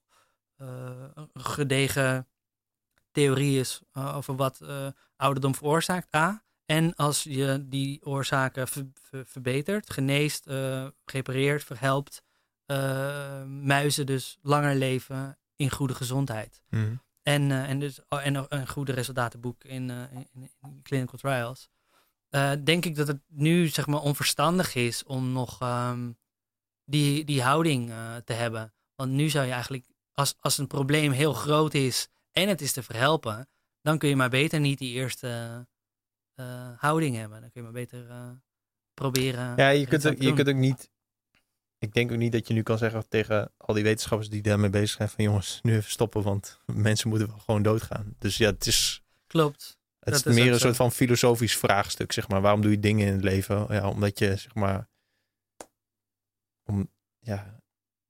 gedegen 1.34 2.28
theorie 3.12 3.60
is 3.60 3.82
uh, 3.94 4.16
over 4.16 4.36
wat 4.36 4.60
uh, 4.64 4.88
ouderdom 5.16 5.56
veroorzaakt. 5.56 6.16
A. 6.16 6.44
En 6.66 6.96
als 6.96 7.24
je 7.24 7.66
die 7.70 8.06
oorzaken 8.06 8.68
ver, 8.68 8.88
ver, 8.94 9.26
verbetert, 9.26 9.94
geneest, 9.94 10.48
uh, 10.48 10.88
repareert, 11.06 11.64
verhelpt, 11.64 12.22
muizen 13.48 14.06
dus 14.06 14.38
langer 14.42 14.76
leven 14.76 15.38
in 15.56 15.70
goede 15.70 15.94
gezondheid. 15.94 16.64
Mm. 16.70 17.02
En, 17.22 17.52
en, 17.52 17.80
dus, 17.80 18.00
oh, 18.10 18.26
en 18.26 18.46
een 18.50 18.68
goede 18.68 18.92
resultatenboek 18.92 19.64
in, 19.64 19.90
in, 19.90 20.28
in, 20.62 20.82
clinical 20.84 21.18
trials. 21.18 21.70
Denk 22.64 22.86
ik 22.86 22.96
dat 22.96 23.08
het 23.08 23.22
nu 23.28 23.68
zeg 23.68 23.88
maar 23.88 24.02
onverstandig 24.02 24.76
is 24.76 25.04
om 25.04 25.32
nog 25.32 25.60
um, 25.62 26.18
die, 26.86 27.26
die 27.26 27.42
houding 27.42 27.92
te 28.26 28.34
hebben. 28.34 28.74
Want 28.96 29.12
nu 29.12 29.30
zou 29.30 29.46
je 29.46 29.52
eigenlijk, 29.52 29.86
als, 30.14 30.36
als 30.40 30.58
een 30.58 30.68
probleem 30.68 31.12
heel 31.12 31.34
groot 31.34 31.74
is 31.74 32.10
en 32.42 32.48
het 32.48 32.62
is 32.62 32.72
te 32.72 32.84
verhelpen, 32.84 33.50
dan 33.82 33.98
kun 33.98 34.10
je 34.10 34.16
maar 34.16 34.30
beter 34.30 34.60
niet 34.60 34.80
die 34.80 34.94
eerste 34.94 35.68
uh, 36.36 36.70
houding 36.78 37.16
hebben. 37.16 37.42
Dan 37.42 37.52
kun 37.52 37.62
je 37.62 37.72
maar 37.72 37.82
beter 37.82 38.08
uh, 38.08 38.30
proberen. 38.94 39.54
Ja, 39.56 39.70
je 39.70 39.88
kunt, 39.88 40.08
ook, 40.08 40.22
je 40.22 40.34
kunt 40.34 40.50
ook 40.50 40.56
niet. 40.56 40.90
Ik 41.78 41.94
denk 41.94 42.12
ook 42.12 42.18
niet 42.18 42.32
dat 42.32 42.48
je 42.48 42.54
nu 42.54 42.64
kan 42.64 42.78
zeggen 42.78 43.10
tegen 43.10 43.52
al 43.58 43.74
die 43.74 43.84
wetenschappers 43.84 44.30
die 44.30 44.42
daarmee 44.42 44.70
bezig 44.70 44.90
zijn: 44.90 45.10
van 45.10 45.24
jongens, 45.24 45.60
nu 45.62 45.76
even 45.76 45.92
stoppen, 45.92 46.24
want 46.24 46.60
mensen 46.66 47.10
moeten 47.10 47.28
wel 47.28 47.40
gewoon 47.40 47.62
doodgaan. 47.62 48.16
Dus 48.20 48.38
ja, 48.38 48.50
het 48.50 48.68
is. 48.68 49.04
Klopt. 49.28 49.78
Het 50.00 50.26
is 50.26 50.36
meer 50.36 50.52
een 50.52 50.60
soort 50.60 50.76
van 50.76 50.92
filosofisch 50.92 51.58
vraagstuk, 51.58 52.12
zeg 52.12 52.28
maar. 52.28 52.42
Waarom 52.42 52.62
doe 52.62 52.72
je 52.72 52.80
dingen 52.80 53.08
in 53.08 53.14
het 53.14 53.24
leven? 53.24 53.66
Ja, 53.70 53.90
omdat 53.90 54.20
je, 54.20 54.36
zeg 54.36 54.56
maar. 54.56 54.90
Om, 56.64 56.90
ja, 57.20 57.62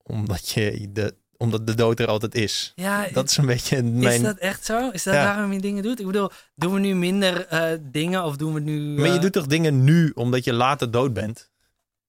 omdat 0.04 0.50
je 0.50 0.92
de, 0.92 1.18
omdat 1.40 1.68
de 1.68 1.74
dood 1.76 2.00
er 2.00 2.08
altijd 2.08 2.36
is. 2.36 2.72
Ja, 2.76 3.08
dat 3.14 3.30
is 3.30 3.38
een 3.38 3.46
beetje 3.46 3.84
mijn... 3.84 4.14
Is 4.14 4.22
dat 4.22 4.38
echt 4.38 4.66
zo? 4.66 4.90
Is 4.90 5.04
dat 5.04 5.14
ja. 5.14 5.24
waarom 5.24 5.54
je 5.54 5.60
dingen 5.60 5.84
doet? 5.84 6.00
Ik 6.00 6.06
bedoel, 6.06 6.30
doen 6.56 6.74
we 6.74 6.80
nu 6.80 6.96
minder 6.96 7.54
uh, 7.54 7.80
dingen 7.82 8.24
of 8.24 8.38
doen 8.38 8.54
we 8.54 8.60
nu... 8.60 8.80
Uh... 8.80 9.00
Maar 9.00 9.10
je 9.10 9.20
doet 9.20 9.32
toch 9.32 9.48
dingen 9.48 9.84
nu 9.84 10.12
omdat 10.16 10.44
je 10.44 10.54
later 10.54 10.92
dood 10.92 11.14
bent? 11.14 11.52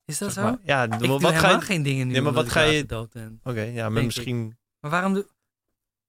Is 0.05 0.19
dat 0.19 0.33
zeg 0.33 0.45
zo? 0.45 0.51
Maar. 0.51 0.59
Ja, 0.65 0.83
ik 0.85 0.91
wat 0.91 1.21
doe 1.21 1.33
ga 1.33 1.51
je... 1.51 1.61
geen 1.61 1.83
dingen 1.83 2.07
nu 2.07 2.13
nee, 2.13 2.23
maar 2.23 2.33
wat 2.33 2.51
ga 2.51 2.61
je... 2.61 2.87
dood 2.87 3.13
ben. 3.13 3.41
Oké, 3.43 3.51
okay, 3.51 3.73
ja, 3.73 3.89
maar 3.89 4.05
misschien... 4.05 4.57
Maar 4.81 4.91
waarom 4.91 5.15
doe... 5.15 5.27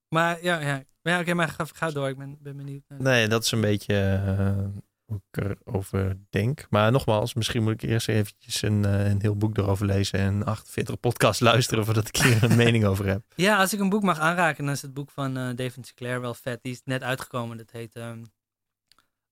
Maar 0.10 0.43
ja, 0.43 0.60
ja. 0.60 0.84
ja 1.02 1.11
oké, 1.11 1.22
okay, 1.22 1.34
maar 1.34 1.49
ga, 1.49 1.65
ga, 1.73 1.91
door. 1.91 2.10
Ik 2.10 2.18
ben, 2.18 2.38
ben 2.41 2.57
benieuwd. 2.57 2.84
Nee, 2.98 3.27
dat 3.27 3.43
is 3.43 3.52
een 3.52 3.61
beetje 3.61 4.22
uh, 4.26 4.65
hoe 5.11 5.21
ik 5.31 5.57
erover 5.65 6.17
denk. 6.29 6.65
Maar 6.69 6.91
nogmaals, 6.91 7.33
misschien 7.33 7.63
moet 7.63 7.83
ik 7.83 7.89
eerst 7.89 8.07
eventjes 8.07 8.61
een, 8.61 8.83
uh, 8.83 9.09
een 9.09 9.21
heel 9.21 9.35
boek 9.35 9.57
erover 9.57 9.85
lezen 9.85 10.19
en 10.19 10.45
48 10.45 10.99
podcasts 10.99 11.41
luisteren 11.51 11.85
voordat 11.85 12.07
ik 12.07 12.15
hier 12.15 12.43
een 12.43 12.55
mening 12.55 12.85
over 12.85 13.05
heb. 13.05 13.23
Ja, 13.35 13.57
als 13.57 13.73
ik 13.73 13.79
een 13.79 13.89
boek 13.89 14.03
mag 14.03 14.19
aanraken, 14.19 14.65
dan 14.65 14.73
is 14.73 14.81
het 14.81 14.93
boek 14.93 15.11
van 15.11 15.38
uh, 15.38 15.55
David 15.55 15.85
Sinclair 15.85 16.21
wel 16.21 16.33
vet. 16.33 16.59
Die 16.61 16.71
is 16.71 16.81
net 16.83 17.03
uitgekomen. 17.03 17.57
Dat 17.57 17.71
heet 17.71 17.95
um, 17.95 18.25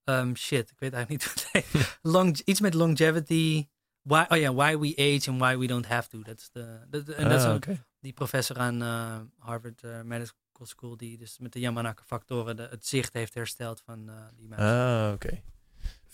um, 0.03 0.35
shit. 0.35 0.71
Ik 0.71 0.79
weet 0.79 0.93
eigenlijk 0.93 1.09
niet 1.09 1.23
hoe 1.23 1.61
het 1.61 1.71
heet. 1.73 1.97
Long, 2.13 2.39
iets 2.45 2.59
met 2.59 2.73
longevity. 2.73 3.67
Why, 4.01 4.25
oh 4.27 4.37
ja, 4.37 4.53
why 4.53 4.77
we 4.77 4.93
age 4.95 5.29
and 5.29 5.39
why 5.39 5.57
we 5.57 5.67
don't 5.67 5.87
have 5.87 6.09
to. 6.09 6.21
Dat 6.21 6.39
is 6.39 6.49
de, 6.51 6.79
dat, 6.89 7.07
en 7.09 7.29
dat 7.29 7.39
is 7.39 7.45
ah, 7.45 7.53
ook 7.53 7.65
die 7.99 8.13
professor 8.13 8.57
aan 8.57 8.81
uh, 8.81 9.19
Harvard 9.37 9.83
uh, 9.83 10.01
Medical 10.01 10.35
School 10.63 10.97
die 10.97 11.17
dus 11.17 11.37
met 11.39 11.53
de 11.53 11.59
Yamanaka 11.59 12.03
factoren 12.05 12.55
de, 12.55 12.67
het 12.69 12.85
zicht 12.85 13.13
heeft 13.13 13.33
hersteld 13.33 13.81
van 13.85 14.11
die 14.35 14.47
mensen. 14.47 14.67
Ah, 14.67 15.13
oké. 15.13 15.25
Okay. 15.27 15.43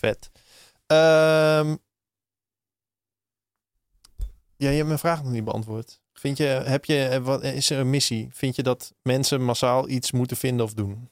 Vet. 0.06 0.30
Um, 0.88 1.77
ja, 4.57 4.69
je 4.69 4.76
hebt 4.76 4.88
mijn 4.88 4.99
vraag 4.99 5.23
nog 5.23 5.32
niet 5.32 5.44
beantwoord. 5.44 6.02
Vind 6.14 6.38
je, 6.38 6.44
heb 6.44 6.86
je, 6.86 7.19
wat, 7.23 7.44
is 7.44 7.69
er 7.69 7.80
een 7.80 7.90
missie? 7.90 8.30
Vind 8.32 8.56
je 8.56 8.64
dat 8.64 8.94
mensen 9.02 9.44
massaal 9.44 9.90
iets 9.90 10.11
moeten 10.11 10.38
vinden 10.38 10.65
of 10.65 10.73
doen? 10.73 11.10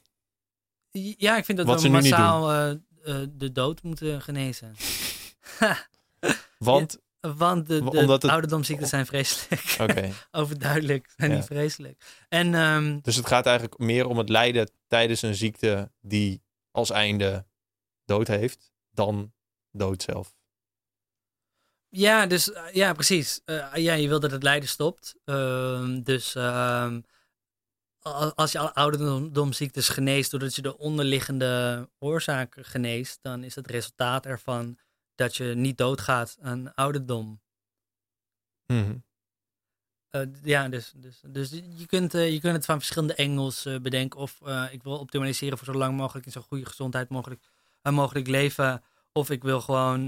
Ja, 0.90 1.36
ik 1.36 1.44
vind 1.44 1.58
dat 1.58 1.66
wat 1.66 1.82
we 1.82 1.88
massaal 1.88 2.52
uh, 2.52 2.74
uh, 3.04 3.26
de 3.30 3.52
dood 3.52 3.82
moeten 3.82 4.22
genezen. 4.22 4.74
Want? 6.58 6.96
Ja, 7.24 7.34
want 7.34 7.66
de, 7.66 7.84
de 7.90 8.12
het... 8.76 8.88
zijn 8.88 9.06
vreselijk. 9.06 9.76
Overduidelijk, 10.30 11.12
zijn 11.16 11.30
Ja. 11.30 11.36
niet 11.36 11.46
vreselijk. 11.46 12.24
En 12.28 12.54
um, 12.54 13.00
Dus 13.02 13.16
het 13.16 13.26
gaat 13.26 13.46
eigenlijk 13.46 13.78
meer 13.78 14.06
om 14.06 14.18
het 14.18 14.28
lijden 14.28 14.70
tijdens 14.86 15.22
een 15.22 15.34
ziekte 15.34 15.90
die 16.00 16.42
als 16.70 16.90
einde 16.90 17.46
dood 18.04 18.28
heeft, 18.28 18.73
dan 18.94 19.32
dood 19.70 20.02
zelf. 20.02 20.34
ja, 21.88 22.26
dus 22.26 22.48
uh, 22.48 22.72
ja, 22.72 22.92
precies. 22.92 23.40
Uh, 23.46 23.74
ja, 23.74 23.94
je 23.94 24.08
wil 24.08 24.20
dat 24.20 24.30
het 24.30 24.42
lijden 24.42 24.68
stopt. 24.68 25.14
Um, 25.24 26.02
dus 26.02 26.34
um, 26.34 27.04
als 28.34 28.52
je 28.52 28.74
ouderdomziektes 28.74 29.88
geneest 29.88 30.30
doordat 30.30 30.54
je 30.54 30.62
de 30.62 30.78
onderliggende 30.78 31.88
oorzaak 31.98 32.56
geneest, 32.60 33.18
dan 33.22 33.44
is 33.44 33.54
het 33.54 33.66
resultaat 33.66 34.26
ervan 34.26 34.78
dat 35.14 35.36
je 35.36 35.44
niet 35.44 35.78
doodgaat 35.78 36.36
aan 36.40 36.74
ouderdom. 36.74 37.42
Mm 38.66 38.82
-hmm. 38.82 39.04
Uh, 40.10 40.22
ja, 40.42 40.68
dus, 40.68 40.92
dus, 40.96 41.20
dus 41.26 41.50
je, 41.50 41.86
kunt, 41.86 42.12
je 42.12 42.38
kunt 42.40 42.54
het 42.54 42.64
van 42.64 42.76
verschillende 42.76 43.14
engels 43.14 43.62
bedenken. 43.82 44.20
Of 44.20 44.40
ik 44.70 44.82
wil 44.82 44.98
optimaliseren 44.98 45.58
voor 45.58 45.66
zo 45.66 45.78
lang 45.78 45.96
mogelijk 45.96 46.26
in 46.26 46.32
zo'n 46.32 46.42
goede 46.42 46.66
gezondheid 46.66 47.08
mogelijk, 47.08 47.42
mogelijk 47.92 48.26
leven. 48.26 48.82
Of 49.12 49.30
ik 49.30 49.42
wil 49.42 49.60
gewoon 49.60 50.04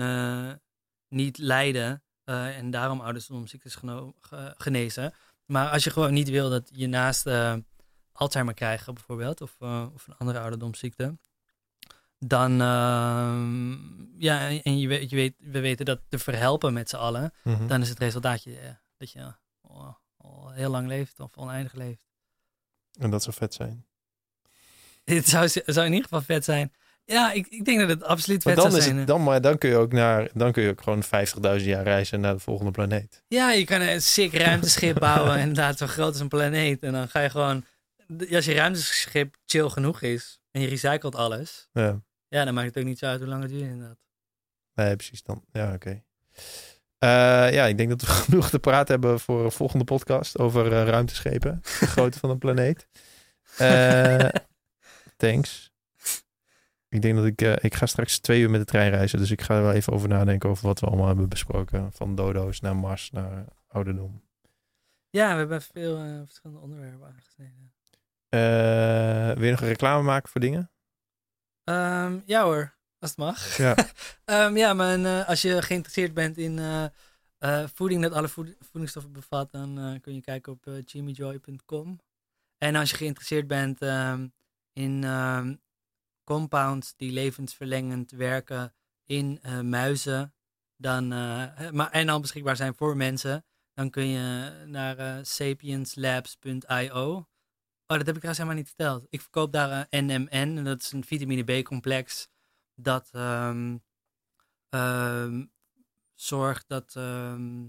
niet 1.08 1.38
lijden 1.38 2.02
en 2.24 2.70
daarom 2.70 3.00
ouderdomziektes 3.00 3.76
genezen. 4.56 5.14
Maar 5.46 5.70
als 5.70 5.84
je 5.84 5.90
gewoon 5.90 6.12
niet 6.12 6.28
wil 6.28 6.50
dat 6.50 6.70
je 6.72 6.86
naast 6.86 7.28
Alzheimer 8.12 8.54
krijgen 8.54 8.94
bijvoorbeeld, 8.94 9.40
of, 9.40 9.56
of 9.94 10.06
een 10.06 10.16
andere 10.16 10.38
ouderdomsziekte, 10.38 11.16
dan, 12.18 12.52
uh, 12.52 13.78
ja, 14.18 14.48
en 14.62 14.78
je 14.78 14.88
weet, 14.88 15.10
je 15.10 15.16
weet, 15.16 15.34
we 15.38 15.60
weten 15.60 15.84
dat 15.84 16.00
te 16.08 16.18
verhelpen 16.18 16.72
met 16.72 16.88
z'n 16.88 16.96
allen, 16.96 17.32
mm 17.42 17.54
-hmm. 17.54 17.66
dan 17.66 17.80
is 17.80 17.88
het 17.88 17.98
resultaatje 17.98 18.50
uh, 18.50 18.68
dat 18.96 19.10
je 19.10 19.34
al 20.16 20.50
heel 20.50 20.70
lang 20.70 20.88
leeft 20.88 21.20
of 21.20 21.36
oneindig 21.36 21.72
leeft. 21.72 22.06
En 22.98 23.10
dat 23.10 23.22
zou 23.22 23.36
vet 23.36 23.54
zijn. 23.54 23.86
Het 25.04 25.28
zou, 25.28 25.48
zou 25.48 25.86
in 25.86 25.92
ieder 25.92 26.08
geval 26.08 26.22
vet 26.22 26.44
zijn. 26.44 26.72
Ja, 27.06 27.32
ik, 27.32 27.46
ik 27.46 27.64
denk 27.64 27.78
dat 27.78 27.88
het 27.88 28.04
absoluut 28.04 28.42
vet 28.42 28.54
maar 28.54 28.64
dan 28.64 28.72
zou 28.72 28.90
is. 28.90 28.98
Het, 28.98 29.06
dan, 29.06 29.22
maar 29.22 29.40
dan 29.40 29.58
kun 29.58 29.70
je 29.70 29.76
ook 29.76 29.92
naar, 29.92 30.28
dan 30.34 30.52
kun 30.52 30.62
je 30.62 30.70
ook 30.70 30.82
gewoon 30.82 31.04
50.000 31.60 31.64
jaar 31.64 31.82
reizen 31.82 32.20
naar 32.20 32.34
de 32.34 32.40
volgende 32.40 32.70
planeet. 32.70 33.22
Ja, 33.28 33.50
je 33.50 33.64
kan 33.64 33.80
een 33.80 34.02
sick 34.02 34.34
ruimteschip 34.34 34.98
bouwen, 34.98 35.38
inderdaad, 35.38 35.78
zo 35.78 35.86
groot 35.86 36.12
als 36.12 36.20
een 36.20 36.28
planeet. 36.28 36.82
En 36.82 36.92
dan 36.92 37.08
ga 37.08 37.20
je 37.20 37.30
gewoon, 37.30 37.64
als 38.30 38.44
je 38.44 38.54
ruimteschip 38.54 39.36
chill 39.44 39.68
genoeg 39.68 40.02
is 40.02 40.40
en 40.50 40.60
je 40.60 40.68
recycelt 40.68 41.14
alles, 41.14 41.68
ja. 41.72 42.00
Ja, 42.28 42.44
dan 42.44 42.54
maakt 42.54 42.66
het 42.66 42.78
ook 42.78 42.84
niet 42.84 42.98
zo 42.98 43.06
uit 43.06 43.20
hoe 43.20 43.28
lang 43.28 43.42
het 43.42 43.50
duurt 43.50 43.62
inderdaad. 43.62 43.98
Nee, 44.74 44.96
precies 44.96 45.22
dan. 45.22 45.44
Ja, 45.52 45.64
oké. 45.64 45.74
Okay. 45.74 46.04
Uh, 46.98 47.54
ja, 47.54 47.66
ik 47.66 47.76
denk 47.76 47.88
dat 47.88 48.00
we 48.00 48.06
genoeg 48.24 48.50
te 48.50 48.58
praten 48.58 48.94
hebben 48.94 49.20
voor 49.20 49.44
een 49.44 49.52
volgende 49.52 49.84
podcast 49.84 50.38
over 50.38 50.66
uh, 50.66 50.84
ruimteschepen. 50.84 51.60
De 51.62 51.86
grootte 51.94 52.18
van 52.18 52.30
een 52.30 52.38
planeet. 52.38 52.86
Uh, 53.60 54.28
thanks. 55.16 55.74
Ik 56.96 57.02
denk 57.02 57.16
dat 57.16 57.24
ik... 57.24 57.62
ik 57.62 57.74
ga 57.74 57.86
straks 57.86 58.18
twee 58.18 58.40
uur 58.40 58.50
met 58.50 58.60
de 58.60 58.66
trein 58.66 58.90
reizen. 58.90 59.18
Dus 59.18 59.30
ik 59.30 59.42
ga 59.42 59.56
er 59.56 59.62
wel 59.62 59.72
even 59.72 59.92
over 59.92 60.08
nadenken 60.08 60.48
over 60.48 60.66
wat 60.66 60.80
we 60.80 60.86
allemaal 60.86 61.06
hebben 61.06 61.28
besproken. 61.28 61.92
Van 61.92 62.14
dodo's 62.14 62.60
naar 62.60 62.76
Mars 62.76 63.10
naar 63.10 63.44
ouderdom. 63.68 64.22
Ja, 65.10 65.32
we 65.32 65.38
hebben 65.38 65.62
veel 65.62 66.24
verschillende 66.24 66.62
onderwerpen 66.62 67.06
aangesneden. 67.06 67.72
wil 69.34 69.44
je 69.44 69.50
nog 69.50 69.60
een 69.60 69.68
reclame 69.68 70.02
maken 70.02 70.28
voor 70.28 70.40
dingen? 70.40 70.70
Um, 71.64 72.22
ja 72.26 72.42
hoor, 72.42 72.74
als 72.98 73.10
het 73.10 73.18
mag. 73.18 73.56
Ja, 73.56 73.76
um, 74.24 74.56
ja 74.62 74.74
maar 74.74 75.24
als 75.24 75.42
je 75.42 75.62
geïnteresseerd 75.62 76.14
bent 76.14 76.36
in 76.38 76.60
voeding 77.74 78.02
dat 78.02 78.12
alle 78.12 78.28
voed 78.28 78.56
voedingsstoffen 78.60 79.12
bevat, 79.12 79.50
dan 79.50 79.98
kun 80.02 80.14
je 80.14 80.20
kijken 80.20 80.52
op 80.52 80.68
jimmyjoy.com. 80.84 82.00
En 82.58 82.74
als 82.74 82.90
je 82.90 82.96
geïnteresseerd 82.96 83.46
bent 83.46 83.82
um, 83.82 84.32
in 84.72 85.04
compounds 86.26 86.94
die 86.96 87.12
levensverlengend 87.12 88.10
werken 88.10 88.74
in 89.04 89.38
eh, 89.42 89.60
muizen, 89.60 90.34
dan, 90.76 91.12
eh, 91.12 91.70
maar, 91.70 91.90
en 91.90 92.08
al 92.08 92.20
beschikbaar 92.20 92.56
zijn 92.56 92.74
voor 92.74 92.96
mensen, 92.96 93.44
dan 93.74 93.90
kun 93.90 94.06
je 94.06 94.50
naar 94.66 94.98
eh, 94.98 95.18
sapienslabs.io. 95.22 97.28
Oh, 97.88 97.96
dat 97.96 98.06
heb 98.06 98.16
ik 98.16 98.22
trouwens 98.22 98.38
helemaal 98.38 98.54
niet 98.54 98.66
verteld. 98.66 99.06
Ik 99.08 99.20
verkoop 99.20 99.52
daar 99.52 99.86
eh, 99.90 100.00
NMN, 100.00 100.28
en 100.30 100.64
dat 100.64 100.82
is 100.82 100.92
een 100.92 101.04
vitamine 101.04 101.60
B-complex 101.60 102.28
dat 102.74 103.08
ehm, 103.12 103.76
ehm, 104.68 105.44
zorgt 106.14 106.68
dat 106.68 106.96
ehm, 106.96 107.66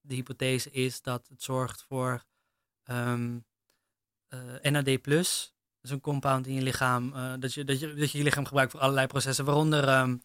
de 0.00 0.14
hypothese 0.14 0.70
is 0.70 1.02
dat 1.02 1.28
het 1.28 1.42
zorgt 1.42 1.82
voor 1.82 2.24
NAD+. 4.62 4.98
Is 5.84 5.90
een 5.90 6.00
compound 6.00 6.46
in 6.46 6.54
je 6.54 6.62
lichaam, 6.62 7.12
eh, 7.14 7.32
dat, 7.38 7.54
je, 7.54 7.64
dat, 7.64 7.80
je, 7.80 7.94
dat 7.94 8.10
je 8.10 8.18
je 8.18 8.24
lichaam 8.24 8.44
gebruikt 8.44 8.70
voor 8.70 8.80
allerlei 8.80 9.06
processen, 9.06 9.44
waaronder 9.44 9.88
ehm, 9.88 10.16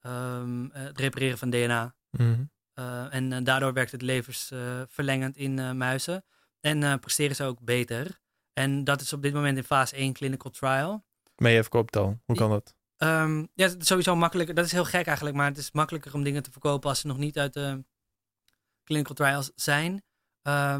ehm, 0.00 0.70
eh, 0.70 0.82
het 0.82 0.98
repareren 0.98 1.38
van 1.38 1.50
DNA. 1.50 1.94
Mhm. 2.10 2.44
Eh, 2.74 3.14
en 3.14 3.44
daardoor 3.44 3.72
werkt 3.72 3.92
het 3.92 4.02
levensverlengend 4.02 5.36
in 5.36 5.76
muizen. 5.76 6.24
En 6.60 7.00
presteren 7.00 7.36
ze 7.36 7.44
ook 7.44 7.60
beter. 7.60 8.20
En 8.52 8.84
dat 8.84 9.00
is 9.00 9.12
op 9.12 9.22
dit 9.22 9.34
moment 9.34 9.56
in 9.56 9.64
fase 9.64 9.96
1 9.96 10.12
clinical 10.12 10.50
trial. 10.50 11.04
Maar 11.36 11.50
je 11.50 11.60
verkoopt 11.60 11.96
al. 11.96 12.20
Hoe 12.24 12.36
kan 12.36 12.50
dat? 12.50 12.74
Ehm, 12.96 13.38
ja, 13.38 13.66
het 13.68 13.80
is 13.80 13.86
sowieso 13.86 14.16
makkelijker. 14.16 14.54
Dat 14.54 14.64
is 14.64 14.72
heel 14.72 14.84
gek 14.84 15.06
eigenlijk, 15.06 15.36
maar 15.36 15.46
het 15.46 15.58
is 15.58 15.72
makkelijker 15.72 16.14
om 16.14 16.22
dingen 16.22 16.42
te 16.42 16.50
verkopen 16.50 16.88
als 16.88 17.00
ze 17.00 17.06
nog 17.06 17.18
niet 17.18 17.38
uit 17.38 17.52
de 17.52 17.84
clinical 18.84 19.14
trials 19.14 19.50
zijn. 19.54 20.02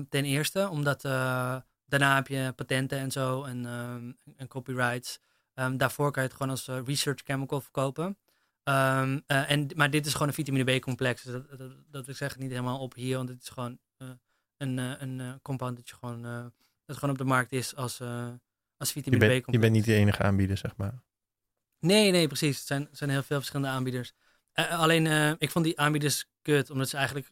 Ten 0.08 0.24
eerste, 0.24 0.68
omdat 0.68 1.02
daarna 1.88 2.14
heb 2.14 2.26
je 2.26 2.52
patenten 2.56 2.98
en 2.98 3.10
zo 3.10 3.44
en, 3.44 3.66
ehm, 3.66 4.12
en 4.36 4.48
copyrights. 4.48 5.18
Ehm, 5.54 5.76
daarvoor 5.76 6.10
kan 6.10 6.22
je 6.22 6.28
het 6.28 6.36
gewoon 6.36 6.52
als 6.52 6.68
eh, 6.68 6.78
research 6.84 7.20
chemical 7.24 7.60
verkopen. 7.60 8.18
Ehm, 8.62 9.18
eh, 9.26 9.50
en, 9.50 9.68
maar 9.74 9.90
dit 9.90 10.06
is 10.06 10.12
gewoon 10.12 10.28
een 10.28 10.34
vitamine 10.34 10.78
B-complex. 10.78 11.22
Dus 11.22 11.32
dat, 11.32 11.58
dat, 11.58 11.72
dat 11.90 12.08
ik 12.08 12.16
zeg 12.16 12.32
het 12.32 12.38
niet 12.38 12.50
helemaal 12.50 12.78
op 12.78 12.94
hier, 12.94 13.16
want 13.16 13.28
het 13.28 13.42
is 13.42 13.48
gewoon 13.48 13.78
eh, 13.96 14.08
een, 14.56 14.78
een 14.78 15.38
compound 15.42 15.76
dat, 15.76 15.88
je 15.88 15.94
gewoon, 15.94 16.22
dat 16.84 16.96
gewoon 16.96 17.10
op 17.10 17.18
de 17.18 17.24
markt 17.24 17.52
is 17.52 17.76
als, 17.76 18.00
als 18.76 18.92
vitamine 18.92 19.24
B-complex. 19.24 19.52
je 19.52 19.58
bent 19.58 19.72
niet 19.72 19.84
de 19.84 19.94
enige 19.94 20.22
aanbieder, 20.22 20.56
zeg 20.56 20.76
maar. 20.76 21.02
Nee, 21.80 22.10
nee, 22.10 22.26
precies. 22.26 22.60
Er 22.60 22.66
zijn, 22.66 22.88
zijn 22.90 23.10
heel 23.10 23.22
veel 23.22 23.36
verschillende 23.36 23.72
aanbieders. 23.72 24.12
Alleen, 24.52 25.36
ik 25.38 25.50
vond 25.50 25.64
die 25.64 25.80
aanbieders 25.80 26.28
kut, 26.42 26.70
omdat 26.70 26.88
ze 26.88 26.96
eigenlijk... 26.96 27.28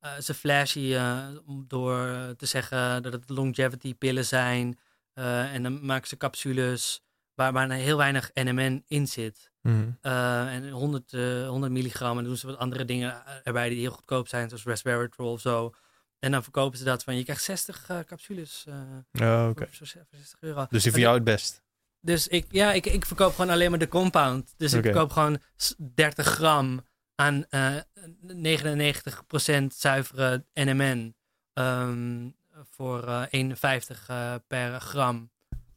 eh, 0.00 0.18
ze 0.18 0.34
flashy 0.34 0.94
eh, 0.94 1.26
door 1.66 2.06
eh, 2.06 2.28
te 2.30 2.46
zeggen 2.46 3.02
dat 3.02 3.12
het 3.12 3.28
longevity 3.28 3.94
pillen 3.94 4.24
zijn. 4.24 4.78
en 5.14 5.62
dan 5.62 5.86
maken 5.86 6.08
ze 6.08 6.16
capsules 6.16 7.00
waar, 7.34 7.52
waar 7.52 7.70
heel 7.70 7.96
weinig 7.96 8.30
NMN 8.34 8.84
in 8.86 9.06
zit. 9.08 9.50
Mhm. 9.62 9.90
En 10.02 10.70
100, 10.70 11.12
eh, 11.12 11.48
100 11.48 11.72
milligram. 11.72 12.10
En 12.10 12.16
dan 12.16 12.24
doen 12.24 12.36
ze 12.36 12.46
wat 12.46 12.58
andere 12.58 12.84
dingen 12.84 13.22
erbij 13.44 13.68
die 13.68 13.78
heel 13.78 13.90
goedkoop 13.90 14.28
zijn, 14.28 14.48
zoals 14.48 14.64
resveratrol 14.64 15.32
of 15.32 15.40
zo. 15.40 15.74
En 16.18 16.30
dan 16.32 16.42
verkopen 16.42 16.78
ze 16.78 16.84
dat 16.84 17.04
van, 17.04 17.16
je 17.16 17.22
krijgt 17.24 17.42
60 17.42 17.84
eh, 17.88 17.98
capsules 18.00 18.64
Oh, 19.12 19.46
oké. 19.50 19.66
voor, 19.70 19.86
voor 19.86 19.86
60 19.86 20.40
euro. 20.40 20.66
Dus 20.70 20.82
die 20.82 20.92
voor 20.92 21.00
jou 21.00 21.14
het 21.14 21.24
best. 21.24 21.62
dus 22.00 22.28
ik, 22.28 22.46
ja, 22.50 22.72
ik, 22.72 22.86
ik 22.86 23.06
verkoop 23.06 23.34
gewoon 23.34 23.50
alleen 23.50 23.70
maar 23.70 23.78
de 23.78 23.88
compound. 23.88 24.54
Dus 24.56 24.72
ik 24.72 24.82
verkoop 24.82 25.10
gewoon 25.12 25.38
s- 25.56 25.74
30 25.94 26.26
gram 26.26 26.80
aan 27.16 27.44
eh 27.48 27.76
99% 28.26 29.74
zuivere 29.74 30.44
NMN. 30.54 31.14
ehm, 31.52 32.28
voor 32.70 33.08
eh 33.08 33.22
51 33.30 34.08
eh, 34.08 34.34
per 34.46 34.80
gram. 34.80 35.30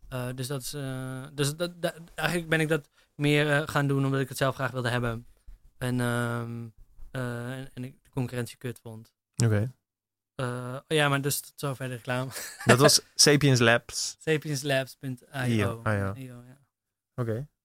Eh, 0.09 0.27
dus 0.35 0.47
dat 0.47 0.61
is. 0.61 0.73
eh, 0.73 1.23
dus 1.33 1.55
dat, 1.55 1.81
dat- 1.81 1.99
eigenlijk 2.15 2.49
ben 2.49 2.59
ik 2.59 2.67
dat 2.67 2.89
meer 3.15 3.51
eh, 3.51 3.61
gaan 3.67 3.87
doen 3.87 4.05
omdat 4.05 4.19
ik 4.21 4.29
het 4.29 4.37
zelf 4.37 4.55
graag 4.55 4.71
wilde 4.71 4.89
hebben. 4.89 5.27
En, 5.77 5.99
ehm, 5.99 6.67
eh, 7.11 7.51
en, 7.57 7.69
en 7.73 7.83
ik 7.83 8.03
de 8.03 8.09
concurrentie 8.09 8.57
kut 8.57 8.79
vond. 8.81 9.13
Oké. 9.45 9.71
Eh, 10.35 10.77
ja, 10.87 11.09
maar 11.09 11.21
dus 11.21 11.39
tot 11.39 11.53
zover 11.55 11.87
de 11.87 11.95
reclame. 11.95 12.31
Dat 12.65 12.79
was 12.79 13.01
Sapiens 13.15 13.59
Labs. 13.59 14.15
Sapienslabs.io. 14.19 15.47
Io, 15.47 15.81
ah, 15.83 16.17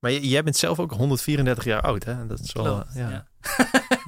Maar 0.05 0.13
jij 0.13 0.43
bent 0.43 0.57
zelf 0.57 0.79
ook 0.79 0.91
134 0.93 1.65
jaar 1.65 1.81
oud, 1.81 2.05
hè? 2.05 2.27
Dat 2.27 2.41
is 2.41 2.53
wel... 2.53 2.65
Klopt, 2.65 2.95
ja. 2.95 3.11
ja. 3.11 3.27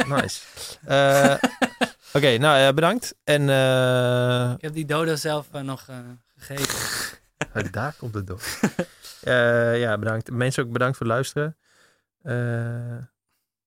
Nice. 0.16 0.40
Eh, 0.84 1.34
Oké, 2.12 2.36
nou 2.38 2.58
eh, 2.68 2.74
bedankt. 2.74 3.14
En 3.24 3.48
eh, 3.48 4.52
Ik 4.56 4.60
heb 4.62 4.72
die 4.72 4.84
dodo 4.84 5.16
zelf 5.16 5.52
nog 5.52 5.86
eh, 5.88 5.98
gegeten. 6.36 6.74
Oh, 7.54 7.72
daar 7.72 7.94
komt 7.98 8.14
het 8.14 8.26
door. 8.26 8.40
Eh, 9.20 9.80
ja, 9.80 9.98
bedankt. 9.98 10.30
Mensen 10.30 10.64
ook 10.64 10.72
bedankt 10.72 10.96
voor 10.96 11.06
het 11.06 11.14
luisteren. 11.14 11.56
Eh, 12.22 12.96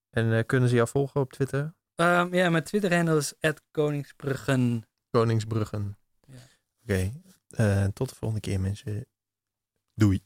en 0.10 0.34
eh, 0.38 0.46
kunnen 0.46 0.70
ze 0.70 0.76
jou 0.76 0.88
volgen 0.88 1.22
op 1.22 1.34
Twitter? 1.34 1.74
Ehm, 1.96 2.34
ja, 2.36 2.50
mijn 2.50 2.64
Twitter-handle 2.64 3.18
is 3.18 3.34
Koningsbruggen. 3.72 4.88
Koningsbruggen. 5.12 5.98
Ja. 6.26 6.34
Oké. 6.84 7.12
eh, 7.50 7.86
tot 7.86 8.10
de 8.10 8.16
volgende 8.16 8.42
keer, 8.42 8.60
mensen. 8.60 9.06
Doei. 9.96 10.24